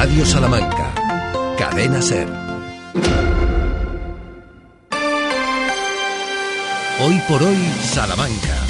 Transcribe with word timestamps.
Radio 0.00 0.24
Salamanca. 0.24 0.94
Cadena 1.58 2.00
Ser. 2.00 2.28
Hoy 7.00 7.20
por 7.26 7.42
hoy, 7.42 7.58
Salamanca. 7.82 8.67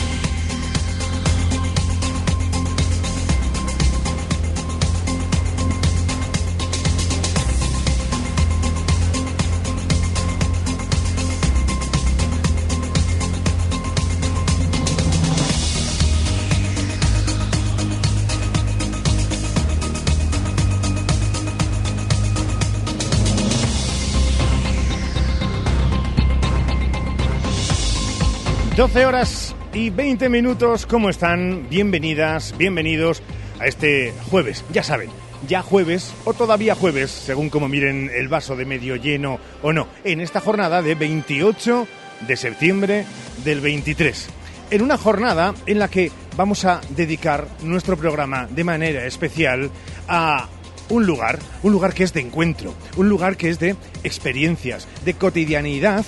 12 28.78 29.06
horas 29.06 29.56
y 29.72 29.90
20 29.90 30.28
minutos, 30.28 30.86
¿cómo 30.86 31.10
están? 31.10 31.68
Bienvenidas, 31.68 32.56
bienvenidos 32.56 33.24
a 33.58 33.66
este 33.66 34.14
jueves, 34.30 34.64
ya 34.72 34.84
saben, 34.84 35.10
ya 35.48 35.62
jueves 35.62 36.14
o 36.24 36.32
todavía 36.32 36.76
jueves, 36.76 37.10
según 37.10 37.50
como 37.50 37.66
miren 37.66 38.08
el 38.14 38.28
vaso 38.28 38.54
de 38.54 38.66
medio 38.66 38.94
lleno 38.94 39.40
o 39.62 39.72
no, 39.72 39.88
en 40.04 40.20
esta 40.20 40.40
jornada 40.40 40.80
de 40.80 40.94
28 40.94 41.88
de 42.20 42.36
septiembre 42.36 43.04
del 43.44 43.60
23. 43.60 44.28
En 44.70 44.82
una 44.82 44.96
jornada 44.96 45.54
en 45.66 45.80
la 45.80 45.88
que 45.88 46.12
vamos 46.36 46.64
a 46.64 46.80
dedicar 46.90 47.48
nuestro 47.64 47.96
programa 47.96 48.46
de 48.46 48.62
manera 48.62 49.06
especial 49.06 49.72
a 50.06 50.46
un 50.88 51.04
lugar, 51.04 51.40
un 51.64 51.72
lugar 51.72 51.94
que 51.94 52.04
es 52.04 52.12
de 52.12 52.20
encuentro, 52.20 52.74
un 52.96 53.08
lugar 53.08 53.36
que 53.36 53.48
es 53.48 53.58
de 53.58 53.74
experiencias, 54.04 54.86
de 55.04 55.14
cotidianidad 55.14 56.06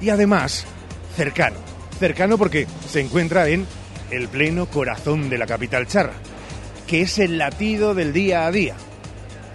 y 0.00 0.10
además 0.10 0.66
cercano 1.14 1.67
cercano 1.98 2.38
porque 2.38 2.66
se 2.88 3.00
encuentra 3.00 3.48
en 3.48 3.66
el 4.10 4.28
pleno 4.28 4.66
corazón 4.66 5.28
de 5.28 5.38
la 5.38 5.46
capital 5.46 5.86
charra, 5.86 6.14
que 6.86 7.02
es 7.02 7.18
el 7.18 7.38
latido 7.38 7.94
del 7.94 8.12
día 8.12 8.46
a 8.46 8.50
día. 8.50 8.74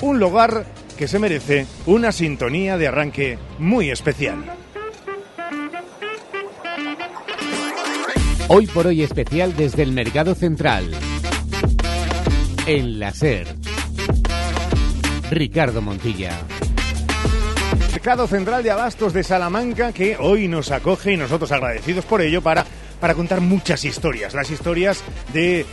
Un 0.01 0.19
lugar 0.19 0.65
que 0.97 1.07
se 1.07 1.19
merece 1.19 1.65
una 1.85 2.11
sintonía 2.11 2.77
de 2.77 2.87
arranque 2.87 3.39
muy 3.57 3.89
especial. 3.89 4.43
Hoy 8.49 8.67
por 8.67 8.87
hoy 8.87 9.01
especial 9.01 9.55
desde 9.55 9.83
el 9.83 9.93
Mercado 9.93 10.35
Central. 10.35 10.91
En 12.67 12.99
la. 12.99 13.11
Ricardo 15.31 15.81
Montilla. 15.81 16.37
Mercado 18.03 18.27
Central 18.27 18.63
de 18.63 18.69
Abastos 18.69 19.13
de 19.13 19.23
Salamanca 19.23 19.93
que 19.93 20.17
hoy 20.19 20.49
nos 20.49 20.71
acoge 20.71 21.13
y 21.13 21.17
nosotros 21.17 21.53
agradecidos 21.53 22.03
por 22.03 22.19
ello 22.19 22.41
para, 22.41 22.65
para 22.99 23.13
contar 23.13 23.39
muchas 23.39 23.85
historias. 23.85 24.33
Las 24.33 24.51
historias 24.51 25.01
de 25.31 25.65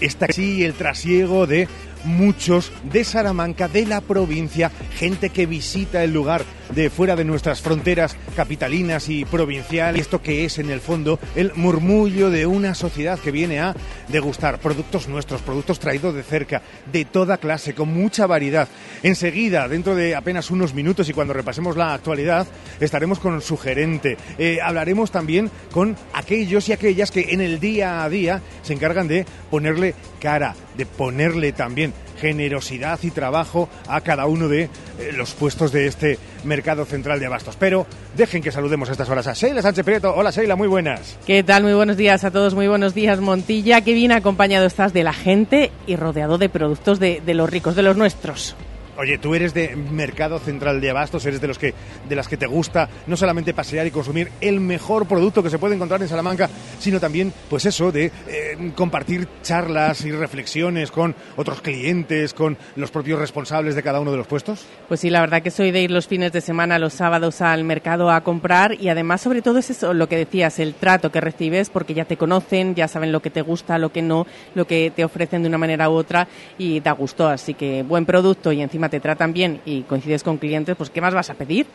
esta 0.00 0.28
sí, 0.28 0.64
el 0.64 0.74
trasiego 0.74 1.48
de 1.48 1.66
muchos 2.04 2.70
de 2.84 3.02
Salamanca, 3.02 3.66
de 3.66 3.84
la 3.84 4.00
provincia, 4.00 4.70
gente 4.94 5.30
que 5.30 5.46
visita 5.46 6.04
el 6.04 6.12
lugar 6.12 6.44
de 6.74 6.90
fuera 6.90 7.16
de 7.16 7.24
nuestras 7.24 7.60
fronteras 7.60 8.16
capitalinas 8.34 9.08
y 9.08 9.24
provinciales. 9.24 10.02
Esto 10.02 10.22
que 10.22 10.44
es 10.44 10.58
en 10.58 10.70
el 10.70 10.80
fondo 10.80 11.18
el 11.36 11.52
murmullo 11.54 12.30
de 12.30 12.46
una 12.46 12.74
sociedad 12.74 13.18
que 13.18 13.30
viene 13.30 13.60
a 13.60 13.74
degustar 14.08 14.58
productos 14.58 15.08
nuestros, 15.08 15.42
productos 15.42 15.78
traídos 15.78 16.14
de 16.14 16.22
cerca, 16.22 16.62
de 16.90 17.04
toda 17.04 17.38
clase, 17.38 17.74
con 17.74 17.92
mucha 17.92 18.26
variedad. 18.26 18.68
Enseguida, 19.02 19.68
dentro 19.68 19.94
de 19.94 20.14
apenas 20.14 20.50
unos 20.50 20.74
minutos 20.74 21.08
y 21.08 21.12
cuando 21.12 21.32
repasemos 21.32 21.76
la 21.76 21.94
actualidad, 21.94 22.46
estaremos 22.80 23.18
con 23.18 23.40
su 23.40 23.56
gerente. 23.56 24.16
Eh, 24.38 24.58
hablaremos 24.62 25.10
también 25.10 25.50
con 25.70 25.96
aquellos 26.14 26.68
y 26.68 26.72
aquellas 26.72 27.10
que 27.10 27.28
en 27.30 27.40
el 27.40 27.60
día 27.60 28.02
a 28.02 28.08
día 28.08 28.40
se 28.62 28.72
encargan 28.72 29.08
de 29.08 29.26
ponerle 29.50 29.94
cara, 30.20 30.54
de 30.76 30.86
ponerle 30.86 31.52
también 31.52 31.92
generosidad 32.22 33.00
y 33.02 33.10
trabajo 33.10 33.68
a 33.88 34.00
cada 34.00 34.26
uno 34.26 34.46
de 34.46 34.62
eh, 34.62 34.70
los 35.12 35.32
puestos 35.32 35.72
de 35.72 35.88
este 35.88 36.20
mercado 36.44 36.84
central 36.84 37.18
de 37.18 37.26
abastos. 37.26 37.56
Pero 37.58 37.84
dejen 38.16 38.42
que 38.42 38.52
saludemos 38.52 38.88
a 38.88 38.92
estas 38.92 39.10
horas 39.10 39.26
a 39.26 39.32
Sheila 39.32 39.60
Sánchez 39.60 39.84
Prieto. 39.84 40.14
Hola 40.14 40.30
Sheila, 40.30 40.54
muy 40.54 40.68
buenas. 40.68 41.18
¿Qué 41.26 41.42
tal? 41.42 41.64
Muy 41.64 41.74
buenos 41.74 41.96
días 41.96 42.22
a 42.22 42.30
todos, 42.30 42.54
muy 42.54 42.68
buenos 42.68 42.94
días 42.94 43.18
Montilla. 43.18 43.80
Qué 43.80 43.92
bien 43.92 44.12
acompañado 44.12 44.66
estás 44.66 44.92
de 44.92 45.02
la 45.02 45.12
gente 45.12 45.72
y 45.88 45.96
rodeado 45.96 46.38
de 46.38 46.48
productos 46.48 47.00
de, 47.00 47.20
de 47.26 47.34
los 47.34 47.50
ricos, 47.50 47.74
de 47.74 47.82
los 47.82 47.96
nuestros. 47.96 48.54
Oye, 48.98 49.16
tú 49.16 49.34
eres 49.34 49.54
de 49.54 49.74
Mercado 49.74 50.38
Central 50.38 50.80
de 50.80 50.90
Abastos, 50.90 51.24
eres 51.24 51.40
de 51.40 51.48
los 51.48 51.58
que 51.58 51.72
de 52.08 52.14
las 52.14 52.28
que 52.28 52.36
te 52.36 52.46
gusta 52.46 52.88
no 53.06 53.16
solamente 53.16 53.54
pasear 53.54 53.86
y 53.86 53.90
consumir 53.90 54.30
el 54.40 54.60
mejor 54.60 55.06
producto 55.06 55.42
que 55.42 55.48
se 55.48 55.58
puede 55.58 55.74
encontrar 55.74 56.02
en 56.02 56.08
Salamanca, 56.08 56.50
sino 56.78 57.00
también, 57.00 57.32
pues 57.48 57.64
eso, 57.64 57.90
de 57.90 58.12
eh, 58.28 58.72
compartir 58.74 59.28
charlas 59.42 60.04
y 60.04 60.12
reflexiones 60.12 60.90
con 60.90 61.14
otros 61.36 61.62
clientes, 61.62 62.34
con 62.34 62.58
los 62.76 62.90
propios 62.90 63.18
responsables 63.18 63.74
de 63.74 63.82
cada 63.82 64.00
uno 64.00 64.10
de 64.10 64.18
los 64.18 64.26
puestos. 64.26 64.66
Pues 64.88 65.00
sí, 65.00 65.08
la 65.08 65.20
verdad 65.20 65.42
que 65.42 65.50
soy 65.50 65.70
de 65.70 65.80
ir 65.80 65.90
los 65.90 66.06
fines 66.06 66.32
de 66.32 66.40
semana, 66.42 66.78
los 66.78 66.92
sábados 66.92 67.40
al 67.40 67.64
mercado 67.64 68.10
a 68.10 68.22
comprar 68.22 68.74
y 68.78 68.88
además, 68.88 69.22
sobre 69.22 69.40
todo, 69.40 69.58
es 69.58 69.70
eso 69.70 69.94
lo 69.94 70.08
que 70.08 70.16
decías, 70.16 70.58
el 70.58 70.74
trato 70.74 71.10
que 71.10 71.20
recibes, 71.20 71.70
porque 71.70 71.94
ya 71.94 72.04
te 72.04 72.18
conocen, 72.18 72.74
ya 72.74 72.88
saben 72.88 73.10
lo 73.10 73.22
que 73.22 73.30
te 73.30 73.40
gusta, 73.40 73.78
lo 73.78 73.90
que 73.90 74.02
no, 74.02 74.26
lo 74.54 74.66
que 74.66 74.92
te 74.94 75.04
ofrecen 75.04 75.42
de 75.42 75.48
una 75.48 75.58
manera 75.58 75.88
u 75.88 75.94
otra 75.94 76.28
y 76.58 76.80
da 76.80 76.92
gusto. 76.92 77.26
Así 77.26 77.54
que 77.54 77.82
buen 77.82 78.04
producto 78.04 78.52
y 78.52 78.60
encima 78.60 78.81
te 78.88 79.00
tratan 79.00 79.32
bien 79.32 79.60
y 79.64 79.82
coincides 79.82 80.22
con 80.22 80.38
clientes, 80.38 80.76
pues 80.76 80.90
¿qué 80.90 81.00
más 81.00 81.14
vas 81.14 81.30
a 81.30 81.34
pedir? 81.34 81.66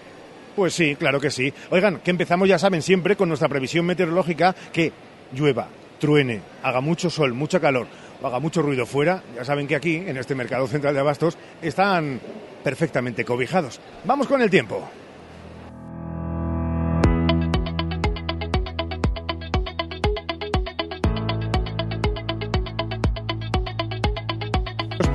Pues 0.55 0.73
sí, 0.73 0.95
claro 0.95 1.19
que 1.19 1.29
sí. 1.29 1.53
Oigan, 1.69 1.99
que 1.99 2.11
empezamos, 2.11 2.47
ya 2.49 2.57
saben, 2.57 2.81
siempre 2.81 3.15
con 3.15 3.29
nuestra 3.29 3.47
previsión 3.47 3.85
meteorológica 3.85 4.55
que 4.73 4.91
llueva, 5.31 5.67
truene, 5.99 6.41
haga 6.63 6.81
mucho 6.81 7.09
sol, 7.09 7.33
mucha 7.33 7.59
calor, 7.59 7.87
o 8.21 8.27
haga 8.27 8.39
mucho 8.39 8.61
ruido 8.61 8.85
fuera. 8.85 9.21
Ya 9.35 9.45
saben 9.45 9.67
que 9.67 9.75
aquí, 9.75 9.95
en 9.97 10.17
este 10.17 10.35
mercado 10.35 10.67
central 10.67 10.93
de 10.93 10.99
abastos, 10.99 11.37
están 11.61 12.19
perfectamente 12.63 13.23
cobijados. 13.23 13.79
Vamos 14.05 14.27
con 14.27 14.41
el 14.41 14.49
tiempo. 14.49 14.89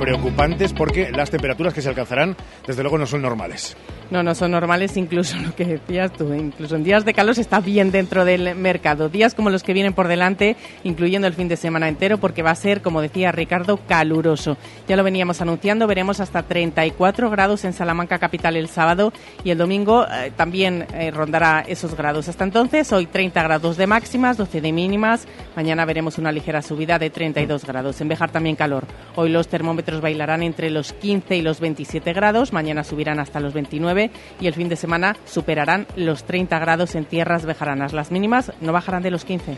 Preocupantes 0.02 0.72
porque 0.72 1.12
las 1.12 1.30
temperaturas 1.30 1.72
que 1.72 1.80
se 1.80 1.88
alcanzarán, 1.88 2.36
desde 2.66 2.82
luego, 2.82 2.98
no 2.98 3.06
son 3.06 3.22
normales. 3.22 3.76
No, 4.12 4.22
no 4.22 4.34
son 4.34 4.50
normales, 4.50 4.98
incluso 4.98 5.38
lo 5.38 5.54
que 5.54 5.64
decías 5.64 6.12
tú, 6.12 6.34
incluso 6.34 6.76
en 6.76 6.84
días 6.84 7.06
de 7.06 7.14
calor 7.14 7.34
se 7.34 7.40
está 7.40 7.60
bien 7.60 7.90
dentro 7.90 8.26
del 8.26 8.54
mercado. 8.54 9.08
Días 9.08 9.34
como 9.34 9.48
los 9.48 9.62
que 9.62 9.72
vienen 9.72 9.94
por 9.94 10.06
delante, 10.06 10.54
incluyendo 10.84 11.26
el 11.26 11.32
fin 11.32 11.48
de 11.48 11.56
semana 11.56 11.88
entero, 11.88 12.18
porque 12.18 12.42
va 12.42 12.50
a 12.50 12.54
ser, 12.54 12.82
como 12.82 13.00
decía 13.00 13.32
Ricardo, 13.32 13.78
caluroso. 13.78 14.58
Ya 14.86 14.96
lo 14.96 15.02
veníamos 15.02 15.40
anunciando, 15.40 15.86
veremos 15.86 16.20
hasta 16.20 16.42
34 16.42 17.30
grados 17.30 17.64
en 17.64 17.72
Salamanca 17.72 18.18
capital 18.18 18.56
el 18.56 18.68
sábado 18.68 19.14
y 19.44 19.50
el 19.50 19.56
domingo 19.56 20.04
eh, 20.04 20.30
también 20.36 20.86
eh, 20.92 21.10
rondará 21.10 21.64
esos 21.66 21.96
grados. 21.96 22.28
Hasta 22.28 22.44
entonces, 22.44 22.92
hoy 22.92 23.06
30 23.06 23.42
grados 23.42 23.78
de 23.78 23.86
máximas, 23.86 24.36
12 24.36 24.60
de 24.60 24.72
mínimas. 24.72 25.26
Mañana 25.56 25.86
veremos 25.86 26.18
una 26.18 26.32
ligera 26.32 26.60
subida 26.60 26.98
de 26.98 27.08
32 27.08 27.64
grados. 27.64 27.98
En 28.02 28.08
Bejar 28.08 28.30
también 28.30 28.56
calor. 28.56 28.84
Hoy 29.16 29.30
los 29.30 29.48
termómetros 29.48 30.02
bailarán 30.02 30.42
entre 30.42 30.68
los 30.68 30.92
15 30.92 31.34
y 31.34 31.40
los 31.40 31.60
27 31.60 32.12
grados. 32.12 32.52
Mañana 32.52 32.84
subirán 32.84 33.18
hasta 33.18 33.40
los 33.40 33.54
29 33.54 34.01
y 34.40 34.46
el 34.46 34.54
fin 34.54 34.68
de 34.68 34.76
semana 34.76 35.16
superarán 35.24 35.86
los 35.96 36.24
30 36.24 36.58
grados 36.58 36.94
en 36.94 37.04
tierras 37.04 37.44
bejaranas. 37.44 37.92
Las 37.92 38.10
mínimas 38.10 38.52
no 38.60 38.72
bajarán 38.72 39.02
de 39.02 39.10
los 39.10 39.24
15. 39.24 39.56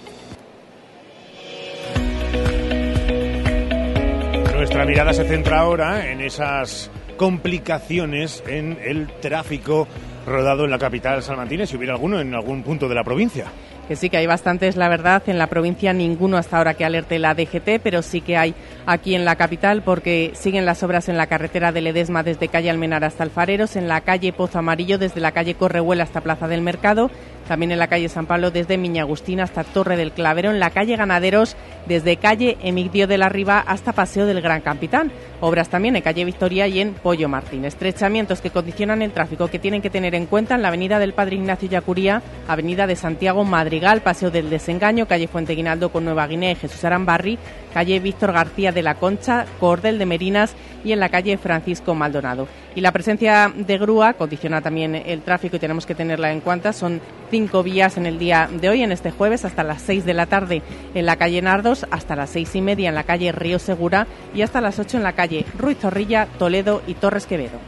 Nuestra 4.57 4.87
mirada 4.87 5.13
se 5.13 5.25
centra 5.25 5.61
ahora 5.61 6.11
en 6.11 6.21
esas 6.21 6.91
complicaciones 7.17 8.43
en 8.47 8.79
el 8.83 9.09
tráfico 9.21 9.87
rodado 10.27 10.65
en 10.65 10.71
la 10.71 10.79
capital 10.79 11.23
salmantina, 11.23 11.67
si 11.67 11.77
hubiera 11.77 11.95
alguno 11.95 12.19
en 12.19 12.35
algún 12.35 12.63
punto 12.63 12.89
de 12.89 12.95
la 12.95 13.05
provincia 13.05 13.47
que 13.85 13.97
sí 13.97 14.11
que 14.11 14.17
hay 14.17 14.27
bastantes, 14.27 14.77
la 14.77 14.89
verdad, 14.89 15.23
en 15.27 15.39
la 15.39 15.47
provincia 15.47 15.93
ninguno 15.93 16.37
hasta 16.37 16.59
ahora 16.59 16.75
que 16.75 16.85
alerte 16.85 17.19
la 17.19 17.35
DGT, 17.35 17.81
pero 17.83 18.03
sí 18.03 18.21
que 18.21 18.37
hay 18.37 18.55
aquí 18.87 19.15
en 19.15 19.25
la 19.25 19.37
capital 19.37 19.83
porque 19.83 20.33
siguen 20.35 20.67
las 20.67 20.83
obras 20.83 21.09
en 21.09 21.17
la 21.17 21.27
carretera 21.27 21.73
de 21.73 21.81
Ledesma 21.81 22.23
desde 22.23 22.49
calle 22.49 22.71
Almenar 22.71 23.05
hasta 23.05 23.23
Alfareros, 23.23 23.77
en 23.77 23.89
la 23.89 24.01
calle 24.01 24.33
Pozo 24.33 24.59
Amarillo 24.59 24.99
desde 24.99 25.21
la 25.21 25.33
calle 25.33 25.55
Correhuela 25.55 26.05
hasta 26.05 26.21
Plaza 26.21 26.49
del 26.49 26.63
Mercado, 26.63 27.11
también 27.47 27.73
en 27.73 27.79
la 27.79 27.89
calle 27.89 28.09
San 28.09 28.27
Pablo 28.27 28.51
desde 28.51 28.79
Miñagustina 28.79 29.45
hasta 29.45 29.65
Torre 29.65 29.97
del 29.97 30.13
Clavero, 30.13 30.51
en 30.51 30.61
la 30.61 30.71
calle 30.71 30.97
Ganaderos 30.97 31.57
desde 31.87 32.17
calle 32.17 32.57
Emigdio 32.63 33.07
de 33.07 33.19
la 33.19 33.29
Riva 33.29 33.59
hasta 33.59 33.93
Paseo 33.93 34.27
del 34.27 34.41
Gran 34.41 34.61
Capitán. 34.61 35.13
Obras 35.41 35.69
también 35.69 35.95
en 35.97 36.03
calle 36.03 36.25
Victoria 36.25 36.67
y 36.67 36.81
en 36.81 36.95
Pollo 36.95 37.29
Martín. 37.29 37.65
Estrechamientos 37.65 38.41
que 38.41 38.51
condicionan 38.51 39.03
el 39.03 39.13
tráfico 39.13 39.49
que 39.49 39.59
tienen 39.59 39.83
que 39.83 39.91
tener 39.91 40.15
en 40.15 40.27
cuenta 40.27 40.55
en 40.55 40.63
la 40.63 40.69
avenida 40.69 40.99
del 40.99 41.13
Padre 41.13 41.37
Ignacio 41.37 41.69
Yacuría, 41.69 42.23
avenida 42.49 42.87
de 42.87 42.97
Santiago 42.97 43.45
Madrigal, 43.45 44.01
Paseo 44.01 44.31
del 44.31 44.49
Desengaño, 44.49 45.07
calle 45.07 45.29
Fuente 45.29 45.55
Guinaldo 45.55 45.91
con 45.91 46.05
Nueva 46.05 46.27
Guinea 46.27 46.53
y 46.53 46.57
Jesús 46.57 46.83
Arambarri, 46.85 47.39
calle 47.75 48.01
Víctor 48.01 48.33
García 48.33 48.73
de 48.73 48.83
la 48.83 48.95
Concha, 48.95 49.45
Cordel 49.61 49.99
de 49.99 50.07
Merinas 50.07 50.55
y 50.85 50.93
en 50.93 51.01
la 51.01 51.09
calle 51.09 51.37
Francisco 51.37 51.95
Maldonado. 51.95 52.47
Y 52.75 52.81
la 52.81 52.93
presencia 52.93 53.53
de 53.55 53.79
grúa 53.79 54.15
condiciona 54.15 54.63
también 54.63 54.95
el 54.95 55.23
tráfico 55.23 55.57
y 55.57 55.59
tenemos 55.59 55.85
que 55.85 55.95
tenerla 55.95 56.33
en 56.33 56.41
cuenta. 56.41 56.73
Son 56.73 57.01
cinco 57.31 57.63
vías 57.63 57.97
en 57.97 58.07
el 58.07 58.19
día 58.19 58.49
de 58.51 58.69
hoy, 58.69 58.83
en 58.83 58.93
este 58.93 59.11
jueves, 59.11 59.45
hasta 59.45 59.65
las 59.65 59.83
seis 59.83 60.05
de 60.05 60.15
la 60.15 60.27
tarde 60.27 60.63
en 60.95 61.05
la 61.05 61.17
calle 61.17 61.43
Nardos, 61.43 61.85
hasta 61.91 62.17
las 62.17 62.31
seis 62.31 62.55
y 62.55 62.61
media 62.61 62.89
en 62.89 62.95
la 62.95 63.05
calle 63.05 63.33
Río 63.33 63.59
Segura 63.59 64.07
y 64.35 64.43
hasta 64.43 64.61
las 64.61 64.79
ocho 64.79 64.97
en 64.97 65.03
la 65.03 65.13
calle 65.13 65.45
Ruiz 65.59 65.79
Zorrilla, 65.79 66.29
Toledo 66.39 66.81
y 66.87 66.95
Torres 66.95 67.27
Quevedo. 67.27 67.59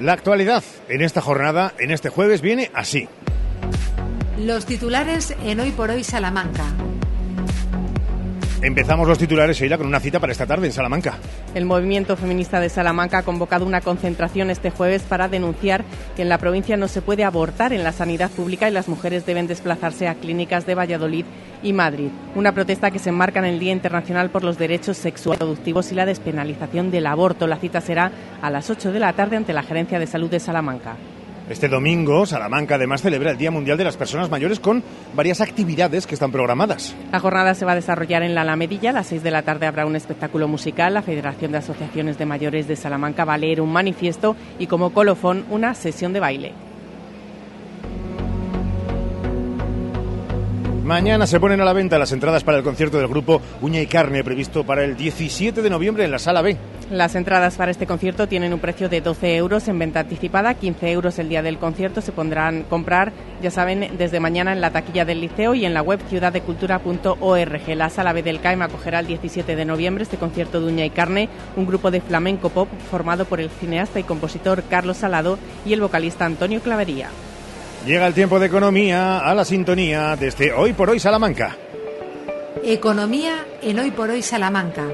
La 0.00 0.12
actualidad 0.12 0.62
en 0.88 1.00
esta 1.02 1.22
jornada, 1.22 1.72
en 1.78 1.90
este 1.90 2.10
jueves, 2.10 2.42
viene 2.42 2.70
así. 2.74 3.08
Los 4.38 4.66
titulares 4.66 5.34
en 5.44 5.60
Hoy 5.60 5.70
por 5.70 5.90
Hoy 5.90 6.02
Salamanca. 6.02 6.64
Empezamos 8.64 9.06
los 9.06 9.18
titulares, 9.18 9.58
Sheila, 9.58 9.76
con 9.76 9.86
una 9.86 10.00
cita 10.00 10.20
para 10.20 10.32
esta 10.32 10.46
tarde 10.46 10.66
en 10.66 10.72
Salamanca. 10.72 11.18
El 11.54 11.66
movimiento 11.66 12.16
feminista 12.16 12.60
de 12.60 12.70
Salamanca 12.70 13.18
ha 13.18 13.22
convocado 13.22 13.66
una 13.66 13.82
concentración 13.82 14.48
este 14.48 14.70
jueves 14.70 15.02
para 15.02 15.28
denunciar 15.28 15.84
que 16.16 16.22
en 16.22 16.30
la 16.30 16.38
provincia 16.38 16.78
no 16.78 16.88
se 16.88 17.02
puede 17.02 17.24
abortar 17.24 17.74
en 17.74 17.84
la 17.84 17.92
sanidad 17.92 18.30
pública 18.30 18.66
y 18.66 18.72
las 18.72 18.88
mujeres 18.88 19.26
deben 19.26 19.46
desplazarse 19.46 20.08
a 20.08 20.14
clínicas 20.14 20.64
de 20.64 20.76
Valladolid 20.76 21.26
y 21.62 21.74
Madrid. 21.74 22.08
Una 22.34 22.52
protesta 22.52 22.90
que 22.90 22.98
se 22.98 23.10
enmarca 23.10 23.38
en 23.40 23.44
el 23.44 23.58
Día 23.58 23.72
Internacional 23.72 24.30
por 24.30 24.42
los 24.42 24.56
Derechos 24.56 24.96
Sexuales 24.96 25.40
Productivos 25.40 25.92
y 25.92 25.96
la 25.96 26.06
despenalización 26.06 26.90
del 26.90 27.06
aborto. 27.06 27.46
La 27.46 27.58
cita 27.58 27.82
será 27.82 28.12
a 28.40 28.48
las 28.48 28.70
8 28.70 28.92
de 28.92 28.98
la 28.98 29.12
tarde 29.12 29.36
ante 29.36 29.52
la 29.52 29.62
Gerencia 29.62 29.98
de 29.98 30.06
Salud 30.06 30.30
de 30.30 30.40
Salamanca. 30.40 30.96
Este 31.48 31.68
domingo, 31.68 32.24
Salamanca 32.24 32.76
además 32.76 33.02
celebra 33.02 33.30
el 33.30 33.36
Día 33.36 33.50
Mundial 33.50 33.76
de 33.76 33.84
las 33.84 33.98
Personas 33.98 34.30
Mayores 34.30 34.60
con 34.60 34.82
varias 35.14 35.42
actividades 35.42 36.06
que 36.06 36.14
están 36.14 36.32
programadas. 36.32 36.94
La 37.12 37.20
jornada 37.20 37.52
se 37.54 37.66
va 37.66 37.72
a 37.72 37.74
desarrollar 37.74 38.22
en 38.22 38.34
la 38.34 38.40
Alamedilla. 38.40 38.90
A 38.90 38.92
las 38.94 39.08
6 39.08 39.22
de 39.22 39.30
la 39.30 39.42
tarde 39.42 39.66
habrá 39.66 39.84
un 39.84 39.94
espectáculo 39.94 40.48
musical. 40.48 40.94
La 40.94 41.02
Federación 41.02 41.52
de 41.52 41.58
Asociaciones 41.58 42.16
de 42.16 42.24
Mayores 42.24 42.66
de 42.66 42.76
Salamanca 42.76 43.26
va 43.26 43.34
a 43.34 43.38
leer 43.38 43.60
un 43.60 43.70
manifiesto 43.70 44.36
y 44.58 44.68
como 44.68 44.94
colofón 44.94 45.44
una 45.50 45.74
sesión 45.74 46.14
de 46.14 46.20
baile. 46.20 46.52
Mañana 50.84 51.26
se 51.26 51.40
ponen 51.40 51.62
a 51.62 51.64
la 51.64 51.72
venta 51.72 51.98
las 51.98 52.12
entradas 52.12 52.44
para 52.44 52.58
el 52.58 52.64
concierto 52.64 52.98
del 52.98 53.08
grupo 53.08 53.40
Uña 53.62 53.80
y 53.80 53.86
Carne, 53.86 54.22
previsto 54.22 54.64
para 54.64 54.84
el 54.84 54.96
17 54.96 55.62
de 55.62 55.70
noviembre 55.70 56.04
en 56.04 56.10
la 56.10 56.18
Sala 56.18 56.42
B. 56.42 56.58
Las 56.90 57.14
entradas 57.14 57.56
para 57.56 57.70
este 57.70 57.86
concierto 57.86 58.28
tienen 58.28 58.52
un 58.52 58.60
precio 58.60 58.88
de 58.88 59.00
12 59.00 59.36
euros 59.36 59.68
en 59.68 59.78
venta 59.78 60.00
anticipada, 60.00 60.54
15 60.54 60.90
euros 60.92 61.18
el 61.18 61.28
día 61.28 61.42
del 61.42 61.58
concierto. 61.58 62.00
Se 62.00 62.12
pondrán 62.12 62.64
comprar, 62.64 63.12
ya 63.42 63.50
saben, 63.50 63.96
desde 63.96 64.20
mañana 64.20 64.52
en 64.52 64.60
la 64.60 64.70
taquilla 64.70 65.04
del 65.04 65.22
liceo 65.22 65.54
y 65.54 65.64
en 65.64 65.72
la 65.72 65.82
web 65.82 66.00
ciudaddecultura.org. 66.08 67.68
La 67.76 67.88
Sala 67.88 68.12
B 68.12 68.22
del 68.22 68.40
CAEM 68.40 68.62
acogerá 68.62 69.00
el 69.00 69.06
17 69.06 69.56
de 69.56 69.64
noviembre 69.64 70.02
este 70.02 70.18
concierto 70.18 70.60
de 70.60 70.66
Uña 70.66 70.84
y 70.84 70.90
Carne, 70.90 71.28
un 71.56 71.66
grupo 71.66 71.90
de 71.90 72.02
flamenco 72.02 72.50
pop 72.50 72.68
formado 72.90 73.24
por 73.24 73.40
el 73.40 73.48
cineasta 73.48 73.98
y 73.98 74.04
compositor 74.04 74.62
Carlos 74.68 74.98
Salado 74.98 75.38
y 75.64 75.72
el 75.72 75.80
vocalista 75.80 76.26
Antonio 76.26 76.60
Clavería. 76.60 77.08
Llega 77.86 78.06
el 78.06 78.14
tiempo 78.14 78.38
de 78.38 78.46
economía 78.46 79.18
a 79.18 79.34
la 79.34 79.44
sintonía 79.44 80.16
desde 80.16 80.52
Hoy 80.52 80.74
por 80.74 80.90
Hoy 80.90 81.00
Salamanca. 81.00 81.56
Economía 82.62 83.44
en 83.62 83.78
Hoy 83.78 83.90
por 83.90 84.10
Hoy 84.10 84.22
Salamanca. 84.22 84.86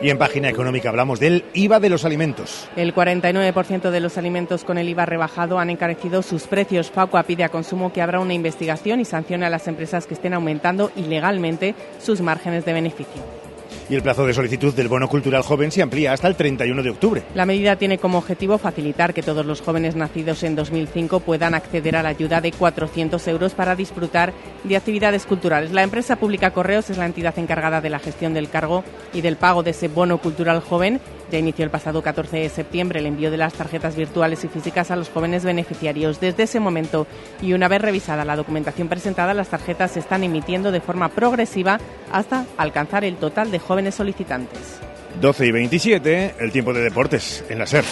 Y 0.00 0.10
en 0.10 0.18
página 0.18 0.48
económica 0.48 0.88
hablamos 0.88 1.20
del 1.20 1.44
IVA 1.54 1.80
de 1.80 1.88
los 1.88 2.04
alimentos. 2.04 2.68
El 2.76 2.94
49% 2.94 3.90
de 3.90 4.00
los 4.00 4.18
alimentos 4.18 4.64
con 4.64 4.78
el 4.78 4.88
IVA 4.88 5.06
rebajado 5.06 5.58
han 5.58 5.70
encarecido 5.70 6.22
sus 6.22 6.46
precios. 6.46 6.90
Facua 6.90 7.22
pide 7.22 7.44
a 7.44 7.48
consumo 7.48 7.92
que 7.92 8.02
abra 8.02 8.20
una 8.20 8.34
investigación 8.34 9.00
y 9.00 9.04
sancione 9.04 9.46
a 9.46 9.50
las 9.50 9.68
empresas 9.68 10.06
que 10.06 10.14
estén 10.14 10.34
aumentando 10.34 10.90
ilegalmente 10.96 11.74
sus 11.98 12.20
márgenes 12.20 12.64
de 12.64 12.72
beneficio 12.72 13.43
y 13.88 13.94
el 13.94 14.02
plazo 14.02 14.26
de 14.26 14.34
solicitud 14.34 14.74
del 14.74 14.88
bono 14.88 15.08
cultural 15.08 15.42
joven 15.42 15.70
se 15.70 15.82
amplía 15.82 16.12
hasta 16.12 16.28
el 16.28 16.36
31 16.36 16.82
de 16.82 16.90
octubre. 16.90 17.22
La 17.34 17.46
medida 17.46 17.76
tiene 17.76 17.98
como 17.98 18.18
objetivo 18.18 18.58
facilitar 18.58 19.14
que 19.14 19.22
todos 19.22 19.44
los 19.44 19.60
jóvenes 19.60 19.96
nacidos 19.96 20.42
en 20.42 20.56
2005 20.56 21.20
puedan 21.20 21.54
acceder 21.54 21.96
a 21.96 22.02
la 22.02 22.10
ayuda 22.10 22.40
de 22.40 22.52
400 22.52 23.26
euros 23.28 23.54
para 23.54 23.76
disfrutar 23.76 24.32
de 24.64 24.76
actividades 24.76 25.26
culturales. 25.26 25.72
La 25.72 25.82
empresa 25.82 26.16
pública 26.16 26.52
Correos 26.52 26.90
es 26.90 26.98
la 26.98 27.06
entidad 27.06 27.38
encargada 27.38 27.80
de 27.80 27.90
la 27.90 27.98
gestión 27.98 28.34
del 28.34 28.48
cargo 28.48 28.84
y 29.12 29.20
del 29.20 29.36
pago 29.36 29.62
de 29.62 29.70
ese 29.70 29.88
bono 29.88 30.18
cultural 30.18 30.60
joven 30.60 31.00
ya 31.30 31.38
inició 31.38 31.64
el 31.64 31.70
pasado 31.70 32.02
14 32.02 32.36
de 32.38 32.48
septiembre 32.48 33.00
el 33.00 33.06
envío 33.06 33.30
de 33.30 33.36
las 33.36 33.54
tarjetas 33.54 33.96
virtuales 33.96 34.44
y 34.44 34.48
físicas 34.48 34.90
a 34.90 34.96
los 34.96 35.08
jóvenes 35.08 35.44
beneficiarios. 35.44 36.20
Desde 36.20 36.44
ese 36.44 36.60
momento 36.60 37.06
y 37.42 37.52
una 37.52 37.68
vez 37.68 37.82
revisada 37.82 38.24
la 38.24 38.36
documentación 38.36 38.88
presentada, 38.88 39.34
las 39.34 39.48
tarjetas 39.48 39.92
se 39.92 40.00
están 40.00 40.24
emitiendo 40.24 40.72
de 40.72 40.80
forma 40.80 41.08
progresiva 41.08 41.78
hasta 42.12 42.46
alcanzar 42.56 43.04
el 43.04 43.16
total 43.16 43.50
de 43.50 43.58
jóvenes 43.58 43.94
solicitantes. 43.94 44.78
12 45.20 45.46
y 45.46 45.52
27, 45.52 46.34
el 46.40 46.52
tiempo 46.52 46.72
de 46.72 46.82
deportes 46.82 47.44
en 47.48 47.58
la 47.58 47.66
SER. 47.66 47.84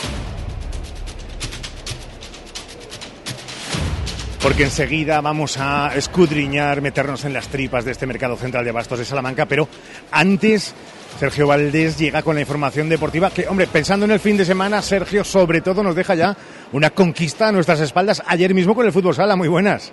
porque 4.43 4.65
enseguida 4.65 5.21
vamos 5.21 5.57
a 5.59 5.93
escudriñar, 5.95 6.83
meternos 6.83 7.25
en 7.25 7.33
las 7.33 7.47
tripas 7.47 7.85
de 7.85 7.93
este 7.93 8.07
mercado 8.07 8.37
central 8.37 8.65
de 8.65 8.71
abastos 8.71 8.99
de 8.99 9.05
Salamanca, 9.05 9.47
pero 9.47 9.69
antes 10.11 10.75
Sergio 11.19 11.47
Valdés 11.47 11.99
llega 11.99 12.23
con 12.23 12.35
la 12.35 12.41
información 12.41 12.89
deportiva 12.89 13.31
que, 13.31 13.47
hombre, 13.47 13.67
pensando 13.67 14.05
en 14.05 14.13
el 14.13 14.21
fin 14.21 14.37
de 14.37 14.45
semana, 14.45 14.83
Sergio 14.83 15.25
sobre 15.25 15.61
todo 15.61 15.83
nos 15.83 15.95
deja 15.95 16.15
ya 16.15 16.37
una 16.73 16.91
conquista 16.91 17.49
a 17.49 17.53
nuestras 17.53 17.81
espaldas 17.81 18.23
ayer 18.27 18.55
mismo 18.55 18.75
con 18.75 18.87
el 18.87 18.93
fútbol 18.93 19.15
sala. 19.15 19.37
Muy 19.37 19.49
buenas. 19.49 19.93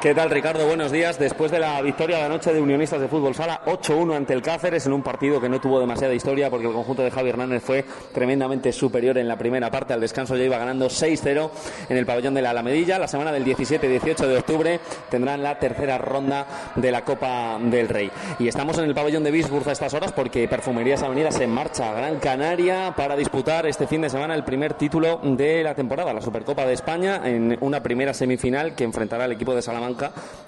¿Qué 0.00 0.14
tal 0.14 0.28
Ricardo? 0.28 0.66
Buenos 0.66 0.92
días. 0.92 1.18
Después 1.18 1.50
de 1.50 1.58
la 1.58 1.80
victoria 1.80 2.16
de 2.16 2.22
la 2.24 2.28
noche 2.28 2.52
de 2.52 2.60
Unionistas 2.60 3.00
de 3.00 3.08
Fútbol 3.08 3.34
Sala 3.34 3.62
8-1 3.64 4.14
ante 4.14 4.34
el 4.34 4.42
Cáceres 4.42 4.84
en 4.84 4.92
un 4.92 5.02
partido 5.02 5.40
que 5.40 5.48
no 5.48 5.58
tuvo 5.58 5.80
demasiada 5.80 6.12
historia 6.12 6.50
porque 6.50 6.66
el 6.66 6.74
conjunto 6.74 7.02
de 7.02 7.10
Javi 7.10 7.30
Hernández 7.30 7.62
fue 7.62 7.82
tremendamente 8.12 8.72
superior 8.72 9.16
en 9.16 9.26
la 9.26 9.38
primera 9.38 9.70
parte. 9.70 9.94
Al 9.94 10.00
descanso 10.00 10.36
ya 10.36 10.44
iba 10.44 10.58
ganando 10.58 10.88
6-0 10.88 11.50
en 11.88 11.96
el 11.96 12.04
pabellón 12.04 12.34
de 12.34 12.42
la 12.42 12.50
Alamedilla. 12.50 12.98
La 12.98 13.08
semana 13.08 13.32
del 13.32 13.42
17 13.42 13.86
y 13.86 13.90
18 13.90 14.28
de 14.28 14.36
octubre 14.36 14.80
tendrán 15.08 15.42
la 15.42 15.58
tercera 15.58 15.96
ronda 15.96 16.46
de 16.74 16.92
la 16.92 17.02
Copa 17.02 17.58
del 17.58 17.88
Rey. 17.88 18.10
Y 18.38 18.48
estamos 18.48 18.76
en 18.76 18.84
el 18.84 18.94
pabellón 18.94 19.24
de 19.24 19.30
Bisburg 19.30 19.66
a 19.66 19.72
estas 19.72 19.94
horas 19.94 20.12
porque 20.12 20.46
Perfumerías 20.46 21.02
Avenidas 21.02 21.40
en 21.40 21.50
marcha 21.50 21.90
a 21.90 21.94
Gran 21.94 22.18
Canaria 22.18 22.92
para 22.94 23.16
disputar 23.16 23.66
este 23.66 23.86
fin 23.86 24.02
de 24.02 24.10
semana 24.10 24.34
el 24.34 24.44
primer 24.44 24.74
título 24.74 25.20
de 25.22 25.62
la 25.62 25.74
temporada, 25.74 26.12
la 26.12 26.20
Supercopa 26.20 26.66
de 26.66 26.74
España, 26.74 27.22
en 27.24 27.56
una 27.62 27.82
primera 27.82 28.12
semifinal 28.12 28.74
que 28.74 28.84
enfrentará 28.84 29.24
al 29.24 29.32
equipo 29.32 29.54
de 29.54 29.62
Salamanca 29.62 29.85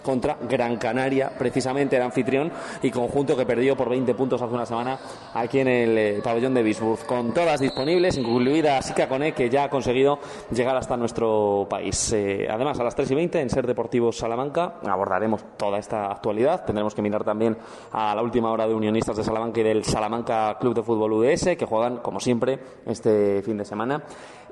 contra 0.03 0.39
Gran 0.49 0.77
Canaria, 0.77 1.31
precisamente 1.37 1.97
el 1.97 2.03
anfitrión 2.03 2.51
y 2.83 2.91
conjunto 2.91 3.37
que 3.37 3.45
perdió 3.45 3.77
por 3.77 3.89
20 3.91 4.15
puntos 4.15 4.41
hace 4.41 4.55
una 4.55 4.65
semana 4.65 4.99
aquí 5.35 5.61
en 5.61 5.69
el 5.69 5.99
eh, 5.99 6.21
pabellón 6.23 6.55
de 6.55 6.63
Bisburg, 6.63 7.05
con 7.05 7.35
todas 7.35 7.61
disponibles, 7.61 8.17
incluida 8.17 8.81
Sica 8.81 9.09
Cone, 9.09 9.33
que 9.33 9.51
ya 9.51 9.65
ha 9.65 9.71
conseguido 9.71 10.19
llegar 10.51 10.77
hasta 10.77 10.97
nuestro 10.97 11.67
país. 11.69 12.13
Eh, 12.13 12.49
además, 12.51 12.81
a 12.81 12.85
las 12.85 12.95
3 12.95 13.11
y 13.11 13.15
20 13.15 13.41
en 13.41 13.51
Ser 13.51 13.67
Deportivos 13.67 14.17
Salamanca 14.17 14.77
abordaremos 14.87 15.45
toda 15.57 15.79
esta 15.79 16.11
actualidad. 16.11 16.65
Tendremos 16.65 16.95
que 16.95 17.03
mirar 17.03 17.25
también 17.25 17.57
a 17.93 18.15
la 18.15 18.23
última 18.23 18.51
hora 18.51 18.67
de 18.67 18.75
Unionistas 18.75 19.17
de 19.17 19.25
Salamanca 19.25 19.61
y 19.61 19.65
del 19.65 19.85
Salamanca 19.85 20.57
Club 20.59 20.75
de 20.75 20.83
Fútbol 20.83 21.13
UDS, 21.13 21.57
que 21.57 21.67
juegan, 21.67 21.99
como 21.99 22.21
siempre, 22.21 22.59
este 22.87 23.43
fin 23.43 23.59
de 23.59 23.65
semana 23.65 24.03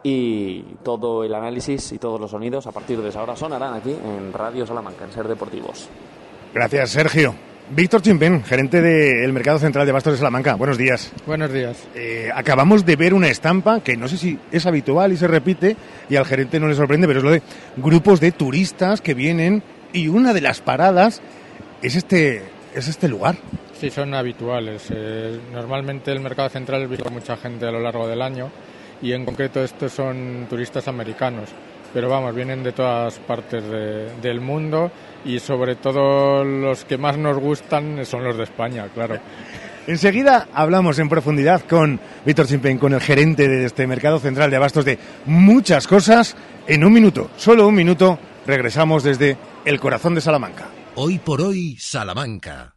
y 0.03 0.63
todo 0.83 1.25
el 1.25 1.35
análisis 1.35 1.93
y 1.93 1.99
todos 1.99 2.21
los 2.21 2.31
sonidos 2.31 2.67
a 2.67 2.73
partir 2.73 3.01
de 3.01 3.09
esa 3.09 3.23
hora 3.23 3.37
sonarán 3.37 3.75
aquí 3.75 3.91
en 3.91 4.33
Radio 4.33 4.67
Salamanca, 4.67 5.05
en 5.05 5.13
Ser 5.13 5.29
Deportivos. 5.29 5.89
Gracias, 6.55 6.91
Sergio. 6.91 7.35
Víctor 7.69 8.01
Chimpén, 8.01 8.45
gerente 8.45 8.81
del 8.81 9.33
Mercado 9.33 9.59
Central 9.59 9.85
de 9.87 9.93
Bastos 9.93 10.13
de 10.13 10.19
Salamanca. 10.19 10.55
Buenos 10.55 10.79
días. 10.79 11.13
Buenos 11.27 11.53
días. 11.53 11.77
Eh, 11.97 12.31
acabamos 12.33 12.87
de 12.87 12.95
ver 12.95 13.13
una 13.13 13.29
estampa 13.29 13.81
que 13.81 13.97
no 13.97 14.07
sé 14.07 14.17
si 14.17 14.39
es 14.53 14.67
habitual 14.67 15.13
y 15.13 15.17
se 15.17 15.27
repite 15.27 15.77
y 16.09 16.15
al 16.15 16.25
gerente 16.25 16.61
no 16.61 16.69
le 16.69 16.77
sorprende, 16.77 17.09
pero 17.09 17.19
es 17.19 17.25
lo 17.25 17.33
de 17.33 17.43
grupos 17.77 18.21
de 18.21 18.31
turistas 18.31 19.01
que 19.01 19.15
vienen 19.15 19.65
y 19.93 20.07
una 20.07 20.33
de 20.33 20.43
las 20.43 20.61
paradas 20.61 21.21
es 21.83 21.97
este, 21.97 22.43
es 22.73 22.87
este 22.87 23.09
lugar. 23.09 23.37
Sí, 23.81 23.91
son 23.91 24.15
habituales. 24.15 24.87
Eh, 24.91 25.39
normalmente 25.53 26.13
el 26.13 26.21
Mercado 26.21 26.49
Central 26.49 26.87
visita 26.87 27.11
mucha 27.11 27.37
gente 27.37 27.67
a 27.67 27.73
lo 27.73 27.81
largo 27.81 28.07
del 28.07 28.23
año 28.23 28.49
y 29.03 29.13
en 29.13 29.25
concreto 29.25 29.63
estos 29.63 29.93
son 29.93 30.47
turistas 30.49 30.89
americanos. 30.89 31.51
Pero 31.93 32.09
vamos, 32.09 32.35
vienen 32.35 32.63
de 32.63 32.73
todas 32.73 33.19
partes 33.21 33.63
del 34.21 34.41
mundo 34.41 34.91
y 35.25 35.39
sobre 35.39 35.77
todo 35.77 36.45
los 36.45 36.85
que 36.85 36.99
más 36.99 37.17
nos 37.17 37.39
gustan 37.39 38.05
son 38.05 38.25
los 38.25 38.37
de 38.37 38.45
España, 38.45 38.87
claro. 38.93 39.19
Enseguida 39.87 40.49
hablamos 40.53 40.99
en 40.99 41.09
profundidad 41.09 41.63
con 41.63 42.01
Víctor 42.25 42.49
Simpen, 42.49 42.77
con 42.77 42.93
el 42.93 43.01
gerente 43.01 43.49
de 43.49 43.67
este 43.67 43.87
mercado 43.87 44.19
central 44.19 44.51
de 44.51 44.57
abastos 44.57 44.85
de 44.85 44.99
muchas 45.27 45.87
cosas. 45.87 46.37
En 46.67 46.85
un 46.85 46.93
minuto, 46.93 47.31
solo 47.37 47.69
un 47.69 47.75
minuto, 47.77 48.19
regresamos 48.47 49.05
desde 49.05 49.37
el 49.65 49.79
corazón 49.79 50.17
de 50.17 50.21
Salamanca. 50.21 50.67
Hoy 50.97 51.19
por 51.19 51.41
hoy, 51.41 51.77
Salamanca. 51.79 52.73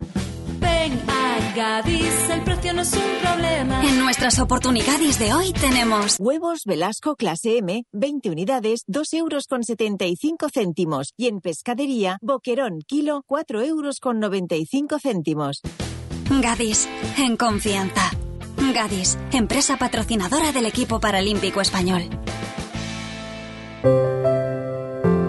Gadis, 1.59 2.29
el 2.29 2.41
precio 2.45 2.73
no 2.73 2.83
es 2.83 2.93
un 2.93 3.21
problema. 3.21 3.83
En 3.83 3.99
nuestras 3.99 4.39
oportunidades 4.39 5.19
de 5.19 5.33
hoy 5.33 5.51
tenemos 5.51 6.15
huevos 6.17 6.63
Velasco 6.63 7.17
clase 7.17 7.57
M, 7.57 7.83
20 7.91 8.29
unidades, 8.29 8.85
2 8.87 9.13
euros 9.15 9.45
con 9.45 9.65
75 9.65 10.47
céntimos. 10.53 11.13
Y 11.17 11.27
en 11.27 11.41
pescadería, 11.41 12.17
boquerón 12.21 12.79
kilo, 12.87 13.23
4 13.27 13.61
euros 13.63 13.99
con 13.99 14.21
95 14.21 14.99
céntimos. 14.99 15.61
Gadis, 16.29 16.87
en 17.17 17.35
confianza. 17.35 18.09
Gadis, 18.73 19.17
empresa 19.33 19.75
patrocinadora 19.75 20.53
del 20.53 20.65
equipo 20.65 21.01
paralímpico 21.01 21.59
español. 21.59 22.03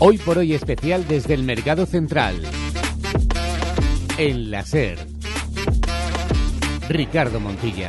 Hoy 0.00 0.16
por 0.18 0.38
hoy 0.38 0.54
especial 0.54 1.08
desde 1.08 1.34
el 1.34 1.42
Mercado 1.42 1.84
Central. 1.84 2.40
En 4.16 4.48
la 4.48 4.64
SER. 4.64 4.96
Ricardo 6.88 7.40
Montilla. 7.40 7.88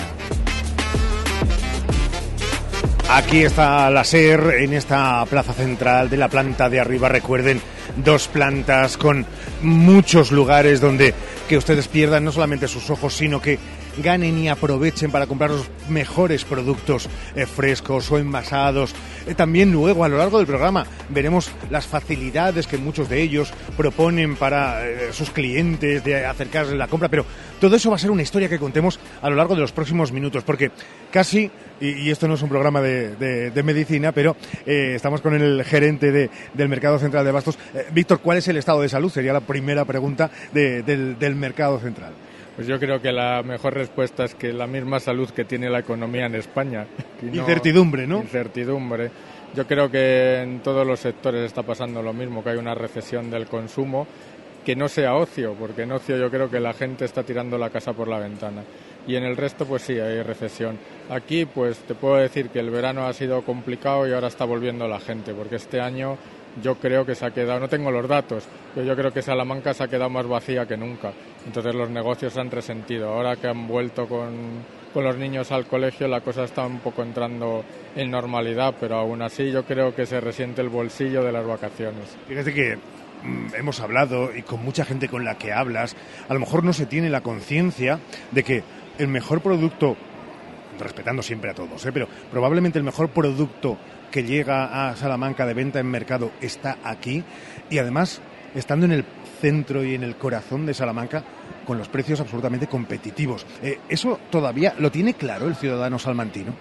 Aquí 3.12 3.44
está 3.44 3.92
la 3.92 4.04
SER 4.04 4.56
en 4.62 4.74
esta 4.74 5.24
plaza 5.26 5.54
central 5.54 6.10
de 6.10 6.18
la 6.18 6.30
planta 6.30 6.68
de 6.68 6.80
arriba. 6.80 7.10
Recuerden, 7.10 7.62
dos 8.04 8.28
plantas 8.28 8.98
con 8.98 9.28
muchos 9.62 10.32
lugares 10.32 10.82
donde 10.82 11.14
que 11.48 11.58
ustedes 11.58 11.88
pierdan 11.88 12.26
no 12.26 12.32
solamente 12.32 12.68
sus 12.68 12.90
ojos, 12.90 13.14
sino 13.14 13.40
que 13.40 13.60
ganen 14.02 14.38
y 14.38 14.50
aprovechen 14.50 15.12
para 15.12 15.28
comprar 15.28 15.52
los 15.52 15.70
mejores 15.90 16.46
productos 16.46 17.10
eh, 17.36 17.46
frescos 17.46 18.12
o 18.12 18.18
envasados. 18.18 18.94
Eh, 19.28 19.36
también 19.36 19.72
luego 19.72 20.04
a 20.04 20.10
lo 20.10 20.18
largo 20.18 20.38
del 20.38 20.48
programa 20.48 20.86
veremos 21.10 21.52
las 21.70 21.88
facilidades 21.88 22.68
que 22.68 22.78
muchos 22.78 23.10
de 23.10 23.22
ellos 23.22 23.52
proponen 23.78 24.36
para 24.36 24.88
eh, 24.88 25.14
sus 25.14 25.32
clientes 25.32 26.04
de 26.04 26.26
acercarse 26.26 26.74
a 26.74 26.78
la 26.78 26.88
compra, 26.88 27.10
pero 27.10 27.26
todo 27.60 27.76
eso 27.76 27.90
va 27.90 27.96
a 27.96 28.00
ser 28.00 28.12
una 28.12 28.22
historia 28.22 28.50
que 28.50 28.60
contemos 28.60 29.00
a 29.22 29.30
lo 29.30 29.36
largo 29.36 29.56
de 29.56 29.62
los 29.62 29.72
próximos 29.72 30.12
minutos, 30.12 30.44
porque 30.44 30.72
casi, 31.12 31.52
y, 31.80 32.10
esto 32.10 32.28
no 32.28 32.36
es 32.36 32.42
un 32.42 32.50
programa 32.50 32.82
de, 32.82 33.62
medicina, 33.64 34.12
pero 34.12 34.36
estamos 34.66 35.22
con 35.22 35.36
el 35.36 35.64
gerente 35.64 36.30
del 36.54 36.70
Mercado 36.70 36.98
Central 36.98 37.26
de 37.26 37.32
Bastos. 37.32 37.58
Víctor, 37.92 38.20
¿cuál 38.20 38.38
es 38.38 38.48
el 38.48 38.58
estado 38.58 38.82
de 38.82 38.90
salud? 38.90 39.12
Sería 39.12 39.34
la 39.34 39.42
primera 39.42 39.86
pregunta 39.86 40.32
del 40.54 41.36
Mercado 41.36 41.80
Central. 41.80 42.14
Pues 42.60 42.68
yo 42.68 42.78
creo 42.78 43.02
que 43.02 43.14
la 43.14 43.42
mejor 43.42 43.74
respuesta 43.74 44.26
es 44.26 44.36
que 44.36 44.52
la 44.52 44.68
misma 44.68 45.00
salud 45.00 45.30
que 45.30 45.46
tiene 45.46 45.70
la 45.70 45.80
economía 45.80 46.26
en 46.26 46.36
España. 46.36 46.86
incertidumbre, 47.24 48.06
¿no? 48.06 48.18
Incertidumbre. 48.18 49.12
Yo 49.56 49.66
creo 49.66 49.90
que 49.90 50.42
en 50.42 50.60
todos 50.60 50.86
los 50.86 51.00
sectores 51.00 51.46
está 51.46 51.64
pasando 51.64 52.02
lo 52.02 52.12
mismo, 52.12 52.44
que 52.44 52.50
hay 52.50 52.58
una 52.58 52.76
recesión 52.76 53.32
del 53.32 53.46
consumo, 53.46 54.06
que 54.66 54.76
no 54.76 54.90
sea 54.90 55.16
ocio, 55.16 55.54
porque 55.58 55.84
en 55.84 55.94
ocio 55.94 56.18
yo 56.18 56.30
creo 56.30 56.50
que 56.50 56.60
la 56.60 56.74
gente 56.74 57.06
está 57.06 57.24
tirando 57.24 57.58
la 57.58 57.70
casa 57.70 57.94
por 57.94 58.10
la 58.10 58.20
ventana. 58.20 58.62
Y 59.08 59.16
en 59.16 59.24
el 59.24 59.38
resto, 59.38 59.66
pues 59.66 59.84
sí, 59.84 59.98
hay 59.98 60.22
recesión. 60.22 60.78
Aquí, 61.10 61.46
pues 61.46 61.78
te 61.78 61.96
puedo 61.96 62.18
decir 62.18 62.50
que 62.50 62.60
el 62.60 62.72
verano 62.72 63.08
ha 63.08 63.14
sido 63.14 63.42
complicado 63.44 64.06
y 64.06 64.12
ahora 64.12 64.28
está 64.28 64.44
volviendo 64.44 64.86
la 64.86 65.00
gente, 65.00 65.34
porque 65.34 65.56
este 65.56 65.80
año 65.80 66.18
yo 66.62 66.76
creo 66.76 67.06
que 67.06 67.16
se 67.16 67.26
ha 67.26 67.32
quedado, 67.32 67.60
no 67.60 67.70
tengo 67.70 67.92
los 67.92 68.08
datos, 68.08 68.46
pero 68.74 68.86
yo 68.86 68.96
creo 68.96 69.12
que 69.12 69.22
Salamanca 69.22 69.74
se 69.74 69.84
ha 69.84 69.88
quedado 69.88 70.10
más 70.10 70.26
vacía 70.28 70.66
que 70.66 70.78
nunca. 70.78 71.12
Entonces 71.46 71.74
los 71.74 71.90
negocios 71.90 72.34
se 72.34 72.40
han 72.40 72.52
resentido. 72.52 73.14
Ahora 73.14 73.36
que 73.36 73.48
han 73.48 73.68
vuelto 73.68 74.08
con, 74.08 74.80
los 74.96 75.18
niños 75.18 75.52
al 75.52 75.66
colegio, 75.66 76.08
la 76.08 76.22
cosa 76.22 76.44
está 76.44 76.66
un 76.66 76.80
poco 76.80 77.04
entrando 77.04 77.64
en 77.96 78.12
normalidad, 78.12 78.76
pero 78.80 78.98
aún 78.98 79.22
así 79.22 79.52
yo 79.52 79.64
creo 79.64 79.96
que 79.96 80.06
se 80.06 80.20
resiente 80.20 80.62
el 80.62 80.70
bolsillo 80.70 81.24
de 81.24 81.32
las 81.32 81.46
vacaciones. 81.46 82.18
Fíjate 82.28 82.54
que 82.54 82.76
mm, 82.76 83.56
hemos 83.56 83.80
hablado 83.80 84.36
y 84.36 84.42
con 84.42 84.64
mucha 84.64 84.86
gente 84.86 85.08
con 85.08 85.24
la 85.24 85.38
que 85.38 85.54
hablas, 85.54 85.96
a 86.28 86.34
lo 86.34 86.40
mejor 86.40 86.64
no 86.64 86.74
se 86.74 86.86
tiene 86.86 87.10
la 87.10 87.22
conciencia 87.22 88.00
de 88.32 88.44
que 88.44 88.64
el 88.98 89.08
mejor 89.08 89.42
producto, 89.42 89.96
respetando 90.80 91.22
siempre 91.22 91.52
a 91.52 91.54
todos, 91.54 91.86
¿eh? 91.86 91.92
pero 91.94 92.08
probablemente 92.32 92.80
el 92.80 92.84
mejor 92.84 93.10
producto 93.10 93.78
que 94.12 94.24
llega 94.24 94.90
a 94.90 94.96
Salamanca 94.96 95.46
de 95.46 95.54
venta 95.54 95.80
en 95.80 95.88
mercado 95.88 96.32
está 96.42 96.78
aquí 96.84 97.24
y 97.70 97.78
además 97.78 98.22
estando 98.56 98.86
en 98.86 98.92
el 98.92 99.06
centro 99.42 99.84
y 99.84 99.96
en 99.96 100.04
el 100.04 100.16
corazón 100.16 100.66
de 100.66 100.74
Salamanca 100.74 101.24
con 101.66 101.78
los 101.78 101.88
precios 101.88 102.20
absolutamente 102.20 102.68
competitivos. 102.68 103.46
Eh, 103.62 103.80
¿Eso 103.88 104.20
todavía 104.30 104.74
lo 104.80 104.92
tiene 104.92 105.14
claro 105.14 105.48
el 105.48 105.56
ciudadano 105.56 106.00
salmantino? 106.00 106.54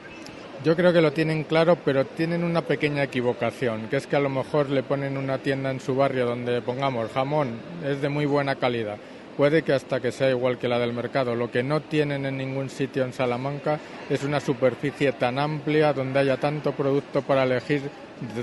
Yo 0.64 0.75
creo 0.75 0.93
que 0.93 1.00
lo 1.00 1.12
tienen 1.12 1.45
claro, 1.45 1.78
pero 1.85 2.05
tienen 2.05 2.43
una 2.43 2.62
pequeña 2.62 3.05
equivocación, 3.05 3.88
que 3.88 3.97
es 3.97 4.09
que 4.09 4.17
a 4.17 4.21
lo 4.21 4.28
mejor 4.28 4.71
le 4.71 4.83
ponen 4.83 5.17
una 5.17 5.38
tienda 5.38 5.71
en 5.71 5.78
su 5.78 5.95
barrio 5.95 6.26
donde 6.26 6.61
pongamos 6.62 7.12
jamón, 7.12 7.61
es 7.85 8.02
de 8.02 8.09
muy 8.09 8.26
buena 8.26 8.57
calidad 8.57 8.99
puede 9.38 9.62
que 9.62 9.73
hasta 9.73 10.00
que 10.00 10.11
sea 10.11 10.30
igual 10.30 10.59
que 10.59 10.66
la 10.66 10.80
del 10.80 10.92
mercado. 10.92 11.37
Lo 11.37 11.49
que 11.49 11.62
no 11.62 11.80
tienen 11.80 12.26
en 12.26 12.37
ningún 12.37 12.68
sitio 12.68 13.04
en 13.04 13.12
Salamanca 13.12 13.78
es 14.11 14.25
una 14.25 14.40
superficie 14.40 15.12
tan 15.12 15.38
amplia 15.38 15.92
donde 15.92 16.18
haya 16.18 16.38
tanto 16.38 16.73
producto 16.73 17.23
para 17.23 17.45
elegir 17.45 17.83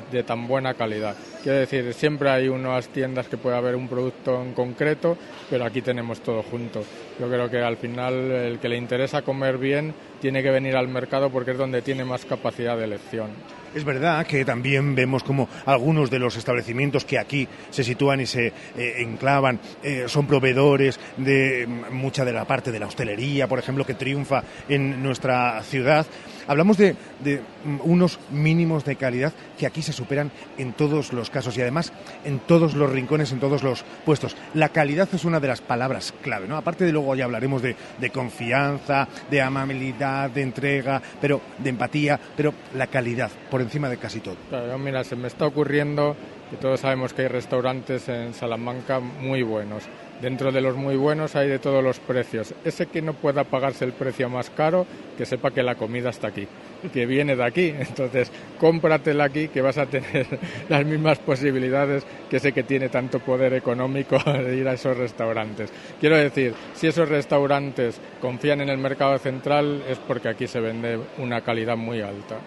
de, 0.09 0.23
tan 0.23 0.47
buena 0.47 0.73
calidad. 0.73 1.17
Quiero 1.43 1.59
decir, 1.59 1.93
siempre 1.93 2.29
hay 2.29 2.47
unas 2.47 2.87
tiendas 2.87 3.27
que 3.27 3.35
puede 3.35 3.57
haber 3.57 3.75
un 3.75 3.89
producto 3.89 4.41
en 4.41 4.53
concreto, 4.53 5.17
pero 5.49 5.65
aquí 5.65 5.81
tenemos 5.81 6.21
todo 6.21 6.41
junto. 6.43 6.81
Yo 7.19 7.27
creo 7.27 7.49
que 7.49 7.59
al 7.59 7.75
final 7.75 8.13
el 8.31 8.59
que 8.59 8.69
le 8.69 8.77
interesa 8.77 9.21
comer 9.21 9.57
bien 9.57 9.93
tiene 10.21 10.41
que 10.41 10.49
venir 10.49 10.77
al 10.77 10.87
mercado 10.87 11.29
porque 11.29 11.51
es 11.51 11.57
donde 11.57 11.81
tiene 11.81 12.05
más 12.05 12.23
capacidad 12.23 12.77
de 12.77 12.85
elección. 12.85 13.31
Es 13.75 13.84
verdad 13.84 14.25
que 14.25 14.46
también 14.46 14.96
vemos 14.96 15.22
como 15.22 15.50
algunos 15.65 16.10
de 16.10 16.17
los 16.17 16.38
establecimientos 16.38 17.03
que 17.03 17.20
aquí 17.20 17.46
se 17.70 17.84
sitúan 17.84 18.22
y 18.22 18.25
se 18.25 18.48
eh, 18.48 18.53
enclavan 19.00 19.60
eh, 19.84 20.05
son 20.08 20.25
proveedores 20.25 20.98
de 21.17 21.67
mm, 21.67 21.94
mucha 21.94 22.24
de 22.24 22.32
la 22.32 22.46
parte 22.46 22.72
de 22.72 22.79
la 22.79 22.88
hostelería, 22.88 23.50
por 23.50 23.60
ejemplo, 23.60 23.86
que 23.86 23.96
triunfa 23.96 24.44
en 24.70 25.03
nuestra 25.03 25.62
ciudad. 25.62 26.08
Hablamos 26.47 26.77
de, 26.77 26.93
mm, 26.93 27.79
unos 27.83 28.19
mínimos 28.31 28.85
de 28.85 28.95
calidad 28.95 29.33
que 29.57 29.65
aquí 29.65 29.81
se 29.81 29.93
superan 29.93 30.31
en 30.57 30.73
todos 30.73 31.13
los 31.13 31.29
casos 31.29 31.57
y 31.57 31.61
además 31.61 31.91
en 32.23 32.39
todos 32.39 32.75
los 32.75 32.91
rincones, 32.91 33.31
en 33.31 33.39
todos 33.39 33.63
los 33.63 33.83
puestos. 34.05 34.35
La 34.53 34.69
calidad 34.69 35.09
es 35.13 35.25
una 35.25 35.39
de 35.39 35.47
las 35.47 35.61
palabras 35.61 36.13
clave, 36.21 36.47
¿no? 36.47 36.57
Aparte 36.57 36.85
de 36.85 36.91
luego 36.91 37.15
ya 37.15 37.25
hablaremos 37.25 37.61
de, 37.61 37.75
confianza, 38.11 39.07
de 39.29 39.41
amabilidad, 39.41 40.29
de 40.29 40.41
entrega, 40.41 41.01
pero 41.19 41.41
de 41.57 41.69
empatía, 41.69 42.19
pero 42.35 42.53
la 42.75 42.87
calidad 42.87 43.31
por 43.49 43.61
encima 43.61 43.89
de 43.89 43.97
casi 43.97 44.19
todo. 44.19 44.35
Mira, 44.77 45.03
se 45.03 45.15
me 45.15 45.27
está 45.27 45.45
ocurriendo 45.45 46.15
que 46.49 46.57
todos 46.57 46.79
sabemos 46.79 47.13
que 47.13 47.23
hay 47.23 47.27
restaurantes 47.27 48.07
en 48.09 48.33
Salamanca 48.33 48.99
muy 48.99 49.41
buenos. 49.41 49.83
Dentro 50.22 50.51
de 50.51 50.62
los 50.62 50.77
muy 50.77 50.95
buenos 50.95 51.36
hay 51.36 51.50
de 51.50 51.60
todos 51.60 51.84
los 51.84 52.00
precios. 52.00 52.53
Ese 52.63 52.88
que 52.88 53.01
no 53.01 53.13
pueda 53.13 53.43
pagarse 53.43 53.84
el 53.84 53.91
precio 53.91 54.29
más 54.29 54.50
caro, 54.50 54.88
que 55.17 55.25
sepa 55.25 55.51
que 55.51 55.62
la 55.62 55.75
comida 55.75 56.10
está 56.10 56.29
aquí, 56.29 56.48
que 56.93 57.05
viene 57.05 57.36
de 57.36 57.43
aquí. 57.43 57.74
Entonces, 57.77 58.31
cómpratela 58.57 59.25
aquí, 59.25 59.50
que 59.50 59.62
vas 59.62 59.77
a 59.77 59.86
tener 59.88 60.25
las 60.69 60.86
mismas 60.86 61.19
posibilidades 61.19 62.05
que 62.29 62.38
ese 62.38 62.53
que 62.53 62.63
tiene 62.63 62.88
tanto 62.88 63.19
poder 63.19 63.53
económico 63.53 64.17
de 64.25 64.55
ir 64.55 64.67
a 64.67 64.74
esos 64.74 64.98
restaurantes. 64.98 65.69
Quiero 66.00 66.17
decir, 66.17 66.53
si 66.74 66.88
esos 66.88 67.10
restaurantes 67.10 68.00
confían 68.22 68.62
en 68.62 68.69
el 68.69 68.77
mercado 68.77 69.17
central, 69.17 69.84
es 69.89 69.98
porque 69.98 70.29
aquí 70.29 70.48
se 70.48 70.62
vende 70.62 70.98
una 71.17 71.41
calidad 71.41 71.75
muy 71.75 72.01
alta 72.01 72.38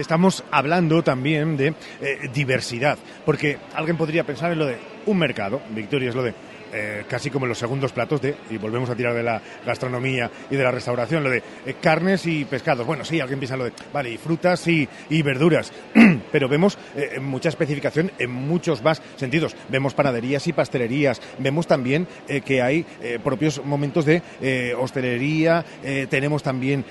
estamos 0.00 0.44
hablando 0.52 1.02
también 1.02 1.56
de 1.56 1.74
eh, 2.00 2.30
diversidad, 2.32 2.98
porque 3.24 3.58
alguien 3.74 3.96
podría 3.96 4.24
pensar 4.24 4.52
en 4.52 4.58
lo 4.58 4.66
de 4.66 4.76
un 5.06 5.18
mercado, 5.18 5.60
Victoria, 5.70 6.10
es 6.10 6.14
lo 6.14 6.22
de 6.22 6.34
eh, 6.72 7.04
casi 7.08 7.30
como 7.30 7.46
los 7.46 7.58
segundos 7.58 7.92
platos 7.92 8.20
de, 8.20 8.34
y 8.50 8.58
volvemos 8.58 8.90
a 8.90 8.94
tirar 8.94 9.14
de 9.14 9.22
la 9.22 9.40
gastronomía 9.64 10.30
y 10.50 10.56
de 10.56 10.62
la 10.62 10.70
restauración, 10.70 11.24
lo 11.24 11.30
de 11.30 11.42
eh, 11.66 11.74
carnes 11.80 12.26
y 12.26 12.44
pescados. 12.44 12.86
Bueno, 12.86 13.04
sí, 13.04 13.20
alguien 13.20 13.38
piensa 13.38 13.56
lo 13.56 13.64
de, 13.64 13.72
vale, 13.92 14.10
y 14.10 14.18
frutas 14.18 14.66
y, 14.68 14.88
y 15.10 15.22
verduras, 15.22 15.72
pero 16.32 16.48
vemos 16.48 16.78
eh, 16.94 17.18
mucha 17.20 17.48
especificación 17.48 18.10
en 18.18 18.30
muchos 18.30 18.82
más 18.82 19.02
sentidos. 19.16 19.56
Vemos 19.68 19.94
panaderías 19.94 20.46
y 20.46 20.52
pastelerías, 20.52 21.20
vemos 21.38 21.66
también 21.66 22.06
que 22.44 22.62
hay 22.62 22.84
propios 23.22 23.64
momentos 23.64 24.04
de 24.04 24.22
hostelería, 24.78 25.64
tenemos 26.08 26.42
también, 26.42 26.84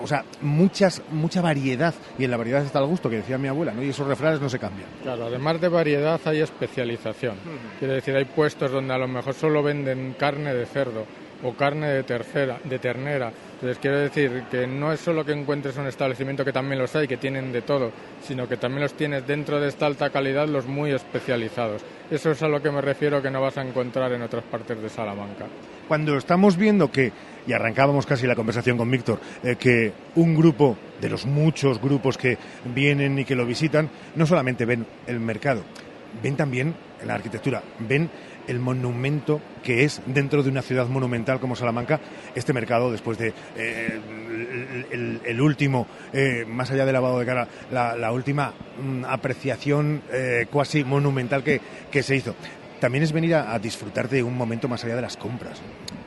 o 0.00 0.06
sea, 0.06 0.24
muchas, 0.40 1.02
mucha 1.10 1.40
variedad, 1.40 1.94
y 2.18 2.24
en 2.24 2.30
la 2.30 2.36
variedad 2.36 2.64
está 2.64 2.78
el 2.78 2.86
gusto, 2.86 3.08
que 3.08 3.16
decía 3.16 3.38
mi 3.38 3.48
abuela, 3.48 3.72
¿no? 3.72 3.82
y 3.82 3.90
esos 3.90 4.06
refranes 4.06 4.40
no 4.40 4.48
se 4.48 4.58
cambian. 4.58 4.88
Claro, 5.02 5.26
además 5.26 5.60
de 5.60 5.68
variedad 5.68 6.20
hay 6.24 6.40
especialización. 6.40 7.36
Quiere 7.78 7.94
decir, 7.94 8.14
hay 8.14 8.24
puestos 8.24 8.70
donde 8.70 8.81
a 8.90 8.98
lo 8.98 9.08
mejor 9.08 9.34
solo 9.34 9.62
venden 9.62 10.14
carne 10.18 10.54
de 10.54 10.66
cerdo 10.66 11.06
o 11.42 11.54
carne 11.54 11.88
de, 11.88 12.02
tercera, 12.02 12.58
de 12.62 12.78
ternera. 12.78 13.32
Entonces 13.54 13.78
quiero 13.78 13.98
decir 13.98 14.44
que 14.50 14.66
no 14.66 14.92
es 14.92 15.00
solo 15.00 15.24
que 15.24 15.32
encuentres 15.32 15.76
un 15.76 15.86
establecimiento 15.86 16.44
que 16.44 16.52
también 16.52 16.80
los 16.80 16.94
hay, 16.96 17.06
que 17.06 17.16
tienen 17.16 17.52
de 17.52 17.62
todo, 17.62 17.90
sino 18.22 18.48
que 18.48 18.56
también 18.56 18.82
los 18.82 18.94
tienes 18.94 19.26
dentro 19.26 19.60
de 19.60 19.68
esta 19.68 19.86
alta 19.86 20.10
calidad 20.10 20.48
los 20.48 20.66
muy 20.66 20.92
especializados. 20.92 21.82
Eso 22.10 22.30
es 22.30 22.42
a 22.42 22.48
lo 22.48 22.62
que 22.62 22.70
me 22.70 22.80
refiero 22.80 23.22
que 23.22 23.30
no 23.30 23.40
vas 23.40 23.58
a 23.58 23.62
encontrar 23.62 24.12
en 24.12 24.22
otras 24.22 24.44
partes 24.44 24.80
de 24.80 24.88
Salamanca. 24.88 25.46
Cuando 25.88 26.16
estamos 26.16 26.56
viendo 26.56 26.90
que, 26.90 27.12
y 27.46 27.52
arrancábamos 27.52 28.06
casi 28.06 28.26
la 28.26 28.36
conversación 28.36 28.76
con 28.76 28.90
Víctor, 28.90 29.18
eh, 29.42 29.56
que 29.56 29.92
un 30.14 30.34
grupo 30.34 30.76
de 31.00 31.08
los 31.08 31.26
muchos 31.26 31.80
grupos 31.80 32.16
que 32.16 32.38
vienen 32.74 33.18
y 33.18 33.24
que 33.24 33.34
lo 33.34 33.46
visitan, 33.46 33.90
no 34.14 34.26
solamente 34.26 34.64
ven 34.64 34.86
el 35.06 35.20
mercado, 35.20 35.62
ven 36.22 36.36
también 36.36 36.74
la 37.04 37.14
arquitectura, 37.14 37.62
ven 37.80 38.08
el 38.46 38.58
monumento 38.58 39.40
que 39.62 39.84
es 39.84 40.00
dentro 40.06 40.42
de 40.42 40.50
una 40.50 40.62
ciudad 40.62 40.86
monumental 40.88 41.40
como 41.40 41.56
Salamanca, 41.56 42.00
este 42.34 42.52
mercado 42.52 42.90
después 42.90 43.18
de 43.18 43.32
eh, 43.56 44.00
el, 45.24 45.40
último, 45.40 45.86
eh, 46.12 46.44
más 46.46 46.70
allá 46.70 46.84
del 46.84 46.94
lavado 46.94 47.18
de 47.18 47.26
cara, 47.26 47.48
la, 47.70 47.96
la 47.96 48.12
última 48.12 48.52
mm, 48.82 49.04
apreciación 49.04 50.02
eh, 50.12 50.46
cuasi 50.50 50.84
monumental 50.84 51.42
que, 51.42 51.60
que 51.90 52.02
se 52.02 52.16
hizo. 52.16 52.34
También 52.80 53.04
es 53.04 53.12
venir 53.12 53.34
a, 53.36 53.52
a 53.52 53.58
disfrutar 53.58 54.08
de 54.08 54.22
un 54.22 54.36
momento 54.36 54.68
más 54.68 54.84
allá 54.84 54.96
de 54.96 55.02
las 55.02 55.16
compras. 55.16 55.62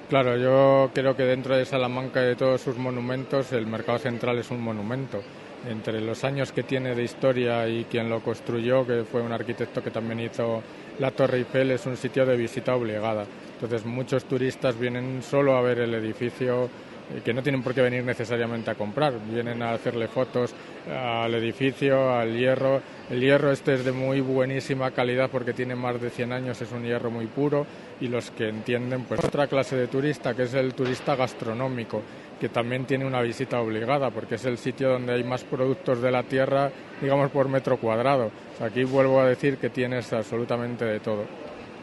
Claro, 0.09 0.37
yo 0.37 0.91
creo 0.93 1.15
que 1.15 1.23
dentro 1.23 1.55
de 1.55 1.65
Salamanca 1.65 2.21
y 2.21 2.27
de 2.27 2.35
todos 2.35 2.61
sus 2.61 2.77
monumentos, 2.77 3.51
el 3.53 3.65
mercado 3.65 3.97
central 3.97 4.37
es 4.37 4.51
un 4.51 4.61
monumento. 4.61 5.21
Entre 5.67 5.99
los 5.99 6.23
años 6.23 6.51
que 6.51 6.61
tiene 6.61 6.93
de 6.93 7.03
historia 7.03 7.67
y 7.67 7.85
quien 7.85 8.07
lo 8.07 8.19
construyó, 8.19 8.85
que 8.85 9.03
fue 9.03 9.21
un 9.21 9.31
arquitecto 9.31 9.81
que 9.81 9.89
también 9.89 10.19
hizo 10.19 10.61
la 10.99 11.11
Torre 11.11 11.39
Eiffel, 11.39 11.71
es 11.71 11.85
un 11.85 11.97
sitio 11.97 12.25
de 12.25 12.35
visita 12.35 12.75
obligada. 12.75 13.25
Entonces 13.53 13.85
muchos 13.85 14.25
turistas 14.25 14.77
vienen 14.77 15.21
solo 15.23 15.55
a 15.55 15.61
ver 15.61 15.79
el 15.79 15.93
edificio, 15.93 16.65
eh, 16.65 17.21
que 17.23 17.33
no 17.33 17.41
tienen 17.41 17.63
por 17.63 17.73
qué 17.73 17.81
venir 17.81 18.03
necesariamente 18.03 18.71
a 18.71 18.75
comprar, 18.75 19.13
vienen 19.29 19.61
a 19.61 19.73
hacerle 19.73 20.07
fotos 20.07 20.53
al 20.91 21.33
edificio, 21.35 22.11
al 22.11 22.37
hierro. 22.37 22.81
El 23.09 23.21
hierro 23.21 23.51
este 23.51 23.75
es 23.75 23.85
de 23.85 23.91
muy 23.91 24.21
buenísima 24.21 24.91
calidad 24.91 25.29
porque 25.29 25.53
tiene 25.53 25.75
más 25.75 26.01
de 26.01 26.09
100 26.09 26.33
años, 26.33 26.61
es 26.61 26.71
un 26.71 26.83
hierro 26.83 27.09
muy 27.11 27.27
puro 27.27 27.65
y 28.01 28.07
los 28.07 28.31
que 28.31 28.49
entienden 28.49 29.03
pues 29.03 29.23
otra 29.23 29.47
clase 29.47 29.75
de 29.75 29.87
turista 29.87 30.33
que 30.33 30.43
es 30.43 30.53
el 30.53 30.73
turista 30.73 31.15
gastronómico 31.15 32.01
que 32.39 32.49
también 32.49 32.85
tiene 32.85 33.05
una 33.05 33.21
visita 33.21 33.59
obligada 33.59 34.11
porque 34.11 34.35
es 34.35 34.45
el 34.45 34.57
sitio 34.57 34.89
donde 34.89 35.13
hay 35.13 35.23
más 35.23 35.43
productos 35.43 36.01
de 36.01 36.11
la 36.11 36.23
tierra 36.23 36.71
digamos 37.01 37.31
por 37.31 37.49
metro 37.49 37.77
cuadrado. 37.77 38.31
Aquí 38.61 38.83
vuelvo 38.83 39.19
a 39.19 39.27
decir 39.27 39.57
que 39.57 39.69
tienes 39.69 40.11
absolutamente 40.13 40.85
de 40.85 40.99
todo. 40.99 41.25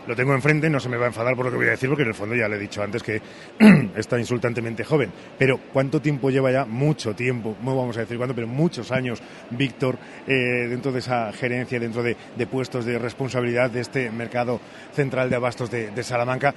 Lo 0.04 0.16
tengo 0.16 0.34
enfrente, 0.34 0.68
no 0.68 0.80
se 0.80 0.88
me 0.88 0.96
va 0.96 1.04
a 1.04 1.08
enfadar 1.08 1.36
por 1.36 1.44
lo 1.44 1.52
que 1.52 1.58
voy 1.58 1.68
a 1.68 1.72
decir, 1.72 1.88
porque 1.88 2.02
en 2.02 2.08
el 2.08 2.14
fondo 2.14 2.34
ya 2.34 2.48
le 2.48 2.56
he 2.56 2.58
dicho 2.58 2.82
antes 2.82 3.04
que 3.04 3.22
está 3.96 4.18
insultantemente 4.18 4.82
joven. 4.82 5.12
Pero 5.38 5.60
¿cuánto 5.72 6.00
tiempo 6.00 6.28
lleva 6.28 6.50
ya? 6.50 6.64
Mucho 6.64 7.14
tiempo, 7.14 7.56
no 7.62 7.76
vamos 7.76 7.96
a 7.96 8.00
decir 8.00 8.16
cuánto, 8.16 8.34
pero 8.34 8.48
muchos 8.48 8.90
años, 8.90 9.22
Víctor, 9.50 9.96
eh, 10.26 10.66
dentro 10.68 10.90
de 10.90 10.98
esa 10.98 11.32
gerencia, 11.32 11.78
dentro 11.78 12.02
de, 12.02 12.16
puestos 12.50 12.84
de 12.84 12.98
responsabilidad 12.98 13.70
de 13.70 13.80
este 13.80 14.10
mercado 14.10 14.60
central 14.92 15.30
de 15.30 15.36
abastos 15.36 15.70
de 15.70 16.02
Salamanca, 16.02 16.52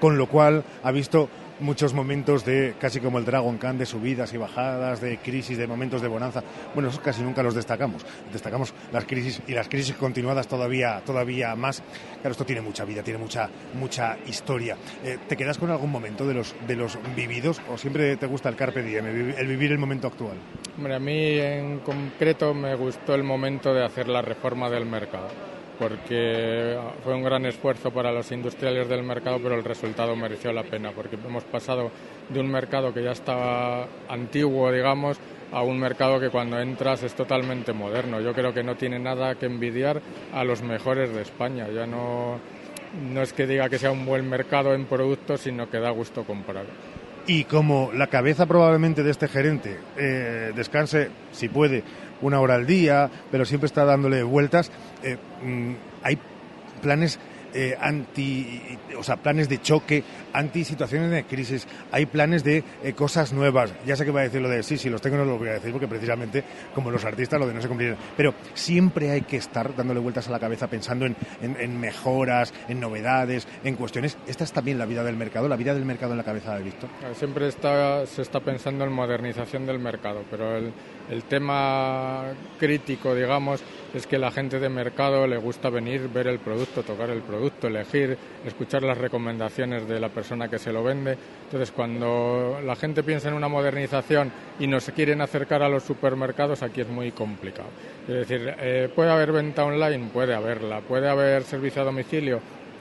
con 0.00 0.18
lo 0.18 0.26
cual 0.26 0.64
ha 0.82 0.90
visto 0.90 1.28
muchos 1.62 1.94
momentos 1.94 2.44
de 2.44 2.74
casi 2.78 3.00
como 3.00 3.18
el 3.18 3.24
Dragon 3.24 3.56
Khan 3.58 3.78
de 3.78 3.86
subidas 3.86 4.32
y 4.34 4.36
bajadas, 4.36 5.00
de 5.00 5.18
crisis, 5.18 5.56
de 5.56 5.66
momentos 5.66 6.02
de 6.02 6.08
bonanza. 6.08 6.42
Bueno, 6.74 6.88
esos 6.90 7.00
casi 7.00 7.22
nunca 7.22 7.42
los 7.42 7.54
destacamos. 7.54 8.04
Destacamos 8.32 8.74
las 8.92 9.04
crisis 9.06 9.40
y 9.46 9.52
las 9.52 9.68
crisis 9.68 9.94
continuadas 9.96 10.46
todavía, 10.48 11.00
todavía 11.06 11.54
más. 11.56 11.82
Claro, 12.20 12.32
esto 12.32 12.44
tiene 12.44 12.60
mucha 12.60 12.84
vida, 12.84 13.02
tiene 13.02 13.18
mucha, 13.18 13.48
mucha 13.74 14.16
historia. 14.26 14.76
Eh, 15.04 15.18
¿Te 15.28 15.36
quedas 15.36 15.58
con 15.58 15.70
algún 15.70 15.90
momento 15.90 16.26
de 16.26 16.34
los, 16.34 16.54
de 16.66 16.76
los 16.76 16.98
vividos 17.16 17.60
o 17.72 17.78
siempre 17.78 18.16
te 18.16 18.26
gusta 18.26 18.48
el 18.48 18.56
carpe 18.56 18.82
diem, 18.82 19.06
el, 19.06 19.22
vi- 19.22 19.34
el 19.38 19.46
vivir 19.46 19.72
el 19.72 19.78
momento 19.78 20.08
actual? 20.08 20.36
Hombre, 20.76 20.94
a 20.94 20.98
mí 20.98 21.38
en 21.38 21.78
concreto 21.80 22.52
me 22.54 22.74
gustó 22.74 23.14
el 23.14 23.22
momento 23.22 23.72
de 23.74 23.84
hacer 23.84 24.08
la 24.08 24.22
reforma 24.22 24.68
del 24.70 24.86
mercado, 24.86 25.28
porque 25.78 26.78
fue 27.04 27.14
un 27.14 27.22
gran 27.22 27.46
esfuerzo 27.46 27.90
para 27.90 28.12
los 28.12 28.30
industriales 28.32 28.88
del 28.88 29.02
mercado, 29.02 29.38
pero 29.42 29.54
el 29.54 29.64
resultado 29.64 30.14
mereció 30.16 30.52
la 30.52 30.62
pena, 30.62 30.92
porque 30.92 31.16
hemos 31.16 31.44
pasado 31.44 31.90
de 32.28 32.40
un 32.40 32.50
mercado 32.50 32.92
que 32.92 33.02
ya 33.02 33.12
estaba 33.12 33.86
antiguo, 34.08 34.70
digamos, 34.70 35.18
a 35.52 35.62
un 35.62 35.78
mercado 35.78 36.18
que 36.18 36.30
cuando 36.30 36.58
entras 36.60 37.02
es 37.02 37.14
totalmente 37.14 37.72
moderno. 37.72 38.20
Yo 38.20 38.32
creo 38.32 38.54
que 38.54 38.62
no 38.62 38.76
tiene 38.76 38.98
nada 38.98 39.34
que 39.34 39.46
envidiar 39.46 40.00
a 40.32 40.44
los 40.44 40.62
mejores 40.62 41.14
de 41.14 41.22
España. 41.22 41.68
Ya 41.68 41.86
no, 41.86 42.38
no 43.12 43.22
es 43.22 43.32
que 43.32 43.46
diga 43.46 43.68
que 43.68 43.78
sea 43.78 43.92
un 43.92 44.06
buen 44.06 44.28
mercado 44.28 44.74
en 44.74 44.86
productos, 44.86 45.42
sino 45.42 45.68
que 45.68 45.78
da 45.78 45.90
gusto 45.90 46.24
comprar. 46.24 46.64
Y 47.26 47.44
como 47.44 47.92
la 47.94 48.08
cabeza 48.08 48.46
probablemente 48.46 49.04
de 49.04 49.10
este 49.10 49.28
gerente 49.28 49.78
eh, 49.96 50.52
descanse, 50.56 51.08
si 51.30 51.48
puede, 51.48 51.84
una 52.22 52.40
hora 52.40 52.54
al 52.54 52.66
día, 52.66 53.10
pero 53.30 53.44
siempre 53.44 53.66
está 53.66 53.84
dándole 53.84 54.22
vueltas, 54.22 54.70
eh, 55.02 55.18
mm, 55.44 55.72
hay 56.02 56.18
planes 56.80 57.18
eh, 57.54 57.76
anti, 57.78 58.78
o 58.98 59.02
sea, 59.02 59.16
planes 59.16 59.48
de 59.48 59.60
choque, 59.60 60.02
anti 60.32 60.64
situaciones 60.64 61.10
de 61.10 61.24
crisis, 61.24 61.66
hay 61.90 62.06
planes 62.06 62.44
de 62.44 62.64
eh, 62.82 62.92
cosas 62.94 63.32
nuevas. 63.32 63.72
Ya 63.86 63.96
sé 63.96 64.04
que 64.04 64.10
va 64.10 64.20
a 64.20 64.24
decir 64.24 64.40
lo 64.40 64.48
de 64.48 64.62
sí, 64.62 64.78
sí, 64.78 64.88
los 64.90 65.00
tengo, 65.00 65.16
no 65.16 65.24
los 65.24 65.38
voy 65.38 65.48
a 65.48 65.52
decir, 65.54 65.72
porque 65.72 65.88
precisamente 65.88 66.44
como 66.74 66.90
los 66.90 67.04
artistas 67.04 67.38
lo 67.40 67.46
de 67.46 67.54
no 67.54 67.60
se 67.60 67.68
cumplir. 67.68 67.96
Pero 68.16 68.34
siempre 68.54 69.10
hay 69.10 69.22
que 69.22 69.36
estar 69.36 69.74
dándole 69.74 70.00
vueltas 70.00 70.28
a 70.28 70.30
la 70.30 70.38
cabeza 70.38 70.66
pensando 70.68 71.06
en, 71.06 71.16
en- 71.42 71.80
mejoras, 71.80 72.52
en 72.68 72.80
novedades, 72.80 73.46
en 73.64 73.74
cuestiones. 73.76 74.16
Esta 74.26 74.44
es 74.44 74.52
también 74.52 74.78
la 74.78 74.86
vida 74.86 75.02
del 75.02 75.16
mercado, 75.16 75.48
la 75.48 75.56
vida 75.56 75.74
del 75.74 75.84
mercado 75.84 76.12
en 76.12 76.18
la 76.18 76.24
cabeza 76.24 76.56
de 76.56 76.62
Víctor. 76.62 76.88
Siempre 77.14 77.48
está, 77.48 78.06
se 78.06 78.22
está 78.22 78.40
pensando 78.40 78.84
en 78.84 78.92
modernización 78.92 79.66
del 79.66 79.78
mercado, 79.78 80.22
pero 80.30 80.56
el, 80.56 80.72
el 81.10 81.22
tema 81.24 82.24
crítico, 82.58 83.14
digamos, 83.14 83.62
es 83.94 84.06
que 84.06 84.18
la 84.18 84.30
gente 84.30 84.58
de 84.60 84.68
mercado 84.68 85.26
le 85.26 85.36
gusta 85.36 85.68
venir, 85.70 86.08
ver 86.12 86.26
el 86.28 86.38
producto, 86.38 86.82
tocar 86.82 87.10
el 87.10 87.20
producto, 87.22 87.66
elegir, 87.66 88.16
escuchar 88.46 88.82
las 88.82 88.96
recomendaciones 88.98 89.86
de 89.88 90.00
la 90.00 90.08
persona 90.08 90.21
que 90.50 90.58
se 90.58 90.72
lo 90.72 90.82
vende. 90.82 91.16
Entonces, 91.44 91.70
cuando 91.70 92.60
la 92.64 92.76
gente 92.76 93.02
piensa 93.02 93.28
en 93.28 93.34
una 93.34 93.48
modernización 93.48 94.32
y 94.58 94.66
no 94.66 94.80
se 94.80 94.92
quieren 94.92 95.20
acercar 95.20 95.62
a 95.62 95.68
los 95.68 95.82
supermercados, 95.82 96.62
aquí 96.62 96.80
es 96.80 96.88
muy 96.88 97.12
complicado. 97.12 97.68
Es 98.08 98.28
decir, 98.28 98.54
eh, 98.58 98.88
puede 98.94 99.10
haber 99.10 99.32
venta 99.32 99.64
online, 99.64 100.08
puede 100.12 100.34
haberla, 100.34 100.80
puede 100.80 101.08
haber 101.08 101.42
servicio 101.44 101.82
a 101.82 101.84
domicilio, 101.84 102.40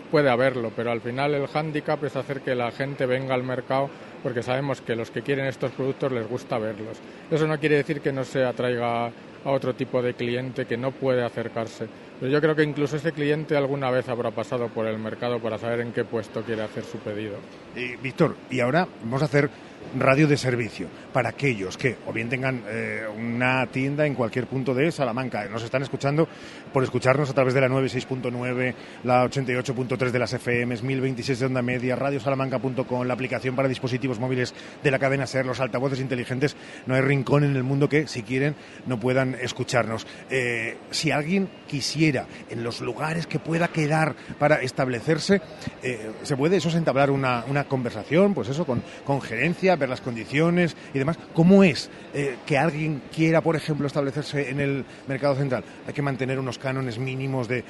puede 0.10 0.30
haberlo, 0.30 0.72
pero 0.76 0.92
al 0.92 1.02
final 1.02 1.34
el 1.34 1.48
hándicap 1.48 2.04
es 2.04 2.16
hacer 2.16 2.42
que 2.42 2.54
la 2.54 2.72
gente 2.72 3.06
venga 3.06 3.34
al 3.34 3.44
mercado 3.44 3.90
porque 4.24 4.44
sabemos 4.44 4.82
que 4.82 4.96
los 4.96 5.12
que 5.12 5.22
quieren 5.22 5.46
estos 5.46 5.72
productos 5.72 6.12
les 6.12 6.28
gusta 6.28 6.58
verlos. 6.58 6.98
Eso 7.30 7.48
no 7.48 7.60
quiere 7.60 7.78
decir 7.78 8.02
que 8.02 8.12
no 8.12 8.24
se 8.24 8.44
atraiga 8.44 9.08
a 9.08 9.12
otro 9.52 9.74
tipo 9.74 10.02
de 10.02 10.14
cliente 10.14 10.66
que 10.66 10.78
no 10.78 10.92
puede 10.92 11.24
acercarse. 11.24 11.88
Pero 12.20 12.32
yo 12.32 12.40
creo 12.40 12.56
que 12.56 12.64
incluso 12.64 12.98
ese 12.98 13.12
cliente 13.12 13.58
alguna 13.58 13.90
vez 13.90 14.08
habrá 14.08 14.32
pasado 14.32 14.68
por 14.68 14.86
el 14.86 15.00
mercado 15.00 15.40
para 15.40 15.58
saber 15.58 15.82
en 15.82 15.92
qué 15.92 16.04
puesto 16.06 16.42
quiere 16.44 16.62
hacer 16.62 16.84
su 16.84 17.00
pedido. 17.00 17.38
Eh, 17.76 17.98
Víctor, 18.02 18.36
y 18.50 18.60
ahora 18.60 18.88
vamos 19.04 19.24
a 19.24 19.26
hacer 19.26 19.50
radio 19.98 20.28
de 20.28 20.38
servicio 20.38 20.88
para 21.14 21.30
aquellos 21.30 21.78
que 21.78 21.98
o 22.08 22.14
bien 22.14 22.30
tengan 22.30 22.64
eh, 22.68 23.06
una 23.18 23.66
tienda 23.68 24.06
en 24.06 24.16
cualquier 24.16 24.48
punto 24.48 24.74
de 24.74 24.92
Salamanca, 24.92 25.46
nos 25.46 25.64
están 25.64 25.82
escuchando 25.82 26.28
por 26.74 26.84
escucharnos 26.84 27.30
a 27.30 27.34
través 27.34 27.54
de 27.54 27.62
la 27.62 27.68
96.9, 27.68 28.74
la 29.04 29.26
88.3 29.26 30.12
de 30.12 30.20
las 30.20 30.34
FMs, 30.34 30.84
1026 30.84 31.40
de 31.40 31.46
onda 31.46 31.62
media, 31.62 31.96
radiosalamanca.com, 31.96 33.06
la 33.06 33.14
aplicación 33.14 33.56
para 33.56 33.68
dispositivos 33.68 34.20
móviles 34.20 34.54
de 34.84 34.92
la 34.92 35.00
cadena 35.00 35.28
SER, 35.28 35.46
los 35.46 35.60
altavoces 35.60 36.00
inteligentes, 36.00 36.56
no 36.86 36.96
hay 36.96 37.02
rincón 37.02 37.44
en 37.44 37.56
el 37.56 37.64
mundo 37.64 37.90
que, 37.90 38.08
si 38.08 38.24
quieren, 38.24 38.56
no 38.86 39.00
puedan 39.00 39.36
escucharnos. 39.36 40.08
Eh, 40.30 40.78
si 40.92 41.12
alguien 41.12 41.50
quisiera, 41.68 42.26
en 42.50 42.64
los 42.64 42.82
lugares 42.82 43.28
que 43.28 43.40
pueda 43.40 43.68
quedar 43.68 44.16
para 44.40 44.62
establecerse, 44.62 45.42
eh, 45.84 46.12
se 46.24 46.38
puede 46.38 46.58
eso 46.58 46.70
es 46.70 46.76
entablar 46.76 47.12
una, 47.12 47.44
una 47.48 47.66
conversación, 47.66 48.34
pues 48.34 48.50
eso, 48.50 48.66
con, 48.66 48.84
con 49.06 49.22
gerencia, 49.22 49.71
ver 49.76 49.90
las 49.90 50.02
condiciones 50.02 50.76
y 50.94 51.00
demás. 51.00 51.18
¿Cómo 51.34 51.64
es 51.64 51.90
eh, 52.14 52.38
que 52.46 52.58
alguien 52.58 53.02
quiera, 53.14 53.42
por 53.42 53.56
ejemplo, 53.56 53.88
establecerse 53.88 54.50
en 54.50 54.60
el 54.60 54.86
mercado 55.08 55.36
central? 55.36 55.64
Hay 55.88 55.94
que 55.94 56.02
mantener 56.02 56.40
unos 56.40 56.58
cánones 56.58 56.98
mínimos 57.00 57.48
de, 57.48 57.64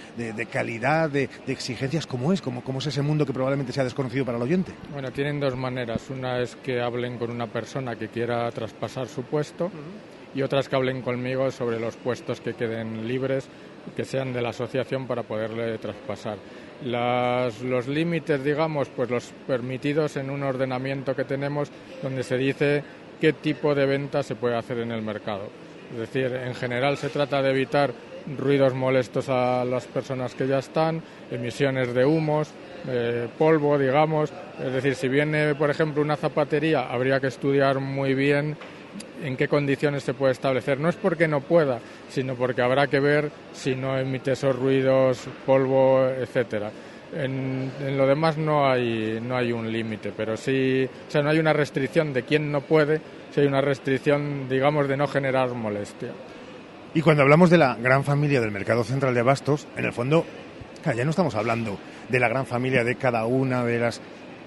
calidad, 0.51 1.09
de, 1.09 1.29
exigencias. 1.47 2.07
¿Cómo 2.07 2.33
es? 2.33 2.41
¿Cómo, 2.41 2.63
¿Cómo 2.63 2.79
es 2.79 2.87
ese 2.87 3.01
mundo 3.01 3.25
que 3.25 3.33
probablemente 3.33 3.73
sea 3.73 3.83
desconocido 3.83 4.25
para 4.25 4.37
el 4.37 4.43
oyente? 4.43 4.71
Bueno, 4.91 5.11
tienen 5.11 5.39
dos 5.39 5.55
maneras. 5.55 6.09
Una 6.09 6.39
es 6.39 6.55
que 6.57 6.81
hablen 6.81 7.17
con 7.17 7.31
una 7.31 7.47
persona 7.47 7.95
que 7.95 8.09
quiera 8.09 8.49
traspasar 8.51 9.07
su 9.07 9.23
puesto 9.23 9.71
y 10.33 10.41
otras 10.41 10.69
que 10.69 10.75
hablen 10.75 11.01
conmigo 11.01 11.51
sobre 11.51 11.79
los 11.79 11.95
puestos 11.97 12.41
que 12.41 12.53
queden 12.53 13.07
libres, 13.07 13.47
que 13.95 14.05
sean 14.05 14.33
de 14.33 14.41
la 14.41 14.49
asociación 14.49 15.07
para 15.07 15.23
poderle 15.23 15.77
traspasar. 15.77 16.37
Los 16.83 17.87
límites, 17.87 18.43
digamos, 18.43 18.89
pues 18.89 19.09
los 19.09 19.31
permitidos 19.47 20.17
en 20.17 20.29
un 20.29 20.43
ordenamiento 20.43 21.15
que 21.15 21.23
tenemos 21.23 21.69
donde 22.01 22.23
se 22.23 22.37
dice 22.37 22.83
qué 23.19 23.33
tipo 23.33 23.75
de 23.75 23.85
venta 23.85 24.23
se 24.23 24.35
puede 24.35 24.55
hacer 24.57 24.79
en 24.79 24.91
el 24.91 25.01
mercado. 25.01 25.49
Es 25.91 25.99
decir, 25.99 26.33
en 26.33 26.55
general 26.55 26.97
se 26.97 27.09
trata 27.09 27.41
de 27.41 27.51
evitar 27.51 27.93
ruidos 28.37 28.73
molestos 28.73 29.29
a 29.29 29.65
las 29.65 29.85
personas 29.87 30.35
que 30.35 30.47
ya 30.47 30.59
están, 30.59 31.01
emisiones 31.29 31.93
de 31.93 32.05
humos, 32.05 32.49
eh, 32.87 33.27
polvo, 33.37 33.77
digamos. 33.77 34.31
Es 34.63 34.73
decir, 34.73 34.95
si 34.95 35.07
viene, 35.07 35.55
por 35.55 35.69
ejemplo, 35.69 36.01
una 36.01 36.15
zapatería, 36.15 36.91
habría 36.91 37.19
que 37.19 37.27
estudiar 37.27 37.79
muy 37.79 38.13
bien 38.13 38.57
en 39.23 39.37
qué 39.37 39.47
condiciones 39.47 40.03
se 40.03 40.13
puede 40.13 40.33
establecer. 40.33 40.79
No 40.79 40.89
es 40.89 40.95
porque 40.95 41.27
no 41.27 41.41
pueda, 41.41 41.79
sino 42.09 42.35
porque 42.35 42.61
habrá 42.61 42.87
que 42.87 42.99
ver 42.99 43.31
si 43.53 43.75
no 43.75 43.97
emite 43.97 44.33
esos 44.33 44.55
ruidos, 44.55 45.27
polvo, 45.45 46.05
etcétera. 46.07 46.71
En, 47.13 47.71
lo 47.97 48.07
demás 48.07 48.37
no 48.37 48.69
hay, 48.69 49.19
no 49.21 49.35
hay 49.35 49.51
un 49.51 49.69
límite, 49.71 50.13
pero 50.15 50.37
sí, 50.37 50.87
o 51.07 51.11
sea, 51.11 51.21
no 51.21 51.29
hay 51.29 51.39
una 51.39 51.51
restricción 51.51 52.13
de 52.13 52.23
quién 52.23 52.51
no 52.51 52.61
puede, 52.61 53.01
si 53.31 53.41
hay 53.41 53.47
una 53.47 53.59
restricción, 53.59 54.47
digamos, 54.47 54.87
de 54.87 54.95
no 54.95 55.07
generar 55.07 55.49
molestia. 55.49 56.11
Y 56.93 57.01
cuando 57.01 57.23
hablamos 57.23 57.49
de 57.49 57.57
la 57.57 57.75
gran 57.75 58.03
familia 58.03 58.39
del 58.39 58.51
mercado 58.51 58.83
central 58.83 59.13
de 59.13 59.19
abastos, 59.19 59.67
en 59.75 59.85
el 59.85 59.93
fondo, 59.93 60.25
ya 60.85 61.03
no 61.03 61.09
estamos 61.09 61.35
hablando 61.35 61.77
de 62.09 62.19
la 62.19 62.27
gran 62.27 62.45
familia 62.45 62.83
de 62.83 62.95
cada 62.95 63.25
una 63.25 63.63
de 63.63 63.79
las 63.79 64.01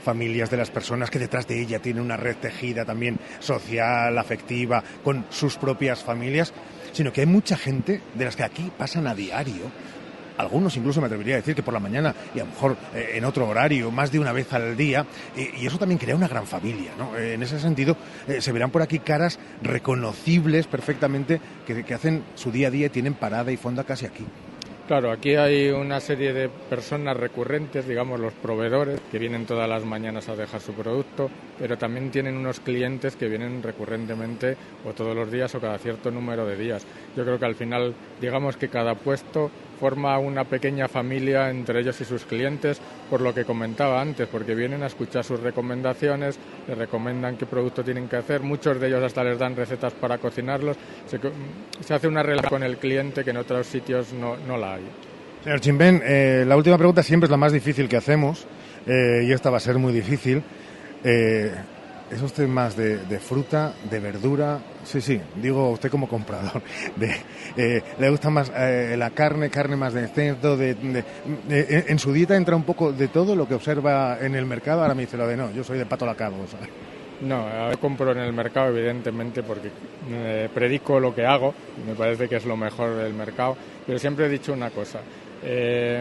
familias 0.04 0.50
de 0.50 0.56
las 0.56 0.70
personas 0.70 1.10
que 1.10 1.18
detrás 1.18 1.48
de 1.48 1.60
ella 1.60 1.80
tiene 1.80 2.00
una 2.00 2.16
red 2.16 2.36
tejida 2.36 2.84
también 2.84 3.18
social, 3.40 4.16
afectiva, 4.16 4.84
con 5.02 5.24
sus 5.30 5.56
propias 5.56 6.04
familias, 6.04 6.52
sino 6.92 7.12
que 7.12 7.22
hay 7.22 7.26
mucha 7.26 7.56
gente 7.56 8.00
de 8.14 8.24
las 8.24 8.36
que 8.36 8.44
aquí 8.44 8.70
pasan 8.76 9.06
a 9.08 9.14
diario. 9.14 9.72
Algunos 10.36 10.76
incluso 10.76 11.00
me 11.00 11.06
atrevería 11.06 11.34
a 11.34 11.36
decir 11.38 11.54
que 11.54 11.62
por 11.62 11.74
la 11.74 11.80
mañana 11.80 12.12
y 12.34 12.40
a 12.40 12.44
lo 12.44 12.50
mejor 12.50 12.76
eh, 12.94 13.12
en 13.14 13.24
otro 13.24 13.48
horario, 13.48 13.90
más 13.90 14.10
de 14.10 14.18
una 14.18 14.32
vez 14.32 14.52
al 14.52 14.76
día, 14.76 15.06
y 15.36 15.64
eso 15.64 15.78
también 15.78 15.98
crea 15.98 16.16
una 16.16 16.28
gran 16.28 16.46
familia. 16.46 16.90
¿no? 16.98 17.16
en 17.16 17.42
ese 17.42 17.60
sentido, 17.60 17.96
eh, 18.26 18.40
se 18.40 18.52
verán 18.52 18.70
por 18.70 18.82
aquí 18.82 18.98
caras 18.98 19.38
reconocibles 19.62 20.66
perfectamente 20.66 21.40
que, 21.66 21.84
que 21.84 21.94
hacen 21.94 22.24
su 22.34 22.50
día 22.50 22.68
a 22.68 22.70
día 22.70 22.86
y 22.86 22.90
tienen 22.90 23.14
parada 23.14 23.52
y 23.52 23.56
fonda 23.56 23.84
casi 23.84 24.06
aquí. 24.06 24.24
Claro, 24.86 25.10
aquí 25.12 25.34
hay 25.34 25.70
una 25.70 25.98
serie 25.98 26.34
de 26.34 26.50
personas 26.50 27.16
recurrentes, 27.16 27.88
digamos 27.88 28.20
los 28.20 28.34
proveedores, 28.34 29.00
que 29.10 29.18
vienen 29.18 29.46
todas 29.46 29.66
las 29.66 29.82
mañanas 29.82 30.28
a 30.28 30.36
dejar 30.36 30.60
su 30.60 30.74
producto, 30.74 31.30
pero 31.58 31.78
también 31.78 32.10
tienen 32.10 32.36
unos 32.36 32.60
clientes 32.60 33.16
que 33.16 33.28
vienen 33.28 33.62
recurrentemente 33.62 34.58
o 34.84 34.92
todos 34.92 35.16
los 35.16 35.32
días 35.32 35.54
o 35.54 35.60
cada 35.60 35.78
cierto 35.78 36.10
número 36.10 36.44
de 36.44 36.56
días. 36.56 36.84
Yo 37.16 37.24
creo 37.24 37.38
que 37.38 37.46
al 37.46 37.54
final, 37.54 37.94
digamos 38.20 38.58
que 38.58 38.68
cada 38.68 38.94
puesto 38.94 39.50
forma 39.84 40.18
una 40.18 40.44
pequeña 40.44 40.88
familia 40.88 41.50
entre 41.50 41.80
ellos 41.80 42.00
y 42.00 42.06
sus 42.06 42.24
clientes, 42.24 42.80
por 43.10 43.20
lo 43.20 43.34
que 43.34 43.44
comentaba 43.44 44.00
antes, 44.00 44.26
porque 44.26 44.54
vienen 44.54 44.82
a 44.82 44.86
escuchar 44.86 45.22
sus 45.24 45.40
recomendaciones, 45.40 46.38
les 46.66 46.78
recomiendan 46.78 47.36
qué 47.36 47.44
producto 47.44 47.84
tienen 47.84 48.08
que 48.08 48.16
hacer, 48.16 48.40
muchos 48.40 48.80
de 48.80 48.86
ellos 48.86 49.04
hasta 49.04 49.22
les 49.22 49.38
dan 49.38 49.54
recetas 49.54 49.92
para 49.92 50.16
cocinarlos, 50.16 50.78
se, 51.06 51.94
hace 51.94 52.08
una 52.08 52.22
relación 52.22 52.48
con 52.48 52.62
el 52.62 52.78
cliente 52.78 53.24
que 53.24 53.28
en 53.28 53.36
otros 53.36 53.66
sitios 53.66 54.14
no, 54.14 54.38
no 54.38 54.56
la 54.56 54.76
hay. 54.76 54.84
Señor 55.42 55.60
Chimben, 55.60 56.02
eh, 56.02 56.44
la 56.48 56.56
última 56.56 56.78
pregunta 56.78 57.02
siempre 57.02 57.26
es 57.26 57.30
la 57.30 57.36
más 57.36 57.52
difícil 57.52 57.86
que 57.86 57.98
hacemos, 57.98 58.46
eh, 58.86 59.26
y 59.26 59.32
esta 59.32 59.50
va 59.50 59.58
a 59.58 59.60
ser 59.60 59.76
muy 59.76 59.92
difícil. 59.92 60.42
Eh, 61.04 61.52
¿Es 62.14 62.22
usted 62.22 62.46
más 62.46 62.76
de, 62.76 63.18
fruta, 63.18 63.74
de 63.90 63.98
verdura? 63.98 64.60
Sí, 64.84 65.00
sí, 65.00 65.20
digo 65.34 65.70
usted 65.70 65.90
como 65.90 66.08
comprador. 66.08 66.62
Eh, 67.56 67.82
¿Le 68.00 68.10
gusta 68.10 68.30
más 68.30 68.50
eh, 68.56 68.96
la 68.98 69.10
carne, 69.10 69.48
carne 69.48 69.76
más 69.76 69.94
de 69.94 70.08
cerdo? 70.08 70.56
De, 70.56 71.04
en 71.48 71.98
su 72.00 72.12
dieta 72.12 72.34
entra 72.34 72.56
un 72.56 72.64
poco 72.64 72.92
de 72.92 73.06
todo 73.06 73.36
lo 73.36 73.46
que 73.46 73.54
observa 73.54 74.18
en 74.20 74.34
el 74.34 74.44
mercado. 74.44 74.82
Ahora 74.82 74.94
me 74.94 75.02
dice 75.02 75.16
lo 75.16 75.26
de 75.28 75.36
no, 75.36 75.52
yo 75.52 75.62
soy 75.62 75.78
de 75.78 75.86
pato 75.86 76.04
lacado. 76.04 76.34
No, 77.20 77.70
yo 77.70 77.78
compro 77.78 78.10
en 78.10 78.18
el 78.18 78.32
mercado 78.32 78.76
evidentemente 78.76 79.44
porque 79.44 79.70
eh, 80.10 80.48
predico 80.52 80.98
lo 80.98 81.14
que 81.14 81.24
hago, 81.24 81.54
me 81.86 81.94
parece 81.94 82.28
que 82.28 82.36
es 82.36 82.44
lo 82.44 82.56
mejor 82.56 82.96
del 82.96 83.14
mercado, 83.14 83.56
pero 83.86 83.98
siempre 84.00 84.26
he 84.26 84.28
dicho 84.28 84.52
una 84.52 84.70
cosa, 84.70 85.00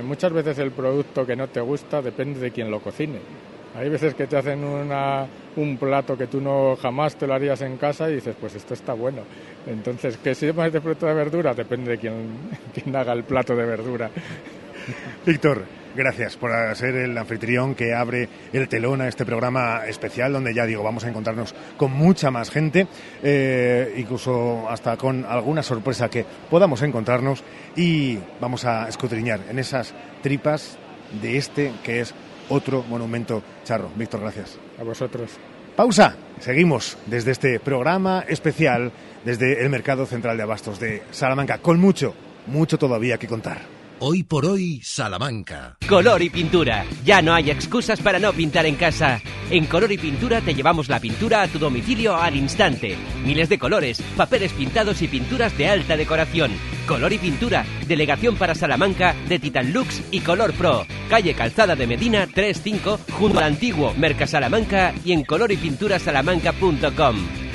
muchas 0.04 0.34
veces 0.34 0.58
el 0.58 0.72
producto 0.72 1.26
que 1.26 1.36
no 1.36 1.48
te 1.50 1.62
gusta 1.62 2.02
depende 2.02 2.40
de 2.40 2.52
quien 2.52 2.72
lo 2.72 2.80
cocine. 2.80 3.20
Hay 3.76 3.90
veces 3.90 4.14
que 4.14 4.28
te 4.28 4.38
hacen 4.38 4.64
una, 4.64 5.26
un 5.56 5.78
plato 5.78 6.16
que 6.16 6.28
tú 6.28 6.40
no 6.40 6.76
jamás 6.76 7.16
te 7.16 7.26
lo 7.26 7.34
harías 7.34 7.62
en 7.62 7.78
casa 7.78 8.10
y 8.10 8.16
dices, 8.16 8.36
pues 8.40 8.54
esto 8.56 8.76
está 8.76 8.94
bueno. 8.94 9.22
Entonces, 9.66 10.18
¿qué 10.24 10.36
si 10.36 10.52
más 10.54 10.72
de 10.72 10.80
fruta 10.80 11.08
de 11.08 11.14
verdura? 11.14 11.54
Depende 11.54 11.92
de 11.92 11.98
quién, 11.98 12.14
quién 12.74 12.96
haga 12.96 13.14
el 13.14 13.24
plato 13.24 13.56
de 13.56 13.66
verdura. 13.66 14.12
Víctor, 15.26 15.66
gracias 15.96 16.36
por 16.38 16.52
ser 16.76 16.96
el 16.96 17.18
anfitrión 17.18 17.74
que 17.74 17.94
abre 17.94 18.28
el 18.52 18.68
telón 18.68 19.02
a 19.02 19.08
este 19.08 19.26
programa 19.26 19.86
especial 19.88 20.34
donde 20.34 20.54
ya 20.54 20.66
digo, 20.66 20.84
vamos 20.84 21.06
a 21.06 21.10
encontrarnos 21.10 21.56
con 21.78 21.92
mucha 21.92 22.32
más 22.32 22.50
gente, 22.50 22.88
eh, 23.22 23.94
incluso 23.98 24.70
hasta 24.70 24.98
con 24.98 25.26
alguna 25.26 25.64
sorpresa 25.64 26.10
que 26.10 26.26
podamos 26.50 26.82
encontrarnos 26.82 27.44
y 27.76 28.18
vamos 28.40 28.66
a 28.66 28.88
escudriñar 28.90 29.42
en 29.50 29.60
esas 29.60 29.94
tripas 30.22 30.78
de 31.22 31.38
este 31.38 31.72
que 31.84 32.02
es 32.02 32.14
otro 32.50 32.84
monumento 32.90 33.42
charro. 33.64 33.90
Víctor, 33.96 34.22
gracias. 34.22 34.58
A 34.80 34.84
vosotros. 34.84 35.32
Pausa. 35.76 36.16
Seguimos 36.40 36.98
desde 37.06 37.32
este 37.32 37.60
programa 37.60 38.26
especial, 38.28 38.92
desde 39.24 39.64
el 39.64 39.70
Mercado 39.70 40.06
Central 40.06 40.36
de 40.36 40.44
Abastos 40.44 40.80
de 40.80 41.04
Salamanca, 41.12 41.60
con 41.60 41.80
mucho, 41.80 42.14
mucho 42.48 42.78
todavía 42.78 43.18
que 43.18 43.28
contar. 43.28 43.62
Hoy 44.06 44.24
por 44.24 44.46
hoy, 44.46 44.82
Salamanca. 44.84 45.78
Color 45.88 46.24
y 46.24 46.30
pintura. 46.30 46.84
Ya 47.06 47.22
no 47.22 47.34
hay 47.34 47.50
excusas 47.50 48.02
para 48.02 48.20
no 48.20 48.34
pintar 48.34 48.66
en 48.66 48.76
casa. 48.76 49.22
En 49.50 49.66
Color 49.66 49.94
y 49.94 49.98
Pintura 49.98 50.42
te 50.42 50.54
llevamos 50.54 50.90
la 50.90 51.00
pintura 51.00 51.42
a 51.42 51.48
tu 51.48 51.58
domicilio 51.58 52.18
al 52.18 52.36
instante. 52.36 52.98
Miles 53.24 53.48
de 53.48 53.58
colores, 53.58 54.02
papeles 54.18 54.52
pintados 54.52 55.02
y 55.02 55.08
pinturas 55.08 55.58
de 55.58 55.70
alta 55.70 55.96
decoración. 55.96 56.52
Color 56.86 57.14
y 57.14 57.18
Pintura, 57.18 57.66
delegación 57.88 58.36
para 58.36 58.56
Salamanca 58.56 59.16
de 59.30 59.40
Titan 59.40 59.72
Lux 59.72 60.02
y 60.12 60.20
Color 60.20 60.52
Pro. 60.52 60.86
Calle 61.10 61.34
Calzada 61.34 61.78
de 61.78 61.88
Medina 61.88 62.28
35, 62.28 63.00
junto 63.14 63.40
al 63.40 63.46
antiguo 63.46 63.94
Merca 63.94 64.28
Salamanca 64.28 64.94
y 65.06 65.14
en 65.14 65.24
colorypinturasalamanca.com. 65.24 67.53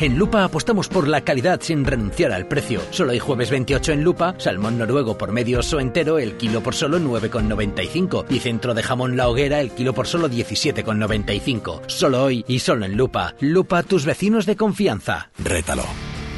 En 0.00 0.16
Lupa 0.16 0.44
apostamos 0.44 0.88
por 0.88 1.08
la 1.08 1.22
calidad 1.22 1.60
sin 1.60 1.84
renunciar 1.84 2.30
al 2.30 2.46
precio. 2.46 2.80
Solo 2.90 3.10
hay 3.10 3.18
jueves 3.18 3.50
28 3.50 3.92
en 3.92 4.04
Lupa, 4.04 4.34
salmón 4.38 4.78
noruego 4.78 5.18
por 5.18 5.32
medio 5.32 5.58
oso 5.58 5.80
entero, 5.80 6.20
el 6.20 6.36
kilo 6.36 6.62
por 6.62 6.76
solo 6.76 7.00
9,95 7.00 8.26
y 8.30 8.38
centro 8.38 8.74
de 8.74 8.84
jamón 8.84 9.16
La 9.16 9.28
Hoguera, 9.28 9.60
el 9.60 9.72
kilo 9.72 9.94
por 9.94 10.06
solo 10.06 10.28
17,95. 10.28 11.82
Solo 11.88 12.22
hoy 12.22 12.44
y 12.46 12.60
solo 12.60 12.84
en 12.84 12.96
Lupa. 12.96 13.34
Lupa, 13.40 13.82
tus 13.82 14.04
vecinos 14.04 14.46
de 14.46 14.56
confianza. 14.56 15.30
Rétalo, 15.38 15.84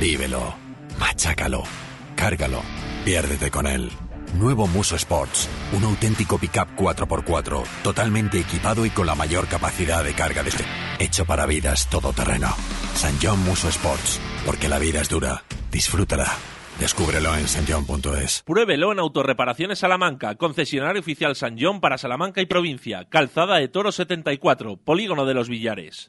vívelo, 0.01 0.55
machácalo, 0.99 1.62
cárgalo, 2.16 2.62
piérdete 3.05 3.51
con 3.51 3.66
él. 3.66 3.90
Nuevo 4.35 4.66
Muso 4.66 4.97
Sports, 4.97 5.49
un 5.73 5.85
auténtico 5.85 6.38
pickup 6.38 6.77
4x4, 6.77 7.64
totalmente 7.83 8.38
equipado 8.38 8.87
y 8.87 8.90
con 8.90 9.07
la 9.07 9.14
mayor 9.14 9.49
capacidad 9.49 10.05
de 10.05 10.14
carga 10.14 10.43
de 10.43 10.51
este, 10.51 10.64
hecho 10.99 11.25
para 11.25 11.47
vidas 11.47 11.88
todoterreno. 11.90 12.49
San 12.95 13.14
John 13.21 13.43
Muso 13.45 13.69
Sports, 13.69 14.21
porque 14.47 14.69
la 14.69 14.79
vida 14.79 15.01
es 15.01 15.09
dura. 15.09 15.43
Disfrútala. 15.73 16.31
Descúbrelo 16.79 17.35
en 17.37 17.47
sanjon.es. 17.47 18.43
Pruébelo 18.47 18.93
en 18.93 19.01
Autorreparaciones 19.01 19.81
Salamanca, 19.81 20.37
concesionario 20.37 21.01
oficial 21.01 21.37
San 21.37 21.57
John 21.61 21.81
para 21.81 21.99
Salamanca 21.99 22.40
y 22.40 22.47
provincia, 22.47 23.07
Calzada 23.09 23.57
de 23.57 23.69
Toro 23.69 23.93
74, 23.93 24.77
Polígono 24.79 25.27
de 25.27 25.35
los 25.35 25.49
Villares. 25.49 26.09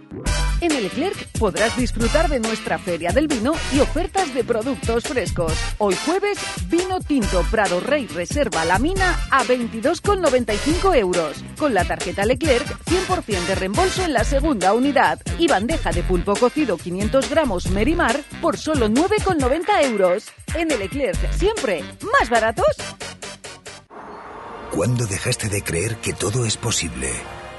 Leclerc 0.81 1.27
podrás 1.37 1.77
disfrutar 1.77 2.29
de 2.29 2.39
nuestra 2.39 2.79
Feria 2.79 3.11
del 3.11 3.27
Vino 3.27 3.53
y 3.73 3.79
ofertas 3.79 4.33
de 4.33 4.43
productos 4.43 5.03
frescos. 5.03 5.53
Hoy 5.77 5.95
jueves, 6.05 6.37
vino 6.67 6.99
tinto 6.99 7.43
Prado 7.51 7.79
Rey 7.79 8.07
Reserva 8.07 8.65
La 8.65 8.79
Mina 8.79 9.19
a 9.29 9.43
22,95 9.43 10.95
euros. 10.97 11.43
Con 11.57 11.73
la 11.73 11.85
tarjeta 11.85 12.25
Leclerc, 12.25 12.67
100% 12.85 13.45
de 13.47 13.55
reembolso 13.55 14.03
en 14.03 14.13
la 14.13 14.23
segunda 14.23 14.73
unidad. 14.73 15.19
Y 15.37 15.47
bandeja 15.47 15.91
de 15.91 16.03
pulpo 16.03 16.35
cocido 16.35 16.77
500 16.77 17.29
gramos 17.29 17.69
Merimar 17.69 18.19
por 18.41 18.57
solo 18.57 18.89
9,90 18.89 19.85
euros. 19.85 20.25
En 20.55 20.71
el 20.71 20.79
Leclerc, 20.79 21.31
siempre 21.31 21.83
más 22.19 22.29
baratos. 22.29 22.75
¿Cuándo 24.71 25.05
dejaste 25.05 25.49
de 25.49 25.61
creer 25.61 25.97
que 25.97 26.13
todo 26.13 26.45
es 26.45 26.57
posible? 26.57 27.09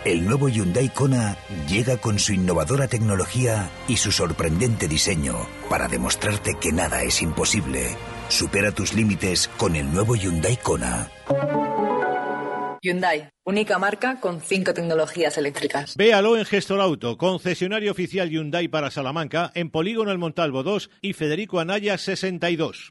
El 0.05 0.25
nuevo 0.27 0.49
Hyundai 0.49 0.89
Kona 0.89 1.37
llega 1.69 1.97
con 1.97 2.19
su 2.19 2.33
innovadora 2.33 2.89
tecnología 2.89 3.71
y 3.87 3.99
su 3.99 4.11
sorprendente 4.11 4.89
diseño 4.89 5.47
para 5.71 5.87
demostrarte 5.87 6.57
que 6.61 6.73
nada 6.73 7.03
es 7.03 7.23
imposible. 7.23 7.97
Supera 8.29 8.73
tus 8.73 8.95
límites 8.95 9.47
con 9.57 9.77
el 9.77 9.93
nuevo 9.93 10.17
Hyundai 10.17 10.57
Kona. 10.57 11.09
Hyundai, 12.83 13.31
única 13.45 13.79
marca 13.79 14.19
con 14.19 14.41
cinco 14.41 14.75
tecnologías 14.75 15.39
eléctricas. 15.39 15.97
Véalo 15.97 16.37
en 16.37 16.47
Gestor 16.47 16.81
Auto, 16.81 17.17
concesionario 17.17 17.93
oficial 17.93 18.29
Hyundai 18.29 18.67
para 18.67 18.91
Salamanca, 18.91 19.53
en 19.55 19.71
Polígono 19.71 20.11
El 20.11 20.19
Montalvo 20.19 20.65
2 20.65 20.91
y 21.01 21.13
Federico 21.13 21.61
Anaya 21.61 21.97
62. 21.97 22.91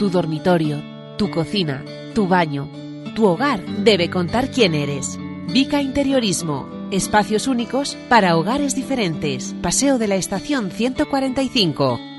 tu 0.00 0.08
dormitorio, 0.08 0.82
tu 1.18 1.30
cocina, 1.30 1.84
tu 2.14 2.26
baño, 2.26 2.70
tu 3.14 3.26
hogar 3.26 3.62
debe 3.84 4.08
contar 4.08 4.50
quién 4.50 4.74
eres. 4.74 5.18
Vica 5.48 5.82
Interiorismo. 5.82 6.70
Espacios 6.90 7.46
únicos 7.46 7.98
para 8.08 8.38
hogares 8.38 8.74
diferentes. 8.74 9.54
Paseo 9.60 9.98
de 9.98 10.08
la 10.08 10.14
Estación 10.14 10.70
145. 10.70 12.09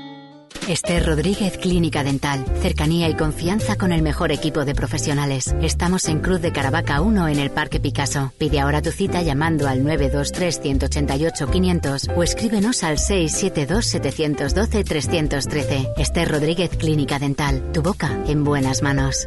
Esther 0.68 1.06
Rodríguez 1.06 1.56
Clínica 1.58 2.04
Dental. 2.04 2.44
Cercanía 2.60 3.08
y 3.08 3.14
confianza 3.14 3.76
con 3.76 3.92
el 3.92 4.02
mejor 4.02 4.32
equipo 4.32 4.64
de 4.64 4.74
profesionales. 4.74 5.54
Estamos 5.60 6.08
en 6.08 6.18
Cruz 6.20 6.40
de 6.40 6.52
Caravaca 6.52 7.00
1 7.00 7.28
en 7.28 7.38
el 7.38 7.50
Parque 7.50 7.78
Picasso. 7.80 8.32
Pide 8.38 8.60
ahora 8.60 8.80
tu 8.82 8.90
cita 8.90 9.22
llamando 9.22 9.68
al 9.68 9.84
923-188-500 9.84 12.16
o 12.16 12.22
escríbenos 12.22 12.82
al 12.84 12.98
672-712-313. 12.98 15.94
Esther 15.96 16.30
Rodríguez 16.30 16.70
Clínica 16.76 17.18
Dental. 17.18 17.72
Tu 17.72 17.82
boca 17.82 18.10
en 18.26 18.44
buenas 18.44 18.82
manos. 18.82 19.26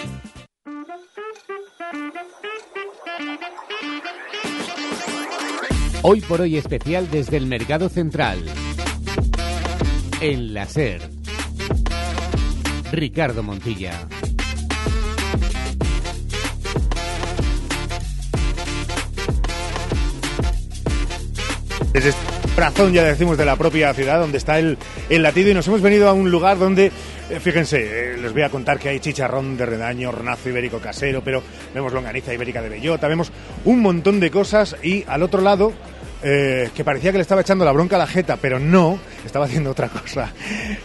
Hoy 6.03 6.19
por 6.21 6.41
hoy 6.41 6.57
especial 6.57 7.11
desde 7.11 7.37
el 7.37 7.45
Mercado 7.45 7.87
Central. 7.87 8.43
En 10.19 10.51
la. 10.55 10.67
Ricardo 12.91 13.43
Montilla. 13.43 14.07
Desde 21.93 22.09
este 22.09 22.21
corazón, 22.55 22.93
ya 22.93 23.03
decimos, 23.03 23.37
de 23.37 23.43
la 23.43 23.57
propia 23.57 23.93
ciudad 23.93 24.19
donde 24.19 24.37
está 24.37 24.59
el, 24.59 24.77
el 25.09 25.23
latido 25.23 25.49
y 25.49 25.53
nos 25.53 25.67
hemos 25.67 25.81
venido 25.81 26.07
a 26.07 26.13
un 26.13 26.31
lugar 26.31 26.57
donde, 26.57 26.85
eh, 27.29 27.39
fíjense, 27.41 28.13
eh, 28.13 28.17
les 28.17 28.31
voy 28.31 28.43
a 28.43 28.49
contar 28.49 28.79
que 28.79 28.87
hay 28.87 29.01
chicharrón 29.01 29.57
de 29.57 29.65
redaño, 29.65 30.07
hornazo 30.07 30.47
ibérico 30.47 30.79
casero, 30.79 31.21
pero 31.21 31.43
vemos 31.73 31.91
longaniza 31.91 32.33
ibérica 32.33 32.61
de 32.61 32.69
bellota, 32.69 33.09
vemos 33.09 33.33
un 33.65 33.81
montón 33.81 34.21
de 34.21 34.31
cosas 34.31 34.77
y 34.81 35.03
al 35.05 35.21
otro 35.21 35.41
lado 35.41 35.73
eh, 36.23 36.69
que 36.73 36.85
parecía 36.85 37.11
que 37.11 37.17
le 37.17 37.23
estaba 37.23 37.41
echando 37.41 37.65
la 37.65 37.73
bronca 37.73 37.97
a 37.97 37.99
la 37.99 38.07
jeta, 38.07 38.37
pero 38.37 38.57
no, 38.57 38.97
estaba 39.25 39.45
haciendo 39.45 39.71
otra 39.71 39.89
cosa. 39.89 40.31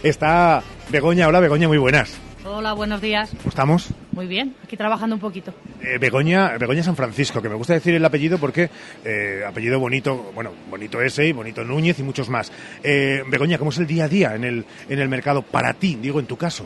Está 0.03 0.61
Begoña, 0.89 1.29
hola 1.29 1.39
Begoña, 1.39 1.69
muy 1.69 1.77
buenas. 1.77 2.17
Hola, 2.43 2.73
buenos 2.73 2.99
días. 2.99 3.29
¿Cómo 3.29 3.49
estamos? 3.49 3.93
Muy 4.17 4.25
bien, 4.25 4.55
aquí 4.63 4.75
trabajando 4.75 5.15
un 5.15 5.19
poquito. 5.19 5.53
Eh, 5.79 5.99
Begoña, 5.99 6.57
Begoña 6.57 6.81
San 6.81 6.95
Francisco, 6.95 7.39
que 7.39 7.49
me 7.49 7.53
gusta 7.53 7.75
decir 7.75 7.93
el 7.93 8.03
apellido 8.03 8.39
porque 8.39 8.67
eh, 9.05 9.43
apellido 9.47 9.79
bonito, 9.79 10.31
bueno, 10.33 10.53
bonito 10.71 10.99
ese, 10.99 11.27
y 11.27 11.33
bonito 11.33 11.63
Núñez 11.63 11.99
y 11.99 12.01
muchos 12.01 12.27
más. 12.27 12.51
Eh, 12.83 13.21
Begoña, 13.29 13.59
¿cómo 13.59 13.69
es 13.69 13.77
el 13.77 13.85
día 13.85 14.05
a 14.05 14.07
día 14.07 14.33
en 14.33 14.43
el, 14.43 14.65
en 14.89 14.97
el 14.97 15.07
mercado 15.07 15.43
para 15.43 15.75
ti, 15.75 15.99
digo 16.01 16.19
en 16.19 16.25
tu 16.25 16.35
caso? 16.35 16.65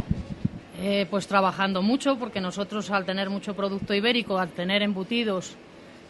Eh, 0.81 1.05
pues 1.09 1.27
trabajando 1.27 1.81
mucho, 1.81 2.17
porque 2.17 2.39
nosotros 2.39 2.89
al 2.89 3.03
tener 3.03 3.29
mucho 3.29 3.53
producto 3.53 3.93
ibérico, 3.93 4.39
al 4.39 4.51
tener 4.51 4.81
embutidos, 4.81 5.57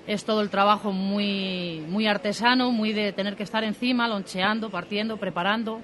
es 0.06 0.23
todo 0.23 0.41
el 0.41 0.51
trabajo 0.51 0.91
muy, 0.91 1.84
muy 1.89 2.06
artesano, 2.06 2.71
muy 2.71 2.93
de 2.93 3.13
tener 3.13 3.36
que 3.36 3.41
estar 3.41 3.63
encima, 3.63 4.08
loncheando, 4.08 4.69
partiendo, 4.69 5.17
preparando 5.17 5.82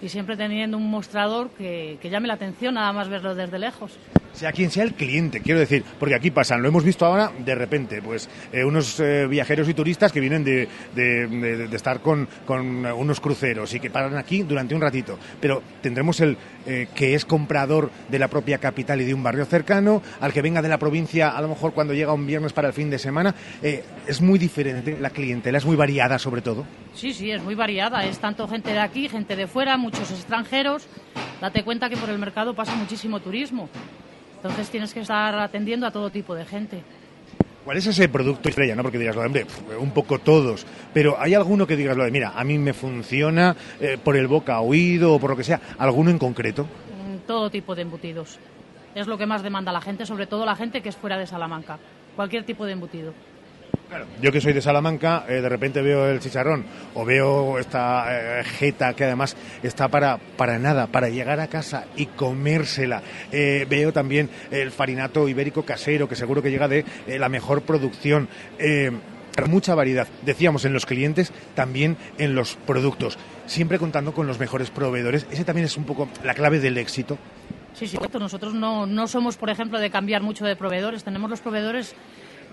y 0.00 0.08
siempre 0.08 0.36
teniendo 0.36 0.76
un 0.76 0.88
mostrador 0.88 1.50
que, 1.50 1.98
que 2.00 2.10
llame 2.10 2.28
la 2.28 2.34
atención 2.34 2.74
nada 2.74 2.92
más 2.92 3.08
verlo 3.08 3.34
desde 3.34 3.58
lejos 3.58 3.98
sea 4.32 4.52
quien 4.52 4.70
sea 4.70 4.84
el 4.84 4.94
cliente, 4.94 5.40
quiero 5.40 5.60
decir, 5.60 5.84
porque 5.98 6.14
aquí 6.14 6.30
pasan, 6.30 6.62
lo 6.62 6.68
hemos 6.68 6.84
visto 6.84 7.06
ahora 7.06 7.32
de 7.38 7.54
repente, 7.54 8.00
pues 8.02 8.28
eh, 8.52 8.64
unos 8.64 8.98
eh, 9.00 9.26
viajeros 9.26 9.68
y 9.68 9.74
turistas 9.74 10.12
que 10.12 10.20
vienen 10.20 10.44
de, 10.44 10.68
de, 10.94 11.68
estar 11.72 12.00
con, 12.00 12.28
con, 12.46 12.84
unos 12.86 13.20
cruceros 13.20 13.74
y 13.74 13.80
que 13.80 13.90
paran 13.90 14.16
aquí 14.16 14.42
durante 14.42 14.74
un 14.74 14.80
ratito, 14.80 15.18
pero 15.40 15.62
tendremos 15.80 16.20
el 16.20 16.36
eh, 16.66 16.88
que 16.94 17.14
es 17.14 17.24
comprador 17.24 17.90
de 18.08 18.18
la 18.18 18.28
propia 18.28 18.58
capital 18.58 19.00
y 19.00 19.04
de 19.04 19.14
un 19.14 19.22
barrio 19.22 19.44
cercano, 19.44 20.02
al 20.20 20.32
que 20.32 20.42
venga 20.42 20.62
de 20.62 20.68
la 20.68 20.78
provincia, 20.78 21.30
a 21.30 21.40
lo 21.40 21.48
mejor 21.48 21.72
cuando 21.72 21.94
llega 21.94 22.12
un 22.12 22.26
viernes 22.26 22.52
para 22.52 22.68
el 22.68 22.74
fin 22.74 22.90
de 22.90 22.98
semana, 22.98 23.34
es 23.62 24.20
muy 24.20 24.38
diferente, 24.38 24.96
la 25.00 25.10
clientela 25.10 25.58
es 25.58 25.64
muy 25.64 25.76
variada 25.76 26.18
sobre 26.18 26.42
todo. 26.42 26.64
Sí, 26.94 27.12
sí, 27.12 27.30
es 27.30 27.42
muy 27.42 27.54
variada, 27.54 28.04
es 28.04 28.18
tanto 28.18 28.46
gente 28.48 28.72
de 28.72 28.78
aquí, 28.78 29.08
gente 29.08 29.36
de 29.36 29.46
fuera, 29.46 29.76
muchos 29.76 30.10
extranjeros, 30.10 30.86
date 31.40 31.64
cuenta 31.64 31.88
que 31.88 31.96
por 31.96 32.10
el 32.10 32.18
mercado 32.18 32.54
pasa 32.54 32.74
muchísimo 32.74 33.20
turismo. 33.20 33.68
Entonces 34.42 34.70
tienes 34.70 34.92
que 34.92 35.00
estar 35.00 35.38
atendiendo 35.38 35.86
a 35.86 35.92
todo 35.92 36.10
tipo 36.10 36.34
de 36.34 36.44
gente. 36.44 36.82
¿Cuál 37.64 37.76
es 37.76 37.86
ese 37.86 38.08
producto 38.08 38.48
estrella? 38.48 38.74
¿no? 38.74 38.82
Porque 38.82 38.98
dirás, 38.98 39.16
hombre, 39.16 39.46
un 39.78 39.92
poco 39.92 40.18
todos. 40.18 40.66
Pero 40.92 41.16
¿hay 41.20 41.34
alguno 41.34 41.64
que 41.64 41.76
digas, 41.76 41.96
lo 41.96 42.02
de, 42.02 42.10
mira, 42.10 42.32
a 42.34 42.42
mí 42.42 42.58
me 42.58 42.72
funciona 42.72 43.54
eh, 43.80 43.98
por 44.02 44.16
el 44.16 44.26
boca 44.26 44.60
oído 44.60 45.14
o 45.14 45.20
por 45.20 45.30
lo 45.30 45.36
que 45.36 45.44
sea? 45.44 45.60
¿Alguno 45.78 46.10
en 46.10 46.18
concreto? 46.18 46.64
Mm, 46.64 47.18
todo 47.24 47.50
tipo 47.50 47.76
de 47.76 47.82
embutidos. 47.82 48.40
Es 48.96 49.06
lo 49.06 49.16
que 49.16 49.26
más 49.26 49.44
demanda 49.44 49.70
la 49.70 49.80
gente, 49.80 50.06
sobre 50.06 50.26
todo 50.26 50.44
la 50.44 50.56
gente 50.56 50.82
que 50.82 50.88
es 50.88 50.96
fuera 50.96 51.16
de 51.16 51.28
Salamanca. 51.28 51.78
Cualquier 52.16 52.42
tipo 52.42 52.66
de 52.66 52.72
embutido. 52.72 53.14
Claro. 53.92 54.06
Yo 54.22 54.32
que 54.32 54.40
soy 54.40 54.54
de 54.54 54.62
Salamanca, 54.62 55.26
eh, 55.28 55.42
de 55.42 55.48
repente 55.50 55.82
veo 55.82 56.08
el 56.08 56.18
chicharrón 56.18 56.64
o 56.94 57.04
veo 57.04 57.58
esta 57.58 58.40
eh, 58.40 58.42
jeta 58.42 58.94
que 58.94 59.04
además 59.04 59.36
está 59.62 59.88
para, 59.88 60.16
para 60.16 60.58
nada, 60.58 60.86
para 60.86 61.10
llegar 61.10 61.40
a 61.40 61.48
casa 61.48 61.84
y 61.94 62.06
comérsela. 62.06 63.02
Eh, 63.30 63.66
veo 63.68 63.92
también 63.92 64.30
el 64.50 64.70
farinato 64.70 65.28
ibérico 65.28 65.66
casero, 65.66 66.08
que 66.08 66.16
seguro 66.16 66.40
que 66.40 66.50
llega 66.50 66.68
de 66.68 66.86
eh, 67.06 67.18
la 67.18 67.28
mejor 67.28 67.64
producción. 67.64 68.30
mucha 69.46 69.74
variedad, 69.74 70.08
decíamos, 70.22 70.64
en 70.64 70.72
los 70.72 70.86
clientes, 70.86 71.30
también 71.54 71.98
en 72.16 72.34
los 72.34 72.54
productos, 72.54 73.18
siempre 73.44 73.78
contando 73.78 74.14
con 74.14 74.26
los 74.26 74.38
mejores 74.38 74.70
proveedores. 74.70 75.26
Ese 75.30 75.44
también 75.44 75.66
es 75.66 75.76
un 75.76 75.84
poco 75.84 76.08
la 76.24 76.32
clave 76.32 76.60
del 76.60 76.78
éxito. 76.78 77.18
Sí, 77.74 77.86
sí, 77.86 77.98
correcto. 77.98 78.18
Nosotros 78.18 78.54
no, 78.54 78.86
no 78.86 79.06
somos, 79.06 79.36
por 79.36 79.50
ejemplo, 79.50 79.78
de 79.78 79.90
cambiar 79.90 80.22
mucho 80.22 80.46
de 80.46 80.56
proveedores. 80.56 81.04
Tenemos 81.04 81.28
los 81.28 81.40
proveedores 81.42 81.94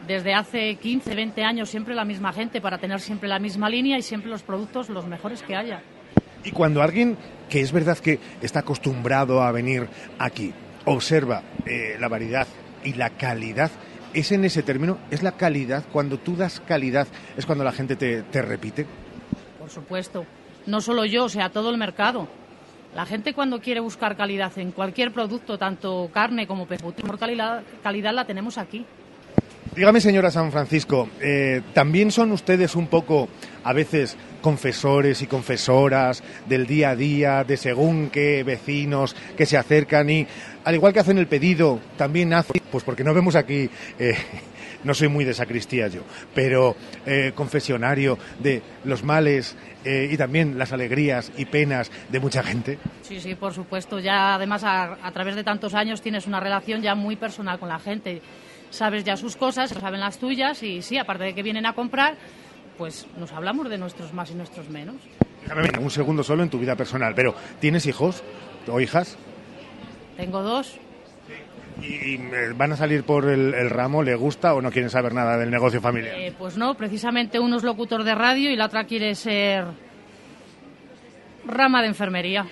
desde 0.07 0.33
hace 0.33 0.75
15, 0.75 1.15
20 1.15 1.43
años 1.43 1.69
siempre 1.69 1.95
la 1.95 2.05
misma 2.05 2.33
gente 2.33 2.61
para 2.61 2.77
tener 2.77 2.99
siempre 2.99 3.29
la 3.29 3.39
misma 3.39 3.69
línea 3.69 3.97
y 3.97 4.01
siempre 4.01 4.29
los 4.29 4.43
productos 4.43 4.89
los 4.89 5.05
mejores 5.05 5.43
que 5.43 5.55
haya. 5.55 5.81
Y 6.43 6.51
cuando 6.51 6.81
alguien 6.81 7.17
que 7.49 7.61
es 7.61 7.71
verdad 7.71 7.97
que 7.97 8.19
está 8.41 8.59
acostumbrado 8.59 9.41
a 9.41 9.51
venir 9.51 9.87
aquí, 10.19 10.53
observa 10.85 11.43
eh, 11.65 11.97
la 11.99 12.07
variedad 12.07 12.47
y 12.83 12.93
la 12.93 13.09
calidad, 13.09 13.71
¿es 14.13 14.31
en 14.31 14.45
ese 14.45 14.63
término? 14.63 14.97
¿Es 15.11 15.23
la 15.23 15.33
calidad? 15.33 15.83
Cuando 15.91 16.17
tú 16.17 16.35
das 16.35 16.59
calidad, 16.61 17.07
¿es 17.35 17.45
cuando 17.45 17.63
la 17.63 17.71
gente 17.71 17.95
te, 17.95 18.21
te 18.23 18.41
repite? 18.41 18.85
Por 19.57 19.69
supuesto. 19.69 20.25
No 20.65 20.81
solo 20.81 21.05
yo, 21.05 21.25
o 21.25 21.29
sea, 21.29 21.49
todo 21.49 21.71
el 21.71 21.77
mercado. 21.77 22.27
La 22.95 23.05
gente 23.05 23.33
cuando 23.33 23.59
quiere 23.59 23.79
buscar 23.79 24.17
calidad 24.17 24.57
en 24.57 24.71
cualquier 24.71 25.11
producto, 25.11 25.57
tanto 25.57 26.09
carne 26.11 26.47
como 26.47 26.65
por 26.65 27.19
calidad, 27.19 27.63
calidad 27.83 28.13
la 28.13 28.25
tenemos 28.25 28.57
aquí. 28.57 28.85
Dígame, 29.75 30.01
señora 30.01 30.31
San 30.31 30.51
Francisco, 30.51 31.07
eh, 31.21 31.61
¿también 31.73 32.11
son 32.11 32.31
ustedes 32.31 32.75
un 32.75 32.87
poco, 32.87 33.29
a 33.63 33.71
veces, 33.71 34.17
confesores 34.41 35.21
y 35.21 35.27
confesoras 35.27 36.23
del 36.47 36.65
día 36.65 36.89
a 36.89 36.95
día, 36.95 37.43
de 37.43 37.55
según 37.55 38.09
qué 38.09 38.43
vecinos 38.43 39.15
que 39.37 39.45
se 39.45 39.57
acercan 39.57 40.09
y, 40.09 40.27
al 40.65 40.75
igual 40.75 40.91
que 40.91 40.99
hacen 40.99 41.17
el 41.17 41.27
pedido, 41.27 41.79
también 41.97 42.33
hacen, 42.33 42.61
pues 42.71 42.83
porque 42.83 43.03
no 43.03 43.13
vemos 43.13 43.35
aquí, 43.35 43.69
eh, 43.99 44.15
no 44.83 44.93
soy 44.93 45.07
muy 45.07 45.23
de 45.23 45.33
sacristía 45.33 45.87
yo, 45.87 46.01
pero 46.33 46.75
eh, 47.05 47.31
confesionario 47.35 48.17
de 48.39 48.61
los 48.83 49.03
males 49.03 49.55
y 49.85 50.17
también 50.17 50.57
las 50.59 50.73
alegrías 50.73 51.31
y 51.37 51.45
penas 51.45 51.89
de 52.09 52.19
mucha 52.19 52.43
gente? 52.43 52.77
Sí, 53.01 53.21
sí, 53.21 53.35
por 53.35 53.53
supuesto. 53.53 53.97
Ya, 53.99 54.35
además, 54.35 54.65
a, 54.65 54.97
a 55.01 55.11
través 55.13 55.35
de 55.35 55.43
tantos 55.45 55.73
años 55.73 56.01
tienes 56.01 56.27
una 56.27 56.41
relación 56.41 56.81
ya 56.81 56.95
muy 56.95 57.15
personal 57.15 57.59
con 57.59 57.69
la 57.69 57.79
gente 57.79 58.21
sabes 58.69 59.03
ya 59.03 59.17
sus 59.17 59.35
cosas, 59.35 59.69
saben 59.69 59.99
las 59.99 60.17
tuyas 60.17 60.61
y 60.63 60.81
sí, 60.81 60.97
aparte 60.97 61.25
de 61.25 61.35
que 61.35 61.43
vienen 61.43 61.65
a 61.65 61.73
comprar, 61.73 62.15
pues 62.77 63.07
nos 63.17 63.31
hablamos 63.31 63.69
de 63.69 63.77
nuestros 63.77 64.13
más 64.13 64.31
y 64.31 64.35
nuestros 64.35 64.69
menos. 64.69 64.95
Déjame 65.43 65.69
un 65.79 65.91
segundo 65.91 66.23
solo 66.23 66.43
en 66.43 66.49
tu 66.49 66.59
vida 66.59 66.75
personal, 66.75 67.13
pero 67.15 67.35
¿tienes 67.59 67.85
hijos 67.85 68.23
o 68.67 68.79
hijas? 68.79 69.17
Tengo 70.17 70.41
dos. 70.43 70.79
¿Y 71.81 72.15
eh, 72.15 72.53
van 72.55 72.73
a 72.73 72.75
salir 72.75 73.03
por 73.03 73.29
el, 73.29 73.69
ramo? 73.69 74.03
¿Le 74.03 74.15
gusta 74.15 74.53
o 74.53 74.61
no 74.61 74.71
quieren 74.71 74.89
saber 74.89 75.13
nada 75.13 75.37
del 75.37 75.49
negocio 75.49 75.79
familiar? 75.79 76.15
Eh, 76.17 76.33
pues 76.37 76.57
no, 76.57 76.75
precisamente 76.75 77.39
uno 77.39 77.57
es 77.57 77.63
locutor 77.63 78.03
de 78.03 78.15
radio 78.15 78.51
y 78.51 78.55
la 78.55 78.65
otra 78.65 78.83
quiere 78.83 79.15
ser 79.15 79.65
rama 81.45 81.81
de 81.81 81.87
enfermería. 81.87 82.45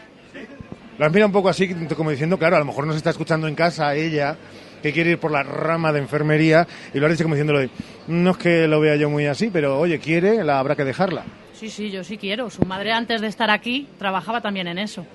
La 0.97 1.09
mira 1.09 1.25
un 1.25 1.31
poco 1.31 1.49
así, 1.49 1.73
como 1.95 2.09
diciendo, 2.09 2.37
claro, 2.37 2.55
a 2.55 2.59
lo 2.59 2.65
mejor 2.65 2.87
nos 2.87 2.95
está 2.95 3.11
escuchando 3.11 3.47
en 3.47 3.55
casa 3.55 3.93
ella 3.95 4.37
que 4.81 4.93
quiere 4.93 5.11
ir 5.11 5.19
por 5.19 5.31
la 5.31 5.43
rama 5.43 5.91
de 5.91 5.99
enfermería 5.99 6.67
y 6.93 6.99
lo 6.99 7.07
ha 7.07 7.09
dicho 7.09 7.23
como 7.23 7.35
diciéndolo 7.35 7.59
de, 7.59 7.69
no 8.07 8.31
es 8.31 8.37
que 8.37 8.67
lo 8.67 8.79
vea 8.79 8.95
yo 8.95 9.09
muy 9.09 9.25
así, 9.25 9.49
pero 9.51 9.79
oye, 9.79 9.99
quiere, 9.99 10.43
la 10.43 10.59
habrá 10.59 10.75
que 10.75 10.83
dejarla. 10.83 11.23
Sí, 11.53 11.69
sí, 11.69 11.89
yo 11.89 12.03
sí 12.03 12.17
quiero. 12.17 12.49
Su 12.49 12.63
madre 12.65 12.91
antes 12.91 13.19
de 13.21 13.27
estar 13.27 13.49
aquí 13.49 13.87
trabajaba 13.97 14.41
también 14.41 14.67
en 14.67 14.77
eso. 14.77 15.05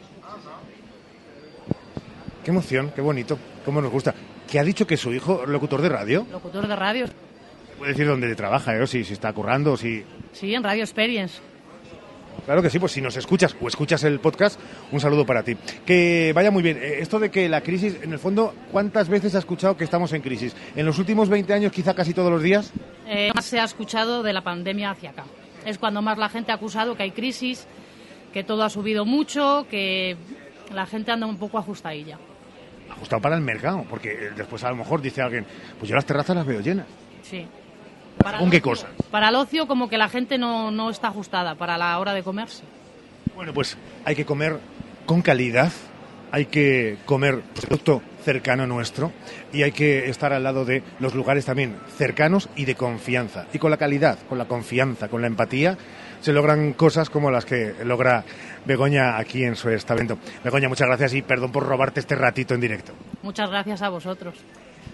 Qué 2.44 2.50
emoción, 2.50 2.90
qué 2.94 3.00
bonito, 3.00 3.38
cómo 3.64 3.80
nos 3.80 3.92
gusta. 3.92 4.14
¿Qué 4.50 4.58
ha 4.58 4.64
dicho 4.64 4.86
que 4.86 4.96
su 4.96 5.12
hijo 5.12 5.46
locutor 5.46 5.80
de 5.80 5.88
radio? 5.88 6.26
Locutor 6.30 6.66
de 6.66 6.76
radio. 6.76 7.06
Puede 7.78 7.92
decir 7.92 8.06
dónde 8.06 8.34
trabaja, 8.34 8.76
¿eh? 8.76 8.86
si, 8.86 9.04
si 9.04 9.12
está 9.12 9.32
currando, 9.32 9.76
si... 9.76 10.04
Sí, 10.32 10.54
en 10.54 10.62
Radio 10.62 10.82
Experience. 10.82 11.40
Claro 12.44 12.62
que 12.62 12.70
sí, 12.70 12.78
pues 12.78 12.92
si 12.92 13.00
nos 13.00 13.16
escuchas 13.16 13.56
o 13.60 13.68
escuchas 13.68 14.02
el 14.04 14.18
podcast, 14.18 14.58
un 14.90 15.00
saludo 15.00 15.24
para 15.24 15.42
ti. 15.42 15.56
Que 15.86 16.32
vaya 16.34 16.50
muy 16.50 16.62
bien. 16.62 16.76
Eh, 16.76 16.98
esto 17.00 17.18
de 17.18 17.30
que 17.30 17.48
la 17.48 17.60
crisis, 17.60 17.98
en 18.02 18.12
el 18.12 18.18
fondo, 18.18 18.54
¿cuántas 18.72 19.08
veces 19.08 19.34
ha 19.34 19.38
escuchado 19.38 19.76
que 19.76 19.84
estamos 19.84 20.12
en 20.12 20.22
crisis? 20.22 20.54
¿En 20.74 20.86
los 20.86 20.98
últimos 20.98 21.28
20 21.28 21.52
años 21.52 21.72
quizá 21.72 21.94
casi 21.94 22.14
todos 22.14 22.30
los 22.30 22.42
días? 22.42 22.72
Eh, 23.06 23.30
más 23.34 23.44
se 23.44 23.60
ha 23.60 23.64
escuchado 23.64 24.22
de 24.22 24.32
la 24.32 24.42
pandemia 24.42 24.90
hacia 24.90 25.10
acá. 25.10 25.24
Es 25.64 25.78
cuando 25.78 26.02
más 26.02 26.18
la 26.18 26.28
gente 26.28 26.50
ha 26.50 26.56
acusado 26.56 26.96
que 26.96 27.04
hay 27.04 27.12
crisis, 27.12 27.66
que 28.32 28.42
todo 28.42 28.64
ha 28.64 28.70
subido 28.70 29.04
mucho, 29.04 29.66
que 29.70 30.16
la 30.72 30.86
gente 30.86 31.12
anda 31.12 31.26
un 31.26 31.38
poco 31.38 31.58
ajustadilla. 31.58 32.18
Ajustado 32.90 33.22
para 33.22 33.36
el 33.36 33.42
mercado, 33.42 33.84
porque 33.88 34.30
después 34.36 34.64
a 34.64 34.70
lo 34.70 34.76
mejor 34.76 35.00
dice 35.00 35.22
alguien, 35.22 35.46
pues 35.78 35.88
yo 35.88 35.94
las 35.94 36.04
terrazas 36.04 36.34
las 36.36 36.46
veo 36.46 36.60
llenas. 36.60 36.86
Sí. 37.22 37.46
¿Con 38.38 38.50
qué 38.50 38.60
cosa? 38.60 38.88
Para 39.10 39.28
el 39.28 39.34
ocio, 39.36 39.66
como 39.66 39.88
que 39.88 39.98
la 39.98 40.08
gente 40.08 40.38
no, 40.38 40.70
no 40.70 40.90
está 40.90 41.08
ajustada 41.08 41.54
para 41.54 41.78
la 41.78 41.98
hora 41.98 42.14
de 42.14 42.22
comerse. 42.22 42.62
Bueno, 43.34 43.52
pues 43.52 43.76
hay 44.04 44.14
que 44.14 44.24
comer 44.24 44.58
con 45.06 45.22
calidad, 45.22 45.72
hay 46.30 46.46
que 46.46 46.98
comer 47.06 47.40
producto 47.40 48.02
cercano 48.24 48.66
nuestro 48.66 49.12
y 49.52 49.62
hay 49.62 49.72
que 49.72 50.08
estar 50.08 50.32
al 50.32 50.44
lado 50.44 50.64
de 50.64 50.82
los 51.00 51.14
lugares 51.14 51.44
también 51.44 51.76
cercanos 51.96 52.48
y 52.56 52.64
de 52.64 52.74
confianza. 52.74 53.46
Y 53.52 53.58
con 53.58 53.70
la 53.70 53.76
calidad, 53.76 54.18
con 54.28 54.38
la 54.38 54.46
confianza, 54.46 55.08
con 55.08 55.20
la 55.22 55.26
empatía, 55.26 55.76
se 56.20 56.32
logran 56.32 56.72
cosas 56.74 57.10
como 57.10 57.30
las 57.30 57.44
que 57.44 57.74
logra 57.84 58.24
Begoña 58.64 59.18
aquí 59.18 59.44
en 59.44 59.56
su 59.56 59.68
establecimiento. 59.70 60.24
Begoña, 60.44 60.68
muchas 60.68 60.86
gracias 60.86 61.14
y 61.14 61.22
perdón 61.22 61.50
por 61.50 61.66
robarte 61.66 62.00
este 62.00 62.14
ratito 62.14 62.54
en 62.54 62.60
directo. 62.60 62.92
Muchas 63.22 63.50
gracias 63.50 63.82
a 63.82 63.88
vosotros 63.88 64.34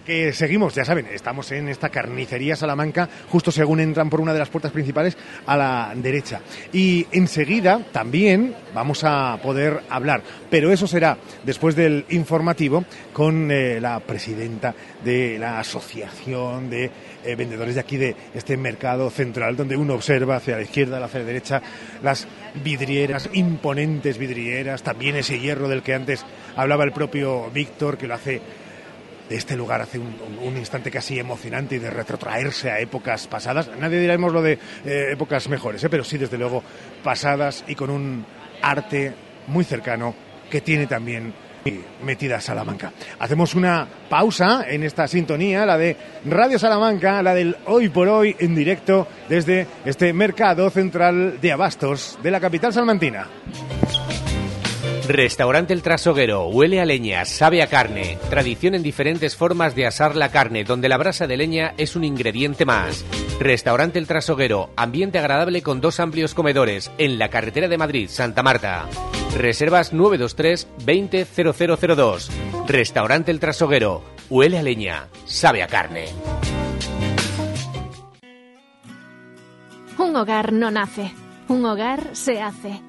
que 0.09 0.33
seguimos, 0.33 0.73
ya 0.73 0.83
saben, 0.83 1.05
estamos 1.13 1.51
en 1.51 1.69
esta 1.69 1.89
carnicería 1.89 2.55
Salamanca, 2.55 3.07
justo 3.29 3.51
según 3.51 3.79
entran 3.79 4.09
por 4.09 4.19
una 4.19 4.33
de 4.33 4.39
las 4.39 4.49
puertas 4.49 4.71
principales 4.71 5.15
a 5.45 5.55
la 5.55 5.93
derecha. 5.95 6.41
Y 6.73 7.05
enseguida 7.11 7.85
también 7.91 8.55
vamos 8.73 9.03
a 9.03 9.37
poder 9.43 9.81
hablar, 9.87 10.23
pero 10.49 10.71
eso 10.71 10.87
será 10.87 11.15
después 11.43 11.75
del 11.75 12.05
informativo 12.09 12.85
con 13.13 13.51
eh, 13.51 13.79
la 13.79 13.99
presidenta 13.99 14.73
de 15.05 15.37
la 15.37 15.59
Asociación 15.59 16.71
de 16.71 16.89
eh, 17.23 17.35
Vendedores 17.35 17.75
de 17.75 17.81
aquí 17.81 17.97
de 17.97 18.15
este 18.33 18.57
mercado 18.57 19.11
central, 19.11 19.55
donde 19.55 19.77
uno 19.77 19.93
observa 19.93 20.37
hacia 20.37 20.55
la 20.55 20.63
izquierda, 20.63 21.05
hacia 21.05 21.19
la 21.19 21.25
derecha, 21.27 21.61
las 22.01 22.27
vidrieras, 22.63 23.29
imponentes 23.33 24.17
vidrieras, 24.17 24.81
también 24.81 25.17
ese 25.17 25.39
hierro 25.39 25.67
del 25.67 25.83
que 25.83 25.93
antes 25.93 26.25
hablaba 26.55 26.83
el 26.83 26.93
propio 26.93 27.51
Víctor, 27.51 27.99
que 27.99 28.07
lo 28.07 28.15
hace 28.15 28.41
de 29.29 29.35
este 29.35 29.55
lugar 29.55 29.81
hace 29.81 29.99
un, 29.99 30.57
instante 30.57 30.89
casi 30.89 31.19
emocionante 31.19 31.75
y 31.75 31.79
de 31.79 31.89
retrotraerse 31.89 32.71
a 32.71 32.79
épocas 32.79 33.27
pasadas. 33.27 33.69
Nadie 33.79 33.99
diremos 33.99 34.33
lo 34.33 34.41
de 34.41 34.53
eh, 34.85 35.11
épocas 35.11 35.47
mejores, 35.47 35.83
¿eh? 35.83 35.89
pero 35.89 36.03
sí, 36.03 36.17
desde 36.17 36.37
luego, 36.37 36.63
pasadas 37.03 37.63
y 37.67 37.75
con 37.75 37.89
un 37.89 38.25
arte 38.61 39.13
muy 39.47 39.63
cercano 39.63 40.15
que 40.49 40.61
tiene 40.61 40.87
también 40.87 41.33
metida 42.03 42.39
Salamanca. 42.39 42.91
Hacemos 43.19 43.53
una 43.53 43.87
pausa 44.09 44.65
en 44.67 44.83
esta 44.83 45.07
sintonía, 45.07 45.65
la 45.65 45.77
de 45.77 45.95
Radio 46.25 46.57
Salamanca, 46.57 47.21
la 47.21 47.33
del 47.33 47.55
hoy 47.65 47.89
por 47.89 48.07
hoy 48.07 48.35
en 48.39 48.55
directo 48.55 49.07
desde 49.27 49.67
este 49.85 50.13
mercado 50.13 50.69
central 50.69 51.39
de 51.41 51.51
abastos 51.51 52.17
de 52.23 52.31
la 52.31 52.39
capital 52.39 52.73
salmantina. 52.73 53.27
Restaurante 55.09 55.73
El 55.73 55.81
Trasoguero, 55.81 56.49
huele 56.49 56.79
a 56.79 56.85
leña, 56.85 57.25
sabe 57.25 57.63
a 57.63 57.67
carne. 57.67 58.19
Tradición 58.29 58.75
en 58.75 58.83
diferentes 58.83 59.35
formas 59.35 59.73
de 59.73 59.87
asar 59.87 60.15
la 60.15 60.29
carne, 60.29 60.63
donde 60.63 60.87
la 60.87 60.97
brasa 60.97 61.25
de 61.25 61.35
leña 61.35 61.73
es 61.77 61.95
un 61.95 62.03
ingrediente 62.03 62.63
más. 62.63 63.03
Restaurante 63.39 63.97
El 63.97 64.05
Trasoguero, 64.05 64.69
ambiente 64.75 65.17
agradable 65.17 65.63
con 65.63 65.81
dos 65.81 65.99
amplios 65.99 66.35
comedores, 66.35 66.91
en 66.99 67.17
la 67.17 67.29
carretera 67.29 67.67
de 67.67 67.79
Madrid, 67.79 68.07
Santa 68.07 68.43
Marta. 68.43 68.85
Reservas 69.35 69.93
923 69.93 70.67
200002. 70.85 72.29
Restaurante 72.67 73.31
El 73.31 73.39
Trasoguero, 73.39 74.03
huele 74.29 74.59
a 74.59 74.63
leña, 74.63 75.07
sabe 75.25 75.63
a 75.63 75.67
carne. 75.67 76.05
Un 79.97 80.15
hogar 80.15 80.53
no 80.53 80.69
nace, 80.69 81.11
un 81.47 81.65
hogar 81.65 82.09
se 82.13 82.39
hace. 82.39 82.88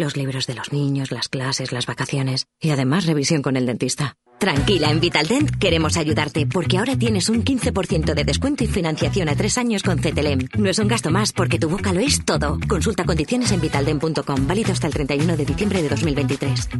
Los 0.00 0.16
libros 0.16 0.46
de 0.46 0.54
los 0.54 0.72
niños, 0.72 1.10
las 1.10 1.28
clases, 1.28 1.72
las 1.72 1.84
vacaciones 1.84 2.46
y 2.58 2.70
además 2.70 3.04
revisión 3.04 3.42
con 3.42 3.58
el 3.58 3.66
dentista. 3.66 4.14
Tranquila, 4.38 4.90
en 4.90 4.98
Vitaldent 4.98 5.50
queremos 5.58 5.98
ayudarte 5.98 6.46
porque 6.46 6.78
ahora 6.78 6.96
tienes 6.96 7.28
un 7.28 7.44
15% 7.44 8.14
de 8.14 8.24
descuento 8.24 8.64
y 8.64 8.66
financiación 8.66 9.28
a 9.28 9.36
tres 9.36 9.58
años 9.58 9.82
con 9.82 9.98
CTLM. 9.98 10.48
No 10.56 10.70
es 10.70 10.78
un 10.78 10.88
gasto 10.88 11.10
más 11.10 11.34
porque 11.34 11.58
tu 11.58 11.68
boca 11.68 11.92
lo 11.92 12.00
es 12.00 12.24
todo. 12.24 12.58
Consulta 12.66 13.04
condiciones 13.04 13.52
en 13.52 13.60
vitaldent.com, 13.60 14.46
válido 14.46 14.72
hasta 14.72 14.86
el 14.86 14.94
31 14.94 15.36
de 15.36 15.44
diciembre 15.44 15.82
de 15.82 15.90
2023. 15.90 16.70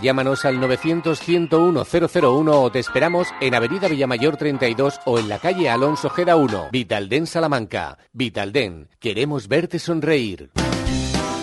Llámanos 0.00 0.44
al 0.44 0.60
900-101-001 0.60 2.50
o 2.52 2.70
te 2.70 2.78
esperamos 2.78 3.26
en 3.40 3.56
Avenida 3.56 3.88
Villamayor 3.88 4.36
32 4.36 5.00
o 5.04 5.18
en 5.18 5.28
la 5.28 5.40
calle 5.40 5.68
Alonso 5.68 6.10
Geda 6.10 6.36
1. 6.36 6.68
Vitalden 6.70 7.26
Salamanca. 7.26 7.98
Vitalden, 8.12 8.88
queremos 9.00 9.48
verte 9.48 9.80
sonreír. 9.80 10.52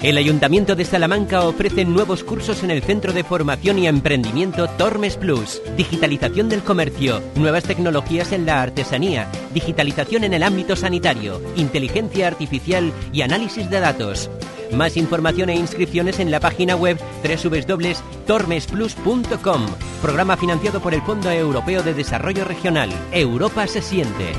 El 0.04 0.18
Ayuntamiento 0.18 0.76
de 0.76 0.84
Salamanca 0.84 1.46
ofrece 1.46 1.86
nuevos 1.86 2.26
cursos 2.26 2.62
en 2.62 2.72
el 2.72 2.84
Centro 2.84 3.13
de 3.13 3.24
Formación 3.24 3.80
y 3.80 3.88
Emprendimiento 3.88 4.68
Tormes 4.68 5.16
Plus, 5.16 5.62
digitalización 5.78 6.50
del 6.50 6.62
comercio, 6.62 7.24
nuevas 7.36 7.63
tecnologías 7.63 8.34
en 8.34 8.46
la 8.46 8.62
artesanía, 8.62 9.32
digitalización 9.54 10.26
en 10.26 10.34
el 10.34 10.44
ámbito 10.44 10.76
sanitario, 10.76 11.42
inteligencia 11.56 12.28
artificial 12.28 12.92
y 13.13 13.22
análisis 13.22 13.70
de 13.70 13.80
datos. 13.80 14.30
Más 14.74 14.98
información 14.98 15.50
e 15.50 15.56
inscripciones 15.56 16.20
en 16.20 16.32
la 16.32 16.42
página 16.42 16.76
web 16.76 17.00
www.tormesplus.com. 17.24 19.66
Programa 20.02 20.36
financiado 20.36 20.82
por 20.82 20.94
el 20.94 21.02
Fondo 21.04 21.32
Europeo 21.32 21.82
de 21.82 21.94
Desarrollo 21.94 22.43
Regional. 22.43 22.89
Europa 23.14 23.68
se 23.68 23.82
siente. 23.82 24.34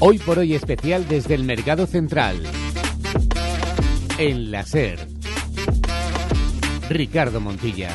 Hoy 0.00 0.18
por 0.18 0.38
hoy 0.38 0.54
especial 0.54 1.08
desde 1.08 1.34
el 1.34 1.42
Mercado 1.42 1.84
Central. 1.86 2.40
En 4.16 4.52
la. 4.52 4.64
Ricardo 6.88 7.40
Montilla. 7.40 7.90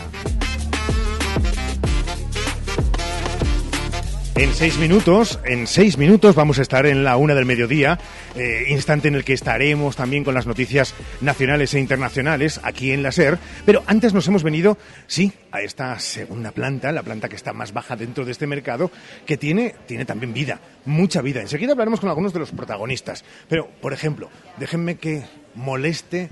En 4.35 4.51
seis 4.51 4.79
minutos, 4.79 5.39
en 5.45 5.67
seis 5.67 5.99
minutos 5.99 6.33
vamos 6.33 6.57
a 6.57 6.63
estar 6.63 6.87
en 6.87 7.03
la 7.03 7.17
una 7.17 7.35
del 7.35 7.45
mediodía, 7.45 7.99
eh, 8.35 8.65
instante 8.69 9.07
en 9.07 9.13
el 9.13 9.23
que 9.23 9.33
estaremos 9.33 9.95
también 9.95 10.23
con 10.23 10.33
las 10.33 10.47
noticias 10.47 10.95
nacionales 11.21 11.75
e 11.75 11.79
internacionales 11.79 12.59
aquí 12.63 12.93
en 12.93 13.03
la 13.03 13.11
SER. 13.11 13.37
Pero 13.63 13.83
antes 13.85 14.11
nos 14.11 14.27
hemos 14.27 14.41
venido, 14.41 14.79
sí, 15.05 15.33
a 15.51 15.61
esta 15.61 15.99
segunda 15.99 16.51
planta, 16.51 16.91
la 16.91 17.03
planta 17.03 17.29
que 17.29 17.35
está 17.35 17.53
más 17.53 17.73
baja 17.73 17.95
dentro 17.95 18.25
de 18.25 18.31
este 18.31 18.47
mercado, 18.47 18.89
que 19.27 19.37
tiene, 19.37 19.75
tiene 19.85 20.03
también 20.03 20.33
vida, 20.33 20.59
mucha 20.85 21.21
vida. 21.21 21.39
Enseguida 21.39 21.73
hablaremos 21.73 21.99
con 21.99 22.09
algunos 22.09 22.33
de 22.33 22.39
los 22.39 22.49
protagonistas. 22.49 23.23
Pero, 23.47 23.69
por 23.81 23.93
ejemplo, 23.93 24.29
déjenme 24.57 24.95
que 24.95 25.21
moleste 25.53 26.29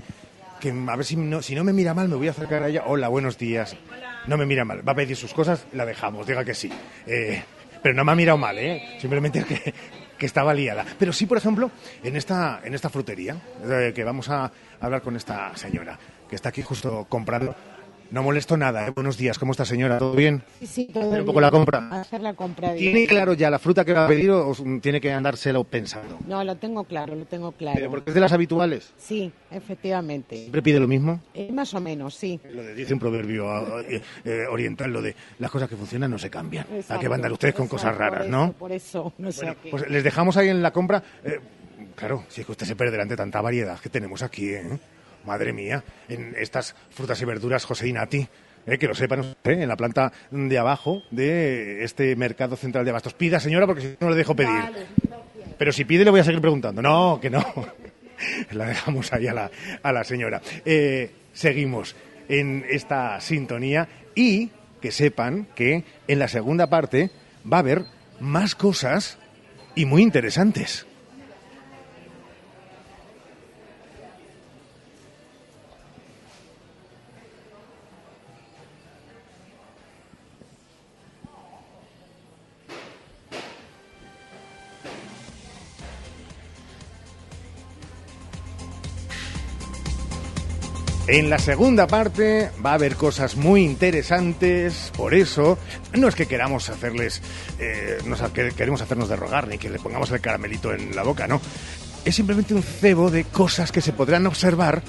que 0.60 0.70
a 0.70 0.96
ver 0.96 1.04
si 1.04 1.16
no, 1.16 1.40
si 1.40 1.54
no 1.54 1.64
me 1.64 1.72
mira 1.72 1.92
mal 1.92 2.08
me 2.08 2.14
voy 2.16 2.28
a 2.28 2.32
acercar 2.32 2.64
a 2.64 2.68
ella. 2.68 2.82
Hola, 2.86 3.08
buenos 3.08 3.38
días. 3.38 3.76
No 4.26 4.36
me 4.36 4.46
mira 4.46 4.64
mal. 4.64 4.86
Va 4.86 4.92
a 4.92 4.96
pedir 4.96 5.16
sus 5.16 5.34
cosas, 5.34 5.66
la 5.72 5.86
dejamos, 5.86 6.26
diga 6.26 6.44
que 6.44 6.54
sí. 6.54 6.70
Eh, 7.06 7.42
pero 7.82 7.94
no 7.94 8.04
me 8.04 8.12
ha 8.12 8.14
mirado 8.14 8.38
mal, 8.38 8.58
¿eh? 8.58 8.96
Simplemente 9.00 9.44
que, 9.44 9.74
que 10.22 10.26
estaba 10.26 10.54
liada. 10.54 10.84
Pero 10.98 11.12
sí, 11.12 11.26
por 11.26 11.36
ejemplo, 11.36 11.70
en 12.04 12.14
esta, 12.16 12.60
en 12.62 12.74
esta 12.74 12.88
frutería, 12.88 13.36
eh, 13.68 13.92
que 13.92 14.04
vamos 14.04 14.28
a 14.28 14.52
hablar 14.80 15.02
con 15.02 15.16
esta 15.16 15.56
señora, 15.56 15.98
que 16.28 16.36
está 16.36 16.50
aquí 16.50 16.62
justo 16.62 17.06
comprando. 17.08 17.54
No 18.12 18.22
molesto 18.22 18.58
nada, 18.58 18.86
¿eh? 18.86 18.90
Buenos 18.90 19.16
días, 19.16 19.38
¿cómo 19.38 19.52
está 19.52 19.64
señora? 19.64 19.96
¿Todo 19.96 20.12
bien? 20.12 20.42
Sí, 20.60 20.66
sí, 20.66 20.84
todo 20.92 21.04
¿Hacer 21.04 21.12
un 21.12 21.14
bien. 21.14 21.24
poco 21.24 21.40
la 21.40 21.50
compra? 21.50 21.88
Hacer 21.92 22.20
la 22.20 22.34
compra. 22.34 22.74
bien. 22.74 22.92
¿Tiene 22.92 23.06
claro 23.06 23.32
ya 23.32 23.48
la 23.48 23.58
fruta 23.58 23.86
que 23.86 23.94
va 23.94 24.04
a 24.04 24.08
pedir 24.08 24.30
o 24.30 24.54
tiene 24.82 25.00
que 25.00 25.10
andárselo 25.10 25.64
pensando? 25.64 26.18
No, 26.28 26.44
lo 26.44 26.56
tengo 26.56 26.84
claro, 26.84 27.14
lo 27.14 27.24
tengo 27.24 27.52
claro. 27.52 27.76
Pero 27.76 27.88
porque 27.88 28.10
es 28.10 28.14
de 28.14 28.20
las 28.20 28.30
habituales. 28.34 28.92
Sí, 28.98 29.32
efectivamente. 29.50 30.36
¿Siempre 30.36 30.60
pide 30.60 30.78
lo 30.78 30.88
mismo? 30.88 31.22
Eh, 31.32 31.50
más 31.52 31.72
o 31.72 31.80
menos, 31.80 32.14
sí. 32.14 32.38
Lo 32.50 32.62
de, 32.62 32.74
dice 32.74 32.92
un 32.92 33.00
proverbio 33.00 33.80
eh, 33.80 34.02
eh, 34.26 34.40
oriental, 34.50 34.92
lo 34.92 35.00
de 35.00 35.16
las 35.38 35.50
cosas 35.50 35.70
que 35.70 35.76
funcionan 35.76 36.10
no 36.10 36.18
se 36.18 36.28
cambian. 36.28 36.66
¿A 36.70 36.76
Exacto, 36.76 37.00
qué 37.00 37.08
van 37.08 37.14
a 37.14 37.20
andar 37.20 37.32
ustedes 37.32 37.54
con 37.54 37.64
exacto, 37.64 37.86
cosas 37.86 37.96
raras, 37.96 38.24
por 38.24 38.30
no? 38.30 38.52
Por 38.52 38.72
eso, 38.72 39.14
no 39.16 39.32
sé 39.32 39.56
qué. 39.62 39.70
Pues 39.70 39.88
les 39.88 40.04
dejamos 40.04 40.36
ahí 40.36 40.50
en 40.50 40.60
la 40.60 40.70
compra. 40.70 41.02
Claro, 41.96 42.24
si 42.28 42.42
es 42.42 42.46
que 42.46 42.52
usted 42.52 42.66
se 42.66 42.76
perderá 42.76 43.04
ante 43.04 43.16
tanta 43.16 43.40
variedad 43.40 43.80
que 43.80 43.88
tenemos 43.88 44.22
aquí, 44.22 44.50
¿eh? 44.50 44.78
Madre 45.24 45.52
mía, 45.52 45.84
en 46.08 46.34
estas 46.38 46.74
frutas 46.90 47.20
y 47.22 47.24
verduras, 47.24 47.64
José 47.64 47.88
Inati. 47.88 48.28
Eh, 48.64 48.78
que 48.78 48.86
lo 48.86 48.94
sepan 48.94 49.34
en 49.42 49.68
la 49.68 49.76
planta 49.76 50.12
de 50.30 50.56
abajo 50.56 51.02
de 51.10 51.82
este 51.82 52.14
mercado 52.14 52.54
central 52.54 52.84
de 52.84 52.90
abastos. 52.90 53.14
Pida, 53.14 53.40
señora, 53.40 53.66
porque 53.66 53.82
si 53.82 53.96
no 53.98 54.08
le 54.08 54.14
dejo 54.14 54.36
pedir. 54.36 54.62
Pero 55.58 55.72
si 55.72 55.84
pide, 55.84 56.04
le 56.04 56.10
voy 56.10 56.20
a 56.20 56.24
seguir 56.24 56.40
preguntando. 56.40 56.80
No, 56.80 57.18
que 57.20 57.28
no. 57.28 57.44
La 58.52 58.66
dejamos 58.66 59.12
ahí 59.12 59.26
a 59.26 59.34
la, 59.34 59.50
a 59.82 59.92
la 59.92 60.04
señora. 60.04 60.40
Eh, 60.64 61.10
seguimos 61.32 61.96
en 62.28 62.64
esta 62.70 63.20
sintonía 63.20 63.88
y 64.14 64.50
que 64.80 64.92
sepan 64.92 65.48
que 65.56 65.84
en 66.06 66.18
la 66.18 66.28
segunda 66.28 66.68
parte 66.68 67.10
va 67.50 67.56
a 67.56 67.60
haber 67.60 67.84
más 68.20 68.54
cosas 68.54 69.18
y 69.74 69.86
muy 69.86 70.02
interesantes. 70.02 70.86
En 91.12 91.28
la 91.28 91.38
segunda 91.38 91.86
parte 91.86 92.50
va 92.64 92.70
a 92.70 92.74
haber 92.76 92.96
cosas 92.96 93.36
muy 93.36 93.64
interesantes, 93.64 94.90
por 94.96 95.12
eso 95.12 95.58
no 95.92 96.08
es 96.08 96.14
que 96.14 96.24
queramos 96.24 96.70
hacerles, 96.70 97.20
eh, 97.58 97.98
que 98.32 98.52
queremos 98.52 98.80
hacernos 98.80 99.10
de 99.10 99.16
rogar 99.16 99.46
ni 99.46 99.58
que 99.58 99.68
le 99.68 99.78
pongamos 99.78 100.10
el 100.10 100.22
caramelito 100.22 100.72
en 100.72 100.96
la 100.96 101.02
boca, 101.02 101.28
no. 101.28 101.38
Es 102.02 102.14
simplemente 102.14 102.54
un 102.54 102.62
cebo 102.62 103.10
de 103.10 103.24
cosas 103.24 103.70
que 103.72 103.82
se 103.82 103.92
podrán 103.92 104.26
observar 104.26 104.82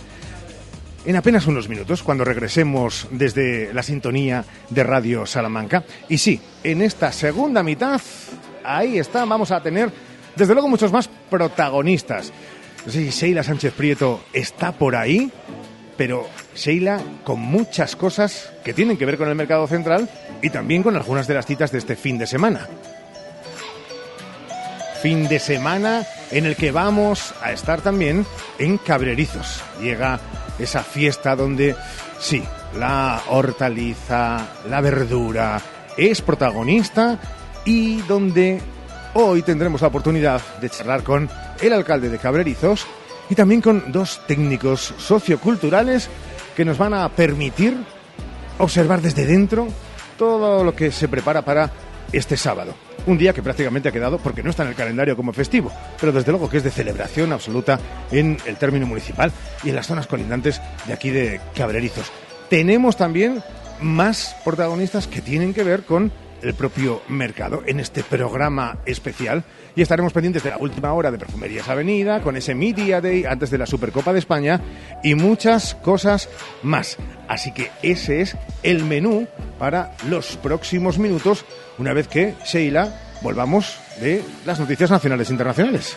en 1.06 1.18
apenas 1.18 1.46
unos 1.46 1.68
minutos 1.68 2.02
cuando 2.04 2.24
regresemos 2.24 3.06
desde 3.12 3.74
la 3.74 3.84
sintonía 3.84 4.46
de 4.70 4.82
Radio 4.82 5.26
Salamanca. 5.26 5.84
Y 6.08 6.20
sí, 6.20 6.40
en 6.64 6.84
esta 6.84 7.12
segunda 7.12 7.64
mitad, 7.64 8.00
ahí 8.64 8.98
está, 8.98 9.26
vamos 9.26 9.52
a 9.52 9.62
tener 9.62 9.92
desde 10.38 10.54
luego 10.54 10.70
muchos 10.70 10.94
más 10.94 11.10
protagonistas. 11.30 12.32
Sí, 12.88 13.10
Sheila 13.10 13.44
Sánchez 13.44 13.74
Prieto 13.74 14.24
está 14.32 14.72
por 14.72 14.96
ahí, 14.96 15.30
pero 15.98 16.28
Sheila 16.56 17.02
con 17.24 17.40
muchas 17.40 17.96
cosas 17.96 18.52
que 18.64 18.74
tienen 18.74 18.98
que 18.98 19.06
ver 19.06 19.18
con 19.18 19.30
el 19.30 19.36
mercado 19.36 19.68
central 19.68 20.10
y 20.42 20.50
también 20.50 20.84
con 20.84 20.96
algunas 20.96 21.28
de 21.28 21.34
las 21.34 21.46
citas 21.46 21.72
de 21.72 21.80
este 21.80 21.96
fin 21.96 22.18
de 22.18 22.28
semana. 22.28 22.68
Fin 25.02 25.28
de 25.28 25.40
semana 25.40 26.06
en 26.32 26.46
el 26.46 26.56
que 26.56 26.72
vamos 26.72 27.34
a 27.42 27.52
estar 27.52 27.82
también 27.82 28.26
en 28.58 28.78
Cabrerizos. 28.78 29.62
Llega 29.82 30.20
esa 30.58 30.84
fiesta 30.84 31.36
donde, 31.36 31.76
sí, 32.20 32.44
la 32.78 33.22
hortaliza, 33.30 34.48
la 34.70 34.82
verdura 34.82 35.62
es 35.98 36.22
protagonista 36.22 37.20
y 37.66 38.02
donde 38.04 38.60
hoy 39.14 39.42
tendremos 39.42 39.82
la 39.82 39.88
oportunidad 39.90 40.42
de 40.60 40.70
charlar 40.70 41.04
con 41.04 41.30
el 41.62 41.74
alcalde 41.74 42.10
de 42.10 42.18
Cabrerizos 42.18 42.88
y 43.34 43.36
también 43.36 43.62
con 43.62 43.92
dos 43.92 44.22
técnicos 44.28 44.94
socioculturales 45.00 46.08
que 46.56 46.64
nos 46.64 46.78
van 46.78 46.94
a 46.94 47.10
permitir 47.10 47.76
observar 48.60 49.02
desde 49.02 49.26
dentro 49.26 49.70
todo 50.20 50.64
lo 50.64 50.76
que 50.76 50.92
se 50.92 51.08
prepara 51.08 51.42
para 51.42 51.72
este 52.12 52.38
sábado. 52.38 52.76
Un 53.08 53.18
día 53.18 53.34
que 53.34 53.42
prácticamente 53.42 53.90
ha 53.90 53.92
quedado, 53.92 54.20
porque 54.20 54.44
no 54.44 54.52
está 54.52 54.62
en 54.62 54.70
el 54.70 54.76
calendario 54.76 55.16
como 55.16 55.34
festivo, 55.34 55.72
pero 56.00 56.12
desde 56.12 56.30
luego 56.30 56.48
que 56.48 56.58
es 56.58 56.64
de 56.64 56.70
celebración 56.70 57.34
absoluta 57.34 57.80
en 58.12 58.38
el 58.46 58.58
término 58.58 58.86
municipal 58.86 59.32
y 59.64 59.70
en 59.70 59.78
las 59.78 59.88
zonas 59.88 60.06
colindantes 60.06 60.62
de 60.86 60.94
aquí 60.94 61.10
de 61.10 61.42
Cabrerizos. 61.56 62.12
Tenemos 62.52 62.98
también 62.98 63.42
más 63.82 64.36
protagonistas 64.46 65.08
que 65.08 65.22
tienen 65.22 65.56
que 65.56 65.64
ver 65.64 65.86
con 65.86 66.12
el 66.44 66.54
propio 66.54 67.02
mercado 67.08 67.64
en 67.66 67.80
este 67.80 68.04
programa 68.04 68.78
especial 68.86 69.44
y 69.76 69.82
estaremos 69.82 70.14
pendientes 70.14 70.44
de 70.44 70.52
la 70.52 70.58
última 70.58 70.94
hora 70.94 71.12
de 71.12 71.18
Perfumerías 71.18 71.68
Avenida 71.70 72.22
con 72.22 72.38
ese 72.38 72.54
Media 72.54 73.02
Day 73.02 73.26
antes 73.26 73.50
de 73.50 73.58
la 73.58 73.66
Supercopa 73.66 74.14
de 74.14 74.20
España 74.20 74.62
y 75.04 75.16
muchas 75.16 75.76
cosas 75.76 76.30
más. 76.62 76.98
Así 77.28 77.52
que 77.52 77.72
ese 77.82 78.22
es 78.22 78.38
el 78.62 78.84
menú 78.84 79.28
para 79.58 79.94
los 80.08 80.38
próximos 80.38 81.00
minutos 81.00 81.46
una 81.78 81.94
vez 81.94 82.08
que 82.08 82.36
Sheila 82.46 82.94
volvamos 83.22 83.80
de 84.00 84.24
las 84.46 84.60
noticias 84.60 84.92
nacionales 84.92 85.30
e 85.30 85.34
internacionales. 85.34 85.96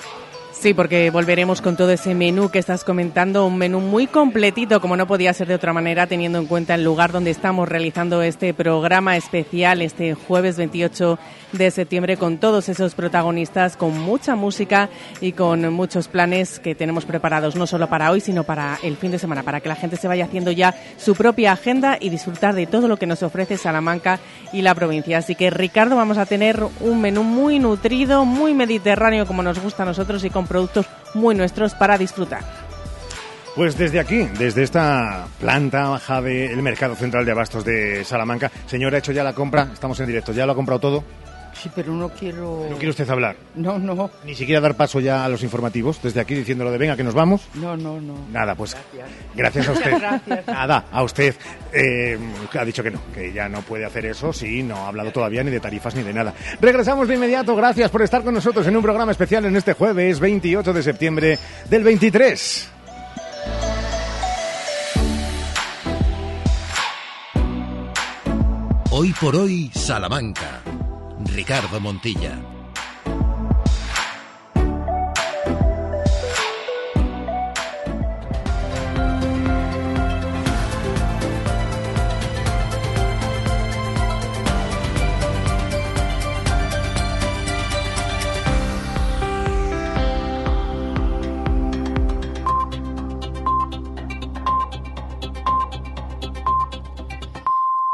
Sí, 0.59 0.72
porque 0.72 1.11
volveremos 1.11 1.61
con 1.61 1.76
todo 1.76 1.90
ese 1.90 2.14
menú 2.14 2.48
que 2.48 2.59
estás 2.59 2.82
comentando, 2.82 3.46
un 3.46 3.59
menú 3.59 3.80
muy 3.80 4.07
completito, 4.07 4.80
como 4.80 4.96
no 4.96 5.07
podía 5.07 5.34
ser 5.34 5.48
de 5.48 5.54
otra 5.54 5.74
manera, 5.74 6.07
teniendo 6.07 6.38
en 6.38 6.46
cuenta 6.46 6.74
el 6.74 6.82
lugar 6.82 7.12
donde 7.12 7.30
estamos 7.30 7.68
realizando 7.68 8.22
este 8.22 8.54
programa 8.54 9.18
especial 9.18 9.82
este 9.82 10.14
jueves 10.14 10.57
28 10.57 11.18
de 11.53 11.70
septiembre 11.70 12.16
con 12.16 12.38
todos 12.38 12.68
esos 12.68 12.94
protagonistas, 12.94 13.76
con 13.76 13.99
mucha 13.99 14.36
música 14.36 14.88
y 15.20 15.32
con 15.32 15.72
muchos 15.72 16.09
planes 16.09 16.59
que 16.59 16.74
tenemos 16.74 17.05
preparados, 17.05 17.57
no 17.57 17.66
solo 17.66 17.88
para 17.88 18.11
hoy, 18.11 18.20
sino 18.20 18.44
para 18.44 18.78
el 18.82 18.97
fin 18.97 19.11
de 19.11 19.18
semana, 19.18 19.42
para 19.42 19.61
que 19.61 19.68
la 19.68 19.76
gente 19.76 19.97
se 19.97 20.09
vaya 20.09 20.24
haciendo 20.24 20.51
ya 20.51 20.74
su 20.97 21.14
propia 21.14 21.53
agenda 21.53 21.97
y 22.01 22.11
disfrutar 22.11 22.55
de 22.55 22.66
todo 22.66 22.88
lo 22.88 22.97
que 22.97 23.07
nos 23.07 23.22
ofrece 23.22 23.57
Salamanca 23.57 24.18
y 24.53 24.62
la 24.62 24.74
provincia. 24.74 25.18
Así 25.18 25.34
que, 25.34 25.51
Ricardo, 25.51 25.97
vamos 25.97 26.18
a 26.18 26.26
tener 26.26 26.62
un 26.80 27.01
menú 27.01 27.22
muy 27.22 27.59
nutrido, 27.59 28.24
muy 28.24 28.55
mediterráneo, 28.55 29.26
como 29.26 29.42
nos 29.42 29.61
gusta 29.61 29.82
a 29.82 29.86
nosotros, 29.86 30.24
y 30.24 30.30
con 30.30 30.47
productos 30.47 30.86
muy 31.14 31.34
nuestros 31.34 31.74
para 31.74 31.99
disfrutar. 31.99 32.44
Pues 33.55 33.78
desde 33.78 33.99
aquí, 34.01 34.28
desde 34.38 34.62
esta 34.62 35.28
planta 35.40 35.88
baja 35.88 36.20
del 36.20 36.61
Mercado 36.61 36.94
Central 36.94 37.24
de 37.24 37.32
Abastos 37.32 37.64
de 37.64 38.05
Salamanca, 38.05 38.51
señora, 38.66 38.97
ha 38.97 38.99
hecho 38.99 39.12
ya 39.12 39.24
la 39.24 39.32
compra, 39.32 39.70
estamos 39.72 39.99
en 40.01 40.07
directo, 40.09 40.32
¿ya 40.32 40.44
lo 40.44 40.53
ha 40.53 40.55
comprado 40.55 40.78
todo? 40.78 41.05
Sí, 41.55 41.70
pero 41.74 41.92
no 41.92 42.09
quiero... 42.11 42.66
¿No 42.68 42.76
quiere 42.76 42.90
usted 42.90 43.09
hablar? 43.09 43.36
No, 43.55 43.78
no. 43.78 44.11
Ni 44.24 44.34
siquiera 44.34 44.61
dar 44.61 44.76
paso 44.76 45.01
ya 45.01 45.24
a 45.24 45.28
los 45.28 45.42
informativos, 45.42 46.01
desde 46.03 46.20
aquí 46.20 46.34
diciéndolo 46.34 46.70
de 46.70 46.78
venga, 46.78 46.97
que 46.97 47.05
nos 47.05 47.14
vamos. 47.14 47.49
No, 47.55 47.76
no, 47.76 48.01
no. 48.01 48.14
Nada, 48.30 48.55
pues 48.55 48.76
gracias, 49.34 49.68
a 49.68 49.72
usted. 49.72 49.99
Gracias. 49.99 50.47
Nada, 50.47 50.84
a 50.90 51.03
usted. 51.03 51.34
Eh, 51.72 52.18
ha 52.59 52.64
dicho 52.64 52.82
que 52.82 52.90
no, 52.90 53.01
que 53.12 53.32
ya 53.32 53.49
no 53.49 53.62
puede 53.62 53.84
hacer 53.84 54.07
eso, 54.07 54.32
sí, 54.32 54.62
no 54.62 54.76
ha 54.76 54.88
hablado 54.88 55.11
todavía 55.11 55.42
ni 55.42 55.51
de 55.51 55.61
tarifas 55.61 55.94
ni 55.94 56.03
de 56.03 56.12
nada. 56.12 56.34
Regresamos 56.61 57.09
de 57.09 57.14
inmediato, 57.14 57.57
gracias 57.57 57.90
por 57.90 58.03
estar 58.03 58.22
con 58.22 58.34
nosotros 58.34 58.66
en 58.66 58.76
un 58.76 58.82
programa 58.82 59.12
especial 59.12 59.44
en 59.44 59.57
este 59.57 59.72
jueves 59.72 60.20
28 60.20 60.72
de 60.72 60.82
septiembre 60.82 61.38
del 61.68 61.84
23. 61.84 62.70
Hoy 68.90 69.12
por 69.20 69.36
hoy, 69.36 69.70
Salamanca. 69.74 70.62
Ricardo 71.28 71.80
Montilla. 71.80 72.38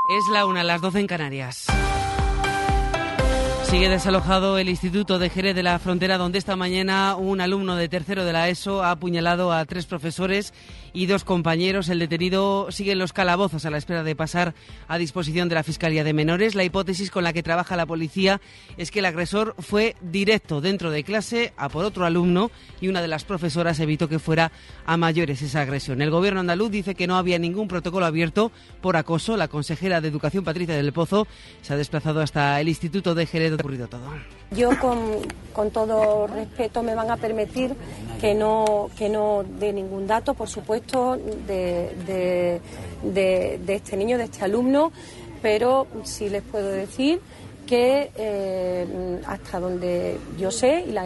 Es 0.08 0.28
la 0.28 0.44
una, 0.44 0.62
las 0.62 0.80
doce 0.80 1.00
en 1.00 1.06
Canarias. 1.06 1.66
Sigue 3.72 3.88
desalojado 3.88 4.58
el 4.58 4.68
Instituto 4.68 5.18
de 5.18 5.30
Jerez 5.30 5.54
de 5.54 5.62
la 5.62 5.78
Frontera, 5.78 6.18
donde 6.18 6.36
esta 6.36 6.56
mañana 6.56 7.16
un 7.16 7.40
alumno 7.40 7.74
de 7.74 7.88
tercero 7.88 8.26
de 8.26 8.32
la 8.34 8.50
ESO 8.50 8.82
ha 8.82 8.90
apuñalado 8.90 9.50
a 9.50 9.64
tres 9.64 9.86
profesores 9.86 10.52
y 10.92 11.06
dos 11.06 11.24
compañeros. 11.24 11.88
El 11.88 11.98
detenido 11.98 12.70
sigue 12.70 12.92
en 12.92 12.98
los 12.98 13.12
calabozos 13.12 13.64
a 13.64 13.70
la 13.70 13.78
espera 13.78 14.02
de 14.02 14.16
pasar 14.16 14.54
a 14.88 14.98
disposición 14.98 15.48
de 15.48 15.54
la 15.54 15.62
Fiscalía 15.62 16.04
de 16.04 16.12
Menores. 16.12 16.54
La 16.54 16.64
hipótesis 16.64 17.10
con 17.10 17.24
la 17.24 17.32
que 17.32 17.42
trabaja 17.42 17.76
la 17.76 17.86
policía 17.86 18.40
es 18.76 18.90
que 18.90 18.98
el 18.98 19.06
agresor 19.06 19.54
fue 19.58 19.96
directo 20.00 20.60
dentro 20.60 20.90
de 20.90 21.04
clase 21.04 21.52
a 21.56 21.68
por 21.68 21.84
otro 21.84 22.04
alumno 22.04 22.50
y 22.80 22.88
una 22.88 23.02
de 23.02 23.08
las 23.08 23.24
profesoras 23.24 23.80
evitó 23.80 24.08
que 24.08 24.18
fuera 24.18 24.52
a 24.86 24.96
mayores 24.96 25.42
esa 25.42 25.62
agresión. 25.62 26.02
El 26.02 26.10
gobierno 26.10 26.40
andaluz 26.40 26.70
dice 26.70 26.94
que 26.94 27.06
no 27.06 27.16
había 27.16 27.38
ningún 27.38 27.68
protocolo 27.68 28.06
abierto 28.06 28.52
por 28.80 28.96
acoso. 28.96 29.36
La 29.36 29.48
consejera 29.48 30.00
de 30.00 30.08
Educación, 30.08 30.44
Patricia 30.44 30.74
del 30.74 30.92
Pozo, 30.92 31.26
se 31.62 31.72
ha 31.72 31.76
desplazado 31.76 32.20
hasta 32.20 32.60
el 32.60 32.68
Instituto 32.68 33.14
de 33.14 33.26
Jerez 33.26 33.52
ocurrido 33.52 33.88
todo. 33.88 34.02
Yo 34.50 34.78
con, 34.78 34.98
con 35.52 35.70
todo 35.70 36.26
respeto 36.26 36.82
me 36.82 36.94
van 36.94 37.10
a 37.10 37.16
permitir 37.16 37.74
que 38.20 38.34
no, 38.34 38.90
que 38.98 39.08
no 39.08 39.44
dé 39.58 39.72
ningún 39.72 40.06
dato, 40.06 40.34
por 40.34 40.48
supuesto, 40.48 40.81
de, 41.46 42.60
este 43.68 43.96
niño, 43.96 44.18
de 44.18 44.24
este 44.24 44.44
alumno, 44.44 44.92
pero 45.40 45.86
sí 46.04 46.28
les 46.28 46.42
puedo 46.42 46.68
decir 46.68 47.20
que 47.66 48.10
eh, 48.16 49.20
hasta 49.26 49.60
donde 49.60 50.18
yo 50.38 50.50
sé 50.50 50.84
y 50.86 50.92
la, 50.92 51.04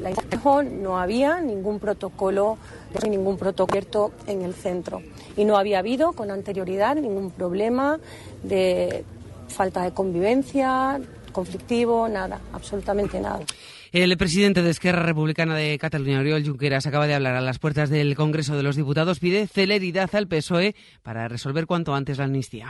la 0.00 0.62
no 0.62 0.98
había 0.98 1.40
ningún 1.40 1.78
protocolo, 1.78 2.58
ningún 3.08 3.36
protocolo 3.36 4.12
en 4.26 4.42
el 4.42 4.54
centro 4.54 5.02
y 5.36 5.44
no 5.44 5.58
había 5.58 5.80
habido 5.80 6.12
con 6.12 6.30
anterioridad 6.30 6.96
ningún 6.96 7.30
problema 7.30 7.98
de 8.42 9.04
falta 9.48 9.82
de 9.82 9.92
convivencia, 9.92 11.00
conflictivo, 11.32 12.08
nada, 12.08 12.40
absolutamente 12.52 13.20
nada. 13.20 13.40
El 13.92 14.16
presidente 14.16 14.62
de 14.62 14.70
Esquerra 14.70 15.02
Republicana 15.02 15.54
de 15.54 15.78
Cataluña, 15.78 16.18
Oriol 16.18 16.44
Junqueras, 16.44 16.86
acaba 16.86 17.06
de 17.06 17.14
hablar 17.14 17.36
a 17.36 17.40
las 17.40 17.58
puertas 17.58 17.88
del 17.88 18.16
Congreso 18.16 18.56
de 18.56 18.62
los 18.62 18.74
Diputados. 18.74 19.20
Pide 19.20 19.46
celeridad 19.46 20.12
al 20.14 20.26
PSOE 20.26 20.74
para 21.02 21.28
resolver 21.28 21.66
cuanto 21.66 21.94
antes 21.94 22.18
la 22.18 22.24
amnistía. 22.24 22.66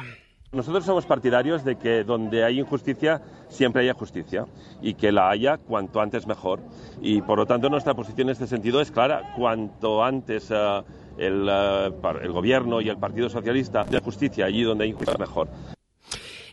Nosotros 0.52 0.84
somos 0.84 1.06
partidarios 1.06 1.64
de 1.64 1.76
que 1.76 2.04
donde 2.04 2.44
hay 2.44 2.60
injusticia 2.60 3.20
siempre 3.48 3.82
haya 3.82 3.94
justicia 3.94 4.46
y 4.80 4.94
que 4.94 5.10
la 5.10 5.30
haya 5.30 5.56
cuanto 5.56 6.00
antes 6.00 6.26
mejor. 6.26 6.60
Y 7.00 7.22
por 7.22 7.38
lo 7.38 7.46
tanto 7.46 7.68
nuestra 7.68 7.94
posición 7.94 8.28
en 8.28 8.32
este 8.32 8.46
sentido 8.46 8.80
es 8.80 8.90
clara. 8.90 9.34
Cuanto 9.36 10.04
antes 10.04 10.50
eh, 10.50 10.82
el, 11.18 11.48
eh, 11.50 11.92
el 12.22 12.32
Gobierno 12.32 12.80
y 12.80 12.88
el 12.88 12.98
Partido 12.98 13.28
Socialista 13.28 13.84
de 13.84 14.00
justicia 14.00 14.44
allí 14.44 14.62
donde 14.62 14.84
hay 14.84 14.90
injusticia 14.90 15.18
mejor. 15.18 15.48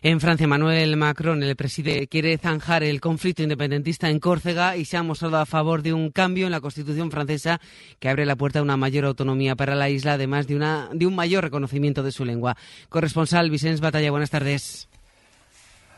En 0.06 0.20
Francia, 0.20 0.44
Emmanuel 0.44 0.98
Macron, 0.98 1.42
el 1.42 1.56
presidente, 1.56 2.08
quiere 2.08 2.36
zanjar 2.36 2.82
el 2.82 3.00
conflicto 3.00 3.42
independentista 3.42 4.10
en 4.10 4.20
Córcega 4.20 4.76
y 4.76 4.84
se 4.84 4.98
ha 4.98 5.02
mostrado 5.02 5.38
a 5.38 5.46
favor 5.46 5.80
de 5.80 5.94
un 5.94 6.10
cambio 6.10 6.44
en 6.44 6.52
la 6.52 6.60
Constitución 6.60 7.10
francesa 7.10 7.58
que 8.00 8.10
abre 8.10 8.26
la 8.26 8.36
puerta 8.36 8.58
a 8.58 8.62
una 8.62 8.76
mayor 8.76 9.06
autonomía 9.06 9.56
para 9.56 9.74
la 9.74 9.88
isla, 9.88 10.12
además 10.12 10.46
de, 10.46 10.56
una, 10.56 10.90
de 10.92 11.06
un 11.06 11.14
mayor 11.14 11.44
reconocimiento 11.44 12.02
de 12.02 12.12
su 12.12 12.26
lengua. 12.26 12.54
Corresponsal 12.90 13.48
Vicens 13.48 13.80
Batalla, 13.80 14.10
buenas 14.10 14.28
tardes. 14.28 14.90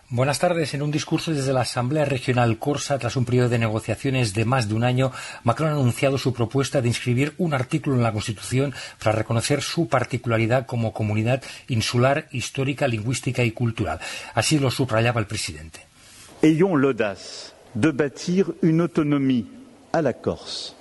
Buenas 0.09 0.38
tardes. 0.38 0.72
En 0.72 0.82
un 0.82 0.92
discurso 0.92 1.32
desde 1.32 1.52
la 1.52 1.62
Asamblea 1.62 2.04
Regional 2.04 2.61
Corsa, 2.61 2.96
tras 2.96 3.16
un 3.16 3.24
periodo 3.24 3.48
de 3.48 3.59
negociaciones 3.59 4.34
de 4.34 4.44
más 4.44 4.68
de 4.68 4.74
un 4.74 4.84
año, 4.84 5.11
Macron 5.42 5.70
ha 5.70 5.72
anunciado 5.72 6.16
su 6.16 6.32
propuesta 6.32 6.80
de 6.80 6.86
inscribir 6.86 7.34
un 7.38 7.54
artículo 7.54 7.96
en 7.96 8.04
la 8.04 8.12
Constitución 8.12 8.72
para 9.02 9.16
reconocer 9.16 9.62
su 9.62 9.88
particularidad 9.88 10.64
como 10.64 10.92
comunidad 10.92 11.42
insular, 11.66 12.28
histórica, 12.30 12.86
lingüística 12.86 13.42
y 13.42 13.50
cultural. 13.50 13.98
Así 14.34 14.61
lo 14.61 14.70
subrayaba 14.70 15.18
el 15.18 15.26
presidente. 15.26 15.80
Ayons 16.40 16.80
l'audace 16.80 17.52
de 17.74 17.90
bâtir 17.90 18.46
une 18.62 18.82
autonomie 18.82 19.46
à 19.92 20.02
la 20.02 20.12
Corse. 20.12 20.76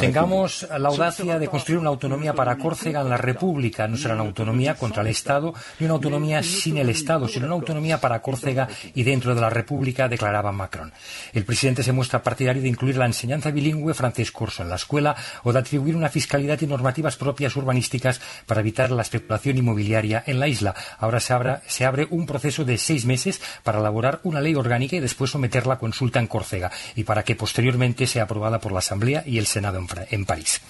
Tengamos 0.00 0.66
la 0.76 0.88
audacia 0.88 1.38
de 1.38 1.48
construir 1.48 1.78
una 1.78 1.90
autonomía 1.90 2.32
para 2.34 2.56
Córcega 2.56 3.00
en 3.00 3.08
la 3.08 3.16
República. 3.16 3.86
No 3.86 3.96
será 3.96 4.14
una 4.14 4.24
autonomía 4.24 4.74
contra 4.74 5.02
el 5.02 5.08
Estado 5.08 5.54
ni 5.78 5.84
una 5.86 5.94
autonomía 5.94 6.42
sin 6.42 6.78
el 6.78 6.88
Estado, 6.88 7.28
sino 7.28 7.46
una 7.46 7.54
autonomía 7.54 8.00
para 8.00 8.20
Córcega 8.20 8.68
y 8.94 9.02
dentro 9.04 9.34
de 9.34 9.40
la 9.40 9.50
República, 9.50 10.08
declaraba 10.08 10.50
Macron. 10.52 10.92
El 11.32 11.44
presidente 11.44 11.82
se 11.82 11.92
muestra 11.92 12.22
partidario 12.22 12.60
de 12.62 12.68
incluir 12.68 12.96
la 12.96 13.06
enseñanza 13.06 13.50
bilingüe 13.50 13.94
francés-corso 13.94 14.62
en 14.62 14.68
la 14.70 14.76
escuela 14.76 15.14
o 15.44 15.52
de 15.52 15.58
atribuir 15.60 15.94
una 15.94 16.08
fiscalidad 16.08 16.60
y 16.60 16.66
normativas 16.66 17.16
propias 17.16 17.54
urbanísticas 17.56 18.20
para 18.46 18.60
evitar 18.60 18.90
la 18.90 19.02
especulación 19.02 19.58
inmobiliaria 19.58 20.24
en 20.26 20.40
la 20.40 20.48
isla. 20.48 20.74
Ahora 20.98 21.20
se, 21.20 21.32
abra- 21.34 21.62
se 21.68 21.84
abre 21.84 22.06
un 22.10 22.26
proceso 22.26 22.64
de 22.64 22.78
seis 22.78 23.04
meses 23.04 23.40
para 23.62 23.78
elaborar 23.78 24.20
una 24.24 24.40
ley 24.40 24.54
orgánica 24.54 24.96
y 24.96 25.00
después 25.00 25.30
someterla 25.30 25.74
a 25.74 25.78
consulta 25.78 26.18
en 26.18 26.26
Córcega 26.26 26.70
y 26.96 27.04
para 27.04 27.22
que 27.22 27.36
posteriormente 27.36 28.06
sea 28.06 28.24
aprobada 28.24 28.58
por 28.58 28.72
la 28.72 28.78
Asamblea 28.80 29.22
y 29.24 29.38
el 29.38 29.46
Senado 29.46 29.67
en, 29.76 30.24
París. 30.24 30.60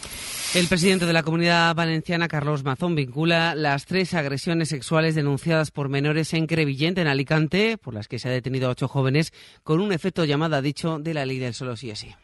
El 0.54 0.66
presidente 0.66 1.06
de 1.06 1.12
la 1.12 1.22
Comunidad 1.22 1.74
Valenciana, 1.74 2.28
Carlos 2.28 2.64
Mazón, 2.64 2.94
vincula 2.94 3.54
las 3.54 3.86
tres 3.86 4.14
agresiones 4.14 4.68
sexuales 4.68 5.14
denunciadas 5.14 5.70
por 5.70 5.88
menores 5.88 6.32
en 6.34 6.46
Crevillent, 6.46 6.98
en 6.98 7.06
Alicante, 7.06 7.78
por 7.78 7.94
las 7.94 8.08
que 8.08 8.18
se 8.18 8.28
ha 8.28 8.32
detenido 8.32 8.68
a 8.68 8.72
ocho 8.72 8.88
jóvenes, 8.88 9.32
con 9.62 9.80
un 9.80 9.92
efecto 9.92 10.24
llamada, 10.24 10.62
dicho, 10.62 10.98
de 10.98 11.14
la 11.14 11.26
ley 11.26 11.38
del 11.38 11.54
solo 11.54 11.76
sí 11.76 11.90
es 11.90 11.98
sí. 11.98 12.14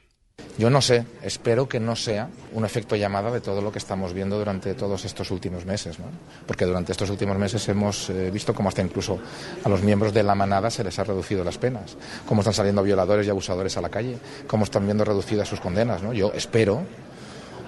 Yo 0.57 0.71
no 0.71 0.81
sé, 0.81 1.05
espero 1.23 1.69
que 1.69 1.81
no 1.81 1.97
sea 1.97 2.29
un 2.53 2.65
efecto 2.65 2.95
llamada 2.95 3.33
de 3.33 3.41
todo 3.41 3.61
lo 3.61 3.73
que 3.73 3.79
estamos 3.79 4.13
viendo 4.13 4.39
durante 4.39 4.75
todos 4.75 5.05
estos 5.05 5.33
últimos 5.33 5.67
meses, 5.67 5.99
¿no? 5.99 6.05
porque 6.47 6.65
durante 6.65 6.93
estos 6.93 7.11
últimos 7.11 7.37
meses 7.37 7.69
hemos 7.69 8.09
eh, 8.11 8.31
visto 8.31 8.55
cómo 8.55 8.69
hasta 8.69 8.81
incluso 8.81 9.19
a 9.65 9.69
los 9.69 9.83
miembros 9.83 10.15
de 10.15 10.23
la 10.23 10.37
manada 10.37 10.71
se 10.71 10.85
les 10.85 10.97
ha 11.01 11.05
reducido 11.05 11.43
las 11.43 11.59
penas, 11.59 11.97
cómo 12.27 12.43
están 12.43 12.55
saliendo 12.55 12.85
violadores 12.85 13.27
y 13.27 13.31
abusadores 13.31 13.77
a 13.77 13.81
la 13.81 13.89
calle, 13.89 14.17
cómo 14.47 14.63
están 14.63 14.85
viendo 14.85 15.05
reducidas 15.05 15.49
sus 15.49 15.59
condenas. 15.59 16.05
¿no? 16.05 16.13
Yo 16.13 16.33
espero 16.33 16.83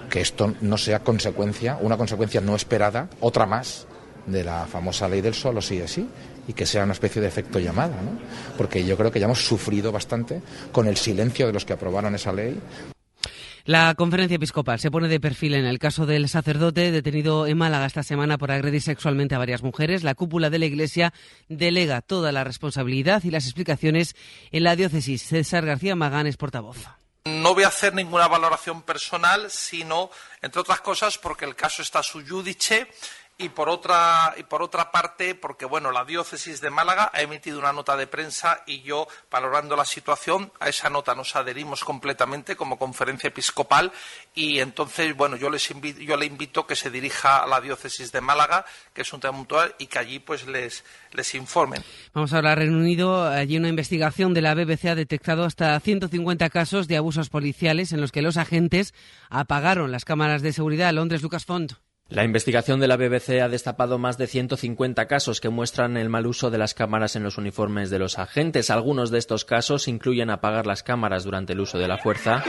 que 0.09 0.21
esto 0.21 0.53
no 0.61 0.77
sea 0.77 0.99
consecuencia, 0.99 1.77
una 1.81 1.97
consecuencia 1.97 2.39
no 2.39 2.55
esperada, 2.55 3.09
otra 3.19 3.45
más 3.45 3.85
de 4.25 4.45
la 4.45 4.65
famosa 4.65 5.09
ley 5.09 5.19
del 5.19 5.33
solo 5.33 5.61
sí 5.61 5.77
es 5.77 5.91
sí 5.91 6.07
y 6.47 6.53
que 6.53 6.65
sea 6.65 6.83
una 6.83 6.93
especie 6.93 7.21
de 7.21 7.27
efecto 7.27 7.59
llamada, 7.59 8.01
¿no? 8.01 8.19
porque 8.57 8.85
yo 8.85 8.97
creo 8.97 9.11
que 9.11 9.19
ya 9.19 9.25
hemos 9.25 9.45
sufrido 9.45 9.91
bastante 9.91 10.41
con 10.71 10.87
el 10.87 10.97
silencio 10.97 11.47
de 11.47 11.53
los 11.53 11.65
que 11.65 11.73
aprobaron 11.73 12.15
esa 12.15 12.33
ley. 12.33 12.59
La 13.67 13.93
conferencia 13.95 14.35
episcopal 14.35 14.79
se 14.79 14.89
pone 14.89 15.09
de 15.09 15.19
perfil 15.19 15.53
en 15.53 15.65
el 15.65 15.77
caso 15.77 16.05
del 16.05 16.29
sacerdote 16.29 16.89
detenido 16.89 17.47
en 17.47 17.57
Málaga 17.57 17.85
esta 17.85 18.01
semana 18.01 18.37
por 18.37 18.49
agredir 18.49 18.81
sexualmente 18.81 19.35
a 19.35 19.39
varias 19.39 19.61
mujeres. 19.61 20.05
La 20.05 20.15
cúpula 20.15 20.49
de 20.49 20.57
la 20.57 20.67
Iglesia 20.67 21.13
delega 21.49 22.01
toda 22.01 22.31
la 22.31 22.45
responsabilidad 22.45 23.25
y 23.25 23.29
las 23.29 23.43
explicaciones 23.43 24.15
en 24.53 24.63
la 24.63 24.77
diócesis. 24.77 25.21
César 25.21 25.65
García 25.65 25.97
Magán 25.97 26.27
es 26.27 26.37
portavoz. 26.37 26.77
No 27.25 27.53
voy 27.53 27.63
a 27.63 27.67
hacer 27.67 27.93
ninguna 27.93 28.29
valoración 28.29 28.83
personal, 28.83 29.51
sino, 29.51 30.11
entre 30.41 30.61
otras 30.61 30.79
cosas, 30.79 31.17
porque 31.17 31.43
el 31.43 31.55
caso 31.55 31.81
está 31.81 32.01
su 32.01 32.25
judice 32.25 32.87
y 33.39 33.49
por 33.49 33.69
otra 33.69 34.33
y 34.37 34.43
por 34.43 34.63
otra 34.63 34.91
parte 34.91 35.35
porque 35.35 35.65
bueno 35.65 35.91
la 35.91 36.05
diócesis 36.05 36.59
de 36.59 36.71
Málaga 36.71 37.11
ha 37.13 37.21
emitido 37.21 37.59
una 37.59 37.71
nota 37.71 37.95
de 37.95 38.07
prensa 38.07 38.63
y 38.65 38.81
yo 38.81 39.07
valorando 39.29 39.75
la 39.75 39.85
situación 39.85 40.51
a 40.59 40.69
esa 40.69 40.89
nota 40.89 41.13
nos 41.13 41.35
adherimos 41.35 41.83
completamente 41.83 42.55
como 42.55 42.79
conferencia 42.79 43.27
episcopal 43.27 43.91
y 44.33 44.59
entonces 44.59 45.15
bueno 45.15 45.35
yo 45.35 45.51
les 45.51 45.69
invito, 45.69 45.99
yo 45.99 46.17
le 46.17 46.25
invito 46.25 46.65
que 46.65 46.75
se 46.75 46.89
dirija 46.89 47.43
a 47.43 47.47
la 47.47 47.61
diócesis 47.61 48.11
de 48.11 48.21
Málaga 48.21 48.65
que 48.91 49.03
es 49.03 49.13
un 49.13 49.19
tema 49.19 49.37
puntual 49.37 49.75
y 49.77 49.85
que 49.85 49.99
allí 49.99 50.17
pues 50.17 50.47
les 50.47 50.83
les 51.13 51.35
informen. 51.35 51.83
Vamos 52.13 52.33
a 52.33 52.37
hablar 52.37 52.57
Reino 52.57 52.77
Unido. 52.77 53.27
Allí 53.27 53.57
una 53.57 53.69
investigación 53.69 54.33
de 54.33 54.41
la 54.41 54.55
BBC 54.55 54.85
ha 54.85 54.95
detectado 54.95 55.45
hasta 55.45 55.79
150 55.79 56.49
casos 56.49 56.87
de 56.87 56.97
abusos 56.97 57.29
policiales 57.29 57.91
en 57.91 58.01
los 58.01 58.11
que 58.11 58.21
los 58.21 58.37
agentes 58.37 58.93
apagaron 59.29 59.91
las 59.91 60.05
cámaras 60.05 60.41
de 60.41 60.53
seguridad. 60.53 60.93
Londres 60.93 61.21
Lucas 61.21 61.45
Font 61.45 61.73
la 62.09 62.23
investigación 62.23 62.79
de 62.79 62.87
la 62.87 62.95
BBC 62.95 63.41
ha 63.41 63.49
destapado 63.49 63.97
más 63.97 64.17
de 64.17 64.27
150 64.27 65.07
casos 65.07 65.41
que 65.41 65.49
muestran 65.49 65.97
el 65.97 66.07
mal 66.09 66.25
uso 66.25 66.49
de 66.49 66.57
las 66.57 66.73
cámaras 66.73 67.17
en 67.17 67.23
los 67.23 67.37
uniformes 67.37 67.89
de 67.89 67.99
los 67.99 68.17
agentes. 68.17 68.69
Algunos 68.69 69.11
de 69.11 69.19
estos 69.19 69.43
casos 69.43 69.89
incluyen 69.89 70.29
apagar 70.29 70.65
las 70.65 70.83
cámaras 70.83 71.25
durante 71.25 71.51
el 71.51 71.59
uso 71.59 71.77
de 71.77 71.87
la 71.89 71.97
fuerza 71.97 72.43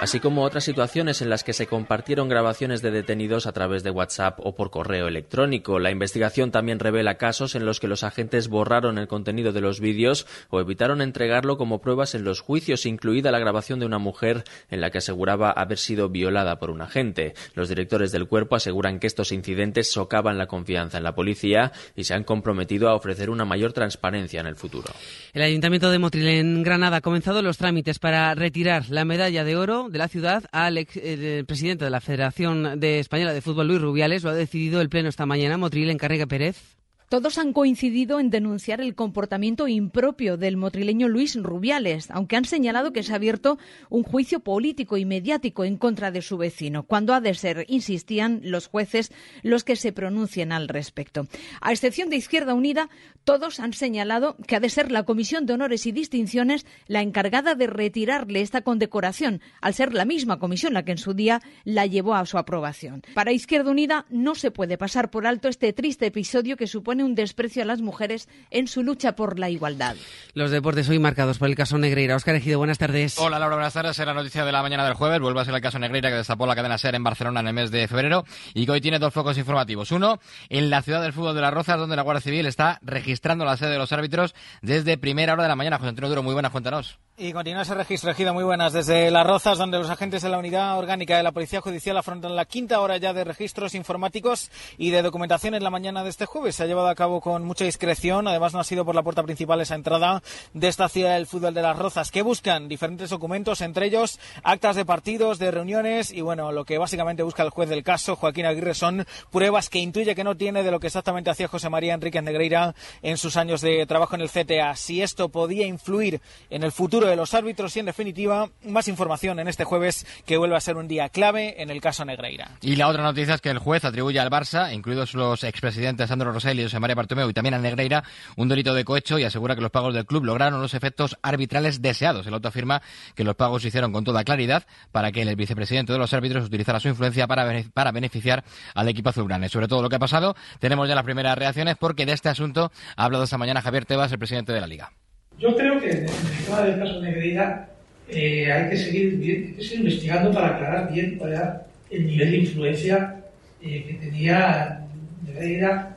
así 0.00 0.18
como 0.18 0.44
otras 0.44 0.64
situaciones 0.64 1.20
en 1.20 1.28
las 1.28 1.44
que 1.44 1.52
se 1.52 1.66
compartieron 1.66 2.30
grabaciones 2.30 2.80
de 2.80 2.90
detenidos 2.90 3.46
a 3.46 3.52
través 3.52 3.82
de 3.82 3.90
WhatsApp 3.90 4.40
o 4.42 4.54
por 4.54 4.70
correo 4.70 5.08
electrónico. 5.08 5.78
La 5.78 5.90
investigación 5.90 6.50
también 6.50 6.78
revela 6.78 7.18
casos 7.18 7.54
en 7.54 7.66
los 7.66 7.80
que 7.80 7.86
los 7.86 8.02
agentes 8.02 8.48
borraron 8.48 8.96
el 8.96 9.08
contenido 9.08 9.52
de 9.52 9.60
los 9.60 9.78
vídeos 9.78 10.26
o 10.48 10.58
evitaron 10.58 11.02
entregarlo 11.02 11.58
como 11.58 11.82
pruebas 11.82 12.14
en 12.14 12.24
los 12.24 12.40
juicios, 12.40 12.86
incluida 12.86 13.30
la 13.30 13.38
grabación 13.38 13.78
de 13.78 13.84
una 13.84 13.98
mujer 13.98 14.44
en 14.70 14.80
la 14.80 14.90
que 14.90 14.98
aseguraba 14.98 15.50
haber 15.50 15.76
sido 15.76 16.08
violada 16.08 16.58
por 16.58 16.70
un 16.70 16.80
agente. 16.80 17.34
Los 17.54 17.68
directores 17.68 18.10
del 18.10 18.26
cuerpo 18.26 18.56
aseguran 18.56 19.00
que 19.00 19.06
estos 19.06 19.32
incidentes 19.32 19.92
socavan 19.92 20.38
la 20.38 20.46
confianza 20.46 20.96
en 20.96 21.04
la 21.04 21.14
policía 21.14 21.72
y 21.94 22.04
se 22.04 22.14
han 22.14 22.24
comprometido 22.24 22.88
a 22.88 22.94
ofrecer 22.94 23.28
una 23.28 23.44
mayor 23.44 23.74
transparencia 23.74 24.40
en 24.40 24.46
el 24.46 24.56
futuro. 24.56 24.88
El 25.34 25.42
Ayuntamiento 25.42 25.90
de 25.90 25.98
Motril 25.98 26.26
en 26.26 26.62
Granada 26.62 26.98
ha 26.98 27.00
comenzado 27.02 27.42
los 27.42 27.58
trámites 27.58 27.98
para 27.98 28.34
retirar 28.34 28.88
la 28.88 29.04
medalla 29.04 29.44
de 29.44 29.56
oro 29.56 29.89
de 29.90 29.98
la 29.98 30.08
ciudad 30.08 30.44
al 30.52 30.78
el 30.78 31.44
presidente 31.46 31.84
de 31.84 31.90
la 31.90 32.00
Federación 32.00 32.78
de 32.78 32.98
Española 33.00 33.32
de 33.32 33.40
Fútbol, 33.40 33.68
Luis 33.68 33.80
Rubiales. 33.80 34.22
Lo 34.22 34.30
ha 34.30 34.34
decidido 34.34 34.80
el 34.80 34.88
Pleno 34.88 35.08
esta 35.08 35.26
mañana. 35.26 35.56
Motril 35.56 35.90
Encarrega 35.90 36.26
Pérez. 36.26 36.80
Todos 37.10 37.38
han 37.38 37.52
coincidido 37.52 38.20
en 38.20 38.30
denunciar 38.30 38.80
el 38.80 38.94
comportamiento 38.94 39.66
impropio 39.66 40.36
del 40.36 40.56
motrileño 40.56 41.08
Luis 41.08 41.34
Rubiales, 41.34 42.08
aunque 42.12 42.36
han 42.36 42.44
señalado 42.44 42.92
que 42.92 43.02
se 43.02 43.12
ha 43.12 43.16
abierto 43.16 43.58
un 43.88 44.04
juicio 44.04 44.38
político 44.38 44.96
y 44.96 45.04
mediático 45.04 45.64
en 45.64 45.76
contra 45.76 46.12
de 46.12 46.22
su 46.22 46.38
vecino, 46.38 46.84
cuando 46.84 47.12
ha 47.12 47.20
de 47.20 47.34
ser, 47.34 47.64
insistían 47.66 48.42
los 48.44 48.68
jueces, 48.68 49.10
los 49.42 49.64
que 49.64 49.74
se 49.74 49.90
pronuncien 49.90 50.52
al 50.52 50.68
respecto. 50.68 51.26
A 51.60 51.72
excepción 51.72 52.10
de 52.10 52.16
Izquierda 52.16 52.54
Unida, 52.54 52.88
todos 53.24 53.60
han 53.60 53.72
señalado 53.72 54.36
que 54.46 54.56
ha 54.56 54.60
de 54.60 54.70
ser 54.70 54.90
la 54.90 55.04
Comisión 55.04 55.46
de 55.46 55.54
Honores 55.54 55.86
y 55.86 55.92
Distinciones 55.92 56.66
la 56.86 57.02
encargada 57.02 57.54
de 57.54 57.66
retirarle 57.66 58.40
esta 58.40 58.62
condecoración, 58.62 59.40
al 59.60 59.74
ser 59.74 59.94
la 59.94 60.04
misma 60.04 60.38
comisión 60.38 60.74
la 60.74 60.84
que 60.84 60.92
en 60.92 60.98
su 60.98 61.14
día 61.14 61.40
la 61.64 61.86
llevó 61.86 62.14
a 62.14 62.26
su 62.26 62.38
aprobación. 62.38 63.02
Para 63.14 63.32
Izquierda 63.32 63.70
Unida 63.70 64.06
no 64.10 64.34
se 64.34 64.50
puede 64.50 64.78
pasar 64.78 65.10
por 65.10 65.26
alto 65.26 65.48
este 65.48 65.72
triste 65.72 66.06
episodio 66.06 66.56
que 66.56 66.66
supone 66.66 67.04
un 67.04 67.14
desprecio 67.14 67.62
a 67.62 67.66
las 67.66 67.82
mujeres 67.82 68.28
en 68.50 68.68
su 68.68 68.82
lucha 68.82 69.14
por 69.14 69.38
la 69.38 69.50
igualdad. 69.50 69.96
Los 70.34 70.50
deportes 70.50 70.88
hoy 70.88 70.98
marcados 70.98 71.38
por 71.38 71.48
el 71.48 71.54
caso 71.54 71.78
Negreira. 71.78 72.16
Oscar 72.16 72.34
Ejido, 72.34 72.58
buenas 72.58 72.78
tardes. 72.78 73.18
Hola 73.18 73.38
Laura, 73.38 73.56
buenas 73.56 73.74
tardes. 73.74 73.98
Es 73.98 74.06
la 74.06 74.14
noticia 74.14 74.44
de 74.44 74.52
la 74.52 74.62
mañana 74.62 74.84
del 74.84 74.94
jueves. 74.94 75.20
Vuelve 75.20 75.40
a 75.40 75.44
ser 75.44 75.54
el 75.54 75.60
caso 75.60 75.78
Negreira 75.78 76.10
que 76.10 76.16
destapó 76.16 76.46
la 76.46 76.54
cadena 76.54 76.78
SER 76.78 76.94
en 76.94 77.04
Barcelona 77.04 77.40
en 77.40 77.48
el 77.48 77.54
mes 77.54 77.70
de 77.70 77.86
febrero 77.86 78.24
y 78.54 78.64
que 78.66 78.72
hoy 78.72 78.80
tiene 78.80 78.98
dos 78.98 79.12
focos 79.12 79.36
informativos. 79.38 79.92
Uno, 79.92 80.20
en 80.48 80.70
la 80.70 80.82
ciudad 80.82 81.02
del 81.02 81.12
fútbol 81.12 81.34
de 81.34 81.42
las 81.42 81.52
Rozas, 81.52 81.78
donde 81.78 81.96
la 81.96 82.02
Guardia 82.02 82.22
Civil 82.22 82.46
está 82.46 82.78
registrando 82.82 83.09
la 83.44 83.56
sede 83.56 83.70
de 83.70 83.78
los 83.78 83.92
árbitros 83.92 84.34
desde 84.62 84.98
primera 84.98 85.32
hora 85.32 85.42
de 85.42 85.48
la 85.48 85.56
mañana. 85.56 85.78
José 85.78 85.88
Antonio 85.88 86.08
Duro, 86.08 86.22
muy 86.22 86.32
buenas, 86.32 86.52
cuéntanos. 86.52 86.98
Y 87.22 87.34
continúa 87.34 87.60
ese 87.60 87.74
registro, 87.74 88.10
Ejido, 88.10 88.32
muy 88.32 88.44
buenas. 88.44 88.72
Desde 88.72 89.10
Las 89.10 89.26
Rozas, 89.26 89.58
donde 89.58 89.76
los 89.76 89.90
agentes 89.90 90.22
de 90.22 90.30
la 90.30 90.38
Unidad 90.38 90.78
Orgánica 90.78 91.18
de 91.18 91.22
la 91.22 91.32
Policía 91.32 91.60
Judicial 91.60 91.98
afrontan 91.98 92.34
la 92.34 92.46
quinta 92.46 92.80
hora 92.80 92.96
ya 92.96 93.12
de 93.12 93.24
registros 93.24 93.74
informáticos 93.74 94.50
y 94.78 94.88
de 94.88 95.02
documentación 95.02 95.54
en 95.54 95.62
la 95.62 95.68
mañana 95.68 96.02
de 96.02 96.08
este 96.08 96.24
jueves. 96.24 96.56
Se 96.56 96.62
ha 96.62 96.66
llevado 96.66 96.88
a 96.88 96.94
cabo 96.94 97.20
con 97.20 97.44
mucha 97.44 97.66
discreción. 97.66 98.26
Además, 98.26 98.54
no 98.54 98.60
ha 98.60 98.64
sido 98.64 98.86
por 98.86 98.94
la 98.94 99.02
puerta 99.02 99.22
principal 99.22 99.60
esa 99.60 99.74
entrada 99.74 100.22
de 100.54 100.68
esta 100.68 100.88
ciudad 100.88 101.12
del 101.12 101.26
fútbol 101.26 101.52
de 101.52 101.60
Las 101.60 101.78
Rozas, 101.78 102.10
que 102.10 102.22
buscan 102.22 102.68
diferentes 102.68 103.10
documentos, 103.10 103.60
entre 103.60 103.84
ellos 103.84 104.18
actas 104.42 104.76
de 104.76 104.86
partidos, 104.86 105.38
de 105.38 105.50
reuniones 105.50 106.12
y, 106.12 106.22
bueno, 106.22 106.52
lo 106.52 106.64
que 106.64 106.78
básicamente 106.78 107.22
busca 107.22 107.42
el 107.42 107.50
juez 107.50 107.68
del 107.68 107.82
caso, 107.82 108.16
Joaquín 108.16 108.46
Aguirre, 108.46 108.72
son 108.72 109.06
pruebas 109.30 109.68
que 109.68 109.78
intuye 109.78 110.14
que 110.14 110.24
no 110.24 110.38
tiene 110.38 110.62
de 110.62 110.70
lo 110.70 110.80
que 110.80 110.86
exactamente 110.86 111.28
hacía 111.28 111.48
José 111.48 111.68
María 111.68 111.92
Enríquez 111.92 112.22
Negreira 112.22 112.74
en 113.02 113.18
sus 113.18 113.36
años 113.36 113.60
de 113.60 113.84
trabajo 113.84 114.14
en 114.14 114.22
el 114.22 114.30
CTA. 114.30 114.74
Si 114.74 115.02
esto 115.02 115.28
podía 115.28 115.66
influir 115.66 116.22
en 116.48 116.62
el 116.62 116.72
futuro 116.72 117.09
de 117.10 117.16
los 117.16 117.34
árbitros 117.34 117.76
y, 117.76 117.80
en 117.80 117.86
definitiva, 117.86 118.48
más 118.64 118.88
información 118.88 119.38
en 119.38 119.48
este 119.48 119.64
jueves 119.64 120.06
que 120.24 120.36
vuelve 120.36 120.56
a 120.56 120.60
ser 120.60 120.76
un 120.76 120.88
día 120.88 121.08
clave 121.08 121.60
en 121.62 121.70
el 121.70 121.80
caso 121.80 122.04
Negreira. 122.04 122.52
Y 122.62 122.76
la 122.76 122.88
otra 122.88 123.02
noticia 123.02 123.34
es 123.34 123.40
que 123.40 123.50
el 123.50 123.58
juez 123.58 123.84
atribuye 123.84 124.18
al 124.18 124.30
Barça, 124.30 124.72
incluidos 124.72 125.14
los 125.14 125.44
expresidentes 125.44 126.08
Sandro 126.08 126.32
Rosell 126.32 126.58
y 126.60 126.62
José 126.64 126.80
María 126.80 126.94
Bartomeu 126.94 127.28
y 127.28 127.32
también 127.32 127.54
a 127.54 127.58
Negreira, 127.58 128.04
un 128.36 128.48
delito 128.48 128.74
de 128.74 128.84
cohecho 128.84 129.18
y 129.18 129.24
asegura 129.24 129.54
que 129.54 129.60
los 129.60 129.70
pagos 129.70 129.94
del 129.94 130.06
club 130.06 130.24
lograron 130.24 130.60
los 130.60 130.74
efectos 130.74 131.16
arbitrales 131.22 131.82
deseados. 131.82 132.26
El 132.26 132.34
auto 132.34 132.48
afirma 132.48 132.82
que 133.14 133.24
los 133.24 133.34
pagos 133.36 133.62
se 133.62 133.68
hicieron 133.68 133.92
con 133.92 134.04
toda 134.04 134.24
claridad 134.24 134.66
para 134.92 135.12
que 135.12 135.22
el 135.22 135.36
vicepresidente 135.36 135.92
de 135.92 135.98
los 135.98 136.12
árbitros 136.12 136.44
utilizara 136.44 136.80
su 136.80 136.88
influencia 136.88 137.26
para, 137.26 137.92
beneficiar 137.92 138.44
al 138.74 138.88
equipo 138.88 139.10
azulgrana. 139.10 139.48
Sobre 139.48 139.68
todo 139.68 139.82
lo 139.82 139.88
que 139.88 139.96
ha 139.96 140.00
pasado, 140.00 140.36
tenemos 140.58 140.88
ya 140.88 140.94
las 140.94 141.04
primeras 141.04 141.36
reacciones 141.36 141.76
porque 141.76 142.06
de 142.06 142.12
este 142.12 142.28
asunto 142.28 142.70
ha 142.96 143.04
hablado 143.04 143.24
esta 143.24 143.38
mañana 143.38 143.62
Javier 143.62 143.84
Tebas, 143.84 144.12
el 144.12 144.18
presidente 144.18 144.52
de 144.52 144.60
la 144.60 144.66
Liga. 144.66 144.92
Yo 145.40 145.56
creo 145.56 145.80
que 145.80 145.90
en 145.90 146.04
el 146.04 146.44
tema 146.44 146.60
del 146.60 146.78
caso 146.78 147.00
Negreira 147.00 147.66
eh, 148.08 148.52
hay, 148.52 148.68
que 148.68 148.76
seguir, 148.76 149.56
investigando 149.72 150.30
para 150.32 150.48
aclarar 150.48 150.92
bien 150.92 151.16
cuál 151.16 151.32
era 151.32 151.66
el 151.88 152.06
nivel 152.06 152.30
de 152.30 152.36
influencia 152.36 153.16
eh, 153.62 153.84
que 153.88 153.94
tenía 153.94 154.84
Negreira 155.26 155.96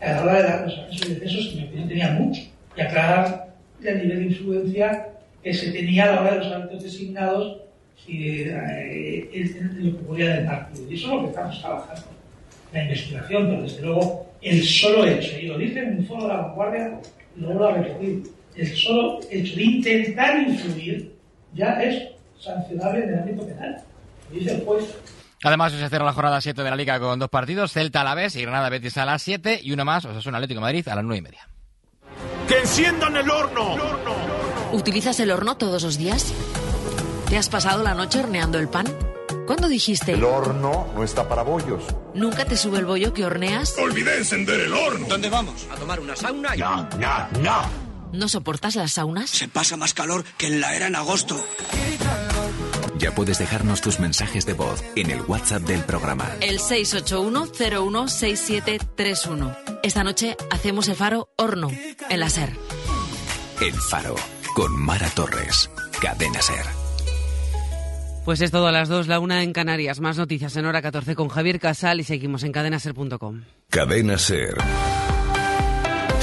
a 0.00 0.12
la 0.12 0.22
hora 0.22 0.34
de 0.34 0.42
dar 0.44 0.60
los 0.62 0.78
accesos 0.78 1.08
y 1.08 1.14
descensos, 1.14 1.46
que 1.46 1.52
en 1.54 1.58
mi 1.58 1.66
opinión 1.66 1.88
tenía 1.88 2.10
mucho, 2.12 2.42
y 2.76 2.80
aclarar 2.80 3.48
el 3.82 3.98
nivel 3.98 4.18
de 4.18 4.24
influencia 4.26 5.08
que 5.42 5.52
se 5.52 5.72
tenía 5.72 6.04
a 6.04 6.14
la 6.14 6.20
hora 6.20 6.30
de 6.34 6.38
los 6.38 6.52
árbitros 6.52 6.82
designados 6.84 7.60
y 8.06 8.42
eh, 8.42 9.56
lo 9.76 9.98
que 9.98 10.04
ocurría 10.04 10.34
en 10.34 10.40
el 10.42 10.46
partido. 10.46 10.88
Y 10.88 10.94
eso 10.94 11.06
es 11.06 11.12
lo 11.14 11.22
que 11.22 11.28
estamos 11.30 11.60
trabajando. 11.60 12.06
La 12.72 12.84
investigación, 12.84 13.48
pero 13.48 13.62
desde 13.62 13.82
luego 13.82 14.26
el 14.40 14.62
solo 14.62 15.04
hecho, 15.04 15.36
y 15.36 15.46
lo 15.48 15.58
dice 15.58 15.80
en 15.80 15.98
un 15.98 16.06
foro 16.06 16.22
de 16.22 16.28
la 16.28 16.40
vanguardia, 16.42 17.00
y 17.36 17.40
luego 17.40 17.58
lo 17.58 17.68
ha 17.68 17.74
repetido, 17.74 18.37
el 18.58 18.76
solo 18.76 19.20
hecho 19.30 19.56
de 19.56 19.62
intentar 19.62 20.40
influir 20.42 21.14
ya 21.54 21.80
es 21.80 22.08
sancionable 22.40 23.04
en 23.04 23.10
el 23.10 23.18
ámbito 23.20 23.46
penal. 23.46 23.76
Lo 24.30 24.38
dice 24.38 24.54
el 24.54 24.64
juez. 24.64 24.84
Además, 25.44 25.72
se 25.72 25.88
cierra 25.88 26.04
la 26.04 26.12
jornada 26.12 26.40
7 26.40 26.62
de 26.62 26.70
la 26.70 26.76
Liga 26.76 26.98
con 26.98 27.18
dos 27.18 27.30
partidos, 27.30 27.72
Celta 27.72 28.00
a 28.00 28.04
la 28.04 28.16
vez 28.16 28.34
y 28.34 28.42
Granada 28.42 28.68
Betis 28.68 28.96
a 28.96 29.04
las 29.04 29.22
7 29.22 29.60
y 29.62 29.72
uno 29.72 29.84
más, 29.84 30.04
un 30.04 30.34
Atlético 30.34 30.58
de 30.58 30.62
Madrid 30.62 30.88
a 30.88 30.96
las 30.96 31.04
9 31.04 31.18
y 31.18 31.22
media. 31.22 31.48
¡Que 32.48 32.58
enciendan 32.58 33.16
el 33.16 33.30
horno! 33.30 33.76
¿Utilizas 34.72 35.20
el 35.20 35.30
horno 35.30 35.56
todos 35.56 35.84
los 35.84 35.96
días? 35.96 36.34
¿Te 37.28 37.36
has 37.38 37.48
pasado 37.48 37.84
la 37.84 37.94
noche 37.94 38.18
horneando 38.18 38.58
el 38.58 38.68
pan? 38.68 38.86
¿Cuándo 39.46 39.68
dijiste? 39.68 40.12
El 40.12 40.24
horno 40.24 40.88
no 40.94 41.04
está 41.04 41.28
para 41.28 41.42
bollos. 41.42 41.84
¿Nunca 42.14 42.44
te 42.44 42.56
sube 42.56 42.78
el 42.78 42.86
bollo 42.86 43.14
que 43.14 43.24
horneas? 43.24 43.76
Olvidé 43.78 44.18
encender 44.18 44.60
el 44.60 44.72
horno. 44.72 45.06
¿Dónde 45.08 45.30
vamos? 45.30 45.66
¿A 45.70 45.76
tomar 45.76 46.00
una 46.00 46.16
sauna? 46.16 46.54
No, 46.56 46.88
no, 46.98 47.40
no. 47.40 47.87
¿No 48.12 48.28
soportas 48.28 48.76
las 48.76 48.92
saunas? 48.92 49.30
Se 49.30 49.48
pasa 49.48 49.76
más 49.76 49.94
calor 49.94 50.24
que 50.36 50.46
en 50.46 50.60
la 50.60 50.74
era 50.74 50.86
en 50.86 50.96
agosto. 50.96 51.36
Ya 52.98 53.14
puedes 53.14 53.38
dejarnos 53.38 53.80
tus 53.80 54.00
mensajes 54.00 54.44
de 54.44 54.54
voz 54.54 54.82
en 54.96 55.10
el 55.10 55.20
WhatsApp 55.22 55.62
del 55.62 55.82
programa. 55.82 56.28
El 56.40 56.58
681-016731. 56.58 59.56
Esta 59.82 60.02
noche 60.02 60.36
hacemos 60.50 60.88
el 60.88 60.96
faro 60.96 61.28
horno 61.36 61.70
en 62.10 62.20
la 62.20 62.28
SER. 62.28 62.50
El 63.60 63.74
faro 63.74 64.16
con 64.54 64.76
Mara 64.76 65.08
Torres. 65.10 65.70
Cadena 66.00 66.42
SER. 66.42 66.66
Pues 68.24 68.40
es 68.40 68.50
todo 68.50 68.66
a 68.66 68.72
las 68.72 68.88
2, 68.88 69.06
la 69.06 69.20
una 69.20 69.42
en 69.42 69.52
Canarias. 69.52 70.00
Más 70.00 70.18
noticias 70.18 70.56
en 70.56 70.66
hora 70.66 70.82
14 70.82 71.14
con 71.14 71.28
Javier 71.28 71.60
Casal 71.60 72.00
y 72.00 72.04
seguimos 72.04 72.42
en 72.42 72.52
cadenaser.com. 72.52 73.44
Cadena 73.70 74.18
SER. 74.18 74.56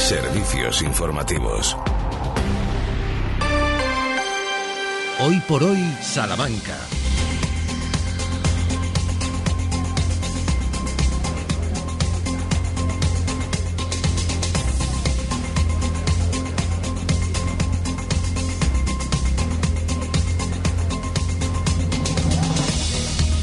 Servicios 0.05 0.83
informativos. 0.83 1.75
Hoy 5.19 5.41
por 5.47 5.63
hoy, 5.63 5.81
Salamanca. 5.99 6.77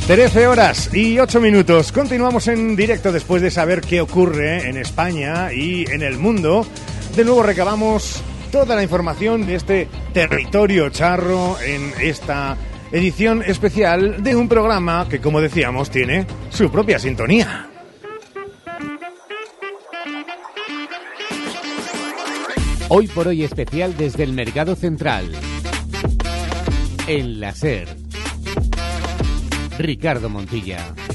13 0.07 0.49
horas 0.49 0.93
y 0.93 1.21
8 1.21 1.41
minutos. 1.41 1.93
Continuamos 1.93 2.49
en 2.49 2.75
directo 2.75 3.13
después 3.13 3.41
de 3.41 3.53
saber 3.53 3.81
qué 3.81 4.01
ocurre 4.01 4.69
en 4.69 4.77
España 4.77 5.53
y 5.53 5.89
en 5.91 6.03
el 6.03 6.19
mundo. 6.19 6.67
De 7.15 7.25
nuevo 7.25 7.43
recabamos 7.45 8.21
toda 8.51 8.75
la 8.75 8.83
información 8.83 9.47
de 9.47 9.55
este 9.55 9.89
territorio 10.13 10.91
charro 10.91 11.57
en 11.61 11.93
esta 12.01 12.57
edición 12.91 13.45
especial 13.47 14.23
de 14.25 14.35
un 14.35 14.49
programa 14.49 15.07
que, 15.09 15.21
como 15.21 15.41
decíamos, 15.41 15.89
tiene 15.89 16.27
su 16.51 16.71
propia 16.71 16.99
sintonía. 16.99 17.69
Hoy 22.89 23.07
por 23.07 23.29
hoy 23.29 23.45
especial 23.45 23.97
desde 23.97 24.25
el 24.25 24.33
Mercado 24.33 24.75
Central. 24.75 25.31
En 27.07 27.41
la 27.41 27.55
SER. 27.55 28.02
Ricardo 29.79 30.29
Montilla. 30.29 31.12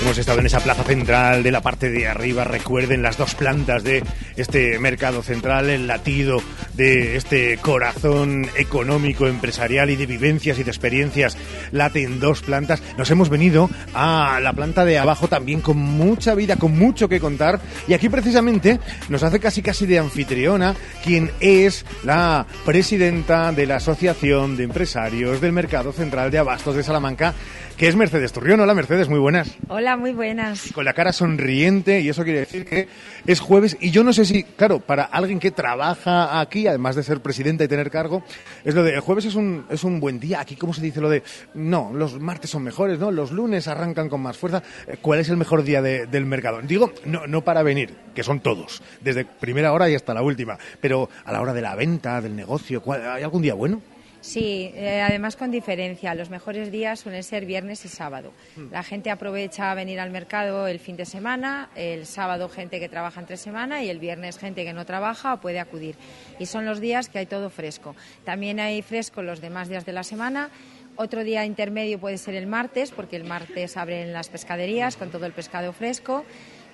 Hemos 0.00 0.16
estado 0.16 0.38
en 0.38 0.46
esa 0.46 0.60
plaza 0.60 0.84
central 0.84 1.42
de 1.42 1.50
la 1.50 1.60
parte 1.60 1.90
de 1.90 2.06
arriba, 2.06 2.44
recuerden 2.44 3.02
las 3.02 3.18
dos 3.18 3.34
plantas 3.34 3.82
de 3.82 4.04
este 4.36 4.78
mercado 4.78 5.22
central, 5.22 5.68
el 5.68 5.88
latido 5.88 6.40
de 6.74 7.16
este 7.16 7.58
corazón 7.58 8.46
económico, 8.56 9.26
empresarial 9.26 9.90
y 9.90 9.96
de 9.96 10.06
vivencias 10.06 10.58
y 10.58 10.62
de 10.62 10.70
experiencias. 10.70 11.36
Late 11.72 12.04
en 12.04 12.20
dos 12.20 12.42
plantas. 12.42 12.80
Nos 12.96 13.10
hemos 13.10 13.28
venido 13.28 13.68
a 13.92 14.38
la 14.40 14.52
planta 14.52 14.84
de 14.84 14.98
abajo 14.98 15.26
también 15.26 15.60
con 15.60 15.76
mucha 15.76 16.36
vida, 16.36 16.56
con 16.56 16.78
mucho 16.78 17.08
que 17.08 17.18
contar. 17.18 17.60
Y 17.88 17.94
aquí 17.94 18.08
precisamente 18.08 18.78
nos 19.08 19.24
hace 19.24 19.40
casi 19.40 19.62
casi 19.62 19.84
de 19.84 19.98
anfitriona 19.98 20.76
quien 21.04 21.32
es 21.40 21.84
la 22.04 22.46
presidenta 22.64 23.50
de 23.50 23.66
la 23.66 23.76
Asociación 23.76 24.56
de 24.56 24.62
Empresarios 24.62 25.40
del 25.40 25.52
Mercado 25.52 25.92
Central 25.92 26.30
de 26.30 26.38
Abastos 26.38 26.76
de 26.76 26.84
Salamanca, 26.84 27.34
que 27.78 27.86
es 27.86 27.94
Mercedes 27.94 28.32
Turrión. 28.32 28.58
Hola 28.58 28.74
Mercedes, 28.74 29.08
muy 29.08 29.20
buenas. 29.20 29.56
Hola, 29.68 29.96
muy 29.96 30.12
buenas. 30.12 30.72
Con 30.72 30.84
la 30.84 30.94
cara 30.94 31.12
sonriente 31.12 32.00
y 32.00 32.08
eso 32.08 32.24
quiere 32.24 32.40
decir 32.40 32.64
que 32.64 32.88
es 33.24 33.38
jueves 33.38 33.76
y 33.80 33.92
yo 33.92 34.02
no 34.02 34.12
sé 34.12 34.24
si, 34.24 34.42
claro, 34.42 34.80
para 34.80 35.04
alguien 35.04 35.38
que 35.38 35.52
trabaja 35.52 36.40
aquí, 36.40 36.66
además 36.66 36.96
de 36.96 37.04
ser 37.04 37.20
presidenta 37.20 37.62
y 37.62 37.68
tener 37.68 37.88
cargo, 37.90 38.24
es 38.64 38.74
lo 38.74 38.82
de 38.82 38.94
el 38.94 39.00
jueves 39.00 39.26
es 39.26 39.36
un, 39.36 39.64
es 39.70 39.84
un 39.84 40.00
buen 40.00 40.18
día. 40.18 40.40
Aquí, 40.40 40.56
¿cómo 40.56 40.74
se 40.74 40.82
dice 40.82 41.00
lo 41.00 41.08
de 41.08 41.22
no, 41.54 41.92
los 41.94 42.18
martes 42.18 42.50
son 42.50 42.64
mejores, 42.64 42.98
¿no? 42.98 43.12
Los 43.12 43.30
lunes 43.30 43.68
arrancan 43.68 44.08
con 44.08 44.22
más 44.22 44.36
fuerza. 44.36 44.60
Eh, 44.88 44.96
¿Cuál 45.00 45.20
es 45.20 45.28
el 45.28 45.36
mejor 45.36 45.62
día 45.62 45.80
de- 45.80 46.06
del 46.06 46.26
mercado? 46.26 46.60
Digo, 46.62 46.92
no, 47.04 47.28
no 47.28 47.44
para 47.44 47.62
venir, 47.62 47.94
que 48.12 48.24
son 48.24 48.40
todos, 48.40 48.82
desde 49.02 49.24
primera 49.24 49.72
hora 49.72 49.88
y 49.88 49.94
hasta 49.94 50.14
la 50.14 50.22
última, 50.22 50.58
pero 50.80 51.08
a 51.24 51.32
la 51.32 51.40
hora 51.40 51.52
de 51.54 51.62
la 51.62 51.76
venta, 51.76 52.20
del 52.20 52.34
negocio, 52.34 52.82
¿cuál- 52.82 53.08
¿hay 53.08 53.22
algún 53.22 53.42
día 53.42 53.54
bueno? 53.54 53.80
Sí, 54.20 54.72
eh, 54.74 55.00
además 55.00 55.36
con 55.36 55.50
diferencia. 55.50 56.14
Los 56.14 56.28
mejores 56.28 56.72
días 56.72 57.00
suelen 57.00 57.22
ser 57.22 57.46
viernes 57.46 57.84
y 57.84 57.88
sábado. 57.88 58.32
La 58.70 58.82
gente 58.82 59.10
aprovecha 59.10 59.70
a 59.70 59.74
venir 59.74 60.00
al 60.00 60.10
mercado 60.10 60.66
el 60.66 60.80
fin 60.80 60.96
de 60.96 61.06
semana, 61.06 61.70
el 61.76 62.04
sábado 62.04 62.48
gente 62.48 62.80
que 62.80 62.88
trabaja 62.88 63.20
entre 63.20 63.36
semana 63.36 63.82
y 63.82 63.88
el 63.88 63.98
viernes 63.98 64.38
gente 64.38 64.64
que 64.64 64.72
no 64.72 64.84
trabaja 64.84 65.34
o 65.34 65.40
puede 65.40 65.60
acudir. 65.60 65.94
Y 66.38 66.46
son 66.46 66.64
los 66.64 66.80
días 66.80 67.08
que 67.08 67.18
hay 67.20 67.26
todo 67.26 67.48
fresco. 67.48 67.94
También 68.24 68.58
hay 68.58 68.82
fresco 68.82 69.22
los 69.22 69.40
demás 69.40 69.68
días 69.68 69.86
de 69.86 69.92
la 69.92 70.02
semana. 70.02 70.50
Otro 70.96 71.22
día 71.22 71.44
intermedio 71.44 72.00
puede 72.00 72.18
ser 72.18 72.34
el 72.34 72.48
martes, 72.48 72.90
porque 72.90 73.14
el 73.14 73.22
martes 73.22 73.76
abren 73.76 74.12
las 74.12 74.28
pescaderías 74.28 74.96
con 74.96 75.10
todo 75.10 75.26
el 75.26 75.32
pescado 75.32 75.72
fresco, 75.72 76.24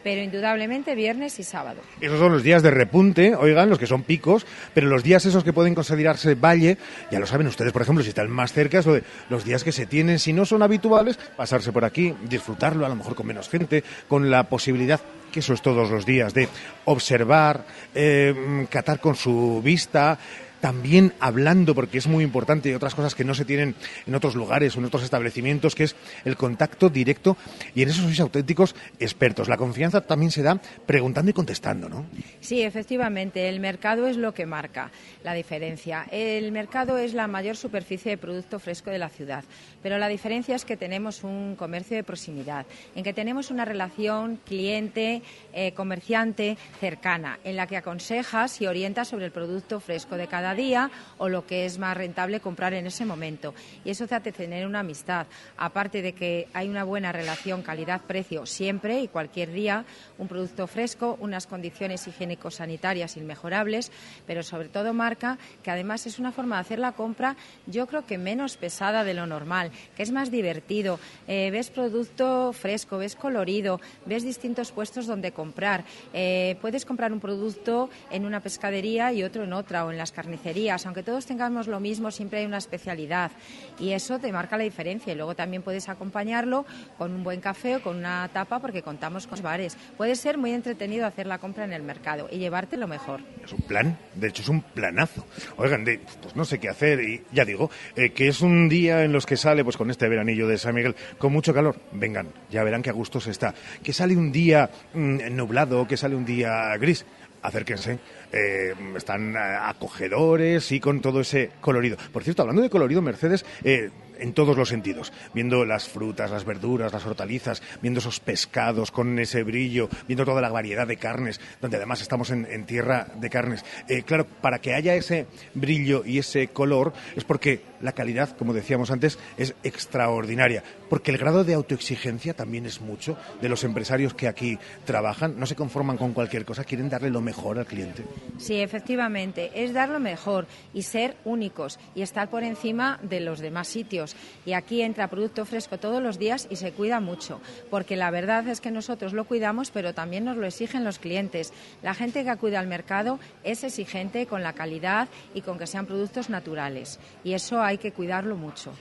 pero 0.04 0.22
indudablemente 0.22 0.94
viernes 0.94 1.38
y 1.40 1.42
sábado. 1.42 1.80
Esos 2.00 2.20
son 2.20 2.32
los 2.32 2.42
días 2.42 2.62
de 2.62 2.70
repunte, 2.70 3.34
oigan, 3.34 3.70
los 3.70 3.78
que 3.78 3.86
son 3.86 4.02
picos, 4.02 4.46
pero 4.74 4.86
los 4.86 5.02
días 5.02 5.24
esos 5.24 5.42
que 5.42 5.54
pueden 5.54 5.74
considerarse 5.74 6.34
valle, 6.34 6.76
ya 7.10 7.18
lo 7.18 7.26
saben 7.26 7.46
ustedes, 7.46 7.72
por 7.72 7.82
ejemplo, 7.82 8.04
si 8.04 8.10
están 8.10 8.30
más 8.30 8.52
cerca, 8.52 8.78
es 8.78 8.86
lo 8.86 8.94
de 8.94 9.02
los 9.30 9.44
días 9.44 9.64
que 9.64 9.72
se 9.72 9.86
tienen, 9.86 10.18
si 10.18 10.34
no 10.34 10.44
son 10.44 10.62
habituales, 10.62 11.18
pasarse 11.36 11.72
por 11.72 11.84
aquí, 11.84 12.14
disfrutarlo, 12.28 12.84
a 12.84 12.88
lo 12.90 12.96
mejor 12.96 13.14
con 13.14 13.26
menos 13.26 13.48
gente, 13.48 13.82
con 14.06 14.30
la 14.30 14.44
posibilidad, 14.44 15.00
que 15.32 15.40
eso 15.40 15.54
es 15.54 15.62
todos 15.62 15.90
los 15.90 16.04
días, 16.04 16.34
de 16.34 16.48
observar, 16.84 17.64
eh, 17.94 18.66
catar 18.70 19.00
con 19.00 19.16
su 19.16 19.62
vista, 19.64 20.18
también 20.64 21.12
hablando, 21.20 21.74
porque 21.74 21.98
es 21.98 22.06
muy 22.06 22.24
importante, 22.24 22.70
y 22.70 22.72
otras 22.72 22.94
cosas 22.94 23.14
que 23.14 23.22
no 23.22 23.34
se 23.34 23.44
tienen 23.44 23.74
en 24.06 24.14
otros 24.14 24.34
lugares 24.34 24.74
o 24.74 24.78
en 24.78 24.86
otros 24.86 25.02
establecimientos, 25.02 25.74
que 25.74 25.84
es 25.84 25.94
el 26.24 26.38
contacto 26.38 26.88
directo, 26.88 27.36
y 27.74 27.82
en 27.82 27.90
eso 27.90 28.00
sois 28.00 28.18
auténticos 28.18 28.74
expertos. 28.98 29.50
La 29.50 29.58
confianza 29.58 30.00
también 30.00 30.30
se 30.30 30.40
da 30.40 30.58
preguntando 30.86 31.30
y 31.30 31.34
contestando, 31.34 31.90
¿no? 31.90 32.06
Sí, 32.40 32.62
efectivamente, 32.62 33.50
el 33.50 33.60
mercado 33.60 34.06
es 34.06 34.16
lo 34.16 34.32
que 34.32 34.46
marca 34.46 34.90
la 35.22 35.34
diferencia. 35.34 36.06
El 36.10 36.50
mercado 36.50 36.96
es 36.96 37.12
la 37.12 37.26
mayor 37.26 37.58
superficie 37.58 38.12
de 38.12 38.16
producto 38.16 38.58
fresco 38.58 38.88
de 38.88 38.98
la 38.98 39.10
ciudad, 39.10 39.44
pero 39.82 39.98
la 39.98 40.08
diferencia 40.08 40.56
es 40.56 40.64
que 40.64 40.78
tenemos 40.78 41.24
un 41.24 41.56
comercio 41.56 41.94
de 41.94 42.04
proximidad, 42.04 42.64
en 42.94 43.04
que 43.04 43.12
tenemos 43.12 43.50
una 43.50 43.66
relación 43.66 44.40
cliente-comerciante 44.46 46.56
cercana, 46.80 47.38
en 47.44 47.56
la 47.56 47.66
que 47.66 47.76
aconsejas 47.76 48.62
y 48.62 48.66
orientas 48.66 49.08
sobre 49.08 49.26
el 49.26 49.30
producto 49.30 49.78
fresco 49.78 50.16
de 50.16 50.26
cada 50.26 50.53
día 50.54 50.90
o 51.18 51.28
lo 51.28 51.46
que 51.46 51.66
es 51.66 51.78
más 51.78 51.96
rentable 51.96 52.40
comprar 52.40 52.74
en 52.74 52.86
ese 52.86 53.04
momento. 53.04 53.54
Y 53.84 53.90
eso 53.90 54.06
te 54.06 54.14
hace 54.14 54.32
tener 54.32 54.66
una 54.66 54.80
amistad, 54.80 55.26
aparte 55.56 56.02
de 56.02 56.12
que 56.12 56.48
hay 56.52 56.68
una 56.68 56.84
buena 56.84 57.12
relación 57.12 57.62
calidad-precio 57.62 58.46
siempre 58.46 59.00
y 59.00 59.08
cualquier 59.08 59.52
día, 59.52 59.84
un 60.18 60.28
producto 60.28 60.66
fresco, 60.66 61.16
unas 61.20 61.46
condiciones 61.46 62.06
higiénico-sanitarias 62.06 63.16
inmejorables, 63.16 63.90
pero 64.26 64.42
sobre 64.42 64.68
todo 64.68 64.94
marca 64.94 65.38
que 65.62 65.70
además 65.70 66.06
es 66.06 66.18
una 66.18 66.32
forma 66.32 66.56
de 66.56 66.60
hacer 66.60 66.78
la 66.78 66.92
compra, 66.92 67.36
yo 67.66 67.86
creo 67.86 68.06
que 68.06 68.18
menos 68.18 68.56
pesada 68.56 69.04
de 69.04 69.14
lo 69.14 69.26
normal, 69.26 69.70
que 69.96 70.02
es 70.02 70.12
más 70.12 70.30
divertido. 70.30 70.98
Eh, 71.26 71.50
ves 71.50 71.70
producto 71.70 72.52
fresco, 72.52 72.98
ves 72.98 73.16
colorido, 73.16 73.80
ves 74.06 74.22
distintos 74.22 74.72
puestos 74.72 75.06
donde 75.06 75.32
comprar. 75.32 75.84
Eh, 76.12 76.56
puedes 76.60 76.84
comprar 76.84 77.12
un 77.12 77.20
producto 77.20 77.90
en 78.10 78.26
una 78.26 78.40
pescadería 78.40 79.12
y 79.12 79.22
otro 79.22 79.44
en 79.44 79.52
otra, 79.52 79.84
o 79.84 79.90
en 79.90 79.98
las 79.98 80.12
carnicerías. 80.12 80.43
Aunque 80.84 81.02
todos 81.02 81.24
tengamos 81.26 81.68
lo 81.68 81.80
mismo, 81.80 82.10
siempre 82.10 82.40
hay 82.40 82.46
una 82.46 82.58
especialidad 82.58 83.30
y 83.78 83.92
eso 83.92 84.18
te 84.18 84.30
marca 84.32 84.56
la 84.56 84.64
diferencia. 84.64 85.12
Y 85.12 85.16
luego 85.16 85.34
también 85.34 85.62
puedes 85.62 85.88
acompañarlo 85.88 86.66
con 86.98 87.14
un 87.14 87.24
buen 87.24 87.40
café 87.40 87.76
o 87.76 87.82
con 87.82 87.96
una 87.96 88.28
tapa 88.32 88.58
porque 88.60 88.82
contamos 88.82 89.26
con 89.26 89.40
bares. 89.42 89.76
Puede 89.96 90.16
ser 90.16 90.38
muy 90.38 90.52
entretenido 90.52 91.06
hacer 91.06 91.26
la 91.26 91.38
compra 91.38 91.64
en 91.64 91.72
el 91.72 91.82
mercado 91.82 92.28
y 92.30 92.38
llevarte 92.38 92.76
lo 92.76 92.86
mejor. 92.86 93.20
Es 93.44 93.52
un 93.52 93.62
plan, 93.62 93.98
de 94.14 94.28
hecho 94.28 94.42
es 94.42 94.48
un 94.48 94.60
planazo. 94.60 95.26
Oigan, 95.56 95.84
de, 95.84 96.00
pues 96.20 96.36
no 96.36 96.44
sé 96.44 96.58
qué 96.58 96.68
hacer 96.68 97.00
y 97.00 97.22
ya 97.32 97.44
digo, 97.44 97.70
eh, 97.96 98.10
que 98.10 98.28
es 98.28 98.40
un 98.40 98.68
día 98.68 99.04
en 99.04 99.12
los 99.12 99.26
que 99.26 99.36
sale, 99.36 99.64
pues 99.64 99.76
con 99.76 99.90
este 99.90 100.08
veranillo 100.08 100.46
de 100.46 100.58
San 100.58 100.74
Miguel, 100.74 100.94
con 101.18 101.32
mucho 101.32 101.54
calor. 101.54 101.76
Vengan, 101.92 102.28
ya 102.50 102.64
verán 102.64 102.82
que 102.82 102.90
a 102.90 102.94
gusto 102.94 103.20
se 103.20 103.30
está. 103.30 103.54
Que 103.82 103.92
sale 103.92 104.16
un 104.16 104.30
día 104.30 104.70
mm, 104.92 105.34
nublado, 105.34 105.86
que 105.86 105.96
sale 105.96 106.16
un 106.16 106.24
día 106.24 106.76
gris. 106.76 107.06
Acérquense, 107.42 107.98
eh, 108.34 108.74
están 108.96 109.36
eh, 109.36 109.38
acogedores 109.38 110.72
y 110.72 110.80
con 110.80 111.00
todo 111.00 111.20
ese 111.20 111.52
colorido. 111.60 111.96
Por 112.12 112.24
cierto, 112.24 112.42
hablando 112.42 112.62
de 112.62 112.70
colorido, 112.70 113.00
Mercedes, 113.00 113.46
eh, 113.62 113.90
en 114.18 114.32
todos 114.32 114.56
los 114.56 114.68
sentidos, 114.68 115.12
viendo 115.32 115.64
las 115.64 115.88
frutas, 115.88 116.30
las 116.30 116.44
verduras, 116.44 116.92
las 116.92 117.06
hortalizas, 117.06 117.62
viendo 117.82 118.00
esos 118.00 118.20
pescados 118.20 118.90
con 118.90 119.18
ese 119.18 119.42
brillo, 119.42 119.88
viendo 120.06 120.24
toda 120.24 120.40
la 120.40 120.50
variedad 120.50 120.86
de 120.86 120.96
carnes, 120.96 121.40
donde 121.60 121.76
además 121.76 122.00
estamos 122.00 122.30
en, 122.30 122.64
tierra 122.64 123.08
de 123.16 123.30
carnes. 123.30 123.64
Eh, 123.88 124.02
claro, 124.02 124.26
para 124.26 124.60
que 124.60 124.74
haya 124.74 124.94
ese 124.94 125.26
brillo 125.54 126.04
y 126.04 126.18
ese 126.18 126.48
color 126.48 126.92
es 127.16 127.24
porque 127.24 127.62
la 127.80 127.92
calidad, 127.92 128.36
como 128.36 128.54
decíamos 128.54 128.90
antes, 128.90 129.18
es 129.36 129.54
extraordinaria, 129.62 130.62
porque 130.88 131.10
el 131.10 131.18
grado 131.18 131.44
de 131.44 131.54
autoexigencia 131.54 132.34
también 132.34 132.66
es 132.66 132.80
mucho 132.80 133.18
de 133.40 133.48
los 133.48 133.64
empresarios 133.64 134.14
que 134.14 134.28
aquí 134.28 134.58
trabajan, 134.84 135.38
no 135.38 135.46
se 135.46 135.56
conforman 135.56 135.96
con 135.96 136.12
cualquier 136.14 136.44
cosa, 136.44 136.64
quieren 136.64 136.88
darle 136.88 137.10
lo 137.10 137.20
mejor 137.20 137.58
al 137.58 137.66
cliente. 137.66 138.04
Sí, 138.38 138.60
efectivamente, 138.60 139.50
es 139.54 139.72
dar 139.72 139.88
lo 139.88 140.00
mejor 140.00 140.46
y 140.72 140.82
ser 140.82 141.16
únicos 141.24 141.78
y 141.94 142.02
estar 142.02 142.28
por 142.28 142.42
encima 142.42 142.98
de 143.02 143.20
los 143.20 143.38
demás 143.38 143.68
sitios. 143.68 144.16
Y 144.44 144.52
aquí 144.52 144.82
entra 144.82 145.08
producto 145.08 145.44
fresco 145.44 145.78
todos 145.78 146.02
los 146.02 146.18
días 146.18 146.46
y 146.50 146.56
se 146.56 146.72
cuida 146.72 147.00
mucho, 147.00 147.40
porque 147.70 147.96
la 147.96 148.10
verdad 148.10 148.48
es 148.48 148.60
que 148.60 148.70
nosotros 148.70 149.12
lo 149.12 149.24
cuidamos, 149.24 149.70
pero 149.70 149.94
también 149.94 150.24
nos 150.24 150.36
lo 150.36 150.46
exigen 150.46 150.84
los 150.84 150.98
clientes. 150.98 151.52
La 151.82 151.94
gente 151.94 152.24
que 152.24 152.30
acude 152.30 152.56
al 152.56 152.66
mercado 152.66 153.18
es 153.44 153.62
exigente 153.62 154.26
con 154.26 154.42
la 154.42 154.52
calidad 154.52 155.08
y 155.34 155.42
con 155.42 155.58
que 155.58 155.66
sean 155.66 155.86
productos 155.86 156.28
naturales. 156.28 156.98
Y 157.22 157.34
eso 157.34 157.62
hay 157.62 157.78
que 157.78 157.92
cuidarlo 157.92 158.36
mucho. 158.36 158.72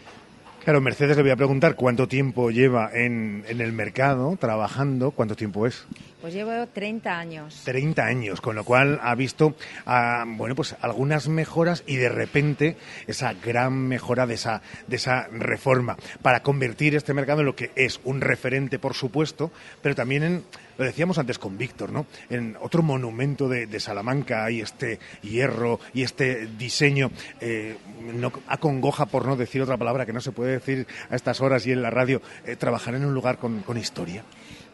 Claro, 0.64 0.80
Mercedes 0.80 1.18
le 1.18 1.24
voy 1.24 1.32
a 1.32 1.36
preguntar 1.36 1.76
cuánto 1.76 2.08
tiempo 2.08 2.50
lleva 2.50 2.90
en, 2.94 3.44
en 3.50 3.60
el 3.60 3.74
mercado 3.74 4.38
trabajando, 4.40 5.12
cuánto 5.12 5.36
tiempo 5.36 5.68
es. 5.68 5.86
Pues 6.24 6.34
llevo 6.34 6.54
30 6.68 7.20
años. 7.20 7.64
30 7.66 8.06
años, 8.06 8.40
con 8.40 8.56
lo 8.56 8.64
cual 8.64 8.98
ha 9.04 9.14
visto 9.14 9.58
ah, 9.86 10.24
bueno, 10.26 10.56
pues 10.56 10.74
algunas 10.80 11.28
mejoras 11.28 11.84
y 11.86 11.98
de 11.98 12.08
repente 12.08 12.78
esa 13.08 13.34
gran 13.34 13.74
mejora 13.90 14.26
de 14.26 14.36
esa, 14.36 14.62
de 14.88 14.96
esa 14.96 15.28
reforma 15.34 15.98
para 16.22 16.42
convertir 16.42 16.96
este 16.96 17.14
mercado 17.14 17.42
en 17.42 17.48
lo 17.48 17.58
que 17.58 17.72
es 17.76 18.00
un 18.06 18.22
referente, 18.22 18.80
por 18.80 18.94
supuesto, 18.94 19.52
pero 19.82 19.96
también 19.96 20.24
en, 20.24 20.44
lo 20.78 20.86
decíamos 20.86 21.18
antes 21.18 21.40
con 21.40 21.58
Víctor, 21.58 21.92
¿no? 21.92 22.06
En 22.30 22.58
otro 22.62 22.84
monumento 22.84 23.48
de, 23.48 23.80
Salamanca 23.80 24.46
hay 24.46 24.62
este 24.62 25.00
hierro 25.22 25.80
y 25.94 26.04
este 26.04 26.48
diseño, 26.48 27.12
eh, 27.42 27.76
no 28.14 28.32
acongoja 28.48 29.06
por 29.06 29.26
no 29.26 29.36
decir 29.36 29.62
otra 29.62 29.78
palabra 29.78 30.06
que 30.06 30.14
no 30.14 30.22
se 30.22 30.32
puede 30.32 30.54
decir 30.54 30.88
a 31.10 31.16
estas 31.16 31.42
horas 31.42 31.66
y 31.68 31.72
en 31.72 31.82
la 31.82 31.90
radio, 31.90 32.22
eh, 32.46 32.56
trabajar 32.56 32.96
en 32.96 33.06
un 33.06 33.14
lugar 33.14 33.38
con, 33.38 33.64
historia? 33.78 34.24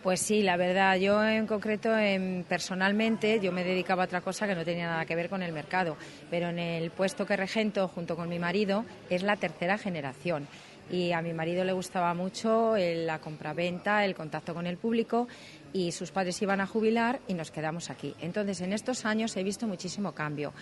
Pues 0.04 0.20
sí, 0.20 0.44
la 0.44 0.58
verdad, 0.58 0.98
yo 0.98 1.24
en 1.24 1.48
concreto, 1.48 1.98
en, 1.98 2.46
personalmente, 2.48 3.40
yo 3.40 3.52
me 3.52 3.64
dedicaba 3.64 4.04
a 4.04 4.06
otra 4.06 4.22
cosa 4.22 4.46
que 4.46 4.56
no 4.56 4.64
tenía 4.64 4.88
nada 4.88 5.06
que 5.06 5.16
ver 5.16 5.30
con 5.30 5.42
el 5.42 5.52
mercado, 5.52 5.98
pero 6.30 6.50
en 6.50 6.60
el 6.60 6.92
puesto 6.92 7.26
que 7.26 7.36
regento 7.36 7.88
junto 7.88 8.16
con 8.16 8.30
mi 8.30 8.40
marido 8.40 8.86
es 9.10 9.24
la 9.24 9.38
tercera 9.38 9.78
generación 9.78 10.48
y 10.92 11.12
a 11.12 11.22
mi 11.22 11.34
marido 11.34 11.64
le 11.64 11.74
gustaba 11.74 12.14
mucho 12.14 12.76
el- 12.76 13.06
la 13.06 13.20
compraventa, 13.20 14.04
el 14.06 14.16
contacto 14.16 14.54
con 14.54 14.68
el 14.68 14.78
público 14.78 15.28
y 15.74 15.92
sus 15.92 16.12
padres 16.12 16.42
iban 16.42 16.62
a 16.62 16.68
jubilar 16.68 17.20
y 17.28 17.34
nos 17.34 17.52
quedamos 17.52 17.90
aquí. 17.90 18.16
Entonces, 18.22 18.62
en 18.62 18.74
estos 18.74 19.06
años 19.06 19.36
he 19.38 19.44
visto 19.44 19.68
muchísimo 19.68 20.14
cambio, 20.14 20.54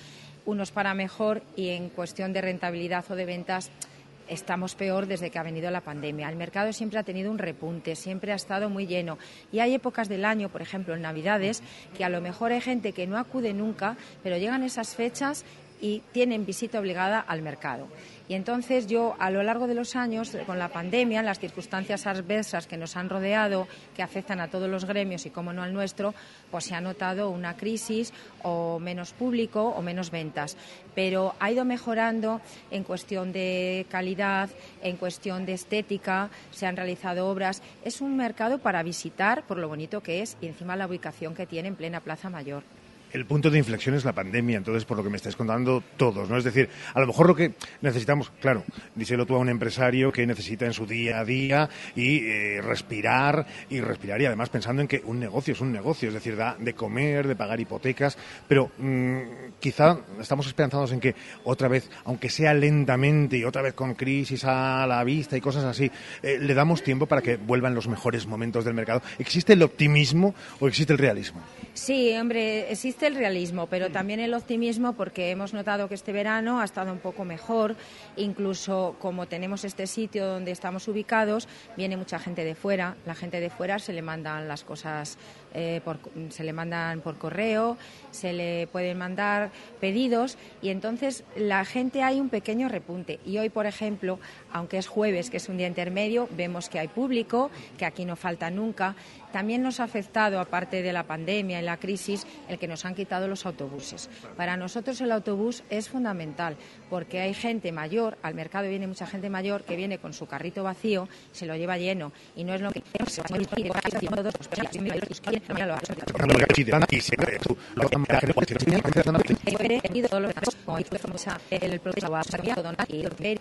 unos 0.46 0.72
para 0.72 0.94
mejor 0.94 1.44
y 1.56 1.70
en 1.70 1.90
cuestión 1.90 2.34
de 2.34 2.42
rentabilidad 2.42 3.06
o 3.10 3.16
de 3.16 3.26
ventas 3.26 3.72
estamos 4.30 4.76
peor 4.76 5.06
desde 5.08 5.30
que 5.30 5.40
ha 5.40 5.44
venido 5.44 5.72
la 5.72 5.80
pandemia. 5.80 6.28
El 6.30 6.36
mercado 6.36 6.74
siempre 6.74 7.00
ha 7.00 7.04
tenido 7.04 7.32
un 7.32 7.38
repunte, 7.38 7.96
siempre 7.96 8.34
ha 8.34 8.36
estado 8.36 8.70
muy 8.70 8.86
lleno. 8.86 9.18
Y 9.54 9.60
hay 9.60 9.74
épocas 9.74 10.10
del 10.10 10.26
año, 10.26 10.50
por 10.50 10.62
ejemplo, 10.62 10.94
en 10.94 11.02
Navidades, 11.04 11.64
que 11.96 12.04
a 12.04 12.10
lo 12.10 12.20
mejor 12.20 12.52
hay 12.52 12.60
gente 12.60 12.92
que 12.92 13.08
no 13.08 13.18
acude 13.18 13.54
nunca, 13.54 13.96
pero 14.24 14.36
llegan 14.36 14.64
esas 14.64 14.96
fechas 14.96 15.46
y 15.82 16.02
tienen 16.12 16.46
visita 16.46 16.80
obligada 16.80 17.20
al 17.20 17.42
mercado. 17.42 17.88
Y 18.30 18.34
entonces 18.34 18.88
yo, 18.88 19.16
a 19.20 19.32
lo 19.32 19.42
largo 19.42 19.68
de 19.68 19.74
los 19.74 19.96
años, 19.96 20.36
con 20.46 20.60
la 20.60 20.68
pandemia, 20.68 21.24
las 21.24 21.40
circunstancias 21.40 22.08
adversas 22.08 22.68
que 22.68 22.76
nos 22.76 22.98
han 22.98 23.10
rodeado, 23.10 23.70
que 23.96 24.04
afectan 24.04 24.42
a 24.42 24.50
todos 24.50 24.70
los 24.70 24.84
gremios 24.84 25.26
y, 25.26 25.30
como 25.30 25.54
no, 25.54 25.64
al 25.64 25.74
nuestro, 25.74 26.14
pues 26.52 26.66
se 26.66 26.76
ha 26.76 26.82
notado 26.82 27.30
una 27.30 27.56
crisis 27.56 28.12
o 28.44 28.80
menos 28.80 29.14
público 29.14 29.70
o 29.70 29.82
menos 29.82 30.12
ventas. 30.12 30.58
Pero 30.94 31.36
ha 31.40 31.52
ido 31.52 31.64
mejorando 31.64 32.42
en 32.70 32.84
cuestión 32.84 33.32
de 33.32 33.86
calidad, 33.90 34.50
en 34.84 34.98
cuestión 34.98 35.46
de 35.46 35.54
estética, 35.54 36.30
se 36.52 36.66
han 36.66 36.76
realizado 36.76 37.30
obras. 37.30 37.62
Es 37.86 38.02
un 38.02 38.18
mercado 38.18 38.60
para 38.60 38.84
visitar 38.84 39.44
por 39.44 39.58
lo 39.58 39.70
bonito 39.70 40.02
que 40.02 40.22
es 40.22 40.36
y 40.42 40.48
encima 40.48 40.76
la 40.76 40.88
ubicación 40.88 41.34
que 41.34 41.46
tiene 41.46 41.70
en 41.70 41.76
plena 41.76 42.02
Plaza 42.02 42.30
Mayor. 42.30 42.64
El 43.14 43.26
punto 43.26 43.50
de 43.50 43.58
inflexión 43.58 43.96
es 43.96 44.04
la 44.06 44.14
pandemia, 44.14 44.58
entonces, 44.58 44.86
por 44.86 44.98
lo 44.98 45.04
que 45.04 45.10
me 45.10 45.18
estáis 45.18 45.36
contando 45.36 45.84
todos, 45.96 46.30
¿no? 46.30 46.38
Es 46.38 46.44
decir, 46.44 46.70
a 46.94 47.00
lo 47.00 47.08
mejor 47.08 47.28
lo 47.28 47.36
que 47.36 47.54
necesitamos, 47.82 48.32
claro, 48.42 48.64
díselo 48.96 49.26
tú 49.26 49.36
a 49.36 49.40
un 49.40 49.50
empresario 49.50 50.12
que 50.12 50.28
necesita 50.28 50.66
en 50.66 50.74
su 50.74 50.86
día 50.86 51.20
a 51.20 51.26
día 51.26 51.70
y 51.96 52.26
eh, 52.26 52.62
respirar 52.62 53.46
y 53.70 53.80
respirar 53.80 54.22
y 54.22 54.26
además 54.26 54.50
pensando 54.50 54.82
en 54.82 54.88
que 54.88 55.02
un 55.06 55.20
negocio 55.20 55.54
es 55.54 55.62
un 55.62 55.72
negocio, 55.72 56.10
es 56.10 56.14
decir, 56.14 56.36
da 56.36 56.58
de 56.60 56.74
comer, 56.74 57.28
de 57.28 57.36
pagar 57.36 57.60
hipotecas, 57.60 58.18
pero 58.48 58.72
mm, 58.78 59.22
quizá 59.60 60.00
estamos 60.20 60.48
esperanzados 60.48 60.92
en 60.92 61.00
que 61.00 61.16
otra 61.46 61.68
vez, 61.68 61.90
aunque 62.06 62.30
sea 62.30 62.54
lentamente 62.54 63.38
y 63.38 63.44
otra 63.44 63.62
vez 63.62 63.74
con 63.74 63.96
crisis 63.96 64.44
a 64.46 64.86
la 64.88 65.04
vista 65.04 65.38
y 65.38 65.42
cosas 65.42 65.64
así, 65.64 65.90
eh, 66.22 66.38
le 66.40 66.54
damos 66.54 66.84
tiempo 66.84 67.06
para 67.06 67.22
que 67.22 67.38
vuelvan 67.38 67.74
los 67.74 67.88
mejores 67.88 68.28
momentos 68.28 68.66
del 68.66 68.74
mercado. 68.74 69.02
¿Existe 69.18 69.54
el 69.54 69.64
optimismo 69.64 70.36
o 70.60 70.68
existe 70.68 70.94
el 70.94 71.00
realismo? 71.00 71.42
Sí, 71.78 72.12
hombre, 72.18 72.72
existe 72.72 73.06
el 73.06 73.14
realismo, 73.14 73.68
pero 73.68 73.92
también 73.92 74.20
el 74.20 74.34
optimismo 74.34 74.94
porque 74.94 75.30
hemos 75.30 75.54
notado 75.54 75.88
que 75.88 75.94
este 75.94 76.12
verano 76.12 76.60
ha 76.60 76.66
estado 76.66 76.92
un 76.92 76.98
poco 76.98 77.24
mejor, 77.24 77.76
incluso 78.16 78.96
como 79.00 79.28
tenemos 79.28 79.64
este 79.64 79.86
sitio 79.86 80.26
donde 80.26 80.50
estamos 80.50 80.88
ubicados, 80.88 81.48
viene 81.78 81.96
mucha 81.96 82.18
gente 82.18 82.44
de 82.44 82.56
fuera, 82.56 82.98
la 83.06 83.14
gente 83.14 83.40
de 83.40 83.52
fuera 83.52 83.78
se 83.78 83.94
le 83.94 84.02
mandan 84.02 84.48
las 84.48 84.64
cosas 84.64 85.20
eh, 85.54 85.82
se 86.30 86.44
le 86.44 86.54
mandan 86.54 87.02
por 87.02 87.18
correo, 87.18 87.78
se 88.12 88.34
le 88.34 88.68
pueden 88.68 88.98
mandar 88.98 89.52
pedidos 89.80 90.38
y 90.62 90.70
entonces 90.70 91.24
la 91.36 91.66
gente 91.66 92.04
hay 92.04 92.20
un 92.20 92.30
pequeño 92.30 92.70
repunte. 92.70 93.20
Y 93.26 93.38
hoy, 93.38 93.50
por 93.50 93.66
ejemplo, 93.66 94.20
aunque 94.52 94.78
es 94.78 94.88
jueves, 94.88 95.30
que 95.30 95.38
es 95.38 95.50
un 95.50 95.58
día 95.58 95.68
intermedio, 95.68 96.28
vemos 96.36 96.70
que 96.70 96.80
hay 96.80 96.88
público, 96.88 97.50
que 97.78 97.86
aquí 97.86 98.06
no 98.06 98.16
falta 98.16 98.50
nunca. 98.50 98.96
También 99.32 99.62
nos 99.62 99.80
ha 99.80 99.84
afectado, 99.84 100.40
aparte 100.40 100.82
de 100.82 100.94
la 100.94 101.04
pandemia 101.04 101.60
y 101.60 101.64
la 101.64 101.78
crisis, 101.78 102.26
el 102.48 102.58
que 102.58 102.68
nos 102.68 102.86
han 102.86 102.96
quitado 102.96 103.28
los 103.28 103.46
autobuses. 103.46 104.10
Para 104.36 104.58
nosotros 104.58 105.00
el 105.02 105.12
autobús 105.12 105.64
es 105.70 105.90
fundamental 105.90 106.56
porque 106.90 107.20
hay 107.20 107.34
gente 107.34 107.72
mayor, 107.72 108.18
al 108.22 108.34
mercado 108.34 108.68
viene 108.70 108.88
mucha 108.88 109.08
gente 109.08 109.30
mayor 109.30 109.64
que 109.64 109.76
viene 109.76 109.98
con 109.98 110.14
su 110.14 110.26
carrito 110.26 110.64
vacío, 110.64 111.08
se 111.32 111.46
lo 111.46 111.56
lleva 111.56 111.78
lleno 111.78 112.12
y 112.36 112.44
no 112.44 112.54
es 112.54 112.62
lo 112.62 112.72
que 112.72 112.84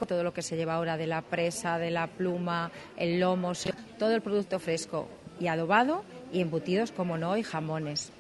todo 0.06 0.22
lo 0.22 0.32
que 0.32 0.42
se 0.42 0.56
lleva 0.56 0.74
ahora 0.74 0.96
de 0.96 1.06
la 1.06 1.22
presa, 1.22 1.78
de 1.78 1.90
la 1.90 2.06
pluma, 2.06 2.70
el 2.96 3.20
lomo, 3.20 3.52
todo 3.98 4.14
el 4.14 4.22
producto 4.22 4.58
fresco 4.58 5.08
y 5.40 5.48
adobado 5.48 6.04
y 6.32 6.40
embutidos, 6.40 6.92
como 6.92 7.18
no, 7.18 7.36
y 7.36 7.42
jamones. 7.42 8.12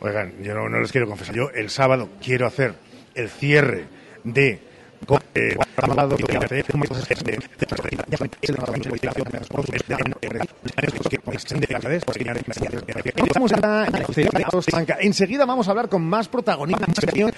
Oigan, 0.00 0.42
yo 0.42 0.54
no, 0.54 0.68
no 0.68 0.80
les 0.80 0.92
quiero 0.92 1.06
confesar. 1.06 1.34
Yo 1.34 1.50
el 1.50 1.70
sábado 1.70 2.08
quiero 2.22 2.46
hacer 2.46 2.74
el 3.14 3.28
cierre 3.28 3.86
de. 4.24 4.58
Eh, 5.34 5.56
Enseguida 15.00 15.44
vamos 15.44 15.68
a 15.68 15.70
hablar 15.70 15.88
con 15.88 16.02
más 16.02 16.28
protagonistas. 16.28 16.88
Especial, 16.98 17.34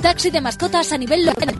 taxi 0.00 0.30
de 0.30 0.40
mascotas 0.40 0.92
a 0.92 0.98
nivel 0.98 1.26
local. 1.26 1.54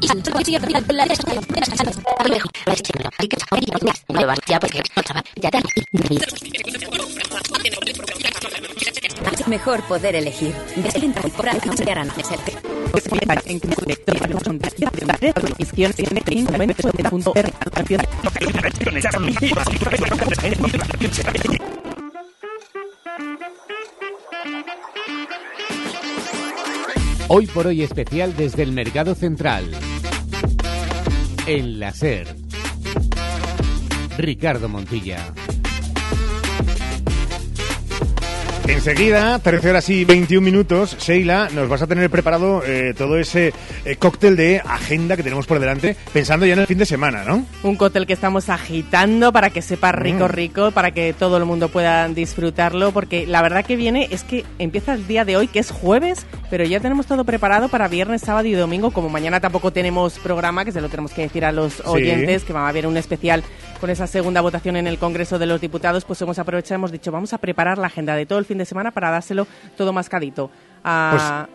Mejor 9.46 9.82
poder 9.86 10.16
elegir. 10.16 10.54
Hoy 27.28 27.46
por 27.46 27.66
hoy 27.66 27.82
especial 27.82 28.36
desde 28.36 28.62
el 28.62 28.72
Mercado 28.72 29.14
Central. 29.14 29.70
En 31.46 31.78
la 31.78 31.92
SER. 31.92 32.34
Ricardo 34.18 34.68
Montilla. 34.68 35.34
Enseguida, 38.66 39.38
13 39.40 39.70
horas 39.70 39.90
y 39.90 40.06
21 40.06 40.42
minutos, 40.42 40.96
Sheila, 40.98 41.50
nos 41.54 41.68
vas 41.68 41.82
a 41.82 41.86
tener 41.86 42.08
preparado 42.08 42.62
eh, 42.64 42.94
todo 42.96 43.18
ese 43.18 43.52
eh, 43.84 43.96
cóctel 43.96 44.36
de 44.36 44.58
agenda 44.64 45.16
que 45.16 45.22
tenemos 45.22 45.46
por 45.46 45.60
delante, 45.60 45.96
pensando 46.14 46.46
ya 46.46 46.54
en 46.54 46.60
el 46.60 46.66
fin 46.66 46.78
de 46.78 46.86
semana, 46.86 47.24
¿no? 47.24 47.44
Un 47.62 47.76
cóctel 47.76 48.06
que 48.06 48.14
estamos 48.14 48.48
agitando 48.48 49.32
para 49.32 49.50
que 49.50 49.60
sepa 49.60 49.92
rico, 49.92 50.24
Mm. 50.24 50.28
rico, 50.30 50.70
para 50.70 50.92
que 50.92 51.12
todo 51.12 51.36
el 51.36 51.44
mundo 51.44 51.68
pueda 51.68 52.08
disfrutarlo, 52.08 52.90
porque 52.92 53.26
la 53.26 53.42
verdad 53.42 53.66
que 53.66 53.76
viene 53.76 54.08
es 54.10 54.24
que 54.24 54.44
empieza 54.58 54.94
el 54.94 55.06
día 55.06 55.26
de 55.26 55.36
hoy, 55.36 55.46
que 55.46 55.58
es 55.58 55.70
jueves, 55.70 56.24
pero 56.48 56.64
ya 56.64 56.80
tenemos 56.80 57.06
todo 57.06 57.24
preparado 57.24 57.68
para 57.68 57.86
viernes, 57.88 58.22
sábado 58.22 58.48
y 58.48 58.52
domingo. 58.52 58.92
Como 58.92 59.10
mañana 59.10 59.40
tampoco 59.40 59.72
tenemos 59.72 60.18
programa, 60.18 60.64
que 60.64 60.72
se 60.72 60.80
lo 60.80 60.88
tenemos 60.88 61.12
que 61.12 61.22
decir 61.22 61.44
a 61.44 61.52
los 61.52 61.80
oyentes, 61.84 62.44
que 62.44 62.54
va 62.54 62.64
a 62.64 62.68
haber 62.70 62.86
un 62.86 62.96
especial 62.96 63.42
con 63.84 63.90
esa 63.90 64.06
segunda 64.06 64.40
votación 64.40 64.76
en 64.76 64.86
el 64.86 64.96
Congreso 64.96 65.38
de 65.38 65.44
los 65.44 65.60
Diputados, 65.60 66.06
pues 66.06 66.18
hemos 66.22 66.38
aprovechado, 66.38 66.76
hemos 66.76 66.90
dicho, 66.90 67.12
vamos 67.12 67.34
a 67.34 67.38
preparar 67.38 67.76
la 67.76 67.88
agenda 67.88 68.16
de 68.16 68.24
todo 68.24 68.38
el 68.38 68.46
fin 68.46 68.56
de 68.56 68.64
semana 68.64 68.92
para 68.92 69.10
dárselo 69.10 69.46
todo 69.76 69.92
mascadito 69.92 70.50
a, 70.82 71.46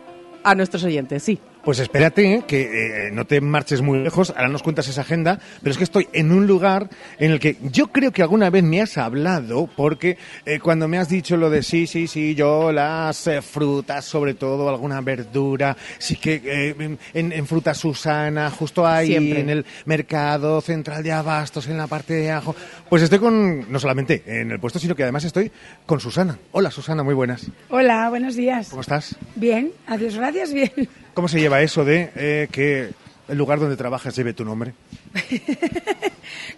a 0.44 0.54
nuestros 0.54 0.84
oyentes, 0.84 1.24
sí. 1.24 1.40
Pues 1.64 1.78
espérate, 1.78 2.34
eh, 2.34 2.42
que 2.46 3.08
eh, 3.08 3.10
no 3.12 3.26
te 3.26 3.40
marches 3.40 3.82
muy 3.82 3.98
lejos, 3.98 4.30
ahora 4.30 4.48
nos 4.48 4.62
cuentas 4.62 4.88
esa 4.88 5.02
agenda, 5.02 5.38
pero 5.62 5.72
es 5.72 5.76
que 5.76 5.84
estoy 5.84 6.08
en 6.14 6.32
un 6.32 6.46
lugar 6.46 6.88
en 7.18 7.32
el 7.32 7.38
que 7.38 7.56
yo 7.62 7.88
creo 7.88 8.12
que 8.12 8.22
alguna 8.22 8.48
vez 8.48 8.64
me 8.64 8.80
has 8.80 8.96
hablado, 8.96 9.68
porque 9.76 10.16
eh, 10.46 10.58
cuando 10.58 10.88
me 10.88 10.98
has 10.98 11.10
dicho 11.10 11.36
lo 11.36 11.50
de 11.50 11.62
sí, 11.62 11.86
sí, 11.86 12.06
sí, 12.06 12.34
yo 12.34 12.72
las 12.72 13.26
eh, 13.26 13.42
frutas, 13.42 14.06
sobre 14.06 14.34
todo 14.34 14.70
alguna 14.70 15.02
verdura, 15.02 15.76
sí 15.98 16.16
que 16.16 16.40
eh, 16.44 16.96
en, 17.14 17.32
en 17.32 17.46
Fruta 17.46 17.74
Susana, 17.74 18.50
justo 18.50 18.86
ahí 18.86 19.08
Siempre. 19.08 19.40
en 19.40 19.50
el 19.50 19.66
mercado 19.84 20.62
central 20.62 21.02
de 21.02 21.12
abastos, 21.12 21.66
en 21.68 21.76
la 21.76 21.86
parte 21.86 22.14
de 22.14 22.30
ajo, 22.30 22.56
pues 22.88 23.02
estoy 23.02 23.18
con, 23.18 23.70
no 23.70 23.78
solamente 23.78 24.22
en 24.26 24.50
el 24.50 24.60
puesto, 24.60 24.78
sino 24.78 24.94
que 24.96 25.02
además 25.02 25.24
estoy 25.24 25.52
con 25.84 26.00
Susana. 26.00 26.38
Hola 26.52 26.70
Susana, 26.70 27.02
muy 27.02 27.14
buenas. 27.14 27.50
Hola, 27.68 28.08
buenos 28.08 28.34
días. 28.34 28.68
¿Cómo 28.70 28.80
estás? 28.80 29.14
Bien, 29.34 29.72
adiós, 29.86 30.16
gracias, 30.16 30.54
bien. 30.54 30.70
¿Cómo 31.14 31.28
se 31.28 31.40
lleva 31.40 31.60
eso 31.62 31.84
de 31.84 32.10
eh, 32.16 32.48
que 32.50 32.90
el 33.28 33.38
lugar 33.38 33.58
donde 33.60 33.76
trabajas 33.76 34.14
lleve 34.16 34.32
tu 34.32 34.44
nombre? 34.44 34.72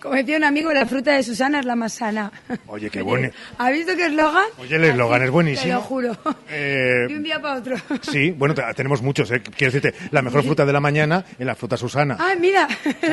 Como 0.01 0.15
decía 0.17 0.37
un 0.37 0.45
amigo, 0.45 0.73
la 0.73 0.85
fruta 0.85 1.13
de 1.15 1.23
Susana 1.23 1.61
es 1.61 1.65
la 1.67 1.77
más 1.77 1.93
sana. 1.95 2.31
Oye, 2.67 2.91
qué 2.91 3.03
bueno. 3.03 3.31
¿Has 3.57 3.73
visto 3.73 3.95
qué 3.97 4.07
eslogan? 4.07 4.45
Oye, 4.59 4.77
el 4.77 4.85
eslogan 4.85 5.23
es 5.23 5.27
Te 5.27 5.31
buenísimo. 5.31 5.75
lo 5.75 5.81
juro. 5.81 6.17
Eh, 6.51 7.07
De 7.09 7.15
un 7.17 7.23
día 7.23 7.41
para 7.41 7.59
otro. 7.59 7.77
sí, 8.03 8.33
bueno, 8.33 8.55
te- 8.55 8.63
tenemos 8.75 9.01
muchos, 9.01 9.31
¿eh? 9.31 9.41
Quiero 9.43 9.73
decirte, 9.73 9.95
la 10.11 10.21
mejor 10.23 10.43
fruta 10.45 10.67
de 10.67 10.73
la 10.73 10.81
mañana 10.81 11.25
es 11.39 11.47
la 11.47 11.55
fruta 11.55 11.77
Susana. 11.77 12.17
Ah, 12.19 12.35
mira. 12.39 12.67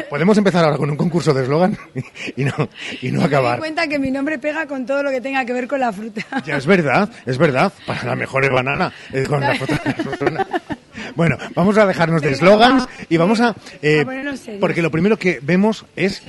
Podemos 0.09 0.37
empezar 0.37 0.65
ahora 0.65 0.77
con 0.77 0.89
un 0.89 0.97
concurso 0.97 1.33
de 1.33 1.43
eslogan 1.43 1.77
y 2.35 2.43
no, 2.43 2.53
y 3.01 3.11
no 3.11 3.19
Me 3.19 3.25
acabar. 3.25 3.59
cuenta 3.59 3.87
que 3.87 3.99
mi 3.99 4.09
nombre 4.11 4.39
pega 4.39 4.65
con 4.65 4.85
todo 4.85 5.03
lo 5.03 5.11
que 5.11 5.21
tenga 5.21 5.45
que 5.45 5.53
ver 5.53 5.67
con 5.67 5.79
la 5.79 5.93
fruta. 5.93 6.25
Ya 6.45 6.57
es 6.57 6.65
verdad, 6.65 7.09
es 7.25 7.37
verdad. 7.37 7.71
Para 7.85 8.03
la 8.03 8.15
mejor 8.15 8.51
banana 8.51 8.91
es 9.13 9.27
con 9.27 9.41
la 9.41 9.55
fruta 9.59 9.95
Susana. 10.03 10.47
Bueno, 11.15 11.37
vamos 11.55 11.77
a 11.77 11.85
dejarnos 11.85 12.21
de 12.21 12.31
eslogans 12.31 12.87
y 13.09 13.17
vamos 13.17 13.39
a... 13.41 13.55
eh, 13.81 14.05
porque 14.59 14.81
lo 14.81 14.91
primero 14.91 15.17
que 15.17 15.39
vemos 15.41 15.85
es... 15.95 16.21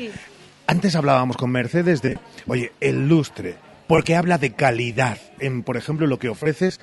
Antes 0.67 0.95
hablábamos 0.95 1.37
con 1.37 1.51
Mercedes 1.51 2.01
de, 2.01 2.19
oye, 2.47 2.73
el 2.81 3.09
lustre, 3.09 3.57
porque 3.89 4.15
habla 4.15 4.39
de 4.39 4.53
calidad 4.53 5.19
en, 5.41 5.65
por 5.65 5.77
ejemplo, 5.77 6.07
lo 6.07 6.19
que 6.19 6.29
ofreces. 6.29 6.79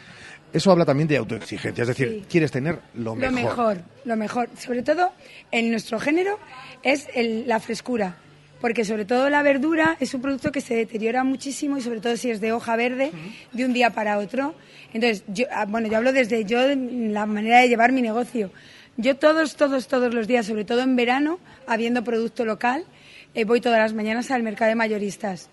Eso 0.53 0.71
habla 0.71 0.85
también 0.85 1.07
de 1.07 1.17
autoexigencia, 1.17 1.81
es 1.83 1.87
decir, 1.89 2.07
Sí. 2.09 2.25
quieres 2.29 2.51
tener 2.51 2.79
lo 2.95 3.15
mejor. 3.15 3.31
Lo 3.33 3.41
mejor, 3.47 3.77
lo 4.05 4.15
mejor. 4.17 4.49
Sobre 4.57 4.81
todo 4.83 5.11
en 5.51 5.71
nuestro 5.71 5.99
género 5.99 6.37
es 6.83 7.07
el- 7.15 7.47
la 7.47 7.59
frescura. 7.59 8.15
Porque 8.61 8.85
sobre 8.85 9.05
todo 9.05 9.29
la 9.29 9.43
verdura 9.43 9.97
es 9.99 10.13
un 10.13 10.21
producto 10.21 10.51
que 10.51 10.61
se 10.61 10.75
deteriora 10.75 11.23
muchísimo 11.23 11.77
y 11.77 11.81
sobre 11.81 11.99
todo 11.99 12.17
si 12.17 12.31
es 12.31 12.41
de 12.41 12.51
hoja 12.51 12.75
verde 12.75 13.11
de 13.53 13.65
un 13.65 13.73
día 13.73 13.91
para 13.91 14.17
otro. 14.17 14.55
Entonces, 14.93 15.23
yo, 15.27 15.45
ah, 15.51 15.65
bueno, 15.65 15.87
yo 15.87 15.97
hablo 15.97 16.11
desde 16.11 16.43
yo, 16.45 16.59
la 16.67 17.25
manera 17.25 17.59
de 17.59 17.69
llevar 17.69 17.91
mi 17.91 18.01
negocio. 18.01 18.51
Yo 18.97 19.15
todos, 19.15 19.55
todos, 19.55 19.87
todos 19.87 20.13
los 20.13 20.27
días, 20.27 20.47
sobre 20.47 20.65
todo 20.65 20.81
en 20.81 20.95
verano, 20.95 21.39
habiendo 21.67 22.03
producto 22.03 22.45
local, 22.45 22.83
eh, 23.35 23.45
voy 23.45 23.61
todas 23.61 23.77
las 23.77 23.93
mañanas 23.93 24.31
al 24.31 24.41
mercado 24.41 24.69
de 24.69 24.75
mayoristas, 24.75 25.49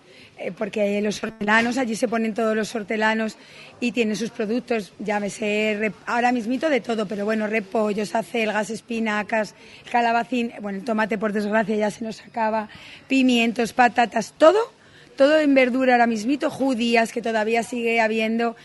porque 0.57 1.01
los 1.01 1.23
hortelanos, 1.23 1.77
allí 1.77 1.95
se 1.95 2.07
ponen 2.07 2.33
todos 2.33 2.55
los 2.55 2.73
hortelanos 2.75 3.37
y 3.79 3.91
tienen 3.91 4.15
sus 4.15 4.29
productos, 4.31 4.93
llámese 4.99 5.77
rep- 5.79 5.93
ahora 6.05 6.31
mismito 6.31 6.69
de 6.69 6.81
todo, 6.81 7.07
pero 7.07 7.25
bueno, 7.25 7.47
repollos, 7.47 8.15
acelgas, 8.15 8.69
espinacas, 8.69 9.55
calabacín, 9.91 10.51
bueno, 10.61 10.79
el 10.79 10.83
tomate 10.85 11.17
por 11.17 11.33
desgracia 11.33 11.75
ya 11.75 11.91
se 11.91 12.03
nos 12.03 12.21
acaba, 12.21 12.69
pimientos, 13.07 13.73
patatas, 13.73 14.33
todo, 14.37 14.59
todo 15.17 15.39
en 15.39 15.53
verdura 15.53 15.93
ahora 15.93 16.07
mismito, 16.07 16.49
judías 16.49 17.11
que 17.11 17.21
todavía 17.21 17.63
sigue 17.63 18.01
habiendo, 18.01 18.55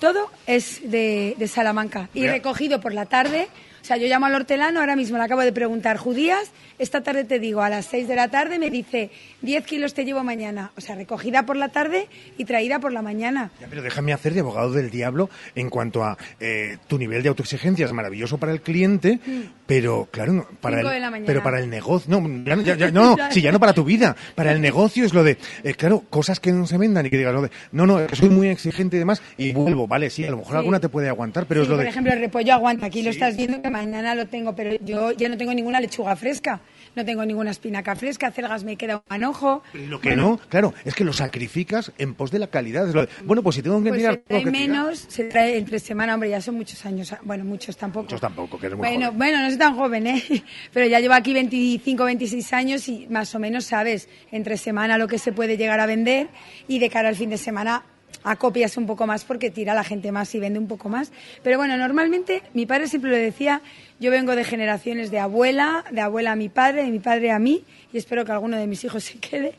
todo 0.00 0.30
es 0.46 0.90
de, 0.90 1.34
de 1.38 1.48
Salamanca 1.48 2.08
y 2.14 2.26
recogido 2.26 2.80
por 2.80 2.92
la 2.92 3.06
tarde. 3.06 3.48
O 3.84 3.86
sea, 3.86 3.98
yo 3.98 4.06
llamo 4.06 4.24
al 4.24 4.34
hortelano, 4.34 4.80
ahora 4.80 4.96
mismo 4.96 5.18
le 5.18 5.24
acabo 5.24 5.42
de 5.42 5.52
preguntar, 5.52 5.98
judías, 5.98 6.50
esta 6.78 7.02
tarde 7.02 7.24
te 7.24 7.38
digo, 7.38 7.60
a 7.60 7.68
las 7.68 7.84
6 7.84 8.08
de 8.08 8.16
la 8.16 8.28
tarde 8.28 8.58
me 8.58 8.70
dice, 8.70 9.10
10 9.42 9.62
kilos 9.66 9.92
te 9.92 10.06
llevo 10.06 10.24
mañana. 10.24 10.72
O 10.78 10.80
sea, 10.80 10.94
recogida 10.94 11.44
por 11.44 11.56
la 11.56 11.68
tarde 11.68 12.08
y 12.38 12.46
traída 12.46 12.78
por 12.78 12.92
la 12.94 13.02
mañana. 13.02 13.50
Ya, 13.60 13.66
pero 13.68 13.82
déjame 13.82 14.14
hacer 14.14 14.32
de 14.32 14.40
abogado 14.40 14.72
del 14.72 14.90
diablo 14.90 15.28
en 15.54 15.68
cuanto 15.68 16.02
a 16.02 16.16
eh, 16.40 16.78
tu 16.88 16.96
nivel 16.96 17.22
de 17.22 17.28
autoexigencia 17.28 17.84
es 17.84 17.92
maravilloso 17.92 18.38
para 18.38 18.52
el 18.52 18.62
cliente, 18.62 19.18
pero 19.66 20.08
claro, 20.10 20.48
para 20.62 20.78
Cinco 20.78 20.88
el, 20.88 20.94
de 20.94 21.00
la 21.00 21.10
mañana. 21.10 21.26
pero 21.26 21.42
para 21.42 21.60
el 21.60 21.68
negocio, 21.68 22.10
no, 22.18 22.26
ya, 22.44 22.56
no- 22.56 22.62
ya- 22.62 22.76
ya- 22.76 22.90
no, 22.90 23.18
Ya. 23.18 23.30
sí, 23.32 23.42
ya 23.42 23.52
no 23.52 23.60
para 23.60 23.74
tu 23.74 23.84
vida, 23.84 24.16
para 24.34 24.52
el 24.52 24.62
negocio 24.62 25.04
es 25.04 25.12
lo 25.12 25.22
de, 25.24 25.36
eh, 25.62 25.74
claro, 25.74 26.02
cosas 26.08 26.40
que 26.40 26.52
no 26.52 26.66
se 26.66 26.78
vendan 26.78 27.04
y 27.04 27.10
que 27.10 27.18
digas 27.18 27.34
lo 27.34 27.42
de, 27.42 27.50
no, 27.72 27.86
no, 27.86 28.00
soy 28.14 28.30
muy 28.30 28.48
exigente 28.48 28.96
y 28.96 28.98
demás 28.98 29.20
y 29.36 29.52
vuelvo, 29.52 29.86
vale, 29.86 30.08
sí, 30.08 30.24
a 30.24 30.30
lo 30.30 30.38
mejor 30.38 30.52
Sí. 30.52 30.58
alguna 30.58 30.80
te 30.80 30.88
puede 30.88 31.10
aguantar, 31.10 31.44
pero 31.46 31.60
Sí, 31.60 31.64
es 31.64 31.68
lo 31.68 31.76
por 31.76 31.84
de, 31.84 31.90
ejemplo, 31.90 32.12
el 32.14 32.20
repollo 32.20 32.54
aguanta. 32.54 32.86
Aquí 32.86 33.02
lo 33.02 33.10
estás 33.10 33.36
viendo 33.36 33.60
que 33.60 33.70
mañana 33.78 34.14
lo 34.14 34.26
tengo, 34.28 34.54
pero 34.54 34.76
yo 34.84 35.12
ya 35.12 35.28
no 35.28 35.36
tengo 35.36 35.52
ninguna 35.52 35.80
lechuga 35.80 36.14
fresca. 36.16 36.60
No 36.96 37.04
tengo 37.04 37.24
ninguna 37.26 37.50
espinaca 37.50 37.96
fresca, 37.96 38.30
celgas 38.30 38.62
me 38.62 38.76
queda 38.76 38.98
un 38.98 39.02
manojo. 39.08 39.64
lo 39.72 40.00
que 40.00 40.14
no, 40.14 40.38
claro, 40.48 40.72
es 40.84 40.94
que 40.94 41.02
lo 41.02 41.12
sacrificas 41.12 41.90
en 41.98 42.14
pos 42.14 42.30
de 42.30 42.38
la 42.38 42.46
calidad, 42.46 42.86
bueno, 43.24 43.42
pues 43.42 43.56
si 43.56 43.62
tengo 43.62 43.82
que 43.82 43.88
Pues 43.88 43.98
tirar, 44.00 44.14
se 44.14 44.20
trae 44.20 44.44
que 44.44 44.50
tirar. 44.52 44.68
menos, 44.68 44.98
se 45.08 45.24
trae 45.24 45.56
entre 45.58 45.80
semana, 45.80 46.14
hombre, 46.14 46.30
ya 46.30 46.40
son 46.40 46.54
muchos 46.54 46.86
años, 46.86 47.12
ah, 47.12 47.18
bueno, 47.24 47.44
muchos 47.44 47.76
tampoco. 47.76 48.04
Muchos 48.04 48.20
tampoco, 48.20 48.60
que 48.60 48.66
eres 48.66 48.78
muy 48.78 48.86
Bueno, 48.86 49.06
joven. 49.06 49.18
bueno, 49.18 49.40
no 49.40 49.48
soy 49.48 49.58
tan 49.58 49.74
joven, 49.74 50.06
¿eh? 50.06 50.22
Pero 50.72 50.86
ya 50.86 51.00
llevo 51.00 51.14
aquí 51.14 51.32
25, 51.34 52.04
26 52.04 52.52
años 52.52 52.88
y 52.88 53.08
más 53.08 53.34
o 53.34 53.40
menos 53.40 53.64
sabes 53.64 54.08
entre 54.30 54.56
semana 54.56 54.96
lo 54.96 55.08
que 55.08 55.18
se 55.18 55.32
puede 55.32 55.56
llegar 55.56 55.80
a 55.80 55.86
vender 55.86 56.28
y 56.68 56.78
de 56.78 56.90
cara 56.90 57.08
al 57.08 57.16
fin 57.16 57.30
de 57.30 57.38
semana 57.38 57.82
acopias 58.22 58.76
un 58.76 58.86
poco 58.86 59.06
más 59.06 59.24
porque 59.24 59.50
tira 59.50 59.74
la 59.74 59.84
gente 59.84 60.12
más 60.12 60.34
y 60.34 60.40
vende 60.40 60.58
un 60.58 60.68
poco 60.68 60.88
más. 60.88 61.12
Pero 61.42 61.58
bueno, 61.58 61.76
normalmente 61.76 62.42
mi 62.52 62.66
padre 62.66 62.88
siempre 62.88 63.10
lo 63.10 63.16
decía, 63.16 63.62
yo 64.00 64.10
vengo 64.10 64.36
de 64.36 64.44
generaciones 64.44 65.10
de 65.10 65.18
abuela, 65.18 65.84
de 65.90 66.00
abuela 66.00 66.32
a 66.32 66.36
mi 66.36 66.48
padre, 66.48 66.84
de 66.84 66.90
mi 66.90 67.00
padre 67.00 67.30
a 67.30 67.38
mí 67.38 67.64
y 67.92 67.98
espero 67.98 68.24
que 68.24 68.32
alguno 68.32 68.56
de 68.56 68.66
mis 68.66 68.84
hijos 68.84 69.04
se 69.04 69.18
quede 69.18 69.54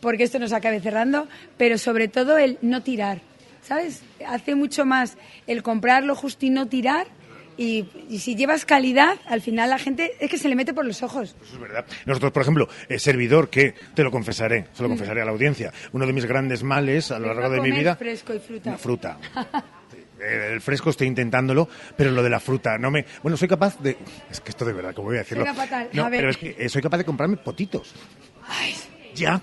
porque 0.00 0.24
esto 0.24 0.38
nos 0.38 0.52
acabe 0.52 0.80
cerrando, 0.80 1.26
pero 1.56 1.76
sobre 1.78 2.08
todo 2.08 2.38
el 2.38 2.58
no 2.62 2.82
tirar, 2.82 3.20
¿sabes? 3.62 4.02
Hace 4.26 4.54
mucho 4.54 4.84
más 4.84 5.16
el 5.46 5.62
comprarlo 5.62 6.14
justo 6.14 6.46
y 6.46 6.50
no 6.50 6.66
tirar 6.66 7.06
y, 7.58 7.84
y 8.08 8.20
si 8.20 8.34
llevas 8.36 8.64
calidad, 8.64 9.18
al 9.26 9.42
final 9.42 9.68
la 9.68 9.78
gente 9.78 10.12
es 10.20 10.30
que 10.30 10.38
se 10.38 10.48
le 10.48 10.54
mete 10.54 10.72
por 10.72 10.86
los 10.86 11.02
ojos. 11.02 11.36
Eso 11.42 11.54
es 11.56 11.60
verdad. 11.60 11.84
Nosotros, 12.06 12.32
por 12.32 12.42
ejemplo, 12.42 12.68
eh, 12.88 12.98
servidor, 12.98 13.50
que 13.50 13.74
te 13.94 14.02
lo 14.02 14.10
confesaré, 14.10 14.68
se 14.72 14.82
lo 14.82 14.88
Mm. 14.88 14.92
confesaré 14.92 15.20
a 15.22 15.24
la 15.26 15.32
audiencia, 15.32 15.72
uno 15.92 16.06
de 16.06 16.12
mis 16.14 16.24
grandes 16.24 16.62
males 16.62 17.10
a 17.10 17.18
lo 17.18 17.26
largo 17.34 17.50
de 17.50 17.60
mi 17.60 17.70
vida, 17.72 17.96
fresco 17.96 18.32
y 18.32 18.38
fruta. 18.38 18.70
la 18.70 18.78
fruta. 18.78 19.18
El 20.20 20.60
fresco 20.60 20.90
estoy 20.90 21.06
intentándolo, 21.06 21.68
pero 21.96 22.10
lo 22.10 22.24
de 22.24 22.30
la 22.30 22.40
fruta 22.40 22.76
no 22.76 22.90
me... 22.90 23.04
Bueno, 23.22 23.36
soy 23.36 23.46
capaz 23.46 23.78
de... 23.80 23.96
Es 24.28 24.40
que 24.40 24.50
esto 24.50 24.64
de 24.64 24.72
verdad, 24.72 24.92
¿cómo 24.92 25.08
voy 25.08 25.16
a 25.16 25.20
decirlo? 25.20 25.46
Fatal. 25.54 25.90
No, 25.92 26.06
A 26.06 26.08
ver. 26.10 26.18
pero 26.18 26.30
es 26.30 26.36
que 26.36 26.56
eh, 26.58 26.68
soy 26.68 26.82
capaz 26.82 26.98
de 26.98 27.04
comprarme 27.04 27.36
potitos. 27.36 27.94
Ya, 29.14 29.40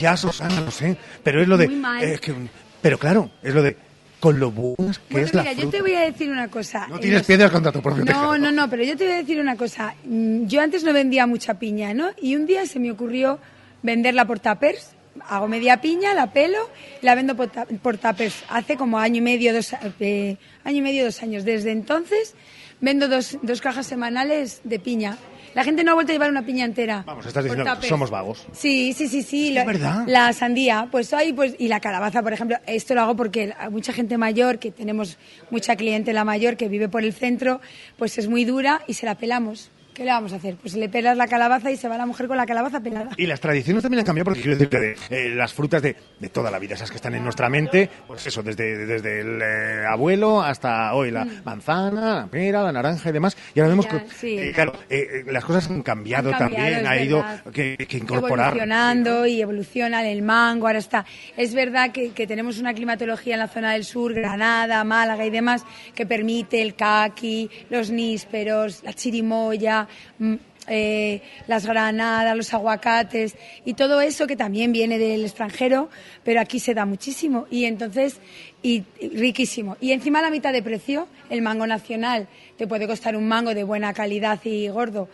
ya, 0.00 0.16
Susana, 0.16 0.60
lo 0.62 0.70
sé. 0.72 0.96
Pero 1.22 1.40
es 1.42 1.46
lo 1.46 1.56
de... 1.56 1.68
Muy 1.68 1.76
mal. 1.76 2.02
eh, 2.02 2.18
que- 2.20 2.34
pero 2.82 2.98
claro, 2.98 3.30
es 3.42 3.54
lo 3.54 3.62
de... 3.62 3.76
Con 4.20 4.40
lo 4.40 4.50
buenas 4.50 4.98
que 4.98 5.04
Bueno, 5.12 5.26
es 5.26 5.34
la 5.34 5.42
mira, 5.42 5.52
yo 5.52 5.60
fruta. 5.62 5.76
te 5.76 5.82
voy 5.82 5.92
a 5.94 6.00
decir 6.00 6.30
una 6.30 6.48
cosa. 6.48 6.86
No 6.88 6.94
En 6.96 7.00
tienes 7.02 7.18
los- 7.20 7.26
piedras 7.26 7.50
contra 7.50 7.70
tu 7.70 7.82
propio. 7.82 8.04
No, 8.04 8.38
no, 8.38 8.50
no, 8.50 8.68
pero 8.70 8.82
yo 8.82 8.96
te 8.96 9.04
voy 9.04 9.12
a 9.12 9.16
decir 9.18 9.40
una 9.40 9.56
cosa. 9.56 9.94
Mm, 10.04 10.46
Yo 10.46 10.60
antes 10.62 10.82
no 10.84 10.92
vendía 10.92 11.26
mucha 11.26 11.58
piña, 11.58 11.92
¿no? 11.94 12.08
Y 12.20 12.34
un 12.34 12.46
día 12.46 12.64
se 12.66 12.78
me 12.80 12.90
ocurrió 12.90 13.38
venderla 13.82 14.24
por 14.26 14.40
tapers. 14.40 14.92
Hago 15.28 15.48
media 15.48 15.80
piña, 15.80 16.12
la 16.14 16.32
pelo, 16.32 16.58
la 17.02 17.14
vendo 17.14 17.34
por, 17.36 17.48
ta- 17.48 17.66
por 17.82 17.98
tapers. 17.98 18.44
Hace 18.48 18.76
como 18.76 18.98
año 18.98 19.16
y 19.18 19.20
medio, 19.22 19.52
dos, 19.54 19.74
eh, 20.00 20.36
año 20.64 20.76
y 20.78 20.82
medio, 20.82 21.04
dos 21.04 21.22
años. 21.22 21.44
Desde 21.44 21.70
entonces 21.72 22.34
vendo 22.80 23.08
dos, 23.08 23.38
dos 23.42 23.60
cajas 23.60 23.86
semanales 23.86 24.60
de 24.64 24.78
piña. 24.78 25.16
La 25.56 25.64
gente 25.64 25.82
no 25.82 25.90
ha 25.90 25.94
vuelto 25.94 26.12
a 26.12 26.14
llevar 26.14 26.30
una 26.30 26.44
piña 26.44 26.64
entera. 26.64 27.02
Vamos, 27.06 27.26
estás 27.26 27.42
diciendo 27.42 27.80
que 27.80 27.88
somos 27.88 28.10
vagos. 28.10 28.46
Sí, 28.52 28.92
sí, 28.92 29.08
sí, 29.08 29.22
sí. 29.22 29.48
Es 29.48 29.54
lo- 29.64 29.66
verdad. 29.66 30.04
La 30.06 30.32
sandía, 30.32 30.86
pues 30.92 31.12
hay, 31.12 31.32
pues, 31.32 31.56
y 31.58 31.68
la 31.68 31.80
calabaza, 31.80 32.22
por 32.22 32.32
ejemplo. 32.32 32.58
Esto 32.66 32.94
lo 32.94 33.00
hago 33.00 33.16
porque 33.16 33.54
mucha 33.70 33.92
gente 33.92 34.18
mayor, 34.18 34.58
que 34.58 34.70
tenemos 34.70 35.16
mucha 35.50 35.74
clientela 35.74 36.24
mayor 36.24 36.56
que 36.56 36.68
vive 36.68 36.88
por 36.88 37.02
el 37.02 37.12
centro, 37.14 37.60
pues 37.96 38.18
es 38.18 38.28
muy 38.28 38.44
dura 38.44 38.82
y 38.86 38.94
se 38.94 39.06
la 39.06 39.14
pelamos. 39.16 39.70
¿Qué 39.96 40.04
le 40.04 40.10
vamos 40.10 40.30
a 40.34 40.36
hacer? 40.36 40.56
Pues 40.56 40.74
le 40.74 40.90
pelas 40.90 41.16
la 41.16 41.26
calabaza 41.26 41.70
y 41.70 41.76
se 41.78 41.88
va 41.88 41.96
la 41.96 42.04
mujer 42.04 42.28
con 42.28 42.36
la 42.36 42.44
calabaza 42.44 42.80
pelada. 42.80 43.12
Y 43.16 43.24
las 43.26 43.40
tradiciones 43.40 43.82
también 43.82 44.00
han 44.00 44.04
cambiado 44.04 44.26
porque 44.26 44.42
quiero 44.42 44.58
decir 44.58 44.68
que 44.68 44.78
de, 44.78 44.96
eh, 45.08 45.34
las 45.34 45.54
frutas 45.54 45.80
de, 45.80 45.96
de 46.20 46.28
toda 46.28 46.50
la 46.50 46.58
vida, 46.58 46.74
esas 46.74 46.90
que 46.90 46.96
están 46.96 47.14
en 47.14 47.24
nuestra 47.24 47.48
mente, 47.48 47.88
pues 48.06 48.26
eso, 48.26 48.42
desde, 48.42 48.84
desde 48.84 49.20
el 49.20 49.40
eh, 49.40 49.86
abuelo 49.88 50.42
hasta 50.42 50.92
hoy, 50.94 51.10
la 51.10 51.24
manzana, 51.44 52.14
la 52.16 52.26
pera, 52.26 52.62
la 52.62 52.72
naranja 52.72 53.08
y 53.08 53.12
demás. 53.12 53.36
Y 53.54 53.60
ahora 53.60 53.70
vemos 53.70 53.86
Mm. 53.86 53.88
Que, 53.88 54.10
sí. 54.14 54.38
eh, 54.38 54.52
claro, 54.52 54.72
eh, 54.90 55.24
las 55.28 55.44
cosas 55.44 55.70
han 55.70 55.82
cambiado, 55.82 56.30
Han 56.30 56.38
cambiado, 56.38 56.64
también, 56.82 56.86
ha 56.86 57.00
ido 57.00 57.24
que 57.52 57.76
incorporar. 57.92 58.48
evolucionando 58.48 59.26
y 59.26 59.40
evolucionan 59.40 60.04
el 60.04 60.22
mango, 60.22 60.66
ahora 60.66 60.78
está. 60.80 61.06
Es 61.36 61.54
verdad 61.54 61.90
que, 61.92 62.10
que 62.10 62.26
tenemos 62.26 62.58
una 62.58 62.74
climatología 62.74 63.34
en 63.34 63.40
la 63.40 63.48
zona 63.48 63.72
del 63.72 63.84
sur, 63.84 64.12
Granada, 64.12 64.82
Málaga 64.84 65.24
y 65.24 65.30
demás, 65.30 65.64
que 65.94 66.04
permite 66.04 66.60
el 66.60 66.74
caqui, 66.74 67.48
los 67.70 67.90
nísperos, 67.90 68.82
la 68.82 68.92
chirimoya, 68.92 69.85
mm, 70.18 70.34
eh, 70.68 71.22
las 71.46 71.64
granadas, 71.66 72.36
los 72.36 72.52
aguacates 72.52 73.36
y 73.64 73.74
todo 73.74 74.00
eso 74.00 74.26
que 74.26 74.36
también 74.36 74.72
viene 74.72 74.98
del 74.98 75.24
extranjero, 75.24 75.88
pero 76.24 76.40
aquí 76.40 76.58
se 76.58 76.74
da 76.74 76.84
muchísimo 76.84 77.46
y 77.50 77.66
entonces 77.66 78.18
y, 78.62 78.82
y 79.00 79.08
riquísimo. 79.10 79.76
Y 79.80 79.92
encima 79.92 80.18
a 80.18 80.22
la 80.22 80.30
mitad 80.30 80.52
de 80.52 80.62
precio, 80.62 81.06
el 81.30 81.42
mango 81.42 81.66
nacional 81.66 82.26
te 82.58 82.66
puede 82.66 82.86
costar 82.86 83.16
un 83.16 83.28
mango 83.28 83.54
de 83.54 83.62
buena 83.64 83.92
calidad 83.92 84.40
y 84.44 84.68
gordo 84.68 85.08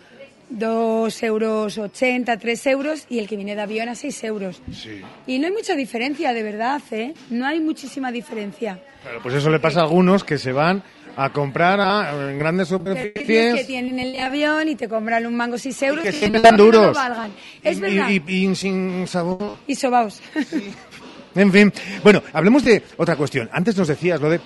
dos 0.55 1.23
euros 1.23 1.79
ochenta, 1.79 2.37
tres 2.37 2.67
euros 2.67 3.07
y 3.09 3.19
el 3.19 3.29
que 3.29 3.37
viene 3.37 3.55
de 3.55 3.63
avión 3.63 3.89
a 3.89 3.95
seis 3.95 4.23
euros. 4.25 4.61
Y 5.27 5.39
no 5.39 5.47
hay 5.47 5.53
mucha 5.53 5.75
diferencia, 5.75 6.33
de 6.33 6.43
verdad, 6.43 6.83
¿eh? 6.91 7.15
No 7.31 7.47
hay 7.47 7.61
muchísima 7.61 8.13
diferencia. 8.13 8.79
Claro, 9.03 9.21
pues 9.23 9.35
eso 9.35 9.51
le 9.51 9.59
pasa 9.59 9.81
a 9.81 9.85
algunos 9.85 10.25
que 10.25 10.39
se 10.39 10.53
van 10.53 10.83
a 11.17 11.31
comprar 11.31 11.81
a 11.81 12.31
en 12.31 12.39
grandes 12.39 12.69
Servicios 12.69 12.97
que 12.97 13.11
superficies 13.13 13.67
tienen 13.67 13.99
el 13.99 14.19
avión 14.19 14.69
y 14.69 14.77
te 14.77 14.89
compran 14.89 15.27
un 15.27 15.37
mango 15.37 15.59
seis 15.59 15.81
euros 15.83 16.03
que 16.05 16.11
y 16.11 16.13
siempre 16.13 16.41
no 16.41 16.43
dan 16.49 16.57
duros. 16.57 16.97
Es 17.63 17.79
y, 17.79 17.81
verdad. 17.81 18.09
y- 18.11 18.47
y 18.47 18.55
sin 18.55 19.07
sabor. 19.07 19.57
Y 19.67 19.75
sobaos. 19.75 20.21
En 21.35 21.51
fin, 21.53 21.73
bueno, 22.03 22.23
hablemos 22.33 22.65
de 22.65 22.83
otra 22.99 23.17
cuestión. 23.17 23.49
Antes 23.53 23.77
nos 23.77 23.89
decías 23.89 24.21
lo 24.21 24.29
de 24.31 24.41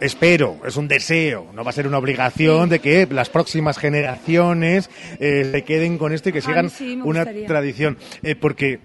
espero, 0.00 0.58
es 0.66 0.76
un 0.76 0.86
deseo, 0.88 1.48
no 1.54 1.64
va 1.64 1.70
a 1.70 1.72
ser 1.72 1.86
una 1.86 1.98
obligación 1.98 2.68
de 2.68 2.78
que 2.80 3.06
las 3.10 3.30
próximas 3.30 3.78
generaciones 3.78 4.90
eh, 5.18 5.48
se 5.52 5.62
queden 5.64 5.98
con 5.98 6.12
esto 6.12 6.28
y 6.28 6.32
que 6.32 6.40
sigan 6.40 6.70
sí 6.70 7.00
una 7.02 7.24
tradición. 7.24 7.98
Eh, 8.22 8.34
porque 8.36 8.80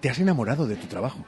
te 0.00 0.10
has 0.10 0.18
enamorado 0.18 0.66
de 0.66 0.76
tu 0.76 0.86
trabajo. 0.86 1.24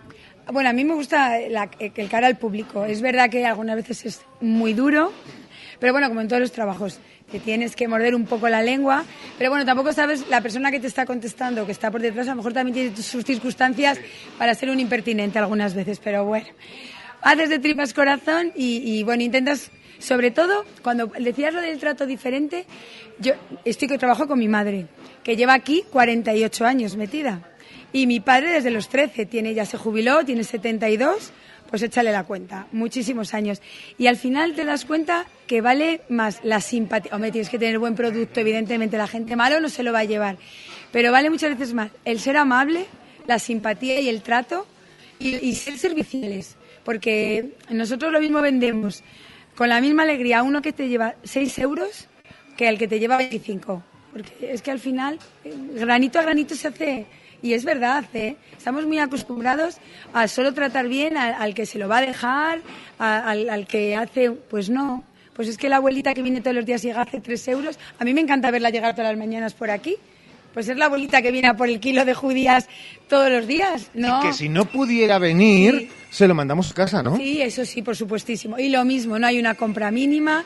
Bueno, 0.50 0.70
a 0.70 0.72
mí 0.72 0.84
me 0.84 0.94
gusta 0.94 1.38
la- 1.48 1.70
eh, 1.78 1.92
el 1.94 2.08
cara 2.08 2.26
al 2.26 2.36
público. 2.36 2.84
Es 2.84 3.00
verdad 3.00 3.30
que 3.30 3.44
algunas 3.46 3.76
veces 3.76 4.04
es 4.04 4.20
muy 4.40 4.74
duro, 4.74 5.12
pero 5.78 5.92
bueno, 5.92 6.08
como 6.08 6.20
en 6.20 6.28
todos 6.28 6.40
los 6.40 6.52
trabajos, 6.52 6.98
te 7.30 7.38
tienes 7.38 7.76
que 7.76 7.88
morder 7.88 8.14
un 8.14 8.26
poco 8.26 8.48
la 8.48 8.60
lengua. 8.62 9.04
Pero 9.38 9.50
bueno, 9.50 9.64
tampoco 9.64 9.92
sabes, 9.92 10.28
la 10.28 10.40
persona 10.40 10.70
que 10.70 10.80
te 10.80 10.86
está 10.88 11.06
contestando, 11.06 11.64
que 11.64 11.72
está 11.72 11.90
por 11.90 12.02
detrás, 12.02 12.26
a 12.26 12.30
lo 12.30 12.36
mejor 12.36 12.52
también 12.52 12.74
tiene 12.92 12.96
sus 13.02 13.24
circunstancias 13.24 13.98
para 14.36 14.54
ser 14.54 14.68
un 14.70 14.80
impertinente 14.80 15.38
algunas 15.38 15.74
veces, 15.74 16.00
pero 16.02 16.24
bueno. 16.24 16.46
Haces 17.22 17.48
de 17.48 17.58
tripas 17.60 17.94
corazón 17.94 18.52
y, 18.56 18.78
y, 18.98 19.04
bueno, 19.04 19.22
intentas, 19.22 19.70
sobre 20.00 20.32
todo, 20.32 20.64
cuando 20.82 21.06
decías 21.06 21.54
lo 21.54 21.60
del 21.60 21.78
trato 21.78 22.04
diferente, 22.04 22.66
yo 23.20 23.34
estoy 23.64 23.86
que 23.86 23.96
trabajo 23.96 24.26
con 24.26 24.40
mi 24.40 24.48
madre, 24.48 24.88
que 25.22 25.36
lleva 25.36 25.54
aquí 25.54 25.84
48 25.92 26.66
años 26.66 26.96
metida. 26.96 27.48
Y 27.92 28.06
mi 28.06 28.20
padre 28.20 28.52
desde 28.52 28.70
los 28.70 28.88
13, 28.88 29.26
tiene, 29.26 29.54
ya 29.54 29.66
se 29.66 29.76
jubiló, 29.76 30.24
tiene 30.24 30.44
72, 30.44 31.32
pues 31.68 31.82
échale 31.82 32.12
la 32.12 32.24
cuenta, 32.24 32.66
muchísimos 32.72 33.34
años. 33.34 33.60
Y 33.98 34.06
al 34.06 34.16
final 34.16 34.54
te 34.54 34.64
das 34.64 34.84
cuenta 34.84 35.26
que 35.46 35.60
vale 35.60 36.02
más 36.08 36.40
la 36.42 36.60
simpatía. 36.60 37.14
Hombre, 37.14 37.32
tienes 37.32 37.48
que 37.48 37.58
tener 37.58 37.78
buen 37.78 37.94
producto, 37.94 38.40
evidentemente, 38.40 38.96
la 38.96 39.06
gente 39.06 39.36
malo 39.36 39.60
no 39.60 39.68
se 39.68 39.82
lo 39.82 39.92
va 39.92 40.00
a 40.00 40.04
llevar. 40.04 40.36
Pero 40.90 41.12
vale 41.12 41.30
muchas 41.30 41.50
veces 41.50 41.74
más 41.74 41.90
el 42.04 42.20
ser 42.20 42.36
amable, 42.36 42.86
la 43.26 43.38
simpatía 43.38 44.00
y 44.00 44.08
el 44.08 44.22
trato 44.22 44.66
y, 45.18 45.54
ser 45.54 45.78
serviciales. 45.78 46.56
Porque 46.84 47.52
nosotros 47.70 48.12
lo 48.12 48.20
mismo 48.20 48.40
vendemos 48.40 49.02
con 49.54 49.68
la 49.68 49.80
misma 49.80 50.02
alegría 50.02 50.40
a 50.40 50.42
uno 50.42 50.62
que 50.62 50.72
te 50.72 50.88
lleva 50.88 51.14
6 51.24 51.58
euros 51.58 52.08
que 52.56 52.68
al 52.68 52.78
que 52.78 52.88
te 52.88 52.98
lleva 52.98 53.16
25. 53.16 53.82
Porque 54.12 54.52
es 54.52 54.60
que 54.60 54.70
al 54.70 54.78
final, 54.78 55.18
eh, 55.44 55.54
granito 55.74 56.18
a 56.18 56.22
granito 56.22 56.54
se 56.54 56.68
hace. 56.68 57.06
Y 57.42 57.54
es 57.54 57.64
verdad, 57.64 58.04
¿eh? 58.14 58.36
estamos 58.56 58.86
muy 58.86 58.98
acostumbrados 58.98 59.78
a 60.14 60.28
solo 60.28 60.54
tratar 60.54 60.88
bien 60.88 61.16
al, 61.16 61.34
al 61.34 61.54
que 61.54 61.66
se 61.66 61.78
lo 61.78 61.88
va 61.88 61.98
a 61.98 62.00
dejar, 62.02 62.60
a- 62.98 63.28
al, 63.30 63.48
al 63.50 63.66
que 63.66 63.96
hace. 63.96 64.30
Pues 64.30 64.70
no. 64.70 65.02
Pues 65.34 65.48
es 65.48 65.56
que 65.56 65.68
la 65.68 65.76
abuelita 65.76 66.14
que 66.14 66.22
viene 66.22 66.40
todos 66.40 66.54
los 66.54 66.66
días 66.66 66.82
llega 66.82 67.02
hace 67.02 67.20
3 67.20 67.48
euros. 67.48 67.78
A 67.98 68.04
mí 68.04 68.14
me 68.14 68.20
encanta 68.20 68.50
verla 68.50 68.70
llegar 68.70 68.94
todas 68.94 69.10
las 69.10 69.18
mañanas 69.18 69.54
por 69.54 69.70
aquí. 69.70 69.96
Pues 70.54 70.68
es 70.68 70.76
la 70.76 70.84
abuelita 70.84 71.22
que 71.22 71.32
viene 71.32 71.48
a 71.48 71.54
por 71.56 71.68
el 71.70 71.80
kilo 71.80 72.04
de 72.04 72.12
judías 72.12 72.68
todos 73.08 73.30
los 73.30 73.46
días, 73.46 73.88
¿no? 73.94 74.20
Que 74.20 74.34
si 74.34 74.50
no 74.50 74.66
pudiera 74.66 75.18
venir, 75.18 75.88
se 76.10 76.28
lo 76.28 76.34
mandamos 76.34 76.70
a 76.70 76.74
casa, 76.74 77.02
¿no? 77.02 77.16
Sí, 77.16 77.40
eso 77.40 77.64
sí, 77.64 77.80
por 77.80 77.96
supuestísimo. 77.96 78.58
Y 78.58 78.68
lo 78.68 78.84
mismo, 78.84 79.18
no 79.18 79.26
hay 79.26 79.40
una 79.40 79.54
compra 79.54 79.90
mínima. 79.90 80.44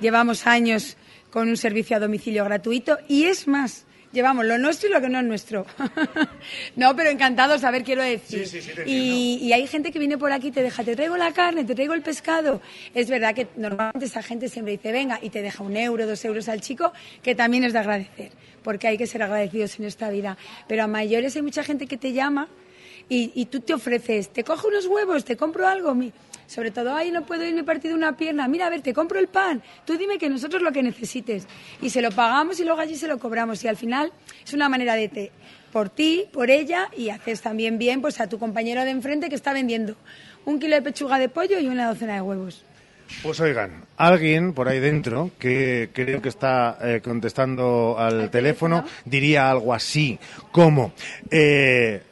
Llevamos 0.00 0.46
años 0.46 0.98
con 1.30 1.48
un 1.48 1.56
servicio 1.56 1.96
a 1.96 2.00
domicilio 2.00 2.44
gratuito 2.44 2.98
y 3.08 3.24
es 3.24 3.48
más, 3.48 3.86
llevamos 4.18 4.44
lo 4.44 4.58
nuestro 4.58 4.88
y 4.88 4.92
lo 4.92 5.00
que 5.00 5.08
no 5.08 5.18
es 5.20 5.24
nuestro. 5.24 5.64
no, 6.76 6.94
pero 6.96 7.10
encantados, 7.10 7.62
a 7.64 7.70
ver, 7.70 7.84
quiero 7.84 8.02
decir. 8.02 8.40
y, 8.86 9.38
y 9.42 9.52
hay 9.52 9.66
gente 9.66 9.92
que 9.92 9.98
viene 9.98 10.18
por 10.18 10.32
aquí 10.32 10.48
y 10.48 10.50
te 10.52 10.62
deja, 10.62 10.82
te 10.82 10.96
traigo 10.96 11.16
la 11.16 11.32
carne, 11.32 11.64
te 11.64 11.74
traigo 11.74 11.94
el 11.94 12.02
pescado. 12.02 12.60
Es 12.94 13.08
verdad 13.08 13.34
que 13.34 13.46
normalmente 13.56 14.06
esa 14.06 14.22
gente 14.22 14.48
siempre 14.48 14.72
dice, 14.72 14.90
venga, 14.92 15.18
y 15.22 15.30
te 15.30 15.40
deja 15.42 15.62
un 15.62 15.76
euro, 15.76 16.06
dos 16.06 16.24
euros 16.24 16.48
al 16.48 16.60
chico, 16.60 16.92
que 17.22 17.34
también 17.34 17.62
es 17.64 17.72
de 17.72 17.78
agradecer, 17.78 18.32
porque 18.64 18.88
hay 18.88 18.98
que 18.98 19.06
ser 19.06 19.22
agradecidos 19.22 19.78
en 19.78 19.84
esta 19.86 20.10
vida. 20.10 20.36
Pero 20.66 20.82
a 20.82 20.86
mayores 20.88 21.36
hay 21.36 21.42
mucha 21.42 21.62
gente 21.62 21.86
que 21.86 21.96
te 21.96 22.12
llama 22.12 22.48
y, 23.08 23.30
y 23.34 23.46
tú 23.46 23.60
te 23.60 23.72
ofreces, 23.74 24.30
te 24.30 24.42
cojo 24.44 24.68
unos 24.68 24.86
huevos, 24.86 25.24
te 25.24 25.36
compro 25.36 25.66
algo. 25.66 25.94
mi- 25.94 26.12
Sobre 26.48 26.70
todo, 26.70 26.96
ay, 26.96 27.10
no 27.10 27.26
puedo 27.26 27.44
irme 27.44 27.62
partido 27.62 27.94
una 27.94 28.16
pierna. 28.16 28.48
Mira, 28.48 28.66
a 28.66 28.70
ver, 28.70 28.80
te 28.80 28.94
compro 28.94 29.18
el 29.18 29.28
pan. 29.28 29.62
Tú 29.84 29.98
dime 29.98 30.16
que 30.18 30.30
nosotros 30.30 30.62
lo 30.62 30.72
que 30.72 30.82
necesites. 30.82 31.46
Y 31.82 31.90
se 31.90 32.00
lo 32.00 32.10
pagamos 32.10 32.58
y 32.58 32.64
luego 32.64 32.80
allí 32.80 32.96
se 32.96 33.06
lo 33.06 33.18
cobramos. 33.18 33.62
Y 33.62 33.68
al 33.68 33.76
final 33.76 34.12
es 34.44 34.54
una 34.54 34.70
manera 34.70 34.94
de 34.94 35.08
te, 35.08 35.30
por 35.72 35.90
ti, 35.90 36.24
por 36.32 36.50
ella 36.50 36.88
y 36.96 37.10
haces 37.10 37.42
también 37.42 37.78
bien 37.78 38.00
pues 38.00 38.18
a 38.18 38.28
tu 38.28 38.38
compañero 38.38 38.84
de 38.84 38.90
enfrente 38.90 39.28
que 39.28 39.34
está 39.34 39.52
vendiendo 39.52 39.94
un 40.46 40.58
kilo 40.58 40.74
de 40.74 40.82
pechuga 40.82 41.18
de 41.18 41.28
pollo 41.28 41.58
y 41.58 41.68
una 41.68 41.86
docena 41.86 42.14
de 42.14 42.22
huevos. 42.22 42.64
Pues 43.22 43.40
oigan, 43.40 43.84
alguien 43.96 44.54
por 44.54 44.68
ahí 44.68 44.80
dentro 44.80 45.30
que 45.38 45.90
creo 45.92 46.22
que 46.22 46.28
está 46.30 46.78
eh, 46.80 47.00
contestando 47.02 47.96
al 47.98 48.30
teléfono 48.30 48.84
diría 49.04 49.50
algo 49.50 49.74
así 49.74 50.18
como, 50.52 50.92
eh, 51.30 52.02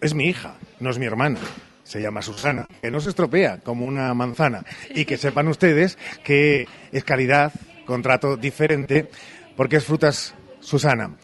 es 0.00 0.14
mi 0.14 0.26
hija, 0.26 0.54
no 0.80 0.90
es 0.90 0.98
mi 0.98 1.06
hermana. 1.06 1.38
Se 1.90 2.00
llama 2.00 2.22
Susana, 2.22 2.68
que 2.80 2.88
no 2.88 3.00
se 3.00 3.08
estropea 3.08 3.58
como 3.64 3.84
una 3.84 4.14
manzana. 4.14 4.64
Y 4.94 5.06
que 5.06 5.16
sepan 5.16 5.48
ustedes 5.48 5.98
que 6.22 6.68
es 6.92 7.02
calidad, 7.02 7.52
contrato 7.84 8.36
diferente, 8.36 9.10
porque 9.56 9.78
es 9.78 9.84
frutas 9.86 10.36
Susana. 10.60 11.16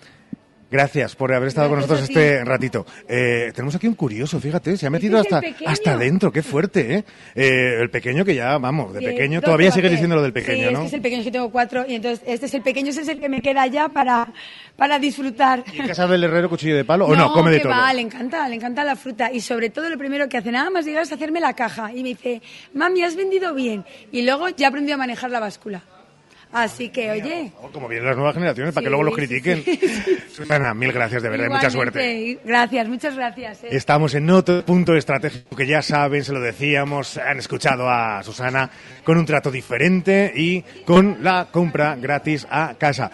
Gracias 0.68 1.14
por 1.14 1.32
haber 1.32 1.48
estado 1.48 1.68
con 1.68 1.78
nosotros 1.78 2.02
este 2.02 2.44
ratito. 2.44 2.84
Eh, 3.08 3.52
tenemos 3.54 3.74
aquí 3.76 3.86
un 3.86 3.94
curioso, 3.94 4.40
fíjate, 4.40 4.76
se 4.76 4.86
ha 4.86 4.90
metido 4.90 5.18
hasta, 5.18 5.40
hasta 5.64 5.92
adentro, 5.92 6.32
qué 6.32 6.42
fuerte, 6.42 6.94
¿eh? 6.96 7.04
Eh, 7.36 7.78
El 7.80 7.90
pequeño 7.90 8.24
que 8.24 8.34
ya, 8.34 8.58
vamos, 8.58 8.92
de 8.92 8.98
Sí, 9.00 9.06
pequeño, 9.06 9.40
todavía 9.40 9.70
sigue 9.70 9.88
diciendo 9.88 10.16
lo 10.16 10.22
del 10.22 10.32
Sí, 10.32 10.40
pequeño, 10.40 10.72
¿no? 10.72 10.78
este 10.78 10.86
es 10.88 10.92
el 10.94 11.02
pequeño, 11.02 11.22
que 11.22 11.30
tengo 11.30 11.50
cuatro, 11.50 11.84
y 11.86 11.94
entonces 11.94 12.20
este 12.26 12.46
es 12.46 12.54
el 12.54 12.62
pequeño, 12.62 12.90
ese 12.90 13.02
es 13.02 13.08
el 13.08 13.20
que 13.20 13.28
me 13.28 13.40
queda 13.40 13.66
ya 13.68 13.88
para, 13.88 14.32
para 14.76 14.98
disfrutar. 14.98 15.62
¿En 15.72 15.86
casa 15.86 16.08
del 16.08 16.24
herrero 16.24 16.48
cuchillo 16.50 16.76
de 16.76 16.84
palo 16.84 17.06
o 17.06 17.14
no? 17.14 17.32
Come 17.32 17.52
de 17.52 17.60
todo. 17.60 17.70
va, 17.70 17.92
le 17.94 18.00
encanta, 18.00 18.48
le 18.48 18.56
encanta 18.56 18.82
la 18.82 18.96
fruta. 18.96 19.30
Y 19.32 19.40
sobre 19.42 19.70
todo 19.70 19.88
lo 19.88 19.96
primero 19.96 20.28
que 20.28 20.36
hace, 20.38 20.50
nada 20.50 20.68
más 20.70 20.84
llegar 20.84 21.04
es 21.04 21.12
hacerme 21.12 21.38
la 21.38 21.52
caja. 21.54 21.92
Y 21.92 22.02
me 22.02 22.08
dice, 22.10 22.42
mami, 22.74 23.02
has 23.02 23.14
vendido 23.14 23.54
bien. 23.54 23.84
Y 24.10 24.22
luego 24.22 24.48
ya 24.48 24.68
aprendió 24.68 24.96
a 24.96 24.98
manejar 24.98 25.30
la 25.30 25.38
báscula. 25.38 25.82
Así 26.56 26.88
que, 26.88 27.10
oye. 27.10 27.52
Como 27.72 27.86
vienen 27.86 28.06
las 28.06 28.16
nuevas 28.16 28.34
generaciones, 28.34 28.72
para 28.72 28.82
que 28.84 28.88
Sí, 28.88 28.90
luego 28.90 29.02
los 29.04 29.14
sí, 29.14 29.20
critiquen. 29.20 29.62
Susana, 30.32 30.72
mil 30.74 30.90
gracias, 30.90 31.22
de 31.22 31.28
verdad, 31.28 31.48
mucha 31.50 31.68
suerte. 31.68 32.38
Gracias, 32.44 32.88
muchas 32.88 33.14
gracias. 33.14 33.64
eh. 33.64 33.68
Estamos 33.72 34.14
en 34.14 34.30
otro 34.30 34.64
punto 34.64 34.96
estratégico 34.96 35.54
que 35.54 35.66
ya 35.66 35.82
saben, 35.82 36.24
se 36.24 36.32
lo 36.32 36.40
decíamos, 36.40 37.18
han 37.18 37.38
escuchado 37.38 37.90
a 37.90 38.22
Susana 38.22 38.70
con 39.04 39.18
un 39.18 39.26
trato 39.26 39.50
diferente 39.50 40.32
y 40.34 40.62
con 40.86 41.18
la 41.22 41.48
compra 41.50 41.94
gratis 41.96 42.46
a 42.50 42.74
casa. 42.78 43.10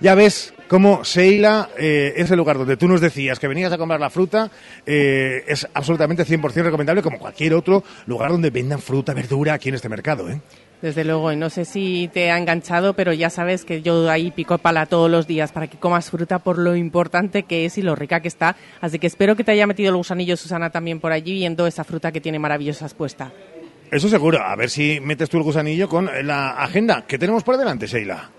Ya 0.00 0.14
ves 0.14 0.52
cómo 0.68 1.02
Seila, 1.02 1.70
eh, 1.78 2.12
ese 2.16 2.36
lugar 2.36 2.58
donde 2.58 2.76
tú 2.76 2.88
nos 2.88 3.00
decías 3.00 3.38
que 3.38 3.48
venías 3.48 3.72
a 3.72 3.78
comprar 3.78 4.00
la 4.00 4.10
fruta, 4.10 4.50
eh, 4.84 5.44
es 5.46 5.66
absolutamente 5.72 6.24
100% 6.26 6.62
recomendable 6.64 7.00
como 7.02 7.18
cualquier 7.18 7.54
otro 7.54 7.82
lugar 8.06 8.32
donde 8.32 8.50
vendan 8.50 8.80
fruta, 8.80 9.14
verdura 9.14 9.54
aquí 9.54 9.70
en 9.70 9.76
este 9.76 9.88
mercado. 9.88 10.28
¿eh? 10.28 10.40
Desde 10.82 11.04
luego, 11.04 11.30
y 11.30 11.36
no 11.36 11.48
sé 11.48 11.64
si 11.64 12.10
te 12.12 12.32
ha 12.32 12.36
enganchado, 12.36 12.94
pero 12.94 13.12
ya 13.12 13.30
sabes 13.30 13.64
que 13.64 13.82
yo 13.82 14.10
ahí 14.10 14.32
pico 14.32 14.58
pala 14.58 14.86
todos 14.86 15.08
los 15.08 15.28
días 15.28 15.52
para 15.52 15.68
que 15.68 15.78
comas 15.78 16.10
fruta 16.10 16.40
por 16.40 16.58
lo 16.58 16.74
importante 16.74 17.44
que 17.44 17.64
es 17.64 17.78
y 17.78 17.82
lo 17.82 17.94
rica 17.94 18.20
que 18.20 18.26
está. 18.26 18.56
Así 18.80 18.98
que 18.98 19.06
espero 19.06 19.36
que 19.36 19.44
te 19.44 19.52
haya 19.52 19.66
metido 19.68 19.90
el 19.90 19.96
gusanillo, 19.96 20.36
Susana, 20.36 20.70
también 20.70 20.98
por 20.98 21.12
allí 21.12 21.34
viendo 21.34 21.68
esa 21.68 21.84
fruta 21.84 22.10
que 22.10 22.20
tiene 22.20 22.40
maravillosas 22.40 22.94
puesta. 22.94 23.32
Eso 23.92 24.08
seguro. 24.08 24.42
A 24.42 24.56
ver 24.56 24.70
si 24.70 24.98
metes 25.00 25.30
tú 25.30 25.36
el 25.36 25.44
gusanillo 25.44 25.88
con 25.88 26.10
la 26.26 26.50
agenda 26.50 27.04
que 27.06 27.16
tenemos 27.16 27.44
por 27.44 27.56
delante, 27.56 27.86
Seila. 27.86 28.30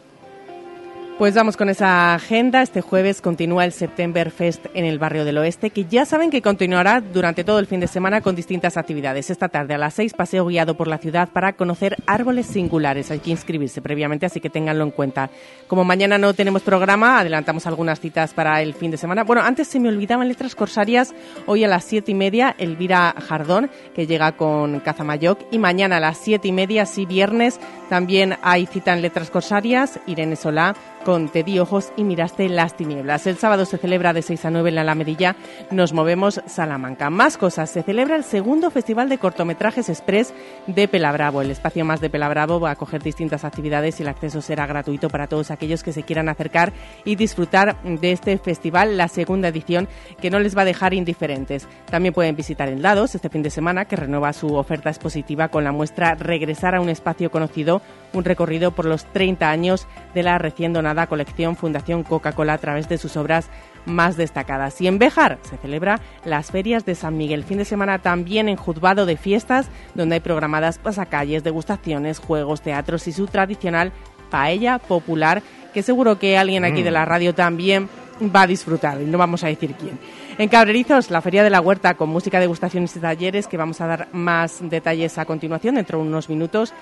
Pues 1.20 1.36
vamos 1.36 1.58
con 1.58 1.70
esa 1.70 2.16
agenda. 2.16 2.64
Este 2.64 2.82
jueves 2.82 3.22
continúa 3.22 3.66
el 3.66 3.72
September 3.72 4.32
Fest 4.32 4.66
en 4.74 4.84
el 4.84 4.98
barrio 4.98 5.26
del 5.26 5.38
Oeste, 5.38 5.70
que 5.70 5.86
ya 5.86 6.06
saben 6.06 6.32
que 6.32 6.42
continuará 6.42 7.02
durante 7.02 7.44
todo 7.44 7.60
el 7.60 7.68
fin 7.68 7.80
de 7.80 7.88
semana 7.88 8.22
con 8.22 8.36
distintas 8.36 8.78
actividades. 8.78 9.30
Esta 9.30 9.48
tarde 9.48 9.76
a 9.76 9.78
las 9.78 9.94
seis, 9.94 10.14
paseo 10.14 10.48
guiado 10.48 10.76
por 10.76 10.88
la 10.88 10.98
ciudad 10.98 11.30
para 11.32 11.54
conocer 11.54 11.98
árboles 12.08 12.48
singulares. 12.48 13.12
Hay 13.12 13.20
que 13.20 13.30
inscribirse 13.30 13.80
previamente, 13.80 14.26
así 14.26 14.40
que 14.40 14.50
ténganlo 14.50 14.84
en 14.84 14.90
cuenta. 14.90 15.30
Como 15.68 15.84
mañana 15.86 16.18
no 16.18 16.34
tenemos 16.34 16.64
programa, 16.64 17.20
adelantamos 17.20 17.68
algunas 17.68 18.00
citas 18.00 18.34
para 18.34 18.62
el 18.64 18.74
fin 18.74 18.90
de 18.90 18.98
semana. 18.98 19.24
Bueno, 19.24 19.44
antes 19.44 19.68
se 19.68 19.80
me 19.80 19.90
olvidaban 19.90 20.28
letras 20.28 20.56
corsarias. 20.56 21.14
Hoy 21.46 21.64
a 21.64 21.68
las 21.68 21.84
siete 21.84 22.12
y 22.12 22.16
media, 22.16 22.56
Elvira 22.58 23.14
Jardón, 23.28 23.70
que 23.94 24.08
llega 24.08 24.32
con 24.32 24.80
Cazamayoc. 24.80 25.40
Y 25.52 25.60
mañana 25.60 25.98
a 25.98 26.02
las 26.02 26.18
siete 26.18 26.48
y 26.48 26.52
media, 26.52 26.88
sí, 26.88 27.06
viernes, 27.06 27.60
también 27.88 28.36
hay 28.42 28.66
cita 28.66 28.94
en 28.94 29.04
letras 29.04 29.30
corsarias. 29.30 30.00
Irene 30.08 30.36
Solá 30.36 30.76
con 31.04 31.30
Te 31.30 31.44
di 31.44 31.60
ojos 31.60 31.92
y 31.98 32.04
miraste 32.04 32.48
las 32.50 32.76
tinieblas. 32.76 33.28
El 33.28 33.38
sábado 33.38 33.66
se 33.66 33.78
celebra 33.78 34.14
de 34.14 34.22
6 34.22 34.46
a 34.46 34.52
9 34.52 34.70
en 34.70 34.76
la 34.76 34.82
Alamedilla. 34.82 35.36
Nos 35.70 35.94
movemos 35.94 36.42
Salamanca. 36.46 37.10
Más 37.10 37.38
cosas. 37.38 37.70
Se 37.70 37.84
celebra 37.84 38.16
el 38.16 38.24
segundo 38.24 38.72
Festival 38.72 39.10
de 39.10 39.18
Cortometrajes 39.18 39.90
Express 39.90 40.34
de 40.68 40.88
Pelabravo. 40.88 41.42
El 41.42 41.52
espacio 41.52 41.84
más 41.86 42.02
de 42.02 42.10
Pelabravo 42.10 42.60
va 42.60 42.70
a 42.70 42.74
acoger 42.74 43.04
distintas 43.04 43.44
actividades 43.44 44.00
y 44.00 44.04
el 44.04 44.10
acceso 44.10 44.42
será 44.42 44.66
gratuito 44.66 45.10
para 45.10 45.28
todos 45.28 45.52
aquellos 45.52 45.84
que 45.84 45.94
se 45.94 46.04
quieran 46.04 46.30
acercar 46.30 46.72
y 47.04 47.16
disfrutar 47.16 47.82
de 47.84 48.12
este 48.12 48.38
festival, 48.38 48.98
la 48.98 49.08
segunda 49.08 49.50
edición, 49.50 49.88
que 50.22 50.30
no 50.30 50.40
les 50.40 50.58
va 50.58 50.62
a 50.62 50.66
dejar 50.66 50.94
indiferentes. 50.94 51.68
También 51.90 52.14
pueden 52.14 52.36
visitar 52.36 52.70
el 52.70 52.82
Dados 52.82 53.16
este 53.16 53.30
fin 53.30 53.44
de 53.44 53.50
semana, 53.50 53.86
que 53.86 53.96
renueva 53.96 54.34
su 54.34 54.56
oferta 54.56 54.90
expositiva 54.90 55.50
con 55.50 55.64
la 55.64 55.72
muestra 55.72 56.16
Regresar 56.16 56.76
a 56.76 56.82
un 56.82 56.90
espacio 56.90 57.32
conocido, 57.32 57.82
un 58.14 58.24
recorrido 58.24 58.72
por 58.72 58.86
los 58.86 59.06
30 59.06 59.50
años 59.50 59.88
de 60.14 60.24
la 60.24 60.38
recién 60.38 60.74
donada 60.74 60.93
llamada 60.94 61.08
colección 61.08 61.56
Fundación 61.56 62.04
Coca-Cola 62.04 62.54
a 62.54 62.58
través 62.58 62.88
de 62.88 62.98
sus 62.98 63.18
obras 63.18 63.50
más 63.86 64.16
destacadas. 64.16 64.80
Y 64.80 64.88
en 64.88 65.00
Béjar 65.00 65.40
se 65.42 65.58
celebra 65.58 66.00
las 66.24 66.52
ferias 66.52 66.86
de 66.86 66.96
San 66.96 67.18
Miguel. 67.18 67.44
Fin 67.44 67.58
de 67.58 67.66
semana 67.66 68.00
también 68.00 68.48
en 68.48 68.56
Juzgado 68.56 69.06
de 69.06 69.18
Fiestas, 69.18 69.68
donde 69.96 70.16
hay 70.16 70.22
programadas 70.22 70.78
pasacalles, 70.78 71.44
degustaciones, 71.44 72.20
juegos, 72.20 72.62
teatros 72.62 73.08
y 73.08 73.12
su 73.12 73.28
tradicional 73.28 73.92
paella 74.30 74.80
popular, 74.80 75.42
que 75.74 75.84
seguro 75.84 76.20
que 76.20 76.38
alguien 76.38 76.66
aquí 76.66 76.84
de 76.84 76.92
la 76.92 77.06
radio 77.06 77.34
también 77.34 77.90
va 78.34 78.44
a 78.44 78.48
disfrutar, 78.48 79.02
y 79.02 79.06
no 79.06 79.18
vamos 79.18 79.44
a 79.44 79.48
decir 79.48 79.74
quién. 79.76 80.00
En 80.38 80.50
Cabrerizos, 80.50 81.12
la 81.12 81.22
Feria 81.22 81.44
de 81.44 81.50
la 81.50 81.62
Huerta 81.62 81.94
con 81.96 82.10
música, 82.10 82.40
degustaciones 82.40 82.96
y 82.96 83.00
talleres, 83.00 83.48
que 83.48 83.58
vamos 83.58 83.82
a 83.82 83.88
dar 83.88 84.08
más 84.12 84.58
detalles 84.62 85.18
a 85.18 85.26
continuación 85.26 85.76
dentro 85.76 86.00
de 86.00 86.06
unos 86.06 86.30
minutos. 86.30 86.74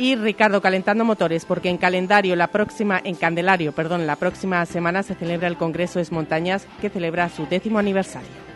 Y 0.00 0.16
Ricardo 0.16 0.62
calentando 0.62 1.04
motores, 1.04 1.44
porque 1.44 1.68
en 1.68 1.76
calendario 1.76 2.34
la 2.34 2.46
próxima, 2.46 2.98
en 3.04 3.16
Candelario, 3.16 3.72
perdón, 3.72 4.06
la 4.06 4.16
próxima 4.16 4.64
semana 4.64 5.02
se 5.02 5.14
celebra 5.14 5.46
el 5.46 5.58
Congreso 5.58 6.00
Es 6.00 6.10
Montañas, 6.10 6.66
que 6.80 6.88
celebra 6.88 7.28
su 7.28 7.44
décimo 7.44 7.78
aniversario. 7.78 8.49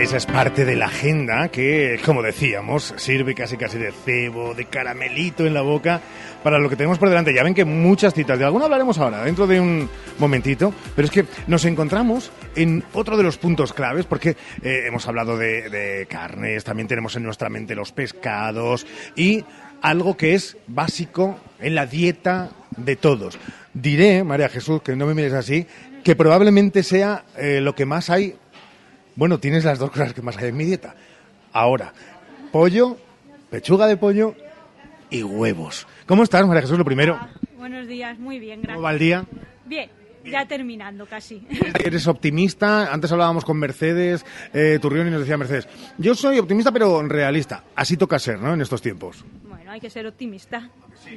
Esa 0.00 0.16
es 0.16 0.26
parte 0.26 0.64
de 0.64 0.76
la 0.76 0.86
agenda 0.86 1.48
que, 1.48 1.98
como 2.04 2.22
decíamos, 2.22 2.94
sirve 2.96 3.34
casi 3.34 3.56
casi 3.56 3.78
de 3.78 3.90
cebo, 3.90 4.54
de 4.54 4.66
caramelito 4.66 5.44
en 5.44 5.52
la 5.52 5.62
boca 5.62 6.00
para 6.44 6.60
lo 6.60 6.70
que 6.70 6.76
tenemos 6.76 7.00
por 7.00 7.08
delante. 7.08 7.34
Ya 7.34 7.42
ven 7.42 7.52
que 7.52 7.64
muchas 7.64 8.14
citas, 8.14 8.38
de 8.38 8.44
alguna 8.44 8.66
hablaremos 8.66 8.96
ahora, 8.98 9.24
dentro 9.24 9.48
de 9.48 9.60
un 9.60 9.90
momentito, 10.18 10.72
pero 10.94 11.06
es 11.06 11.10
que 11.10 11.26
nos 11.48 11.64
encontramos 11.64 12.30
en 12.54 12.84
otro 12.92 13.16
de 13.16 13.24
los 13.24 13.38
puntos 13.38 13.72
claves, 13.72 14.06
porque 14.06 14.36
eh, 14.62 14.84
hemos 14.86 15.08
hablado 15.08 15.36
de, 15.36 16.06
carnes, 16.08 16.62
también 16.62 16.86
tenemos 16.86 17.16
en 17.16 17.24
nuestra 17.24 17.48
mente 17.48 17.74
los 17.74 17.90
pescados 17.90 18.86
y 19.16 19.44
algo 19.82 20.16
que 20.16 20.34
es 20.34 20.56
básico 20.68 21.40
en 21.58 21.74
la 21.74 21.86
dieta 21.86 22.50
de 22.76 22.94
todos. 22.94 23.36
Diré, 23.74 24.22
María 24.22 24.48
Jesús, 24.48 24.80
que 24.80 24.94
no 24.94 25.06
me 25.06 25.14
mires 25.14 25.32
así, 25.32 25.66
que 26.04 26.14
probablemente 26.14 26.84
sea 26.84 27.24
eh, 27.36 27.60
lo 27.60 27.74
que 27.74 27.84
más 27.84 28.10
hay 28.10 28.36
bueno, 29.18 29.40
tienes 29.40 29.64
las 29.64 29.80
dos 29.80 29.90
cosas 29.90 30.14
que 30.14 30.22
más 30.22 30.38
hay 30.38 30.50
en 30.50 30.56
mi 30.56 30.64
dieta. 30.64 30.94
Ahora, 31.52 31.92
pollo, 32.52 32.96
pechuga 33.50 33.88
de 33.88 33.96
pollo 33.96 34.36
y 35.10 35.24
huevos. 35.24 35.88
¿Cómo 36.06 36.22
estás, 36.22 36.46
María 36.46 36.62
Jesús? 36.62 36.78
Lo 36.78 36.84
primero. 36.84 37.18
Buenos 37.56 37.88
días, 37.88 38.16
muy 38.20 38.38
bien, 38.38 38.60
gracias. 38.60 38.76
¿Cómo 38.76 38.84
va 38.84 38.92
el 38.92 39.00
día? 39.00 39.24
Bien, 39.66 39.90
ya 40.24 40.46
terminando 40.46 41.04
casi. 41.06 41.44
¿Eres 41.84 42.06
optimista? 42.06 42.92
Antes 42.92 43.10
hablábamos 43.10 43.44
con 43.44 43.58
Mercedes 43.58 44.24
eh, 44.54 44.78
Turrión 44.80 45.08
y 45.08 45.10
nos 45.10 45.20
decía 45.20 45.36
Mercedes, 45.36 45.66
yo 45.98 46.14
soy 46.14 46.38
optimista 46.38 46.70
pero 46.70 47.02
realista. 47.02 47.64
Así 47.74 47.96
toca 47.96 48.20
ser, 48.20 48.38
¿no? 48.38 48.54
En 48.54 48.60
estos 48.60 48.80
tiempos. 48.80 49.24
Hay 49.78 49.82
que 49.82 49.90
ser 49.90 50.08
optimista. 50.08 50.70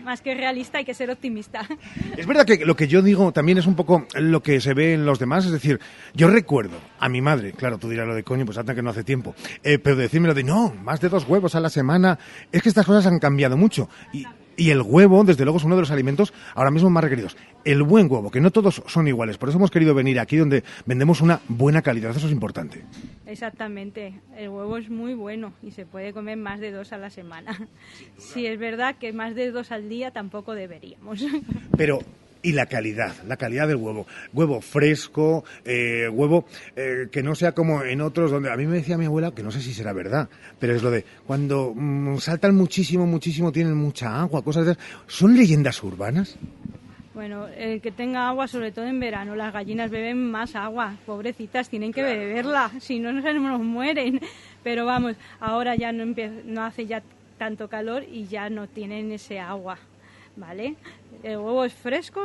Más 0.04 0.22
que 0.22 0.36
realista, 0.36 0.78
hay 0.78 0.86
que 0.86 0.94
ser 0.94 1.10
optimista. 1.10 1.68
Es 2.16 2.28
verdad 2.28 2.46
que 2.46 2.64
lo 2.64 2.76
que 2.76 2.88
yo 2.88 3.02
digo 3.02 3.32
también 3.32 3.58
es 3.58 3.66
un 3.66 3.76
poco 3.76 4.06
lo 4.14 4.44
que 4.44 4.62
se 4.62 4.76
ve 4.76 4.94
en 4.94 5.04
los 5.04 5.18
demás. 5.18 5.48
Es 5.48 5.52
decir, 5.52 5.80
yo 6.14 6.30
recuerdo 6.30 6.78
a 7.00 7.10
mi 7.10 7.22
madre, 7.22 7.54
claro, 7.54 7.80
tú 7.80 7.90
dirás 7.90 8.08
lo 8.08 8.14
de 8.14 8.22
coño, 8.22 8.46
pues 8.46 8.60
hasta 8.60 8.76
que 8.76 8.84
no 8.84 8.92
hace 8.92 9.04
tiempo, 9.04 9.34
eh, 9.64 9.80
pero 9.80 9.96
decirme 9.96 10.28
lo 10.28 10.36
de 10.36 10.44
no, 10.44 10.76
más 10.76 11.02
de 11.02 11.10
dos 11.10 11.28
huevos 11.28 11.56
a 11.56 11.60
la 11.60 11.72
semana. 11.72 12.20
Es 12.52 12.62
que 12.62 12.70
estas 12.70 12.86
cosas 12.86 13.08
han 13.08 13.18
cambiado 13.18 13.58
mucho. 13.58 13.90
Y, 14.14 14.28
y 14.62 14.70
el 14.70 14.84
huevo, 14.84 15.24
desde 15.24 15.44
luego, 15.44 15.58
es 15.58 15.64
uno 15.64 15.76
de 15.76 15.82
los 15.82 15.90
alimentos 15.90 16.34
ahora 16.54 16.70
mismo 16.70 16.92
más 16.92 17.04
requeridos. 17.04 17.36
El 17.66 17.82
buen 17.82 18.06
huevo, 18.12 18.30
que 18.30 18.40
no 18.40 18.52
todos 18.52 18.84
son 18.86 19.08
iguales. 19.08 19.40
Por 19.40 19.50
eso 19.50 19.58
hemos 19.58 19.72
querido 19.72 19.96
venir 19.96 20.20
aquí 20.20 20.38
donde 20.38 20.64
vendemos 20.86 21.20
una 21.22 21.42
buena 21.48 21.82
calidad. 21.82 22.12
Eso 22.16 22.28
es 22.28 22.32
importante. 22.32 22.84
Exactamente, 23.26 24.14
el 24.38 24.50
huevo 24.50 24.78
es 24.78 24.88
muy 24.92 25.16
bueno 25.16 25.54
y 25.64 25.72
se 25.72 25.88
puede 25.88 26.14
comer 26.14 26.38
más 26.38 26.60
de 26.60 26.70
dos 26.70 26.94
a 26.94 26.98
la 26.98 27.10
semana. 27.10 27.68
Sí, 28.18 28.46
es 28.46 28.60
verdad 28.60 28.96
que 29.00 29.14
más 29.14 29.36
de 29.36 29.52
dos 29.52 29.72
al 29.72 29.90
día 29.90 30.12
tampoco 30.12 30.54
deberíamos. 30.54 31.26
Pero 31.78 32.00
y 32.42 32.54
la 32.54 32.66
calidad, 32.66 33.16
la 33.28 33.38
calidad 33.38 33.68
del 33.68 33.78
huevo. 33.78 34.08
Huevo 34.34 34.62
fresco, 34.62 35.44
eh, 35.66 36.08
huevo 36.10 36.46
eh, 36.76 37.08
que 37.12 37.24
no 37.24 37.36
sea 37.36 37.54
como 37.54 37.84
en 37.84 38.02
otros 38.02 38.32
donde 38.32 38.52
a 38.52 38.58
mí 38.58 38.66
me 38.66 38.78
decía 38.78 38.98
mi 38.98 39.06
abuela, 39.06 39.32
que 39.32 39.44
no 39.44 39.52
sé 39.52 39.62
si 39.62 39.74
será 39.74 39.94
verdad, 39.94 40.30
pero 40.60 40.76
es 40.76 40.84
lo 40.84 40.92
de 40.92 41.06
cuando 41.26 41.74
mm, 41.76 42.18
saltan 42.18 42.56
muchísimo, 42.56 43.06
muchísimo, 43.06 43.52
tienen 43.52 43.76
mucha 43.76 44.22
agua, 44.22 44.44
cosas 44.44 44.66
de 44.66 44.72
esas. 44.74 44.84
¿Son 45.08 45.36
leyendas 45.36 45.84
urbanas? 45.84 46.38
Bueno, 47.14 47.48
el 47.48 47.82
que 47.82 47.92
tenga 47.92 48.30
agua, 48.30 48.48
sobre 48.48 48.72
todo 48.72 48.86
en 48.86 49.00
verano, 49.00 49.36
las 49.36 49.52
gallinas 49.52 49.92
beben 49.92 50.32
más 50.32 50.56
agua, 50.56 50.96
pobrecitas, 51.06 51.70
tienen 51.70 51.92
que 51.92 52.02
beberla, 52.02 52.72
si 52.80 53.00
no, 53.00 53.12
nos 53.12 53.60
mueren. 53.60 54.22
Pero 54.64 54.86
vamos, 54.86 55.16
ahora 55.40 55.76
ya 55.76 55.92
no, 55.92 56.16
no 56.46 56.64
hace 56.64 56.86
ya 56.86 57.04
tanto 57.38 57.68
calor 57.68 58.04
y 58.04 58.28
ya 58.28 58.50
no 58.50 58.68
tienen 58.68 59.12
ese 59.12 59.40
agua, 59.40 59.78
¿vale? 60.42 60.76
El 61.24 61.38
huevo 61.38 61.64
es 61.64 61.74
fresco, 61.74 62.20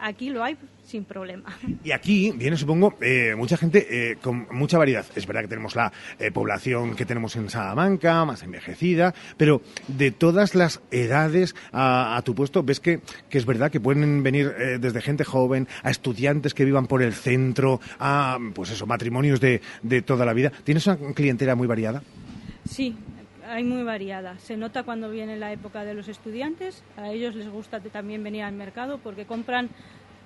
aquí 0.00 0.28
lo 0.30 0.42
hay 0.42 0.56
sin 0.84 1.04
problema. 1.04 1.56
Y 1.84 1.92
aquí 1.92 2.32
viene, 2.32 2.56
supongo, 2.56 2.96
eh, 3.00 3.34
mucha 3.36 3.56
gente 3.56 3.86
eh, 3.88 4.16
con 4.16 4.48
mucha 4.50 4.76
variedad. 4.76 5.06
Es 5.14 5.24
verdad 5.24 5.42
que 5.42 5.48
tenemos 5.48 5.76
la 5.76 5.92
eh, 6.18 6.32
población 6.32 6.96
que 6.96 7.06
tenemos 7.06 7.36
en 7.36 7.48
Salamanca, 7.48 8.24
más 8.24 8.42
envejecida, 8.42 9.14
pero 9.36 9.62
de 9.86 10.10
todas 10.10 10.56
las 10.56 10.80
edades 10.90 11.54
a, 11.70 12.16
a 12.16 12.22
tu 12.22 12.34
puesto, 12.34 12.64
ves 12.64 12.80
que, 12.80 13.00
que 13.30 13.38
es 13.38 13.46
verdad 13.46 13.70
que 13.70 13.78
pueden 13.78 14.24
venir 14.24 14.52
eh, 14.58 14.78
desde 14.80 15.00
gente 15.00 15.22
joven 15.22 15.68
a 15.84 15.90
estudiantes 15.90 16.54
que 16.54 16.64
vivan 16.64 16.88
por 16.88 17.02
el 17.02 17.12
centro, 17.12 17.80
a, 18.00 18.38
pues 18.52 18.70
eso, 18.70 18.84
matrimonios 18.86 19.40
de, 19.40 19.60
de 19.82 20.02
toda 20.02 20.26
la 20.26 20.32
vida. 20.32 20.50
¿Tienes 20.64 20.84
una 20.88 20.96
clientela 21.14 21.54
muy 21.54 21.68
variada? 21.68 22.02
Sí, 22.68 22.96
hay 23.48 23.64
muy 23.64 23.82
variada. 23.82 24.38
Se 24.38 24.56
nota 24.56 24.82
cuando 24.82 25.10
viene 25.10 25.36
la 25.36 25.52
época 25.52 25.84
de 25.84 25.94
los 25.94 26.08
estudiantes. 26.08 26.82
A 26.96 27.10
ellos 27.10 27.34
les 27.34 27.48
gusta 27.48 27.80
también 27.80 28.22
venir 28.22 28.42
al 28.42 28.52
mercado 28.54 28.98
porque 28.98 29.24
compran 29.26 29.68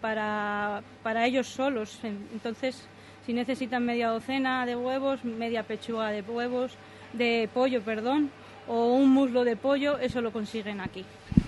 para, 0.01 0.83
para 1.03 1.27
ellos 1.27 1.47
solos. 1.47 1.99
En- 2.03 2.27
Entonces, 2.33 2.87
si 3.25 3.33
necesitan 3.33 3.85
media 3.85 4.09
docena 4.09 4.67
de 4.67 4.77
huevos, 4.77 5.25
media 5.25 5.63
pechuga 5.63 6.11
de 6.11 6.23
huevos, 6.23 6.73
de 7.13 7.49
pollo, 7.55 7.83
perdón, 7.83 8.31
o 8.67 8.95
un 8.95 9.11
muslo 9.11 9.45
de 9.45 9.57
pollo, 9.57 9.99
eso 9.99 10.21
lo 10.21 10.33
consiguen 10.33 10.81
aquí. 10.81 11.05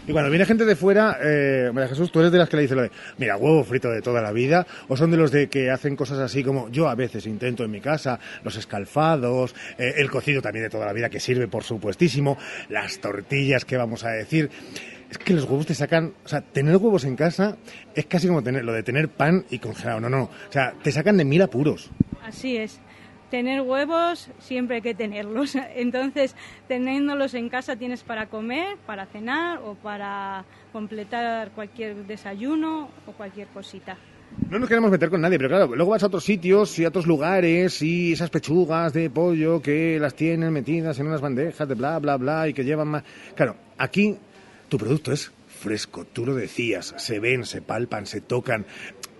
Y 0.06 0.12
cuando 0.12 0.30
viene 0.30 0.44
gente 0.44 0.64
de 0.64 0.76
fuera, 0.76 1.18
eh, 1.22 1.70
María 1.72 1.88
Jesús, 1.88 2.12
tú 2.12 2.20
eres 2.20 2.30
de 2.30 2.38
las 2.38 2.48
que 2.48 2.56
le 2.56 2.62
dice 2.62 2.74
lo 2.74 2.82
de, 2.82 2.90
mira, 3.16 3.36
huevo 3.36 3.64
frito 3.64 3.90
de 3.90 4.02
toda 4.02 4.20
la 4.20 4.32
vida, 4.32 4.66
o 4.88 4.96
son 4.96 5.10
de 5.10 5.16
los 5.16 5.30
de 5.30 5.48
que 5.48 5.70
hacen 5.70 5.96
cosas 5.96 6.18
así 6.18 6.44
como 6.44 6.68
yo 6.70 6.88
a 6.88 6.94
veces 6.94 7.26
intento 7.26 7.64
en 7.64 7.70
mi 7.70 7.80
casa, 7.80 8.18
los 8.42 8.56
escalfados, 8.56 9.54
eh, 9.78 9.94
el 9.96 10.10
cocido 10.10 10.42
también 10.42 10.64
de 10.64 10.70
toda 10.70 10.86
la 10.86 10.92
vida, 10.92 11.08
que 11.08 11.20
sirve 11.20 11.48
por 11.48 11.64
supuestísimo, 11.64 12.36
las 12.68 12.98
tortillas, 12.98 13.64
que 13.64 13.76
vamos 13.76 14.04
a 14.04 14.10
decir. 14.10 14.50
Es 15.10 15.18
que 15.18 15.32
los 15.32 15.44
huevos 15.44 15.66
te 15.66 15.74
sacan, 15.74 16.12
o 16.24 16.28
sea, 16.28 16.40
tener 16.40 16.76
huevos 16.76 17.04
en 17.04 17.14
casa 17.14 17.56
es 17.94 18.06
casi 18.06 18.26
como 18.26 18.42
tener 18.42 18.64
lo 18.64 18.72
de 18.72 18.82
tener 18.82 19.08
pan 19.08 19.44
y 19.48 19.58
congelado, 19.58 20.00
no, 20.00 20.08
no, 20.10 20.24
o 20.24 20.52
sea, 20.52 20.74
te 20.82 20.90
sacan 20.90 21.16
de 21.16 21.24
mil 21.24 21.40
apuros. 21.40 21.90
Así 22.22 22.56
es. 22.56 22.80
Tener 23.34 23.62
huevos 23.62 24.28
siempre 24.38 24.76
hay 24.76 24.82
que 24.82 24.94
tenerlos. 24.94 25.56
Entonces, 25.74 26.36
teniéndolos 26.68 27.34
en 27.34 27.48
casa 27.48 27.74
tienes 27.74 28.04
para 28.04 28.28
comer, 28.28 28.76
para 28.86 29.06
cenar 29.06 29.58
o 29.58 29.74
para 29.74 30.44
completar 30.72 31.50
cualquier 31.50 32.06
desayuno 32.06 32.90
o 33.08 33.10
cualquier 33.10 33.48
cosita. 33.48 33.96
No 34.48 34.60
nos 34.60 34.68
queremos 34.68 34.88
meter 34.88 35.10
con 35.10 35.20
nadie, 35.20 35.36
pero 35.36 35.48
claro, 35.48 35.74
luego 35.74 35.90
vas 35.90 36.04
a 36.04 36.06
otros 36.06 36.22
sitios 36.22 36.78
y 36.78 36.84
a 36.84 36.88
otros 36.90 37.08
lugares 37.08 37.82
y 37.82 38.12
esas 38.12 38.30
pechugas 38.30 38.92
de 38.92 39.10
pollo 39.10 39.60
que 39.60 39.98
las 39.98 40.14
tienen 40.14 40.52
metidas 40.52 41.00
en 41.00 41.08
unas 41.08 41.20
bandejas 41.20 41.66
de 41.66 41.74
bla, 41.74 41.98
bla, 41.98 42.16
bla 42.16 42.46
y 42.46 42.54
que 42.54 42.62
llevan 42.62 42.86
más... 42.86 43.02
Claro, 43.34 43.56
aquí 43.78 44.16
tu 44.68 44.78
producto 44.78 45.10
es 45.10 45.32
fresco, 45.48 46.04
tú 46.04 46.24
lo 46.24 46.36
decías, 46.36 46.94
se 46.98 47.18
ven, 47.18 47.44
se 47.44 47.62
palpan, 47.62 48.06
se 48.06 48.20
tocan. 48.20 48.64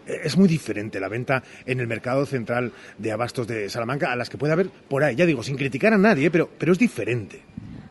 Es 0.06 0.36
muy 0.36 0.48
diferente 0.48 1.00
la 1.00 1.08
venta 1.08 1.42
en 1.64 1.80
el 1.80 1.86
mercado 1.86 2.26
central 2.26 2.72
de 2.98 3.12
abastos 3.12 3.46
de 3.46 3.68
Salamanca 3.70 4.12
a 4.12 4.16
las 4.16 4.28
que 4.28 4.38
puede 4.38 4.52
haber 4.52 4.68
por 4.68 5.02
ahí. 5.02 5.16
Ya 5.16 5.26
digo, 5.26 5.42
sin 5.42 5.56
criticar 5.56 5.92
a 5.92 5.98
nadie, 5.98 6.30
pero, 6.30 6.48
pero 6.58 6.72
es 6.72 6.78
diferente. 6.78 7.42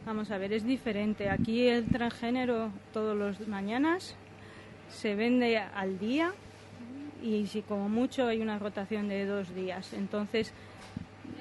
Vamos 0.06 0.30
a 0.31 0.38
ver, 0.38 0.53
es 0.53 0.65
diferente. 0.65 1.30
Aquí 1.30 1.68
el 1.68 1.85
transgénero 1.85 2.72
todos 2.91 3.18
los 3.18 3.48
mañanas 3.48 4.15
se 4.90 5.15
vende 5.15 5.57
al 5.57 5.98
día 5.98 6.34
y 7.23 7.48
si 7.48 7.61
como 7.61 7.90
mucho 7.90 8.27
hay 8.27 8.41
una 8.41 8.60
rotación 8.60 9.07
de 9.07 9.26
dos 9.26 9.56
días. 9.56 9.94
Entonces, 9.94 10.53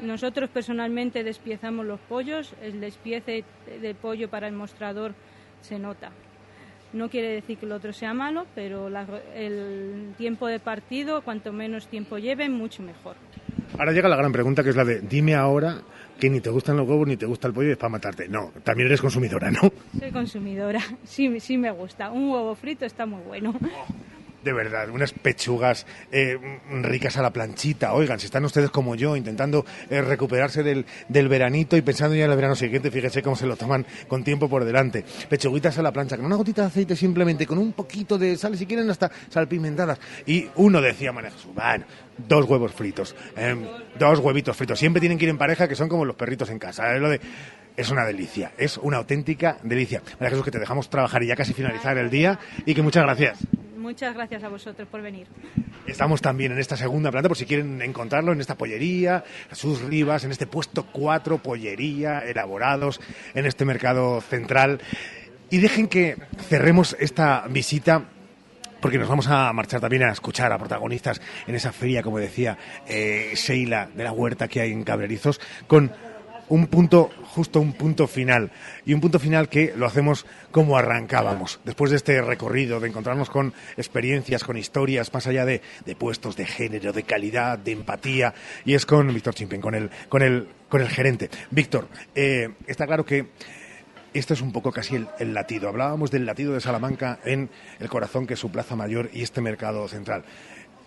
nosotros 0.00 0.48
personalmente 0.48 1.24
despiezamos 1.24 1.84
los 1.84 2.00
pollos, 2.00 2.54
el 2.62 2.80
despiece 2.80 3.44
de 3.80 3.94
pollo 3.94 4.30
para 4.30 4.46
el 4.46 4.54
mostrador 4.54 5.14
se 5.60 5.78
nota. 5.78 6.10
No 6.92 7.08
quiere 7.08 7.28
decir 7.28 7.58
que 7.58 7.66
el 7.66 7.72
otro 7.72 7.92
sea 7.92 8.12
malo, 8.14 8.46
pero 8.54 8.90
la- 8.90 9.06
el 9.34 10.12
tiempo 10.18 10.46
de 10.46 10.58
partido, 10.60 11.22
cuanto 11.22 11.52
menos 11.52 11.86
tiempo 11.88 12.18
lleve, 12.18 12.48
mucho 12.48 12.82
mejor. 12.82 13.16
Ahora 13.78 13.92
llega 13.92 14.08
la 14.08 14.16
gran 14.16 14.32
pregunta 14.32 14.62
que 14.62 14.70
es 14.70 14.76
la 14.76 14.84
de 14.84 15.00
dime 15.00 15.34
ahora 15.34 15.80
que 16.20 16.28
ni 16.28 16.40
te 16.40 16.50
gustan 16.50 16.76
los 16.76 16.86
huevos 16.88 17.08
ni 17.08 17.16
te 17.16 17.26
gusta 17.26 17.48
el 17.48 17.54
pollo 17.54 17.68
y 17.70 17.72
es 17.72 17.78
para 17.78 17.88
matarte. 17.90 18.28
No, 18.28 18.52
también 18.62 18.86
eres 18.88 19.00
consumidora, 19.00 19.50
¿no? 19.50 19.60
Soy 19.98 20.10
consumidora, 20.12 20.80
sí, 21.04 21.40
sí 21.40 21.56
me 21.56 21.70
gusta. 21.70 22.10
Un 22.10 22.28
huevo 22.30 22.54
frito 22.54 22.84
está 22.84 23.06
muy 23.06 23.22
bueno. 23.22 23.54
De 24.42 24.52
verdad, 24.52 24.88
unas 24.90 25.12
pechugas 25.12 25.86
eh, 26.10 26.38
ricas 26.82 27.16
a 27.16 27.22
la 27.22 27.32
planchita. 27.32 27.92
Oigan, 27.94 28.18
si 28.18 28.26
están 28.26 28.44
ustedes 28.44 28.70
como 28.70 28.94
yo 28.94 29.16
intentando 29.16 29.64
eh, 29.90 30.02
recuperarse 30.02 30.62
del, 30.62 30.86
del 31.08 31.28
veranito 31.28 31.76
y 31.76 31.82
pensando 31.82 32.14
ya 32.14 32.24
en 32.24 32.30
el 32.30 32.36
verano 32.36 32.54
siguiente, 32.54 32.90
fíjense 32.90 33.22
cómo 33.22 33.36
se 33.36 33.46
lo 33.46 33.56
toman 33.56 33.86
con 34.08 34.24
tiempo 34.24 34.48
por 34.48 34.64
delante. 34.64 35.04
Pechuguitas 35.28 35.78
a 35.78 35.82
la 35.82 35.92
plancha, 35.92 36.16
con 36.16 36.26
una 36.26 36.36
gotita 36.36 36.62
de 36.62 36.68
aceite 36.68 36.96
simplemente, 36.96 37.46
con 37.46 37.58
un 37.58 37.72
poquito 37.72 38.18
de 38.18 38.36
sal, 38.36 38.56
si 38.56 38.66
quieren 38.66 38.90
hasta 38.90 39.10
salpimentadas. 39.28 39.98
Y 40.26 40.48
uno 40.56 40.80
decía, 40.80 41.12
Jesús, 41.12 41.54
bueno, 41.54 41.84
dos 42.16 42.44
huevos 42.46 42.72
fritos, 42.72 43.14
em, 43.36 43.64
dos 43.98 44.18
huevitos 44.18 44.56
fritos. 44.56 44.78
Siempre 44.78 45.00
tienen 45.00 45.18
que 45.18 45.24
ir 45.24 45.30
en 45.30 45.38
pareja, 45.38 45.68
que 45.68 45.76
son 45.76 45.88
como 45.88 46.04
los 46.04 46.16
perritos 46.16 46.50
en 46.50 46.58
casa. 46.58 46.94
Es 46.94 47.00
lo 47.00 47.08
de 47.08 47.20
es 47.76 47.90
una 47.90 48.04
delicia, 48.04 48.52
es 48.58 48.76
una 48.76 48.98
auténtica 48.98 49.58
delicia. 49.62 50.02
María 50.14 50.30
Jesús, 50.30 50.44
que 50.44 50.50
te 50.50 50.58
dejamos 50.58 50.90
trabajar 50.90 51.22
y 51.22 51.28
ya 51.28 51.36
casi 51.36 51.54
finalizar 51.54 51.96
el 51.96 52.10
día 52.10 52.38
y 52.66 52.74
que 52.74 52.82
muchas 52.82 53.04
gracias. 53.04 53.38
Muchas 53.82 54.14
gracias 54.14 54.44
a 54.44 54.48
vosotros 54.48 54.86
por 54.88 55.02
venir. 55.02 55.26
Estamos 55.88 56.22
también 56.22 56.52
en 56.52 56.60
esta 56.60 56.76
segunda 56.76 57.10
planta, 57.10 57.28
por 57.28 57.36
si 57.36 57.46
quieren 57.46 57.82
encontrarlo, 57.82 58.32
en 58.32 58.40
esta 58.40 58.56
pollería, 58.56 59.24
Jesús 59.50 59.82
Rivas, 59.82 60.22
en 60.22 60.30
este 60.30 60.46
puesto 60.46 60.86
4, 60.86 61.38
pollería, 61.38 62.20
elaborados, 62.20 63.00
en 63.34 63.44
este 63.44 63.64
mercado 63.64 64.20
central. 64.20 64.80
Y 65.50 65.58
dejen 65.58 65.88
que 65.88 66.16
cerremos 66.48 66.96
esta 67.00 67.44
visita 67.50 68.04
porque 68.80 68.98
nos 68.98 69.08
vamos 69.08 69.26
a 69.28 69.52
marchar 69.52 69.80
también 69.80 70.04
a 70.04 70.12
escuchar 70.12 70.52
a 70.52 70.58
protagonistas 70.58 71.20
en 71.46 71.54
esa 71.56 71.72
feria, 71.72 72.02
como 72.02 72.18
decía 72.18 72.56
eh, 72.86 73.32
Sheila, 73.34 73.88
de 73.94 74.04
la 74.04 74.12
huerta 74.12 74.48
que 74.48 74.60
hay 74.60 74.72
en 74.72 74.84
Cabrerizos, 74.84 75.40
con 75.66 75.92
un 76.52 76.66
punto, 76.66 77.08
justo 77.34 77.60
un 77.60 77.72
punto 77.72 78.06
final. 78.06 78.50
Y 78.84 78.92
un 78.92 79.00
punto 79.00 79.18
final 79.18 79.48
que 79.48 79.72
lo 79.74 79.86
hacemos 79.86 80.26
como 80.50 80.76
arrancábamos. 80.76 81.60
Después 81.64 81.90
de 81.90 81.96
este 81.96 82.20
recorrido, 82.20 82.78
de 82.78 82.88
encontrarnos 82.88 83.30
con 83.30 83.54
experiencias, 83.78 84.44
con 84.44 84.58
historias, 84.58 85.10
más 85.14 85.26
allá 85.26 85.46
de, 85.46 85.62
de 85.86 85.96
puestos, 85.96 86.36
de 86.36 86.44
género, 86.44 86.92
de 86.92 87.04
calidad, 87.04 87.58
de 87.58 87.72
empatía. 87.72 88.34
Y 88.66 88.74
es 88.74 88.84
con 88.84 89.08
Víctor 89.14 89.32
Chimpen, 89.32 89.62
con 89.62 89.74
el, 89.74 89.90
con 90.10 90.20
el, 90.20 90.46
con 90.68 90.82
el 90.82 90.90
gerente. 90.90 91.30
Víctor, 91.50 91.88
eh, 92.14 92.50
está 92.66 92.86
claro 92.86 93.06
que 93.06 93.28
esto 94.12 94.34
es 94.34 94.42
un 94.42 94.52
poco 94.52 94.72
casi 94.72 95.06
el, 95.18 95.32
latido. 95.32 95.70
Hablábamos 95.70 96.10
del 96.10 96.26
latido 96.26 96.52
de 96.52 96.60
Salamanca 96.60 97.18
en 97.24 97.48
el 97.80 97.88
corazón 97.88 98.26
que 98.26 98.34
es 98.34 98.40
su 98.40 98.52
plaza 98.52 98.76
mayor 98.76 99.08
y 99.14 99.22
este 99.22 99.40
mercado 99.40 99.88
central. 99.88 100.24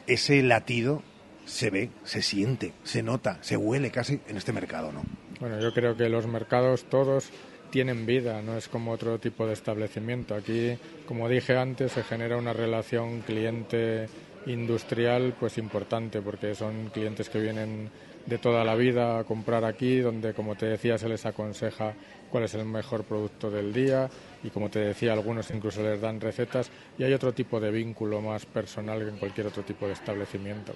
Ese 0.06 0.44
latido 0.44 1.02
se 1.46 1.70
ve, 1.70 1.90
se 2.04 2.22
siente, 2.22 2.74
se 2.84 3.04
nota, 3.04 3.38
se 3.42 3.58
huele 3.58 3.92
casi 3.92 4.20
en 4.28 4.38
este 4.38 4.52
mercado, 4.52 4.92
¿no? 4.92 5.04
Bueno, 5.40 5.60
yo 5.60 5.74
creo 5.74 5.96
que 5.96 6.10
los 6.10 6.28
mercados 6.28 6.86
todos 6.86 7.30
tienen 7.70 8.06
vida, 8.06 8.42
no 8.42 8.58
es 8.58 8.68
como 8.68 8.92
otro 8.92 9.20
tipo 9.20 9.46
de 9.46 9.54
establecimiento. 9.54 10.36
Aquí, 10.36 10.78
como 11.06 11.28
dije 11.28 11.58
antes, 11.58 11.92
se 11.92 12.04
genera 12.04 12.38
una 12.38 12.54
relación 12.54 13.22
cliente 13.22 14.08
industrial 14.46 15.36
pues 15.40 15.58
importante 15.58 16.22
porque 16.22 16.56
son 16.56 16.90
clientes 16.94 17.30
que 17.30 17.40
vienen 17.40 17.90
de 18.26 18.38
toda 18.38 18.64
la 18.64 18.76
vida 18.76 19.20
a 19.20 19.24
comprar 19.24 19.66
aquí, 19.66 20.00
donde 20.00 20.34
como 20.34 20.56
te 20.56 20.68
decía 20.68 20.98
se 20.98 21.10
les 21.10 21.26
aconseja 21.26 21.94
cuál 22.32 22.44
es 22.44 22.54
el 22.56 22.66
mejor 22.66 23.04
producto 23.04 23.52
del 23.52 23.74
día 23.74 24.10
y 24.46 24.52
como 24.52 24.70
te 24.70 24.80
decía 24.80 25.14
algunos 25.14 25.50
incluso 25.50 25.82
les 25.82 26.00
dan 26.00 26.22
recetas 26.22 26.70
y 26.98 27.04
hay 27.04 27.14
otro 27.14 27.34
tipo 27.34 27.60
de 27.60 27.72
vínculo 27.72 28.22
más 28.22 28.46
personal 28.46 29.00
que 29.00 29.10
en 29.10 29.18
cualquier 29.18 29.48
otro 29.48 29.64
tipo 29.64 29.88
de 29.88 29.94
establecimiento. 29.94 30.74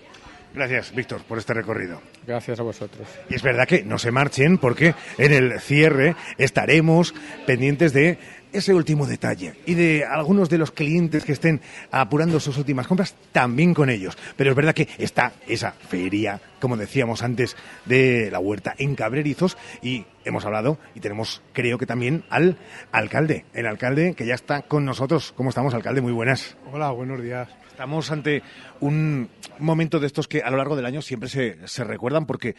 Gracias, 0.54 0.94
Víctor, 0.96 1.22
por 1.26 1.38
este 1.38 1.54
recorrido. 1.54 2.02
Gracias 2.26 2.60
a 2.60 2.64
vosotros. 2.64 3.08
Y 3.30 3.36
es 3.36 3.44
verdad 3.44 3.68
que 3.68 3.84
no 3.84 4.00
se 4.00 4.12
marchen 4.12 4.58
porque 4.58 4.96
en 5.20 5.32
el 5.32 5.60
cierre 5.60 6.16
estaremos 6.40 7.14
pendientes 7.46 7.94
de 7.94 8.18
ese 8.52 8.74
último 8.74 9.06
detalle 9.06 9.56
y 9.66 9.76
de 9.76 10.06
algunos 10.06 10.50
de 10.50 10.58
los 10.58 10.72
clientes 10.72 11.24
que 11.24 11.34
estén 11.34 11.62
apurando 11.92 12.40
sus 12.40 12.58
últimas 12.58 12.88
compras 12.88 13.16
también 13.32 13.74
con 13.74 13.90
ellos. 13.90 14.18
Pero 14.36 14.52
es 14.52 14.56
verdad 14.56 14.74
que 14.74 14.88
está 14.98 15.34
esa 15.48 15.72
feria, 15.72 16.42
como 16.60 16.78
decíamos 16.78 17.24
antes, 17.24 17.56
de 17.86 18.30
la 18.32 18.40
huerta 18.40 18.76
en 18.78 18.96
Cabrerizos 18.96 19.58
y 19.82 20.06
hemos 20.26 20.46
hablado 20.46 20.78
y 20.96 21.00
tenemos, 21.00 21.42
creo 21.54 21.78
que 21.78 21.86
también, 21.86 22.24
al 22.30 22.58
alcalde, 22.92 23.46
el 23.54 23.68
alcalde 23.68 24.14
que 24.16 24.26
ya 24.26 24.36
está 24.36 24.62
con 24.64 24.86
nosotros. 24.86 25.34
¿Cómo 25.36 25.50
estamos, 25.50 25.74
alcalde? 25.74 26.02
Muy 26.02 26.14
buenas. 26.14 26.58
Hola, 26.72 26.92
buenos 26.92 27.22
días. 27.22 27.50
Estamos 27.70 28.12
ante 28.12 28.44
un 28.82 29.30
momento 29.60 30.00
de 30.00 30.08
estos 30.08 30.28
que 30.28 30.42
a 30.42 30.50
lo 30.50 30.58
largo 30.58 30.76
del 30.76 30.86
año 30.86 31.02
siempre 31.02 31.30
se, 31.30 31.66
se 31.66 31.84
recuerdan 31.86 32.26
porque 32.26 32.56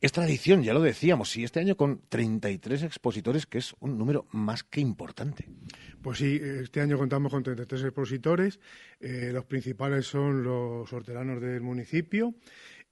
es 0.00 0.12
tradición, 0.12 0.62
ya 0.62 0.74
lo 0.74 0.82
decíamos, 0.82 1.34
y 1.36 1.44
este 1.44 1.60
año 1.60 1.76
con 1.76 2.02
33 2.08 2.82
expositores, 2.82 3.46
que 3.46 3.58
es 3.58 3.74
un 3.80 3.96
número 3.96 4.26
más 4.30 4.62
que 4.62 4.80
importante. 4.80 5.48
Pues 6.02 6.18
sí, 6.18 6.38
este 6.42 6.80
año 6.80 6.98
contamos 6.98 7.32
con 7.32 7.42
33 7.42 7.84
expositores. 7.84 8.60
Eh, 9.00 9.30
los 9.32 9.46
principales 9.46 10.06
son 10.06 10.42
los 10.42 10.92
hortelanos 10.92 11.40
del 11.40 11.62
municipio 11.62 12.34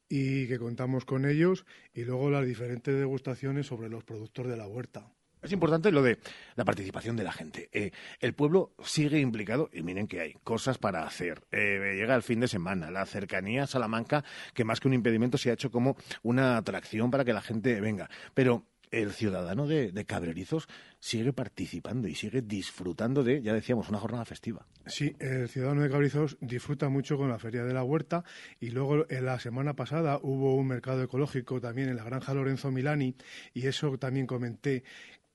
y 0.08 0.46
que 0.46 0.58
contamos 0.58 1.04
con 1.04 1.24
ellos, 1.26 1.66
y 1.94 2.04
luego 2.04 2.30
las 2.30 2.46
diferentes 2.46 2.94
degustaciones 2.94 3.66
sobre 3.66 3.88
los 3.88 4.04
productos 4.04 4.46
de 4.46 4.56
la 4.56 4.66
huerta. 4.66 5.13
Es 5.44 5.52
importante 5.52 5.92
lo 5.92 6.02
de 6.02 6.18
la 6.56 6.64
participación 6.64 7.16
de 7.16 7.24
la 7.24 7.32
gente. 7.32 7.68
Eh, 7.70 7.90
el 8.20 8.32
pueblo 8.32 8.72
sigue 8.82 9.20
implicado 9.20 9.68
y 9.72 9.82
miren 9.82 10.06
que 10.06 10.20
hay 10.20 10.34
cosas 10.42 10.78
para 10.78 11.04
hacer. 11.04 11.42
Eh, 11.52 11.96
llega 11.96 12.14
el 12.14 12.22
fin 12.22 12.40
de 12.40 12.48
semana, 12.48 12.90
la 12.90 13.04
cercanía 13.04 13.64
a 13.64 13.66
Salamanca, 13.66 14.24
que 14.54 14.64
más 14.64 14.80
que 14.80 14.88
un 14.88 14.94
impedimento 14.94 15.36
se 15.36 15.50
ha 15.50 15.52
hecho 15.52 15.70
como 15.70 15.96
una 16.22 16.56
atracción 16.56 17.10
para 17.10 17.26
que 17.26 17.34
la 17.34 17.42
gente 17.42 17.78
venga. 17.82 18.08
Pero 18.32 18.64
el 18.90 19.12
ciudadano 19.12 19.66
de, 19.66 20.04
Cabrerizos 20.06 20.68
sigue 20.98 21.32
participando 21.32 22.08
y 22.08 22.14
sigue 22.14 22.42
disfrutando 22.42 23.24
de, 23.24 23.42
ya 23.42 23.52
decíamos, 23.52 23.88
una 23.88 23.98
jornada 23.98 24.24
festiva. 24.24 24.66
Sí, 24.86 25.14
el 25.18 25.48
ciudadano 25.48 25.82
de 25.82 25.90
Cabrerizos 25.90 26.36
disfruta 26.40 26.88
mucho 26.88 27.16
con 27.16 27.28
la 27.28 27.38
Feria 27.38 27.64
de 27.64 27.74
la 27.74 27.82
Huerta 27.82 28.24
y 28.60 28.70
luego 28.70 29.06
en 29.10 29.24
la 29.26 29.38
semana 29.38 29.74
pasada 29.74 30.18
hubo 30.22 30.54
un 30.54 30.68
mercado 30.68 31.02
ecológico 31.02 31.60
también 31.60 31.88
en 31.88 31.96
la 31.96 32.04
Granja 32.04 32.34
Lorenzo 32.34 32.70
Milani 32.70 33.14
y 33.52 33.66
eso 33.66 33.98
también 33.98 34.26
comenté 34.26 34.84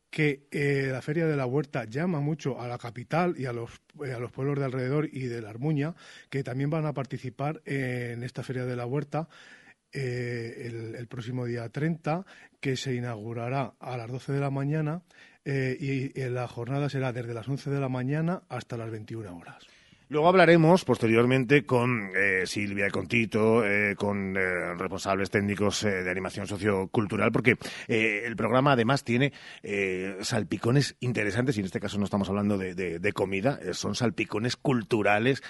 que 0.10 0.48
eh, 0.52 0.90
la 0.92 1.02
Feria 1.02 1.28
de 1.28 1.36
la 1.36 1.46
Huerta 1.46 1.86
llama 1.86 2.20
mucho 2.20 2.60
a 2.60 2.68
la 2.68 2.78
capital 2.78 3.36
y 3.38 3.46
a 3.46 3.54
los, 3.54 3.82
eh, 4.04 4.12
a 4.12 4.20
los 4.20 4.32
pueblos 4.32 4.58
de 4.58 4.66
alrededor 4.66 5.08
y 5.12 5.28
de 5.28 5.42
la 5.42 5.50
Armuña, 5.50 5.96
que 6.30 6.44
también 6.44 6.70
van 6.70 6.86
a 6.86 6.94
participar 6.94 7.62
en 7.66 8.24
esta 8.24 8.44
Feria 8.44 8.66
de 8.66 8.76
la 8.76 8.86
Huerta 8.86 9.30
eh, 9.92 10.94
el, 10.98 11.08
próximo 11.08 11.46
día 11.46 11.70
30, 11.70 12.26
que 12.60 12.76
se 12.76 12.94
inaugurará 12.94 13.74
a 13.80 13.98
las 13.98 14.12
12 14.12 14.34
de 14.34 14.40
la 14.40 14.50
mañana 14.50 15.04
y, 15.46 16.20
y 16.20 16.30
la 16.30 16.48
jornada 16.48 16.90
será 16.90 17.12
desde 17.12 17.34
las 17.34 17.48
11 17.48 17.72
de 17.72 17.80
la 17.80 17.90
mañana 17.90 18.44
hasta 18.50 18.78
las 18.78 18.92
21 18.92 19.36
horas. 19.36 19.79
Luego 20.12 20.28
hablaremos 20.28 20.86
posteriormente 20.86 21.68
con 21.68 22.10
eh, 22.16 22.48
Silvia, 22.48 22.90
con 22.90 23.06
Tito, 23.06 23.64
eh, 23.64 23.96
con 23.96 24.36
eh, 24.36 24.74
responsables 24.74 25.30
técnicos 25.30 25.84
eh, 25.84 26.02
de 26.02 26.10
animación 26.10 26.48
sociocultural, 26.48 27.32
porque 27.32 27.58
eh, 27.88 28.24
el 28.26 28.36
programa 28.36 28.72
además 28.72 29.04
tiene 29.04 29.34
eh, 29.62 30.18
salpicones 30.22 30.96
interesantes, 31.00 31.58
y 31.58 31.60
en 31.60 31.68
este 31.68 31.80
caso 31.80 32.00
no 32.00 32.06
estamos 32.06 32.28
hablando 32.28 32.58
de, 32.58 32.74
de, 32.74 33.14
comida, 33.14 33.60
son 33.74 33.94
salpicones 33.94 34.56
culturales 34.56 35.44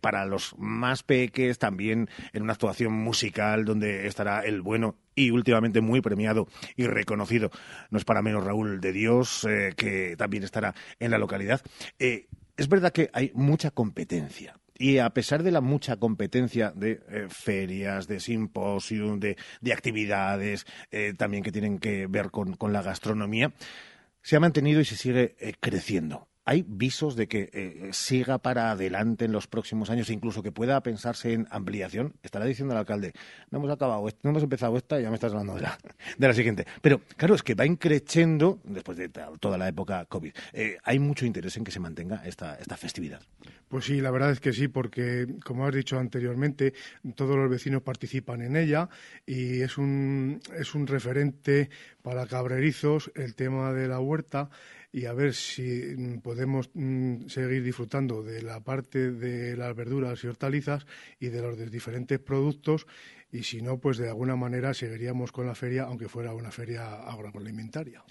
para 0.00 0.26
los 0.26 0.56
más 0.58 1.04
peques, 1.04 1.60
también 1.60 2.08
en 2.32 2.42
una 2.42 2.54
actuación 2.54 2.92
musical 2.92 3.64
donde 3.64 4.08
estará 4.08 4.40
el 4.40 4.60
bueno 4.60 4.96
y 5.14 5.30
últimamente 5.30 5.80
muy 5.80 6.00
premiado 6.00 6.48
y 6.74 6.86
reconocido, 6.88 7.52
no 7.90 7.98
es 7.98 8.04
para 8.04 8.22
menos 8.22 8.42
Raúl 8.42 8.80
de 8.80 8.92
Dios, 8.92 9.46
que 9.76 10.16
también 10.16 10.42
estará 10.42 10.74
en 10.98 11.12
la 11.12 11.18
localidad 11.18 11.60
es 12.58 12.68
verdad 12.68 12.92
que 12.92 13.08
hay 13.14 13.30
mucha 13.34 13.70
competencia. 13.70 14.58
Y 14.76 14.98
a 14.98 15.10
pesar 15.10 15.42
de 15.42 15.50
la 15.50 15.60
mucha 15.60 15.96
competencia 15.96 16.72
de 16.74 17.00
eh, 17.08 17.26
ferias, 17.28 18.06
de 18.06 18.20
simposium, 18.20 19.18
de, 19.18 19.36
de 19.60 19.72
actividades 19.72 20.66
eh, 20.90 21.14
también 21.16 21.42
que 21.42 21.52
tienen 21.52 21.78
que 21.78 22.06
ver 22.06 22.30
con, 22.30 22.56
la 22.72 22.82
gastronomía, 22.82 23.52
se 24.22 24.36
ha 24.36 24.40
mantenido 24.40 24.80
y 24.80 24.84
se 24.84 24.96
sigue 24.96 25.36
eh, 25.40 25.54
creciendo. 25.58 26.27
¿Hay 26.48 26.64
visos 26.66 27.14
de 27.14 27.28
que 27.28 27.50
eh, 27.52 27.90
siga 27.92 28.38
para 28.38 28.70
adelante 28.70 29.26
en 29.26 29.32
los 29.32 29.46
próximos 29.46 29.90
años, 29.90 30.08
incluso 30.08 30.42
que 30.42 30.50
pueda 30.50 30.82
pensarse 30.82 31.34
en 31.34 31.46
ampliación? 31.50 32.14
Estará 32.22 32.46
diciendo 32.46 32.72
el 32.72 32.78
alcalde, 32.78 33.12
no 33.50 33.58
hemos 33.58 33.70
acabado, 33.70 34.08
no 34.22 34.30
hemos 34.30 34.42
empezado 34.42 34.74
esta 34.78 34.98
y 34.98 35.02
ya 35.02 35.10
me 35.10 35.16
estás 35.16 35.32
hablando 35.32 35.56
de 35.56 35.60
la, 35.60 35.78
de 36.16 36.26
la 36.26 36.32
siguiente. 36.32 36.66
Pero 36.80 37.02
claro, 37.18 37.34
es 37.34 37.42
que 37.42 37.54
va 37.54 37.66
increciendo 37.66 38.60
después 38.64 38.96
de 38.96 39.10
toda 39.10 39.58
la 39.58 39.68
época 39.68 40.06
COVID. 40.06 40.32
Eh, 40.54 40.78
hay 40.84 40.98
mucho 40.98 41.26
interés 41.26 41.54
en 41.58 41.64
que 41.64 41.70
se 41.70 41.80
mantenga 41.80 42.22
esta, 42.24 42.54
esta 42.54 42.78
festividad. 42.78 43.20
Pues 43.68 43.84
sí, 43.84 44.00
la 44.00 44.10
verdad 44.10 44.30
es 44.30 44.40
que 44.40 44.54
sí, 44.54 44.68
porque 44.68 45.26
como 45.44 45.66
has 45.66 45.74
dicho 45.74 45.98
anteriormente, 45.98 46.72
todos 47.14 47.36
los 47.36 47.50
vecinos 47.50 47.82
participan 47.82 48.40
en 48.40 48.56
ella 48.56 48.88
y 49.26 49.60
es 49.60 49.76
un, 49.76 50.40
es 50.58 50.74
un 50.74 50.86
referente 50.86 51.68
para 52.00 52.26
cabrerizos 52.26 53.12
el 53.14 53.34
tema 53.34 53.74
de 53.74 53.86
la 53.86 54.00
huerta 54.00 54.48
y 54.92 55.04
a 55.06 55.12
ver 55.12 55.34
si 55.34 56.18
podemos 56.22 56.70
mm, 56.74 57.26
seguir 57.26 57.62
disfrutando 57.62 58.22
de 58.22 58.42
la 58.42 58.60
parte 58.60 59.10
de 59.10 59.56
las 59.56 59.74
verduras 59.74 60.22
y 60.24 60.28
hortalizas 60.28 60.86
y 61.20 61.28
de 61.28 61.42
los 61.42 61.58
de 61.58 61.68
diferentes 61.68 62.18
productos 62.18 62.86
y 63.30 63.42
si 63.42 63.60
no, 63.60 63.78
pues 63.78 63.98
de 63.98 64.08
alguna 64.08 64.36
manera 64.36 64.72
seguiríamos 64.72 65.32
con 65.32 65.46
la 65.46 65.54
feria, 65.54 65.84
aunque 65.84 66.08
fuera 66.08 66.34
una 66.34 66.50
feria 66.50 67.02
agroalimentaria. 67.02 68.02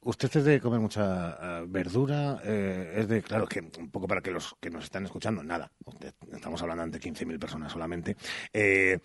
Usted 0.00 0.36
es 0.36 0.44
de 0.44 0.60
comer 0.60 0.80
mucha 0.80 1.36
eh, 1.40 1.64
verdura, 1.68 2.40
eh, 2.44 2.94
es 2.96 3.08
de, 3.08 3.22
claro, 3.22 3.46
que 3.46 3.60
un 3.60 3.90
poco 3.90 4.06
para 4.06 4.20
que 4.20 4.30
los 4.30 4.54
que 4.60 4.70
nos 4.70 4.84
están 4.84 5.04
escuchando, 5.04 5.42
nada, 5.42 5.72
estamos 6.32 6.62
hablando 6.62 6.84
ante 6.84 7.00
15.000 7.00 7.38
personas 7.38 7.72
solamente, 7.72 8.16
eh, 8.52 9.00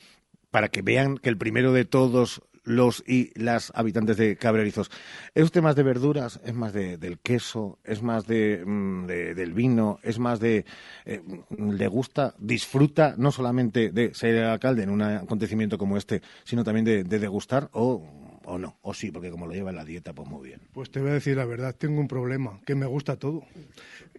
para 0.52 0.70
que 0.70 0.82
vean 0.82 1.18
que 1.18 1.30
el 1.30 1.38
primero 1.38 1.74
de 1.74 1.86
todos 1.86 2.44
los 2.64 3.04
y 3.08 3.32
las 3.40 3.72
habitantes 3.76 4.18
de 4.18 4.36
Cabrerizos, 4.38 4.90
¿es 5.36 5.44
usted 5.44 5.62
más 5.62 5.76
de 5.76 5.84
verduras, 5.84 6.40
es 6.46 6.54
más 6.54 6.74
de, 6.74 6.98
del 6.98 7.20
queso, 7.20 7.80
es 7.84 8.02
más 8.02 8.26
de, 8.28 8.64
mm, 8.66 9.06
de- 9.06 9.36
del 9.36 9.54
vino, 9.54 10.00
es 10.04 10.20
más 10.20 10.40
de, 10.40 10.66
eh, 11.06 11.22
le 11.58 11.88
gusta, 11.88 12.36
disfruta 12.40 13.16
no 13.18 13.32
solamente 13.32 13.92
de 13.92 14.14
ser 14.14 14.36
el 14.36 14.46
alcalde 14.46 14.84
en 14.84 14.90
un 14.90 15.02
acontecimiento 15.02 15.78
como 15.78 15.98
este, 15.98 16.22
sino 16.44 16.64
también 16.64 16.86
de, 16.86 17.04
de 17.04 17.20
degustar 17.20 17.70
o, 17.74 18.02
o 18.46 18.58
no, 18.58 18.78
o 18.82 18.94
sí, 18.94 19.12
porque 19.12 19.30
como 19.30 19.48
lo 19.48 19.54
lleva 19.54 19.70
en 19.70 19.76
la 19.78 19.86
dieta, 19.86 20.14
pues 20.14 20.28
muy 20.30 20.48
bien. 20.48 20.62
Pues 20.74 20.90
te 20.92 21.00
voy 21.00 21.10
a 21.12 21.14
decir 21.14 21.38
la 21.38 21.46
verdad, 21.46 21.76
tengo 21.78 22.00
un 22.00 22.08
problema, 22.08 22.60
que 22.66 22.76
me 22.76 22.86
gusta 22.86 23.18
todo. 23.18 23.44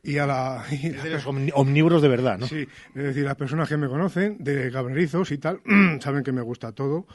Y 0.03 0.19
a 0.19 0.27
la... 0.27 0.65
y 0.71 0.89
Es 0.89 1.03
de 1.03 1.11
los 1.11 1.27
omnívoros 1.27 2.03
de 2.03 2.09
verdad, 2.09 2.39
¿no? 2.39 2.47
Sí, 2.47 2.66
es 2.95 3.03
decir, 3.03 3.25
las 3.25 3.37
personas 3.37 3.69
que 3.71 3.77
me 3.79 3.89
conocen, 3.89 4.37
de 4.39 4.71
cabrerizos 4.71 5.31
y 5.31 5.39
tal, 5.39 5.61
saben 6.01 6.23
que 6.23 6.33
me 6.33 6.43
gusta 6.43 6.73
todo. 6.73 7.07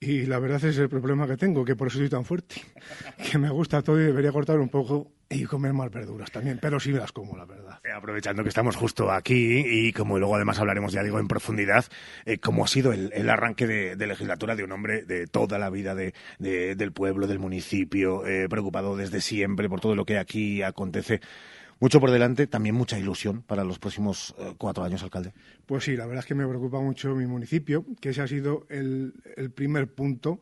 Y 0.00 0.26
la 0.26 0.38
verdad 0.38 0.64
es 0.64 0.78
el 0.78 0.88
problema 0.88 1.26
que 1.26 1.36
tengo, 1.36 1.64
que 1.64 1.74
por 1.74 1.88
eso 1.88 1.98
estoy 1.98 2.08
tan 2.10 2.24
fuerte. 2.24 2.56
Que 3.30 3.36
me 3.38 3.50
gusta 3.50 3.82
todo 3.82 4.00
y 4.00 4.04
debería 4.04 4.30
cortar 4.32 4.58
un 4.60 4.68
poco 4.68 5.10
y 5.28 5.44
comer 5.44 5.72
más 5.74 5.90
verduras 5.90 6.30
también, 6.30 6.58
pero 6.62 6.78
sí 6.80 6.92
las 6.92 7.12
como, 7.12 7.36
la 7.36 7.44
verdad. 7.44 7.80
Eh, 7.84 7.90
Aprovechando 7.92 8.42
que 8.44 8.48
estamos 8.48 8.76
justo 8.76 9.10
aquí 9.10 9.58
y 9.66 9.92
como 9.92 10.18
luego 10.18 10.36
además 10.36 10.58
hablaremos, 10.60 10.92
ya 10.92 11.02
digo, 11.02 11.18
en 11.18 11.26
profundidad, 11.28 11.84
eh, 12.24 12.38
cómo 12.38 12.64
ha 12.64 12.68
sido 12.68 12.92
el, 12.92 13.10
el 13.12 13.28
arranque 13.28 13.66
de, 13.66 13.96
de 13.96 14.06
legislatura 14.06 14.54
de 14.56 14.64
un 14.64 14.72
hombre 14.72 15.02
de 15.02 15.26
toda 15.26 15.58
la 15.58 15.68
vida 15.68 15.94
de, 15.94 16.14
de- 16.38 16.76
del 16.76 16.92
pueblo, 16.92 17.26
del 17.26 17.40
municipio, 17.40 18.24
eh, 18.26 18.48
preocupado 18.48 18.96
desde 18.96 19.20
siempre 19.20 19.68
por 19.68 19.80
todo 19.80 19.96
lo 19.96 20.06
que 20.06 20.16
aquí 20.18 20.62
acontece. 20.62 21.20
Mucho 21.80 22.00
por 22.00 22.10
delante, 22.10 22.46
también 22.46 22.74
mucha 22.74 22.98
ilusión 22.98 23.42
para 23.42 23.62
los 23.64 23.78
próximos 23.78 24.34
eh, 24.38 24.54
cuatro 24.58 24.82
años, 24.84 25.02
alcalde. 25.02 25.32
Pues 25.66 25.84
sí, 25.84 25.96
la 25.96 26.06
verdad 26.06 26.20
es 26.24 26.26
que 26.26 26.34
me 26.34 26.46
preocupa 26.46 26.80
mucho 26.80 27.14
mi 27.14 27.26
municipio, 27.26 27.84
que 28.00 28.10
ese 28.10 28.20
ha 28.22 28.26
sido 28.26 28.66
el, 28.68 29.14
el 29.36 29.50
primer 29.52 29.92
punto 29.94 30.40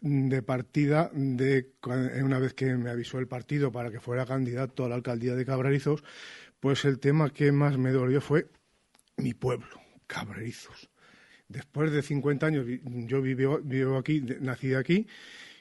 de 0.00 0.42
partida 0.42 1.10
de 1.12 1.72
cua- 1.82 2.22
una 2.22 2.38
vez 2.38 2.54
que 2.54 2.76
me 2.76 2.88
avisó 2.90 3.18
el 3.18 3.26
partido 3.26 3.72
para 3.72 3.90
que 3.90 4.00
fuera 4.00 4.24
candidato 4.26 4.84
a 4.84 4.88
la 4.88 4.94
alcaldía 4.94 5.34
de 5.34 5.44
Cabrarizos, 5.44 6.02
pues 6.60 6.84
el 6.84 6.98
tema 6.98 7.30
que 7.30 7.52
más 7.52 7.76
me 7.78 7.90
dolió 7.90 8.20
fue 8.20 8.48
mi 9.16 9.34
pueblo, 9.34 9.80
Cabrarizos. 10.06 10.88
Después 11.48 11.90
de 11.92 12.02
50 12.02 12.46
años, 12.46 12.66
yo 12.84 13.22
vivo, 13.22 13.58
vivo 13.62 13.96
aquí, 13.98 14.22
nací 14.40 14.74
aquí, 14.74 15.06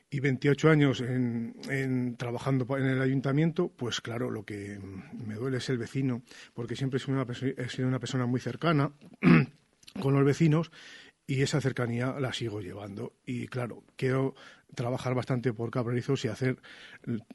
y 0.09 0.19
28 0.19 0.69
años 0.69 1.01
en, 1.01 2.15
trabajando 2.17 2.65
en 2.77 2.85
el 2.85 3.01
ayuntamiento, 3.01 3.69
pues 3.69 4.01
claro, 4.01 4.29
lo 4.29 4.43
que 4.43 4.79
me 5.25 5.35
duele 5.35 5.57
es 5.57 5.69
el 5.69 5.77
vecino, 5.77 6.21
porque 6.53 6.75
siempre 6.75 6.97
he 6.97 7.69
sido 7.69 7.87
una, 7.87 7.99
persona 7.99 8.25
muy 8.25 8.39
cercana 8.39 8.91
con 10.01 10.13
los 10.13 10.23
vecinos 10.23 10.71
y 11.25 11.41
esa 11.41 11.59
cercanía 11.59 12.19
la 12.19 12.31
sigo 12.31 12.61
llevando. 12.61 13.13
Y 13.25 13.47
claro, 13.47 13.83
quiero 13.97 14.33
trabajar 14.75 15.13
bastante 15.13 15.51
por 15.51 15.71
Cabrerizos 15.71 16.23
y 16.23 16.29
hacer 16.29 16.57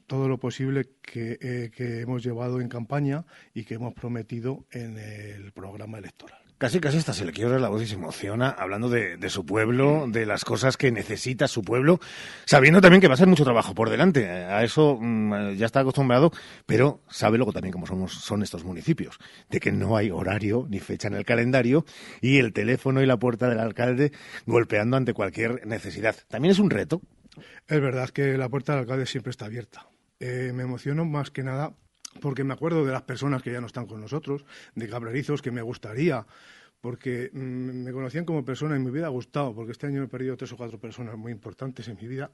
todo 0.07 0.27
lo 0.27 0.39
posible 0.39 0.89
eh, 1.13 1.69
que 1.71 2.01
hemos 2.01 2.23
llevado 2.23 2.59
en 2.59 2.69
campaña 2.69 3.25
y 3.53 3.65
que 3.65 3.75
hemos 3.75 3.93
prometido 3.93 4.65
en 4.71 4.97
el 4.97 5.51
programa 5.51 5.99
electoral. 5.99 6.42
Casi, 6.63 6.79
casi 6.79 6.97
hasta 6.97 7.11
se 7.11 7.25
le 7.25 7.33
quiebra 7.33 7.59
la 7.59 7.67
voz 7.67 7.81
y 7.81 7.87
se 7.87 7.95
emociona 7.95 8.47
hablando 8.47 8.89
de, 8.89 9.17
de 9.17 9.29
su 9.29 9.45
pueblo, 9.45 10.05
de 10.07 10.25
las 10.25 10.45
cosas 10.45 10.77
que 10.77 10.93
necesita 10.93 11.49
su 11.49 11.61
pueblo, 11.61 11.99
sabiendo 12.45 12.79
también 12.79 13.01
que 13.01 13.09
va 13.09 13.15
a 13.15 13.17
ser 13.17 13.27
mucho 13.27 13.43
trabajo 13.43 13.75
por 13.75 13.89
delante. 13.89 14.29
A 14.29 14.63
eso 14.63 14.97
mm, 14.97 15.55
ya 15.55 15.65
está 15.65 15.81
acostumbrado, 15.81 16.31
pero 16.65 17.01
sabe 17.09 17.37
luego 17.37 17.51
también 17.51 17.73
cómo 17.73 17.85
somos, 17.85 18.13
son 18.13 18.43
estos 18.43 18.63
municipios, 18.63 19.19
de 19.49 19.59
que 19.59 19.73
no 19.73 19.97
hay 19.97 20.09
horario 20.09 20.65
ni 20.69 20.79
fecha 20.79 21.09
en 21.09 21.15
el 21.15 21.25
calendario 21.25 21.83
y 22.21 22.37
el 22.37 22.53
teléfono 22.53 23.01
y 23.01 23.07
la 23.07 23.17
puerta 23.17 23.49
del 23.49 23.59
alcalde 23.59 24.13
golpeando 24.45 24.95
ante 24.95 25.13
cualquier 25.13 25.67
necesidad. 25.67 26.15
También 26.29 26.53
es 26.53 26.59
un 26.59 26.69
reto. 26.69 27.01
Es 27.67 27.81
verdad 27.81 28.09
que 28.09 28.37
la 28.37 28.47
puerta 28.47 28.71
del 28.71 28.83
alcalde 28.83 29.05
siempre 29.05 29.31
está 29.31 29.47
abierta. 29.47 29.89
Eh, 30.21 30.53
me 30.55 30.63
emociono 30.63 31.03
más 31.03 31.29
que 31.29 31.43
nada 31.43 31.73
porque 32.21 32.43
me 32.43 32.53
acuerdo 32.53 32.85
de 32.85 32.91
las 32.91 33.03
personas 33.03 33.41
que 33.41 33.51
ya 33.51 33.61
no 33.61 33.67
están 33.67 33.85
con 33.85 34.01
nosotros, 34.01 34.45
de 34.75 34.89
cabrerizos 34.89 35.41
que 35.41 35.51
me 35.51 35.61
gustaría, 35.61 36.25
porque 36.81 37.29
mm, 37.31 37.83
me 37.83 37.91
conocían 37.91 38.25
como 38.25 38.43
persona 38.43 38.75
y 38.75 38.79
me 38.79 38.91
hubiera 38.91 39.07
gustado, 39.07 39.53
porque 39.53 39.71
este 39.71 39.87
año 39.87 40.03
he 40.03 40.07
perdido 40.07 40.37
tres 40.37 40.51
o 40.51 40.57
cuatro 40.57 40.79
personas 40.79 41.17
muy 41.17 41.31
importantes 41.31 41.87
en 41.87 41.97
mi 42.01 42.07
vida. 42.07 42.31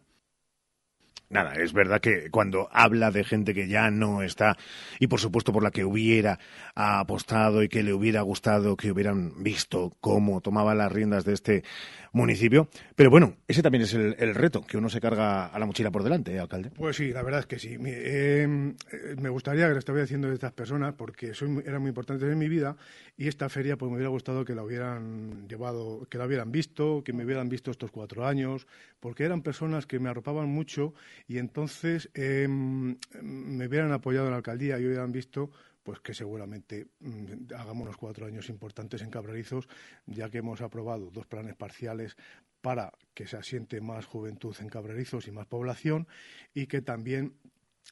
Nada, 1.29 1.53
es 1.53 1.73
verdad 1.73 2.01
que 2.01 2.31
cuando 2.31 2.67
habla 2.71 3.11
de 3.11 3.23
gente 3.23 3.53
que 3.53 3.67
ya 3.67 3.91
no 3.91 4.23
está 4.23 4.57
y 4.99 5.05
por 5.05 5.19
supuesto 5.19 5.53
por 5.53 5.61
la 5.61 5.69
que 5.69 5.85
hubiera 5.85 6.39
apostado 6.73 7.61
y 7.61 7.69
que 7.69 7.83
le 7.83 7.93
hubiera 7.93 8.21
gustado 8.21 8.75
que 8.75 8.91
hubieran 8.91 9.43
visto 9.43 9.95
cómo 10.01 10.41
tomaba 10.41 10.73
las 10.73 10.91
riendas 10.91 11.25
de 11.25 11.33
este 11.33 11.63
municipio, 12.11 12.67
pero 12.95 13.09
bueno, 13.09 13.35
ese 13.47 13.61
también 13.61 13.83
es 13.83 13.93
el, 13.93 14.35
reto 14.35 14.65
que 14.65 14.77
uno 14.77 14.89
se 14.89 14.99
carga 14.99 15.47
a 15.47 15.59
la 15.59 15.65
mochila 15.65 15.91
por 15.91 16.03
delante, 16.03 16.33
¿eh, 16.33 16.39
alcalde. 16.39 16.71
Pues 16.71 16.95
sí, 16.95 17.11
la 17.11 17.21
verdad 17.23 17.41
es 17.41 17.45
que 17.45 17.59
sí. 17.59 17.77
Mi- 17.77 17.91
eh, 17.93 18.47
me 18.47 19.29
gustaría 19.29 19.67
que 19.67 19.73
le 19.73 19.79
estuviera 19.79 20.03
haciendo 20.03 20.27
de 20.27 20.33
estas 20.33 20.51
personas 20.53 20.93
porque 20.93 21.33
eran 21.65 21.81
muy 21.81 21.89
importantes 21.89 22.29
en 22.29 22.37
mi 22.37 22.47
vida 22.47 22.75
y 23.17 23.27
esta 23.27 23.49
feria 23.49 23.77
pues 23.77 23.89
me 23.89 23.95
hubiera 23.97 24.09
gustado 24.09 24.45
que 24.45 24.55
la 24.55 24.63
hubieran 24.63 25.47
llevado, 25.47 26.07
que 26.09 26.17
la 26.17 26.25
hubieran 26.25 26.51
visto, 26.51 27.03
que 27.03 27.13
me 27.13 27.25
hubieran 27.25 27.49
visto 27.49 27.71
estos 27.71 27.91
cuatro 27.91 28.25
años, 28.25 28.67
porque 28.99 29.23
eran 29.23 29.41
personas 29.41 29.85
que 29.85 29.99
me 29.99 30.09
arropaban 30.09 30.49
mucho 30.49 30.93
y 31.27 31.37
entonces 31.37 32.09
eh, 32.13 32.47
me 32.49 33.67
hubieran 33.67 33.91
apoyado 33.91 34.25
en 34.27 34.31
la 34.31 34.37
alcaldía 34.37 34.79
y 34.79 34.85
hubieran 34.85 35.11
visto 35.11 35.51
pues 35.83 35.99
que 35.99 36.13
seguramente 36.13 36.87
mm, 36.99 37.53
hagamos 37.55 37.83
unos 37.83 37.97
cuatro 37.97 38.25
años 38.25 38.49
importantes 38.49 39.01
en 39.01 39.09
Cabrarizos, 39.09 39.67
ya 40.05 40.29
que 40.29 40.39
hemos 40.39 40.61
aprobado 40.61 41.09
dos 41.11 41.25
planes 41.25 41.55
parciales 41.55 42.15
para 42.61 42.91
que 43.13 43.27
se 43.27 43.37
asiente 43.37 43.81
más 43.81 44.05
juventud 44.05 44.55
en 44.59 44.69
Cabrarizos 44.69 45.27
y 45.27 45.31
más 45.31 45.47
población 45.47 46.07
y 46.53 46.67
que 46.67 46.81
también 46.81 47.33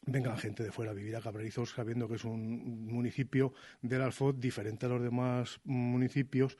vengan 0.05 0.37
gente 0.37 0.63
de 0.63 0.71
fuera 0.71 0.91
a 0.91 0.93
vivir 0.93 1.15
a 1.15 1.21
Cabrarizos 1.21 1.71
sabiendo 1.71 2.07
que 2.07 2.15
es 2.15 2.25
un 2.25 2.85
municipio 2.85 3.53
del 3.81 4.01
Alfot 4.01 4.37
diferente 4.37 4.85
a 4.85 4.89
los 4.89 5.01
demás 5.01 5.59
municipios 5.63 6.57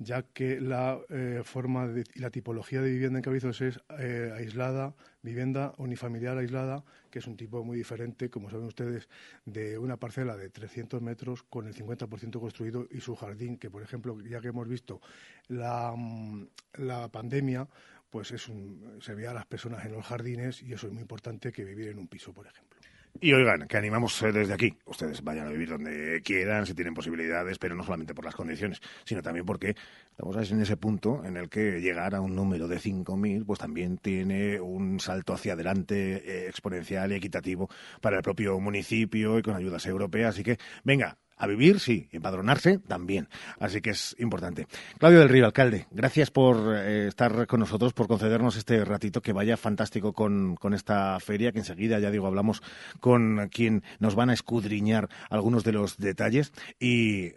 ya 0.00 0.22
que 0.22 0.60
la 0.60 0.98
eh, 1.10 1.42
forma 1.44 1.88
y 2.14 2.18
la 2.18 2.30
tipología 2.30 2.80
de 2.80 2.90
vivienda 2.90 3.18
en 3.18 3.22
Cabrizos 3.22 3.60
es 3.60 3.80
eh, 3.98 4.32
aislada, 4.34 4.94
vivienda 5.22 5.74
unifamiliar 5.78 6.38
aislada, 6.38 6.84
que 7.10 7.18
es 7.18 7.26
un 7.26 7.36
tipo 7.36 7.64
muy 7.64 7.76
diferente, 7.76 8.30
como 8.30 8.50
saben 8.50 8.66
ustedes, 8.66 9.08
de 9.44 9.78
una 9.78 9.96
parcela 9.96 10.36
de 10.36 10.48
300 10.50 11.02
metros 11.02 11.42
con 11.42 11.66
el 11.66 11.74
50% 11.74 12.40
construido 12.40 12.86
y 12.90 13.00
su 13.00 13.14
jardín, 13.16 13.58
que 13.58 13.70
por 13.70 13.82
ejemplo, 13.82 14.18
ya 14.20 14.40
que 14.40 14.48
hemos 14.48 14.68
visto 14.68 15.00
la, 15.48 15.94
mm, 15.96 16.46
la 16.74 17.08
pandemia, 17.08 17.68
pues 18.10 18.32
es 18.32 18.48
un, 18.48 18.98
se 19.00 19.14
veía 19.14 19.30
a 19.30 19.34
las 19.34 19.46
personas 19.46 19.84
en 19.84 19.92
los 19.92 20.04
jardines 20.04 20.62
y 20.62 20.72
eso 20.72 20.86
es 20.86 20.92
muy 20.92 21.02
importante 21.02 21.52
que 21.52 21.64
vivir 21.64 21.88
en 21.88 21.98
un 21.98 22.08
piso, 22.08 22.32
por 22.32 22.46
ejemplo. 22.46 22.79
Y 23.18 23.32
oigan, 23.32 23.66
que 23.66 23.76
animamos 23.76 24.22
eh, 24.22 24.32
desde 24.32 24.54
aquí. 24.54 24.76
Ustedes 24.86 25.22
vayan 25.22 25.46
a 25.46 25.50
vivir 25.50 25.68
donde 25.68 26.22
quieran, 26.22 26.64
si 26.64 26.74
tienen 26.74 26.94
posibilidades, 26.94 27.58
pero 27.58 27.74
no 27.74 27.82
solamente 27.82 28.14
por 28.14 28.24
las 28.24 28.34
condiciones, 28.34 28.80
sino 29.04 29.22
también 29.22 29.44
porque 29.44 29.74
estamos 30.10 30.50
en 30.50 30.60
ese 30.60 30.76
punto 30.76 31.24
en 31.24 31.36
el 31.36 31.48
que 31.48 31.80
llegar 31.80 32.14
a 32.14 32.20
un 32.20 32.34
número 32.34 32.68
de 32.68 32.78
5.000, 32.78 33.44
pues 33.44 33.58
también 33.58 33.98
tiene 33.98 34.60
un 34.60 35.00
salto 35.00 35.34
hacia 35.34 35.54
adelante 35.54 36.22
eh, 36.24 36.48
exponencial 36.48 37.12
y 37.12 37.16
equitativo 37.16 37.68
para 38.00 38.16
el 38.16 38.22
propio 38.22 38.58
municipio 38.60 39.38
y 39.38 39.42
con 39.42 39.54
ayudas 39.54 39.84
europeas. 39.86 40.34
Así 40.34 40.42
que, 40.42 40.58
venga, 40.84 41.18
a 41.40 41.46
vivir, 41.46 41.80
sí, 41.80 42.06
empadronarse 42.12 42.78
también. 42.78 43.28
Así 43.58 43.80
que 43.80 43.90
es 43.90 44.14
importante. 44.18 44.66
Claudio 44.98 45.20
del 45.20 45.30
Río, 45.30 45.46
alcalde, 45.46 45.86
gracias 45.90 46.30
por 46.30 46.76
eh, 46.76 47.08
estar 47.08 47.46
con 47.46 47.60
nosotros, 47.60 47.94
por 47.94 48.06
concedernos 48.06 48.56
este 48.56 48.84
ratito 48.84 49.22
que 49.22 49.32
vaya 49.32 49.56
fantástico 49.56 50.12
con, 50.12 50.54
con 50.56 50.74
esta 50.74 51.18
feria, 51.18 51.50
que 51.50 51.60
enseguida, 51.60 51.98
ya 51.98 52.10
digo, 52.10 52.26
hablamos 52.26 52.62
con 53.00 53.48
quien 53.48 53.82
nos 53.98 54.14
van 54.14 54.28
a 54.28 54.34
escudriñar 54.34 55.08
algunos 55.30 55.64
de 55.64 55.72
los 55.72 55.96
detalles 55.96 56.52
y 56.78 57.32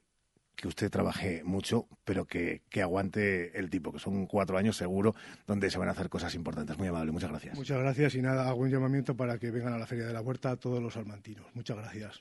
que 0.56 0.68
usted 0.68 0.90
trabaje 0.90 1.44
mucho, 1.44 1.88
pero 2.06 2.26
que, 2.26 2.62
que 2.70 2.82
aguante 2.82 3.58
el 3.58 3.70
tipo, 3.70 3.92
que 3.92 4.00
son 4.00 4.26
cuatro 4.28 4.58
años 4.58 4.78
seguro, 4.78 5.16
donde 5.48 5.70
se 5.70 5.78
van 5.78 5.90
a 5.90 5.92
hacer 5.92 6.10
cosas 6.10 6.36
importantes. 6.36 6.78
Muy 6.78 6.88
amable, 6.88 7.12
muchas 7.12 7.30
gracias. 7.30 7.56
Muchas 7.56 7.80
gracias 7.80 8.16
y 8.16 8.22
nada, 8.22 8.48
hago 8.48 8.62
un 8.62 8.70
llamamiento 8.70 9.16
para 9.16 9.38
que 9.38 9.52
vengan 9.52 9.74
a 9.74 9.78
la 9.78 9.88
Feria 9.88 10.06
de 10.06 10.14
la 10.14 10.22
Huerta 10.22 10.52
a 10.52 10.56
todos 10.56 10.82
los 10.82 10.94
salmantinos. 10.94 11.46
Muchas 11.54 11.78
gracias. 11.78 12.20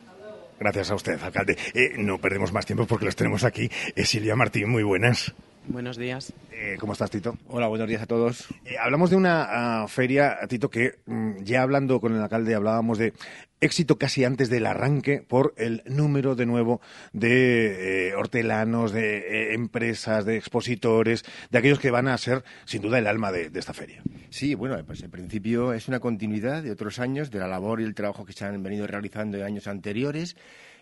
Gracias 0.58 0.90
a 0.90 0.94
usted, 0.94 1.22
alcalde. 1.22 1.56
Eh, 1.74 1.94
no 1.98 2.18
perdemos 2.18 2.52
más 2.52 2.66
tiempo 2.66 2.86
porque 2.86 3.04
los 3.04 3.16
tenemos 3.16 3.44
aquí. 3.44 3.70
Eh, 3.94 4.04
Silvia 4.04 4.36
Martín, 4.36 4.68
muy 4.68 4.82
buenas. 4.82 5.34
Buenos 5.68 5.96
días. 5.96 6.32
Eh, 6.50 6.76
¿Cómo 6.78 6.92
estás, 6.92 7.10
Tito? 7.10 7.38
Hola, 7.48 7.68
buenos 7.68 7.88
días 7.88 8.02
a 8.02 8.06
todos. 8.06 8.48
Eh, 8.64 8.76
hablamos 8.80 9.10
de 9.10 9.16
una 9.16 9.82
ah, 9.82 9.88
feria, 9.88 10.38
Tito, 10.48 10.68
que 10.68 10.96
mm, 11.06 11.44
ya 11.44 11.62
hablando 11.62 12.00
con 12.00 12.14
el 12.14 12.20
alcalde 12.20 12.54
hablábamos 12.54 12.98
de 12.98 13.12
éxito 13.60 13.96
casi 13.96 14.24
antes 14.24 14.50
del 14.50 14.66
arranque 14.66 15.24
por 15.26 15.54
el 15.56 15.82
número 15.86 16.34
de 16.34 16.46
nuevo 16.46 16.80
de 17.12 18.08
eh, 18.08 18.14
hortelanos, 18.16 18.92
de 18.92 19.18
eh, 19.18 19.54
empresas, 19.54 20.24
de 20.24 20.36
expositores, 20.36 21.24
de 21.50 21.58
aquellos 21.58 21.78
que 21.78 21.92
van 21.92 22.08
a 22.08 22.18
ser 22.18 22.42
sin 22.64 22.82
duda 22.82 22.98
el 22.98 23.06
alma 23.06 23.30
de, 23.30 23.48
de 23.48 23.60
esta 23.60 23.72
feria. 23.72 24.02
Sí, 24.30 24.54
bueno, 24.54 24.76
pues 24.84 25.02
en 25.02 25.10
principio 25.10 25.72
es 25.74 25.88
una 25.88 26.00
continuidad 26.00 26.62
de 26.62 26.72
otros 26.72 26.98
años, 26.98 27.30
de 27.30 27.38
la 27.38 27.46
labor 27.46 27.80
y 27.80 27.84
el 27.84 27.94
trabajo 27.94 28.24
que 28.24 28.32
se 28.32 28.44
han 28.44 28.62
venido 28.62 28.86
realizando 28.86 29.36
en 29.36 29.44
años 29.44 29.68
anteriores, 29.68 30.36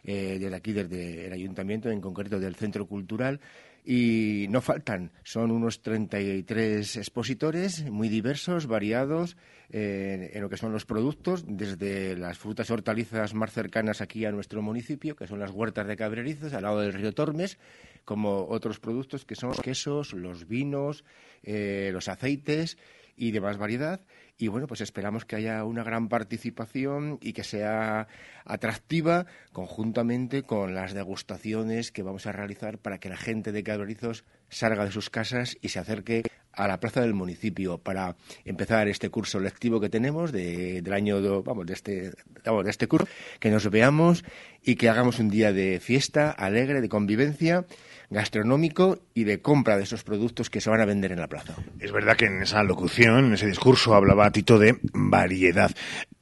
eh, 0.04 0.38
desde 0.40 0.56
aquí, 0.56 0.72
desde 0.72 1.26
el 1.26 1.32
ayuntamiento, 1.32 1.90
en 1.90 2.00
concreto 2.00 2.40
del 2.40 2.54
Centro 2.54 2.86
Cultural. 2.86 3.40
Y 3.84 4.46
no 4.50 4.60
faltan, 4.60 5.10
son 5.22 5.50
unos 5.50 5.82
33 5.82 6.96
expositores 6.96 7.90
muy 7.90 8.08
diversos, 8.08 8.66
variados 8.66 9.36
eh, 9.70 10.32
en 10.34 10.42
lo 10.42 10.48
que 10.50 10.56
son 10.56 10.72
los 10.72 10.84
productos, 10.84 11.44
desde 11.46 12.16
las 12.16 12.38
frutas 12.38 12.68
y 12.68 12.72
hortalizas 12.72 13.34
más 13.34 13.52
cercanas 13.52 14.00
aquí 14.00 14.24
a 14.24 14.32
nuestro 14.32 14.62
municipio, 14.62 15.16
que 15.16 15.26
son 15.26 15.38
las 15.38 15.50
huertas 15.50 15.86
de 15.86 15.96
Cabrerizos, 15.96 16.52
al 16.52 16.64
lado 16.64 16.80
del 16.80 16.92
río 16.92 17.12
Tormes, 17.12 17.58
como 18.04 18.46
otros 18.48 18.80
productos 18.80 19.24
que 19.24 19.36
son 19.36 19.50
los 19.50 19.60
quesos, 19.60 20.12
los 20.12 20.48
vinos, 20.48 21.04
eh, 21.42 21.90
los 21.92 22.08
aceites 22.08 22.78
y 23.16 23.30
demás 23.30 23.58
variedad. 23.58 24.00
Y 24.40 24.48
bueno, 24.48 24.66
pues 24.66 24.80
esperamos 24.80 25.26
que 25.26 25.36
haya 25.36 25.62
una 25.64 25.84
gran 25.84 26.08
participación 26.08 27.18
y 27.20 27.34
que 27.34 27.44
sea 27.44 28.08
atractiva 28.46 29.26
conjuntamente 29.52 30.44
con 30.44 30.74
las 30.74 30.94
degustaciones 30.94 31.92
que 31.92 32.02
vamos 32.02 32.26
a 32.26 32.32
realizar 32.32 32.78
para 32.78 32.96
que 32.96 33.10
la 33.10 33.18
gente 33.18 33.52
de 33.52 33.62
Cabrerizos 33.62 34.24
salga 34.48 34.86
de 34.86 34.92
sus 34.92 35.10
casas 35.10 35.58
y 35.60 35.68
se 35.68 35.78
acerque 35.78 36.22
a 36.52 36.68
la 36.68 36.80
plaza 36.80 37.00
del 37.00 37.14
municipio 37.14 37.78
para 37.78 38.16
empezar 38.44 38.88
este 38.88 39.10
curso 39.10 39.40
lectivo 39.40 39.80
que 39.80 39.88
tenemos 39.88 40.32
de, 40.32 40.82
del 40.82 40.92
año, 40.92 41.42
vamos, 41.42 41.66
de 41.66 41.74
este, 41.74 42.12
vamos, 42.44 42.64
de 42.64 42.70
este 42.70 42.88
curso, 42.88 43.06
que 43.38 43.50
nos 43.50 43.68
veamos 43.70 44.24
y 44.62 44.76
que 44.76 44.88
hagamos 44.88 45.18
un 45.18 45.30
día 45.30 45.52
de 45.52 45.80
fiesta 45.80 46.30
alegre, 46.30 46.80
de 46.80 46.88
convivencia 46.88 47.64
gastronómico 48.10 48.98
y 49.14 49.24
de 49.24 49.40
compra 49.40 49.76
de 49.76 49.84
esos 49.84 50.02
productos 50.02 50.50
que 50.50 50.60
se 50.60 50.68
van 50.68 50.80
a 50.80 50.84
vender 50.84 51.12
en 51.12 51.20
la 51.20 51.28
plaza. 51.28 51.54
Es 51.78 51.92
verdad 51.92 52.16
que 52.16 52.26
en 52.26 52.42
esa 52.42 52.62
locución, 52.64 53.26
en 53.26 53.34
ese 53.34 53.46
discurso, 53.46 53.94
hablaba 53.94 54.30
Tito 54.32 54.58
de 54.58 54.78
variedad. 54.92 55.70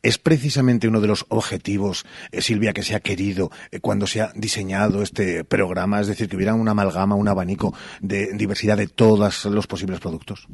Es 0.02 0.16
precisamente 0.16 0.86
uno 0.86 1.00
de 1.00 1.08
los 1.08 1.26
objetivos, 1.28 2.06
eh, 2.30 2.40
Silvia, 2.40 2.72
que 2.72 2.82
se 2.82 2.94
ha 2.94 3.00
querido 3.00 3.50
eh, 3.70 3.80
cuando 3.80 4.06
se 4.06 4.20
ha 4.20 4.32
diseñado 4.34 5.02
este 5.02 5.44
programa, 5.44 6.00
es 6.00 6.06
decir, 6.06 6.28
que 6.28 6.36
hubiera 6.36 6.54
una 6.54 6.70
amalgama, 6.70 7.16
un 7.16 7.26
abanico 7.26 7.74
de 8.00 8.32
diversidad 8.34 8.76
de 8.76 8.86
todos 8.86 9.44
los 9.46 9.66
posibles 9.66 9.98
productos. 9.98 10.46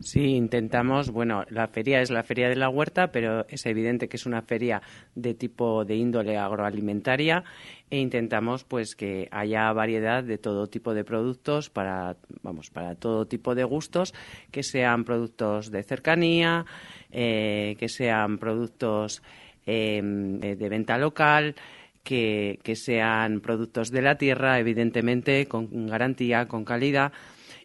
Sí, 0.00 0.36
intentamos, 0.36 1.10
bueno, 1.10 1.44
la 1.50 1.66
feria 1.66 2.00
es 2.00 2.10
la 2.10 2.22
feria 2.22 2.48
de 2.48 2.56
la 2.56 2.68
huerta, 2.68 3.10
pero 3.10 3.46
es 3.48 3.66
evidente 3.66 4.08
que 4.08 4.16
es 4.16 4.26
una 4.26 4.42
feria 4.42 4.82
de 5.14 5.34
tipo 5.34 5.84
de 5.84 5.96
índole 5.96 6.38
agroalimentaria 6.38 7.44
e 7.92 7.98
intentamos 7.98 8.64
pues 8.64 8.96
que 8.96 9.28
haya 9.30 9.70
variedad 9.74 10.24
de 10.24 10.38
todo 10.38 10.66
tipo 10.66 10.94
de 10.94 11.04
productos 11.04 11.68
para 11.68 12.16
vamos 12.40 12.70
para 12.70 12.94
todo 12.94 13.26
tipo 13.26 13.54
de 13.54 13.64
gustos 13.64 14.14
que 14.50 14.62
sean 14.62 15.04
productos 15.04 15.70
de 15.70 15.82
cercanía 15.82 16.64
eh, 17.10 17.76
que 17.78 17.90
sean 17.90 18.38
productos 18.38 19.22
eh, 19.66 20.00
de 20.02 20.68
venta 20.70 20.96
local 20.96 21.54
que, 22.02 22.60
que 22.62 22.76
sean 22.76 23.42
productos 23.42 23.90
de 23.90 24.00
la 24.00 24.16
tierra 24.16 24.58
evidentemente 24.58 25.46
con 25.46 25.86
garantía 25.86 26.48
con 26.48 26.64
calidad 26.64 27.12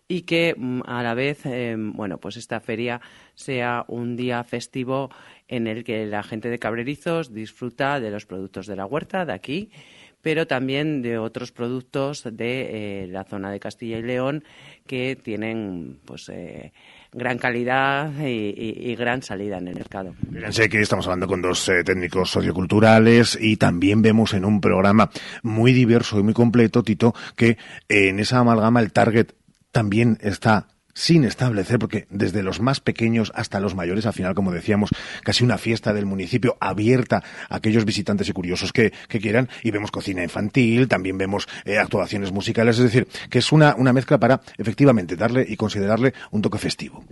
y 0.09 0.23
que 0.23 0.55
mm, 0.57 0.81
a 0.85 1.03
la 1.03 1.13
vez, 1.13 1.45
eh, 1.45 1.75
bueno, 1.77 2.17
pues 2.17 2.37
esta 2.37 2.59
feria 2.59 3.01
sea 3.35 3.83
un 3.87 4.15
día 4.15 4.43
festivo 4.45 5.09
en 5.49 5.67
el 5.67 5.83
que 5.83 6.05
la 6.05 6.23
gente 6.23 6.49
de 6.49 6.59
Cabrerizos 6.59 7.33
disfruta 7.33 7.99
de 7.99 8.11
los 8.11 8.25
productos 8.25 8.67
de 8.67 8.75
la 8.77 8.85
huerta 8.85 9.25
de 9.25 9.33
aquí 9.33 9.69
pero 10.27 10.45
también 10.45 11.01
de 11.01 11.17
otros 11.17 11.53
productos 11.53 12.25
de 12.29 13.03
eh, 13.03 13.07
la 13.07 13.23
zona 13.23 13.49
de 13.49 13.61
Castilla 13.61 13.97
y 13.97 14.01
León 14.01 14.43
que 14.85 15.15
tienen 15.15 16.01
pues 16.03 16.27
eh, 16.27 16.73
gran 17.13 17.37
calidad 17.37 18.11
y, 18.19 18.93
gran 18.95 19.21
salida 19.21 19.57
en 19.57 19.69
el 19.69 19.75
mercado. 19.75 20.15
Fíjense 20.33 20.67
que 20.67 20.81
estamos 20.81 21.05
hablando 21.07 21.27
con 21.27 21.41
dos 21.41 21.69
eh, 21.69 21.81
técnicos 21.85 22.29
socioculturales 22.29 23.37
y 23.39 23.55
también 23.55 24.01
vemos 24.01 24.33
en 24.33 24.43
un 24.43 24.59
programa 24.59 25.09
muy 25.43 25.71
diverso 25.71 26.19
y 26.19 26.23
muy 26.23 26.33
completo, 26.33 26.83
Tito, 26.83 27.15
que 27.37 27.57
en 27.87 28.19
esa 28.19 28.39
amalgama 28.39 28.81
el 28.81 28.91
target 28.91 29.27
también 29.71 30.17
está 30.19 30.67
sin 30.97 31.25
establecer, 31.25 31.77
porque 31.77 32.07
desde 32.09 32.41
los 32.41 32.59
más 32.59 32.79
pequeños 32.79 33.31
hasta 33.35 33.59
los 33.59 33.75
mayores, 33.75 34.07
al 34.07 34.13
final, 34.13 34.33
como 34.33 34.51
decíamos, 34.51 34.89
casi 35.21 35.43
una 35.43 35.59
fiesta 35.59 35.93
del 35.93 36.07
municipio 36.07 36.57
abierta 36.59 37.23
a 37.49 37.57
aquellos 37.57 37.85
visitantes 37.85 38.27
y 38.29 38.33
curiosos 38.33 38.73
que, 38.73 38.91
que 39.07 39.19
quieran, 39.19 39.47
y 39.61 39.69
vemos 39.69 39.91
cocina 39.91 40.23
infantil, 40.23 40.87
también 40.87 41.19
vemos 41.19 41.47
eh, 41.65 41.77
actuaciones 41.77 42.31
musicales, 42.31 42.79
es 42.79 42.85
decir, 42.85 43.07
que 43.29 43.37
es 43.37 43.51
una, 43.51 43.75
una 43.75 43.93
mezcla 43.93 44.17
para 44.17 44.41
efectivamente 44.57 45.15
darle 45.15 45.45
y 45.47 45.55
considerarle 45.55 46.15
un 46.31 46.41
toque 46.41 46.57
festivo. 46.57 47.03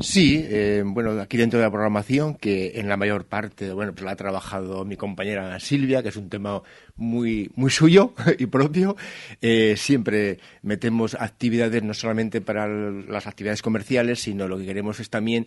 Sí, 0.00 0.42
eh, 0.48 0.82
bueno, 0.86 1.20
aquí 1.20 1.36
dentro 1.36 1.58
de 1.58 1.66
la 1.66 1.70
programación, 1.70 2.34
que 2.34 2.80
en 2.80 2.88
la 2.88 2.96
mayor 2.96 3.26
parte, 3.26 3.72
bueno, 3.72 3.92
pues 3.92 4.04
la 4.04 4.12
ha 4.12 4.16
trabajado 4.16 4.86
mi 4.86 4.96
compañera 4.96 5.60
Silvia, 5.60 6.02
que 6.02 6.08
es 6.08 6.16
un 6.16 6.30
tema 6.30 6.62
muy, 6.98 7.50
muy 7.54 7.70
suyo 7.70 8.12
y 8.38 8.46
propio. 8.46 8.96
Eh, 9.40 9.74
siempre 9.78 10.38
metemos 10.62 11.14
actividades 11.14 11.82
no 11.82 11.94
solamente 11.94 12.40
para 12.40 12.68
las 12.68 13.26
actividades 13.26 13.62
comerciales, 13.62 14.20
sino 14.20 14.46
lo 14.46 14.58
que 14.58 14.66
queremos 14.66 15.00
es 15.00 15.08
también 15.08 15.46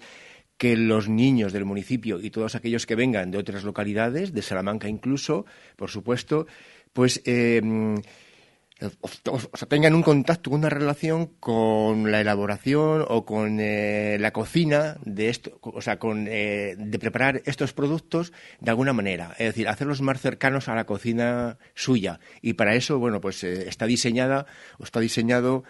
que 0.57 0.76
los 0.76 1.10
niños 1.10 1.53
del 1.53 1.65
municipio 1.65 2.19
y 2.19 2.30
todos 2.30 2.56
aquellos 2.56 2.86
que 2.86 2.95
vengan 2.95 3.32
de 3.32 3.38
otras 3.38 3.64
localidades, 3.64 4.34
de 4.34 4.41
Salamanca 4.41 4.88
incluso, 4.88 5.45
por 5.76 5.90
supuesto, 5.90 6.45
pues 6.94 7.22
eh, 7.26 7.61
o 8.82 9.58
sea, 9.58 9.68
tengan 9.68 9.94
un 9.94 10.02
contacto, 10.02 10.49
una 10.49 10.70
relación 10.70 11.28
con 11.40 12.12
la 12.12 12.22
elaboración 12.22 13.06
o 13.08 13.26
con 13.26 13.60
eh, 13.60 14.18
la 14.20 14.32
cocina 14.32 14.98
de 15.06 15.30
esto, 15.30 15.60
o 15.62 15.82
sea, 15.82 15.99
con 15.99 16.28
eh, 16.28 16.76
de 16.78 16.99
preparar 16.99 17.41
estos 17.45 17.74
productos 17.74 18.34
de 18.60 18.72
alguna 18.72 18.94
manera, 18.94 19.36
es 19.38 19.48
decir, 19.48 19.68
hacerlos 19.68 20.02
más 20.02 20.20
cercanos 20.20 20.68
a 20.68 20.76
la 20.76 20.86
cocina 20.86 21.58
suya. 21.76 22.20
Y 22.41 22.53
para 22.53 22.76
eso, 22.76 22.98
bueno, 22.98 23.22
pues 23.22 23.44
eh, 23.44 23.68
está 23.68 23.86
diseñada 23.86 24.48
o 24.80 24.84
está 24.84 24.99
diseñado 24.99 25.64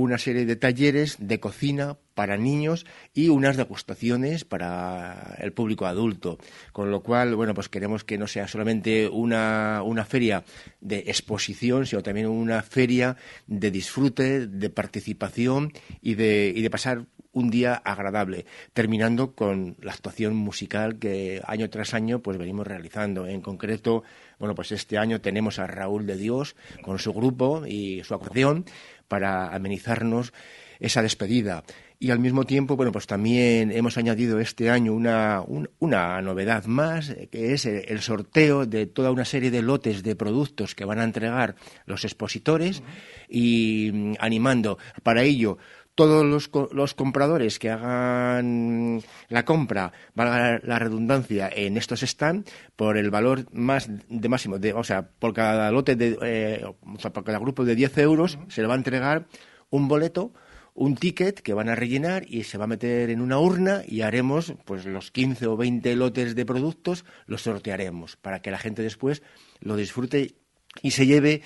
una 0.00 0.18
serie 0.18 0.44
de 0.44 0.56
talleres 0.56 1.16
de 1.20 1.40
cocina 1.40 1.96
para 2.14 2.36
niños 2.36 2.86
y 3.12 3.28
unas 3.28 3.56
degustaciones 3.56 4.44
para 4.44 5.36
el 5.38 5.52
público 5.52 5.86
adulto. 5.86 6.38
Con 6.72 6.90
lo 6.90 7.02
cual, 7.02 7.34
bueno, 7.34 7.54
pues 7.54 7.68
queremos 7.68 8.04
que 8.04 8.18
no 8.18 8.26
sea 8.26 8.48
solamente 8.48 9.08
una, 9.08 9.82
una 9.84 10.04
feria 10.04 10.44
de 10.80 10.98
exposición, 11.06 11.86
sino 11.86 12.02
también 12.02 12.26
una 12.26 12.62
feria 12.62 13.16
de 13.46 13.70
disfrute, 13.70 14.46
de 14.46 14.70
participación 14.70 15.72
y 16.00 16.14
de, 16.14 16.52
y 16.54 16.62
de 16.62 16.70
pasar 16.70 17.04
un 17.34 17.50
día 17.50 17.74
agradable, 17.74 18.46
terminando 18.72 19.32
con 19.32 19.76
la 19.82 19.92
actuación 19.92 20.34
musical 20.36 20.98
que 20.98 21.42
año 21.46 21.68
tras 21.68 21.92
año 21.92 22.20
pues 22.20 22.38
venimos 22.38 22.66
realizando. 22.66 23.26
En 23.26 23.40
concreto, 23.40 24.04
bueno, 24.38 24.54
pues 24.54 24.72
este 24.72 24.98
año 24.98 25.20
tenemos 25.20 25.58
a 25.58 25.66
Raúl 25.66 26.06
de 26.06 26.16
Dios 26.16 26.56
con 26.82 26.98
su 26.98 27.12
grupo 27.12 27.66
y 27.66 28.02
su 28.04 28.14
acordeón 28.14 28.64
para 29.08 29.48
amenizarnos 29.54 30.32
esa 30.80 31.02
despedida. 31.02 31.64
Y 31.98 32.10
al 32.10 32.18
mismo 32.18 32.44
tiempo, 32.44 32.76
bueno, 32.76 32.92
pues 32.92 33.06
también 33.06 33.70
hemos 33.70 33.96
añadido 33.96 34.40
este 34.40 34.68
año 34.68 34.92
una, 34.92 35.42
un, 35.46 35.70
una 35.78 36.20
novedad 36.20 36.66
más, 36.66 37.14
que 37.30 37.54
es 37.54 37.64
el, 37.66 37.84
el, 37.88 38.02
sorteo 38.02 38.66
de 38.66 38.86
toda 38.86 39.10
una 39.10 39.24
serie 39.24 39.50
de 39.50 39.62
lotes 39.62 40.02
de 40.02 40.16
productos 40.16 40.74
que 40.74 40.84
van 40.84 40.98
a 40.98 41.04
entregar 41.04 41.54
los 41.86 42.04
expositores 42.04 42.80
uh 42.80 42.82
-huh. 42.82 43.26
y 43.30 43.90
mm, 43.92 44.14
animando 44.18 44.76
para 45.02 45.22
ello 45.22 45.56
todos 45.94 46.24
los, 46.24 46.50
los, 46.72 46.94
compradores 46.94 47.58
que 47.58 47.70
hagan 47.70 49.02
la 49.28 49.44
compra, 49.44 49.92
valga 50.14 50.60
la 50.62 50.78
redundancia, 50.78 51.48
en 51.54 51.76
estos 51.76 52.00
stands, 52.00 52.50
por 52.76 52.96
el 52.96 53.10
valor 53.10 53.46
más 53.52 53.88
de 54.08 54.28
máximo, 54.28 54.58
de, 54.58 54.72
o 54.72 54.84
sea, 54.84 55.08
por 55.08 55.32
cada 55.32 55.70
lote, 55.70 55.96
de, 55.96 56.18
eh, 56.22 56.64
o 56.64 56.98
sea, 56.98 57.12
por 57.12 57.24
cada 57.24 57.38
grupo 57.38 57.64
de 57.64 57.74
10 57.74 57.98
euros, 57.98 58.36
uh 58.36 58.38
-huh. 58.38 58.50
se 58.50 58.60
le 58.62 58.66
va 58.66 58.74
a 58.74 58.78
entregar 58.78 59.26
un 59.70 59.88
boleto, 59.88 60.32
un 60.74 60.96
ticket 60.96 61.40
que 61.40 61.54
van 61.54 61.68
a 61.68 61.76
rellenar 61.76 62.24
y 62.28 62.42
se 62.42 62.58
va 62.58 62.64
a 62.64 62.68
meter 62.68 63.10
en 63.10 63.20
una 63.20 63.38
urna 63.38 63.82
y 63.86 64.00
haremos 64.00 64.54
pues 64.64 64.84
los 64.86 65.12
15 65.12 65.46
o 65.46 65.56
20 65.56 65.94
lotes 65.94 66.34
de 66.34 66.44
productos, 66.44 67.04
los 67.26 67.42
sortearemos 67.42 68.16
para 68.16 68.42
que 68.42 68.50
la 68.50 68.58
gente 68.58 68.82
después 68.82 69.22
lo 69.60 69.76
disfrute 69.76 70.34
y 70.82 70.90
se 70.90 71.06
lleve 71.06 71.42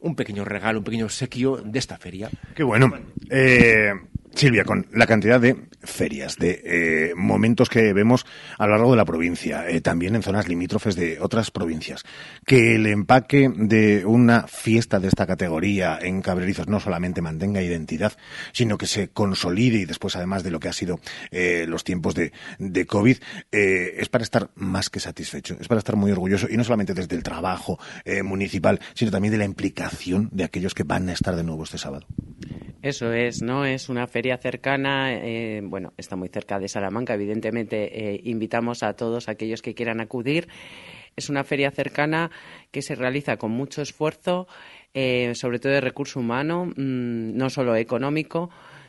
un 0.00 0.16
pequeño 0.16 0.44
regalo, 0.44 0.78
un 0.78 0.84
pequeño 0.84 1.04
obsequio 1.06 1.56
de 1.56 1.78
esta 1.78 1.98
feria. 1.98 2.30
Qué 2.54 2.62
bueno. 2.62 2.92
Eh, 3.28 3.92
Silvia, 4.34 4.64
con 4.64 4.86
la 4.92 5.06
cantidad 5.06 5.40
de 5.40 5.56
ferias, 5.82 6.36
de 6.36 6.62
eh, 6.64 7.14
momentos 7.16 7.68
que 7.68 7.92
vemos 7.92 8.24
a 8.58 8.66
lo 8.66 8.72
largo 8.72 8.92
de 8.92 8.96
la 8.96 9.04
provincia, 9.04 9.68
eh, 9.68 9.80
también 9.80 10.14
en 10.14 10.22
zonas 10.22 10.48
limítrofes 10.48 10.94
de 10.94 11.18
otras 11.20 11.50
provincias, 11.50 12.04
que 12.46 12.76
el 12.76 12.86
empaque 12.86 13.50
de 13.54 14.04
una 14.06 14.46
fiesta 14.46 15.00
de 15.00 15.08
esta 15.08 15.26
categoría 15.26 15.98
en 16.00 16.22
Cabrerizos 16.22 16.68
no 16.68 16.80
solamente 16.80 17.22
mantenga 17.22 17.60
identidad, 17.62 18.12
sino 18.52 18.78
que 18.78 18.86
se 18.86 19.08
consolide 19.08 19.78
y 19.78 19.84
después, 19.84 20.16
además 20.16 20.42
de 20.42 20.50
lo 20.50 20.60
que 20.60 20.68
ha 20.68 20.72
sido 20.72 21.00
eh, 21.30 21.66
los 21.68 21.84
tiempos 21.84 22.14
de, 22.14 22.32
de 22.58 22.86
COVID, 22.86 23.18
eh, 23.50 23.94
es 23.98 24.08
para 24.08 24.24
estar 24.24 24.50
más 24.54 24.90
que 24.90 25.00
satisfecho, 25.00 25.56
es 25.60 25.68
para 25.68 25.80
estar 25.80 25.96
muy 25.96 26.12
orgulloso 26.12 26.46
y 26.48 26.56
no 26.56 26.64
solamente 26.64 26.94
desde 26.94 27.16
el 27.16 27.22
trabajo 27.22 27.78
municipal, 28.24 28.80
sino 28.94 29.10
también 29.10 29.32
de 29.32 29.38
la 29.38 29.44
implicación 29.44 30.28
de 30.32 30.44
aquellos 30.44 30.74
que 30.74 30.84
van 30.84 31.08
a 31.08 31.12
estar 31.12 31.36
de 31.36 31.42
nuevo 31.42 31.64
este 31.64 31.78
sábado. 31.78 32.06
Eso 32.82 33.12
es, 33.12 33.42
¿no? 33.42 33.66
Es 33.66 33.90
una 33.90 34.06
feria 34.06 34.38
cercana, 34.38 35.12
eh, 35.12 35.60
bueno, 35.62 35.92
está 35.98 36.16
muy 36.16 36.28
cerca 36.28 36.58
de 36.58 36.66
Salamanca, 36.66 37.12
evidentemente 37.12 38.14
eh, 38.14 38.20
invitamos 38.24 38.82
a 38.82 38.94
todos 38.94 39.28
aquellos 39.28 39.60
que 39.60 39.74
quieran 39.74 40.00
acudir. 40.00 40.48
Es 41.14 41.28
una 41.28 41.44
feria 41.44 41.70
cercana 41.70 42.30
que 42.70 42.80
se 42.80 42.94
realiza 42.94 43.36
con 43.36 43.50
mucho 43.50 43.82
esfuerzo, 43.82 44.48
eh, 44.94 45.34
sobre 45.34 45.58
todo 45.58 45.72
de 45.72 45.82
recurso 45.82 46.20
humano, 46.20 46.66
mm, 46.66 47.36
no 47.36 47.50
solo 47.50 47.76
económico, 47.76 48.48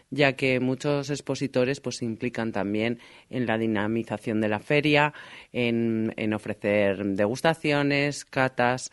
ya 0.10 0.34
que 0.38 0.62
muchos 0.62 1.10
expositores 1.10 1.82
pues 1.82 1.98
se 1.98 2.06
implican 2.06 2.54
también 2.54 3.00
en 3.30 3.46
la 3.46 3.58
dinamización 3.58 4.40
de 4.40 4.48
la 4.50 4.60
feria, 4.60 5.14
en, 5.52 6.14
en 6.16 6.34
ofrecer 6.34 7.04
degustaciones, 7.04 8.24
catas, 8.24 8.90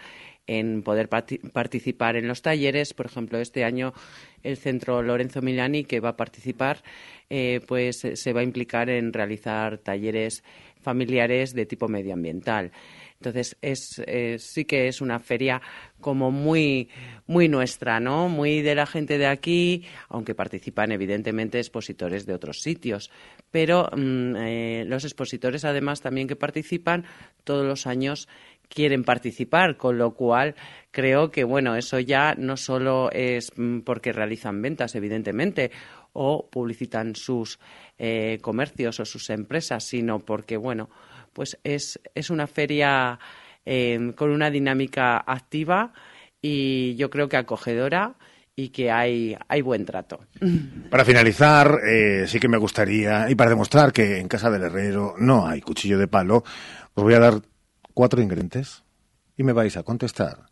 en 0.46 0.82
poder 0.82 1.08
parti- 1.10 1.38
participar 1.52 2.16
en 2.16 2.26
los 2.26 2.40
talleres. 2.42 2.94
Por 2.94 3.06
ejemplo, 3.06 3.38
este 3.38 3.64
año 3.64 3.92
el 4.42 4.56
Centro 4.56 5.02
Lorenzo 5.02 5.42
Milani, 5.42 5.84
que 5.84 6.00
va 6.00 6.10
a 6.10 6.16
participar, 6.16 6.82
eh, 7.30 7.60
pues 7.66 8.04
eh, 8.04 8.16
se 8.16 8.32
va 8.32 8.40
a 8.40 8.44
implicar 8.44 8.88
en 8.88 9.12
realizar 9.12 9.78
talleres 9.78 10.42
familiares 10.80 11.54
de 11.54 11.66
tipo 11.66 11.88
medioambiental. 11.88 12.70
Entonces, 13.20 13.56
es, 13.62 14.00
eh, 14.06 14.36
sí 14.38 14.64
que 14.64 14.86
es 14.86 15.00
una 15.00 15.18
feria 15.18 15.60
como 16.00 16.30
muy, 16.30 16.88
muy 17.26 17.48
nuestra, 17.48 17.98
¿no? 17.98 18.28
Muy 18.28 18.62
de 18.62 18.76
la 18.76 18.86
gente 18.86 19.18
de 19.18 19.26
aquí, 19.26 19.84
aunque 20.08 20.36
participan 20.36 20.92
evidentemente 20.92 21.58
expositores 21.58 22.26
de 22.26 22.34
otros 22.34 22.62
sitios. 22.62 23.10
Pero 23.50 23.90
mm, 23.94 24.84
los 24.86 25.04
expositores, 25.04 25.64
además, 25.64 26.00
también 26.00 26.28
que 26.28 26.36
participan, 26.36 27.04
todos 27.42 27.66
los 27.66 27.88
años 27.88 28.28
quieren 28.68 29.04
participar, 29.04 29.76
con 29.76 29.98
lo 29.98 30.14
cual 30.14 30.54
creo 30.90 31.30
que, 31.30 31.44
bueno, 31.44 31.76
eso 31.76 31.98
ya 31.98 32.34
no 32.36 32.56
solo 32.56 33.10
es 33.12 33.50
mm, 33.56 33.80
porque 33.80 34.12
realizan 34.12 34.62
ventas, 34.62 34.94
evidentemente, 34.94 35.70
o 36.12 36.48
publicitan 36.50 37.14
sus 37.14 37.58
eh, 37.98 38.38
comercios 38.40 39.00
o 39.00 39.04
sus 39.04 39.30
empresas, 39.30 39.84
sino 39.84 40.20
porque, 40.20 40.56
bueno, 40.56 40.88
pues 41.32 41.58
es, 41.64 42.00
es 42.14 42.30
una 42.30 42.46
feria 42.46 43.18
eh, 43.64 44.12
con 44.16 44.30
una 44.30 44.50
dinámica 44.50 45.18
activa 45.18 45.92
y 46.40 46.96
yo 46.96 47.10
creo 47.10 47.28
que 47.28 47.36
acogedora 47.36 48.14
y 48.56 48.70
que 48.70 48.90
hay, 48.90 49.36
hay 49.46 49.62
buen 49.62 49.84
trato. 49.84 50.18
Para 50.90 51.04
finalizar, 51.04 51.78
eh, 51.86 52.24
sí 52.26 52.40
que 52.40 52.48
me 52.48 52.58
gustaría, 52.58 53.30
y 53.30 53.36
para 53.36 53.50
demostrar 53.50 53.92
que 53.92 54.18
en 54.18 54.26
casa 54.26 54.50
del 54.50 54.64
herrero 54.64 55.14
no 55.18 55.46
hay 55.46 55.60
cuchillo 55.60 55.96
de 55.96 56.08
palo, 56.08 56.42
os 56.94 57.04
voy 57.04 57.14
a 57.14 57.20
dar 57.20 57.34
cuatro 57.98 58.22
ingredientes 58.22 58.84
y 59.36 59.42
me 59.42 59.52
vais 59.52 59.76
a 59.76 59.82
contestar 59.82 60.46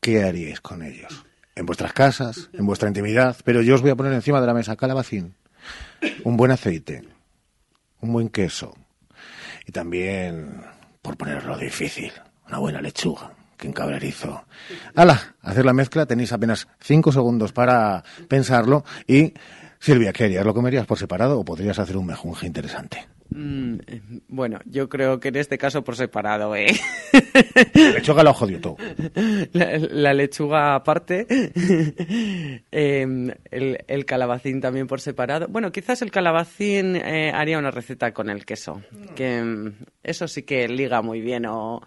qué 0.00 0.22
haríais 0.22 0.60
con 0.60 0.84
ellos. 0.84 1.26
En 1.56 1.66
vuestras 1.66 1.92
casas, 1.92 2.48
en 2.52 2.64
vuestra 2.64 2.86
intimidad, 2.86 3.36
pero 3.44 3.60
yo 3.60 3.74
os 3.74 3.82
voy 3.82 3.90
a 3.90 3.96
poner 3.96 4.12
encima 4.12 4.40
de 4.40 4.46
la 4.46 4.54
mesa 4.54 4.76
calabacín, 4.76 5.34
un 6.22 6.36
buen 6.36 6.52
aceite, 6.52 7.02
un 8.00 8.12
buen 8.12 8.28
queso 8.28 8.76
y 9.66 9.72
también, 9.72 10.62
por 11.02 11.16
ponerlo 11.16 11.58
difícil, 11.58 12.12
una 12.46 12.58
buena 12.58 12.80
lechuga 12.80 13.32
que 13.56 13.66
en 13.66 13.72
cabrerizo. 13.72 14.44
¡Hala! 14.94 15.34
Hacer 15.42 15.64
la 15.64 15.72
mezcla, 15.72 16.06
tenéis 16.06 16.32
apenas 16.32 16.68
cinco 16.78 17.10
segundos 17.10 17.52
para 17.52 18.04
pensarlo 18.28 18.84
y... 19.08 19.34
Silvia, 19.80 20.12
¿qué 20.12 20.24
harías? 20.24 20.46
¿Lo 20.46 20.54
comerías 20.54 20.86
por 20.86 20.98
separado 20.98 21.40
o 21.40 21.44
podrías 21.44 21.80
hacer 21.80 21.96
un 21.96 22.06
mejunje 22.06 22.46
interesante? 22.46 23.08
Mm, 23.32 23.74
eh, 23.86 24.00
bueno, 24.28 24.58
yo 24.64 24.88
creo 24.88 25.20
que 25.20 25.28
en 25.28 25.36
este 25.36 25.56
caso 25.56 25.84
por 25.84 25.96
separado, 25.96 26.54
¿eh? 26.56 26.74
La 27.74 27.90
lechuga 27.90 28.22
lo 28.22 28.34
jodió 28.34 28.60
todo. 28.60 28.76
La, 29.52 29.78
la 29.78 30.14
lechuga 30.14 30.74
aparte, 30.74 31.26
eh, 32.72 33.34
el, 33.50 33.78
el 33.86 34.04
calabacín 34.04 34.60
también 34.60 34.86
por 34.86 35.00
separado. 35.00 35.46
Bueno, 35.48 35.70
quizás 35.72 36.02
el 36.02 36.10
calabacín 36.10 36.96
eh, 36.96 37.30
haría 37.34 37.58
una 37.58 37.70
receta 37.70 38.12
con 38.12 38.30
el 38.30 38.44
queso, 38.44 38.82
que 39.14 39.42
mm, 39.42 39.72
eso 40.02 40.26
sí 40.28 40.42
que 40.42 40.66
liga 40.68 41.02
muy 41.02 41.20
bien. 41.20 41.46
O 41.46 41.80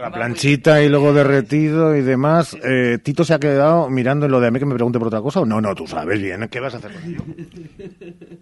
La 0.00 0.10
planchita 0.10 0.82
y 0.82 0.88
luego 0.88 1.12
derretido 1.12 1.94
y 1.96 2.02
demás. 2.02 2.56
Eh, 2.64 2.98
Tito 3.02 3.24
se 3.24 3.34
ha 3.34 3.38
quedado 3.38 3.90
mirando 3.90 4.26
lo 4.28 4.40
de 4.40 4.48
a 4.48 4.50
mí 4.50 4.58
que 4.58 4.66
me 4.66 4.74
pregunte 4.74 4.98
por 4.98 5.08
otra 5.08 5.20
cosa. 5.20 5.40
o 5.40 5.46
No, 5.46 5.60
no, 5.60 5.74
tú 5.74 5.86
sabes 5.86 6.20
bien. 6.20 6.48
¿Qué 6.48 6.60
vas 6.60 6.74
a 6.74 6.78
hacer 6.78 6.92
con 6.92 7.04
ello? 7.04 7.22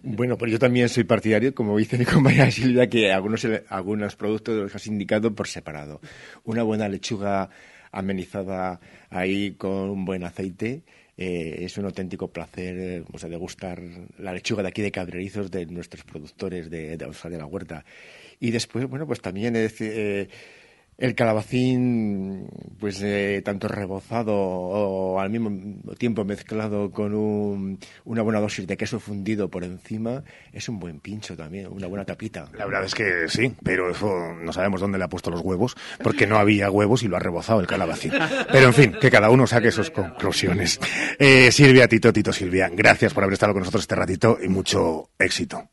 Bueno, 0.03 0.37
pues 0.39 0.53
yo 0.53 0.59
también 0.59 0.89
soy 0.89 1.05
partidario, 1.05 1.55
como 1.55 1.77
dice 1.77 1.99
mi 1.99 2.05
compañera 2.05 2.51
Silvia, 2.51 2.89
que 2.89 3.13
algunos, 3.13 3.47
algunos 3.69 4.17
productos 4.17 4.55
los 4.57 4.75
has 4.75 4.87
indicado 4.87 5.35
por 5.35 5.49
separado. 5.49 6.01
Una 6.45 6.63
buena 6.63 6.89
lechuga 6.89 7.51
amenizada 7.93 8.81
ahí 9.11 9.53
con 9.53 9.91
un 9.91 10.05
buen 10.05 10.23
aceite. 10.25 10.83
eh, 11.17 11.65
es 11.65 11.79
un 11.79 11.87
auténtico 11.87 12.29
placer 12.29 12.77
eh, 12.79 13.05
o 13.13 13.19
sea, 13.19 13.29
degustar 13.31 13.81
la 14.19 14.33
lechuga 14.35 14.63
de 14.63 14.69
aquí 14.69 14.83
de 14.83 14.93
Cabrerizos 14.93 15.51
de 15.51 15.65
nuestros 15.67 16.05
productores 16.05 16.69
de, 16.71 16.97
de, 16.99 17.07
de 17.07 17.39
la 17.39 17.47
huerta. 17.47 17.85
Y 18.41 18.51
después, 18.51 18.87
bueno, 18.89 19.07
pues 19.07 19.21
también 19.21 19.57
es, 19.57 19.81
eh, 19.81 20.29
el 20.99 21.15
calabacín, 21.15 22.49
pues 22.81 23.03
eh, 23.03 23.43
tanto 23.45 23.69
rebozado 23.69 24.33
o 24.35 25.21
al 25.21 25.29
mismo 25.29 25.51
tiempo 25.99 26.25
mezclado 26.25 26.91
con 26.91 27.15
un- 27.15 27.79
una 28.07 28.23
buena 28.23 28.41
dosis 28.41 28.67
de 28.67 28.79
queso 28.79 28.99
fundido 28.99 29.51
por 29.51 29.63
encima, 29.65 30.25
es 30.53 30.69
un 30.71 30.79
buen 30.79 31.01
pincho 31.01 31.37
también, 31.37 31.67
una 31.71 31.87
buena 31.87 32.07
tapita. 32.07 32.49
La 32.57 32.65
verdad 32.65 32.85
es 32.85 32.95
que 32.95 33.29
sí, 33.29 33.53
pero 33.63 33.91
eso 33.91 34.11
no 34.43 34.53
sabemos 34.55 34.81
dónde 34.81 34.97
le 34.97 35.05
ha 35.05 35.09
puesto 35.09 35.31
los 35.31 35.43
huevos, 35.43 35.77
porque 36.03 36.27
no 36.27 36.39
había 36.39 36.71
huevos 36.71 37.03
y 37.03 37.09
lo 37.09 37.17
ha 37.17 37.21
rebozado 37.21 37.61
el 37.61 37.67
calabacín. 37.67 38.13
Pero 38.51 38.67
en 38.69 38.75
fin, 38.75 38.95
que 38.99 39.11
cada 39.11 39.29
uno 39.31 39.47
saque 39.47 39.71
sus 39.71 39.91
conclusiones. 39.91 40.81
Eh, 41.19 41.53
Silvia, 41.53 41.89
Tito, 41.89 42.11
Tito, 42.13 42.33
Silvia, 42.33 42.71
gracias 42.73 43.13
por 43.13 43.23
haber 43.25 43.35
estado 43.35 43.53
con 43.53 43.61
nosotros 43.61 43.83
este 43.83 43.97
ratito 43.97 44.39
y 44.43 44.49
mucho 44.49 45.11
éxito. 45.19 45.69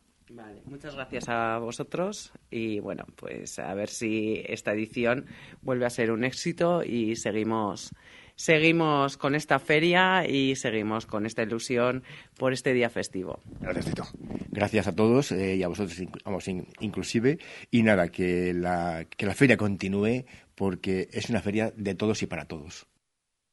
Muchas 0.84 0.96
gracias 0.98 1.30
a 1.30 1.60
vosotros 1.60 2.34
y 2.52 2.82
bueno, 2.82 3.06
pues 3.16 3.58
a 3.58 3.74
ver 3.74 3.88
si 3.88 4.44
esta 4.46 4.74
edición 4.74 5.28
vuelve 5.62 5.86
a 5.86 5.90
ser 5.90 6.12
un 6.12 6.26
éxito 6.26 6.84
y 6.84 7.16
seguimos 7.16 7.92
seguimos 8.36 9.16
con 9.16 9.34
esta 9.34 9.60
feria 9.60 10.28
y 10.28 10.58
seguimos 10.58 11.06
con 11.06 11.26
esta 11.26 11.42
ilusión 11.42 12.04
por 12.38 12.52
este 12.52 12.74
día 12.74 12.90
festivo. 12.90 13.40
Gracias, 13.62 13.86
Tito. 13.86 14.04
Gracias 14.50 14.88
a 14.88 14.94
todos 14.94 15.32
eh, 15.32 15.56
y 15.56 15.64
a 15.64 15.70
vosotros 15.70 15.98
vamos, 16.26 16.50
in- 16.50 16.68
inclusive. 16.82 17.40
Y 17.72 17.84
nada, 17.84 18.10
que 18.10 18.54
la, 18.54 19.06
que 19.06 19.26
la 19.26 19.36
feria 19.36 19.56
continúe 19.56 20.26
porque 20.54 21.08
es 21.14 21.30
una 21.30 21.40
feria 21.42 21.72
de 21.78 21.96
todos 21.96 22.22
y 22.24 22.26
para 22.26 22.44
todos. 22.44 22.88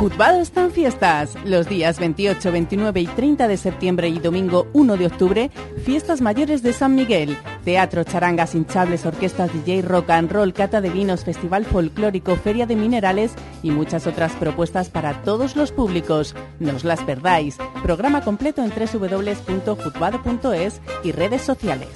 Juzgado 0.00 0.40
están 0.40 0.70
fiestas. 0.70 1.36
Los 1.44 1.68
días 1.68 1.98
28, 1.98 2.50
29 2.50 3.02
y 3.02 3.06
30 3.06 3.48
de 3.48 3.58
septiembre 3.58 4.08
y 4.08 4.18
domingo 4.18 4.66
1 4.72 4.96
de 4.96 5.04
octubre, 5.04 5.50
fiestas 5.84 6.22
mayores 6.22 6.62
de 6.62 6.72
San 6.72 6.94
Miguel. 6.94 7.36
Teatro, 7.64 8.02
charangas, 8.04 8.54
hinchables, 8.54 9.04
orquestas 9.04 9.52
DJ, 9.52 9.82
rock 9.82 10.08
and 10.08 10.32
roll, 10.32 10.54
cata 10.54 10.80
de 10.80 10.88
vinos, 10.88 11.24
festival 11.24 11.66
folclórico, 11.66 12.36
feria 12.36 12.64
de 12.64 12.76
minerales 12.76 13.32
y 13.62 13.72
muchas 13.72 14.06
otras 14.06 14.32
propuestas 14.36 14.88
para 14.88 15.20
todos 15.20 15.54
los 15.54 15.70
públicos. 15.70 16.34
No 16.60 16.74
os 16.74 16.84
las 16.84 17.02
perdáis. 17.02 17.58
Programa 17.82 18.22
completo 18.22 18.64
en 18.64 18.70
www.juzgado.es 18.70 20.80
y 21.04 21.12
redes 21.12 21.42
sociales. 21.42 21.90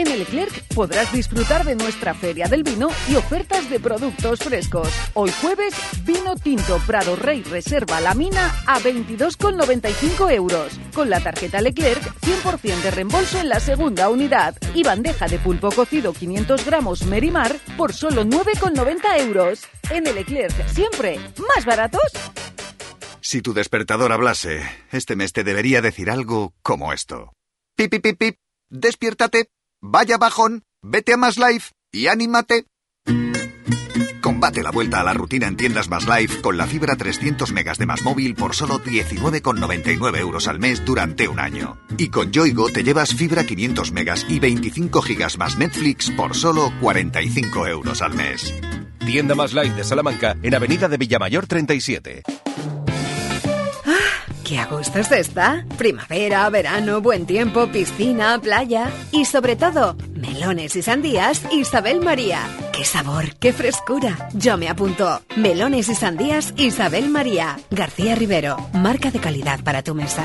En 0.00 0.06
el 0.06 0.20
Leclerc 0.20 0.64
podrás 0.74 1.12
disfrutar 1.12 1.62
de 1.62 1.76
nuestra 1.76 2.14
feria 2.14 2.46
del 2.48 2.62
vino 2.62 2.88
y 3.06 3.16
ofertas 3.16 3.68
de 3.68 3.78
productos 3.78 4.40
frescos. 4.40 4.88
Hoy 5.12 5.30
jueves, 5.42 5.74
vino 6.06 6.36
tinto 6.36 6.78
Prado 6.86 7.16
Rey 7.16 7.42
Reserva 7.42 8.00
La 8.00 8.14
Mina 8.14 8.50
a 8.66 8.80
22,95 8.80 10.32
euros. 10.32 10.80
Con 10.94 11.10
la 11.10 11.20
tarjeta 11.20 11.60
Leclerc, 11.60 12.02
100% 12.22 12.80
de 12.80 12.90
reembolso 12.92 13.40
en 13.40 13.50
la 13.50 13.60
segunda 13.60 14.08
unidad. 14.08 14.56
Y 14.74 14.84
bandeja 14.84 15.28
de 15.28 15.38
pulpo 15.38 15.70
cocido 15.70 16.14
500 16.14 16.64
gramos 16.64 17.04
Merimar 17.04 17.54
por 17.76 17.92
solo 17.92 18.24
9,90 18.24 19.20
euros. 19.20 19.64
En 19.90 20.06
el 20.06 20.14
Leclerc, 20.14 20.66
siempre 20.68 21.20
más 21.36 21.66
baratos. 21.66 22.10
Si 23.20 23.42
tu 23.42 23.52
despertador 23.52 24.12
hablase, 24.12 24.62
este 24.92 25.14
mes 25.14 25.34
te 25.34 25.44
debería 25.44 25.82
decir 25.82 26.10
algo 26.10 26.54
como 26.62 26.94
esto. 26.94 27.34
Pip, 27.76 27.90
pip, 27.90 28.16
pip. 28.16 28.36
Despiértate, 28.70 29.50
vaya 29.80 30.18
bajón, 30.18 30.62
vete 30.82 31.14
a 31.14 31.16
Más 31.16 31.38
Life 31.38 31.72
y 31.92 32.06
anímate. 32.06 32.66
Combate 34.20 34.62
la 34.62 34.70
vuelta 34.70 35.00
a 35.00 35.04
la 35.04 35.12
rutina 35.12 35.48
en 35.48 35.56
tiendas 35.56 35.88
Más 35.88 36.06
Life 36.06 36.42
con 36.42 36.56
la 36.56 36.66
fibra 36.66 36.96
300 36.96 37.52
megas 37.52 37.78
de 37.78 37.86
Más 37.86 38.02
Móvil 38.02 38.34
por 38.34 38.54
solo 38.54 38.78
19,99 38.78 40.18
euros 40.18 40.46
al 40.46 40.58
mes 40.58 40.84
durante 40.84 41.28
un 41.28 41.40
año. 41.40 41.78
Y 41.98 42.08
con 42.08 42.30
Yoigo 42.30 42.68
te 42.70 42.82
llevas 42.82 43.14
fibra 43.14 43.44
500 43.44 43.92
megas 43.92 44.26
y 44.28 44.38
25 44.38 45.02
gigas 45.02 45.38
más 45.38 45.58
Netflix 45.58 46.10
por 46.10 46.36
solo 46.36 46.72
45 46.80 47.66
euros 47.66 48.02
al 48.02 48.14
mes. 48.14 48.54
Tienda 49.04 49.34
Más 49.34 49.52
Life 49.54 49.74
de 49.74 49.84
Salamanca 49.84 50.36
en 50.42 50.54
Avenida 50.54 50.88
de 50.88 50.98
Villamayor 50.98 51.46
37. 51.46 52.22
¡Qué 54.50 54.58
a 54.58 54.66
gusto 54.66 55.00
se 55.04 55.20
está! 55.20 55.64
Primavera, 55.78 56.50
verano, 56.50 57.00
buen 57.00 57.24
tiempo, 57.24 57.68
piscina, 57.68 58.36
playa 58.40 58.90
y 59.12 59.24
sobre 59.24 59.54
todo, 59.54 59.96
melones 60.16 60.74
y 60.74 60.82
sandías 60.82 61.40
Isabel 61.52 62.00
María. 62.00 62.40
¡Qué 62.72 62.84
sabor, 62.84 63.36
qué 63.36 63.52
frescura! 63.52 64.28
Yo 64.32 64.56
me 64.56 64.68
apunto. 64.68 65.22
Melones 65.36 65.88
y 65.88 65.94
sandías 65.94 66.52
Isabel 66.56 67.10
María. 67.10 67.60
García 67.70 68.16
Rivero, 68.16 68.56
marca 68.72 69.12
de 69.12 69.20
calidad 69.20 69.62
para 69.62 69.84
tu 69.84 69.94
mesa. 69.94 70.24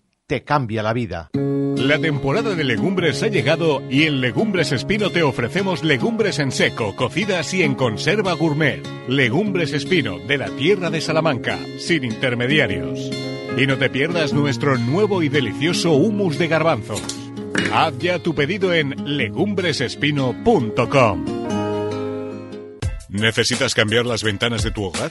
te 0.31 0.43
cambia 0.43 0.81
la 0.81 0.93
vida. 0.93 1.29
La 1.75 1.99
temporada 1.99 2.55
de 2.55 2.63
legumbres 2.63 3.21
ha 3.21 3.27
llegado 3.27 3.83
y 3.89 4.03
en 4.03 4.21
Legumbres 4.21 4.71
Espino 4.71 5.09
te 5.09 5.23
ofrecemos 5.23 5.83
legumbres 5.83 6.39
en 6.39 6.53
seco, 6.53 6.95
cocidas 6.95 7.53
y 7.53 7.63
en 7.63 7.75
conserva 7.75 8.31
gourmet. 8.31 8.81
Legumbres 9.09 9.73
Espino, 9.73 10.19
de 10.19 10.37
la 10.37 10.47
tierra 10.51 10.89
de 10.89 11.01
Salamanca, 11.01 11.59
sin 11.77 12.05
intermediarios. 12.05 13.11
Y 13.57 13.67
no 13.67 13.77
te 13.77 13.89
pierdas 13.89 14.31
nuestro 14.31 14.77
nuevo 14.77 15.21
y 15.21 15.27
delicioso 15.27 15.91
humus 15.91 16.37
de 16.37 16.47
garbanzos. 16.47 17.03
Haz 17.73 17.99
ya 17.99 18.19
tu 18.19 18.33
pedido 18.33 18.73
en 18.73 19.17
legumbresespino.com. 19.17 21.25
¿Necesitas 23.09 23.75
cambiar 23.75 24.05
las 24.05 24.23
ventanas 24.23 24.63
de 24.63 24.71
tu 24.71 24.85
hogar? 24.85 25.09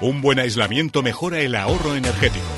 Un 0.00 0.20
buen 0.20 0.40
aislamiento 0.40 1.04
mejora 1.04 1.38
el 1.38 1.54
ahorro 1.54 1.94
energético. 1.94 2.57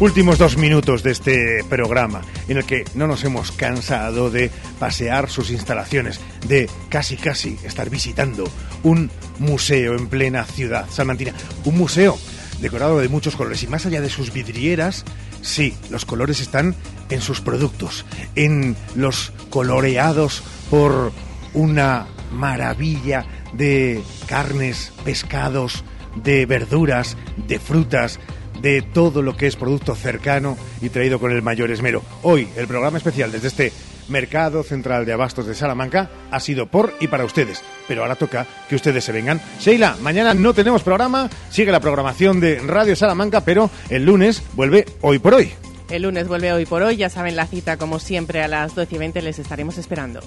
Últimos 0.00 0.38
dos 0.38 0.56
minutos 0.56 1.04
de 1.04 1.12
este 1.12 1.64
programa 1.70 2.22
en 2.48 2.56
el 2.56 2.64
que 2.64 2.84
no 2.96 3.06
nos 3.06 3.22
hemos 3.22 3.52
cansado 3.52 4.28
de 4.28 4.50
pasear 4.80 5.30
sus 5.30 5.50
instalaciones, 5.52 6.20
de 6.48 6.68
casi 6.88 7.16
casi 7.16 7.56
estar 7.62 7.90
visitando 7.90 8.44
un 8.82 9.08
museo 9.38 9.96
en 9.96 10.08
plena 10.08 10.44
ciudad 10.44 10.86
salmantina. 10.90 11.32
Un 11.64 11.78
museo 11.78 12.18
decorado 12.60 12.98
de 12.98 13.08
muchos 13.08 13.36
colores 13.36 13.62
y 13.62 13.68
más 13.68 13.86
allá 13.86 14.00
de 14.00 14.10
sus 14.10 14.32
vidrieras, 14.32 15.04
sí, 15.42 15.76
los 15.90 16.04
colores 16.04 16.40
están 16.40 16.74
en 17.08 17.20
sus 17.20 17.40
productos, 17.40 18.04
en 18.34 18.76
los 18.96 19.32
coloreados 19.48 20.42
por 20.70 21.12
una 21.54 22.08
maravilla 22.32 23.26
de 23.52 24.02
carnes, 24.26 24.92
pescados, 25.04 25.84
de 26.16 26.46
verduras, 26.46 27.16
de 27.46 27.60
frutas, 27.60 28.18
de 28.64 28.80
todo 28.80 29.20
lo 29.20 29.36
que 29.36 29.46
es 29.46 29.56
producto 29.56 29.94
cercano 29.94 30.56
y 30.80 30.88
traído 30.88 31.20
con 31.20 31.30
el 31.30 31.42
mayor 31.42 31.70
esmero. 31.70 32.02
Hoy 32.22 32.48
el 32.56 32.66
programa 32.66 32.96
especial 32.96 33.30
desde 33.30 33.48
este 33.48 33.72
Mercado 34.08 34.62
Central 34.62 35.04
de 35.04 35.12
Abastos 35.12 35.46
de 35.46 35.54
Salamanca 35.54 36.10
ha 36.30 36.40
sido 36.40 36.66
por 36.66 36.94
y 36.98 37.08
para 37.08 37.26
ustedes, 37.26 37.62
pero 37.86 38.00
ahora 38.00 38.16
toca 38.16 38.46
que 38.66 38.74
ustedes 38.74 39.04
se 39.04 39.12
vengan. 39.12 39.38
Sheila, 39.60 39.98
mañana 40.00 40.32
no 40.32 40.54
tenemos 40.54 40.82
programa, 40.82 41.28
sigue 41.50 41.72
la 41.72 41.80
programación 41.80 42.40
de 42.40 42.58
Radio 42.60 42.96
Salamanca, 42.96 43.42
pero 43.42 43.68
el 43.90 44.06
lunes 44.06 44.42
vuelve 44.54 44.86
hoy 45.02 45.18
por 45.18 45.34
hoy. 45.34 45.52
El 45.90 46.04
lunes 46.04 46.26
vuelve 46.26 46.50
hoy 46.50 46.64
por 46.64 46.80
hoy, 46.80 46.96
ya 46.96 47.10
saben 47.10 47.36
la 47.36 47.46
cita 47.46 47.76
como 47.76 47.98
siempre 47.98 48.42
a 48.42 48.48
las 48.48 48.74
12 48.74 48.94
y 48.94 48.98
20 48.98 49.20
les 49.20 49.38
estaremos 49.38 49.76
esperando. 49.76 50.20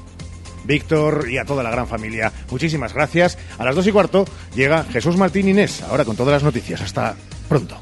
Víctor 0.64 1.28
y 1.28 1.40
a 1.40 1.46
toda 1.46 1.64
la 1.64 1.72
gran 1.72 1.88
familia, 1.88 2.32
muchísimas 2.52 2.94
gracias. 2.94 3.36
A 3.58 3.66
las 3.66 3.76
dos 3.76 3.88
y 3.88 3.92
cuarto 3.92 4.26
llega 4.54 4.84
Jesús 4.84 5.18
Martín 5.18 5.50
Inés, 5.50 5.82
ahora 5.82 6.06
con 6.06 6.16
todas 6.16 6.34
las 6.34 6.44
noticias. 6.44 6.82
Hasta 6.82 7.16
pronto. 7.50 7.80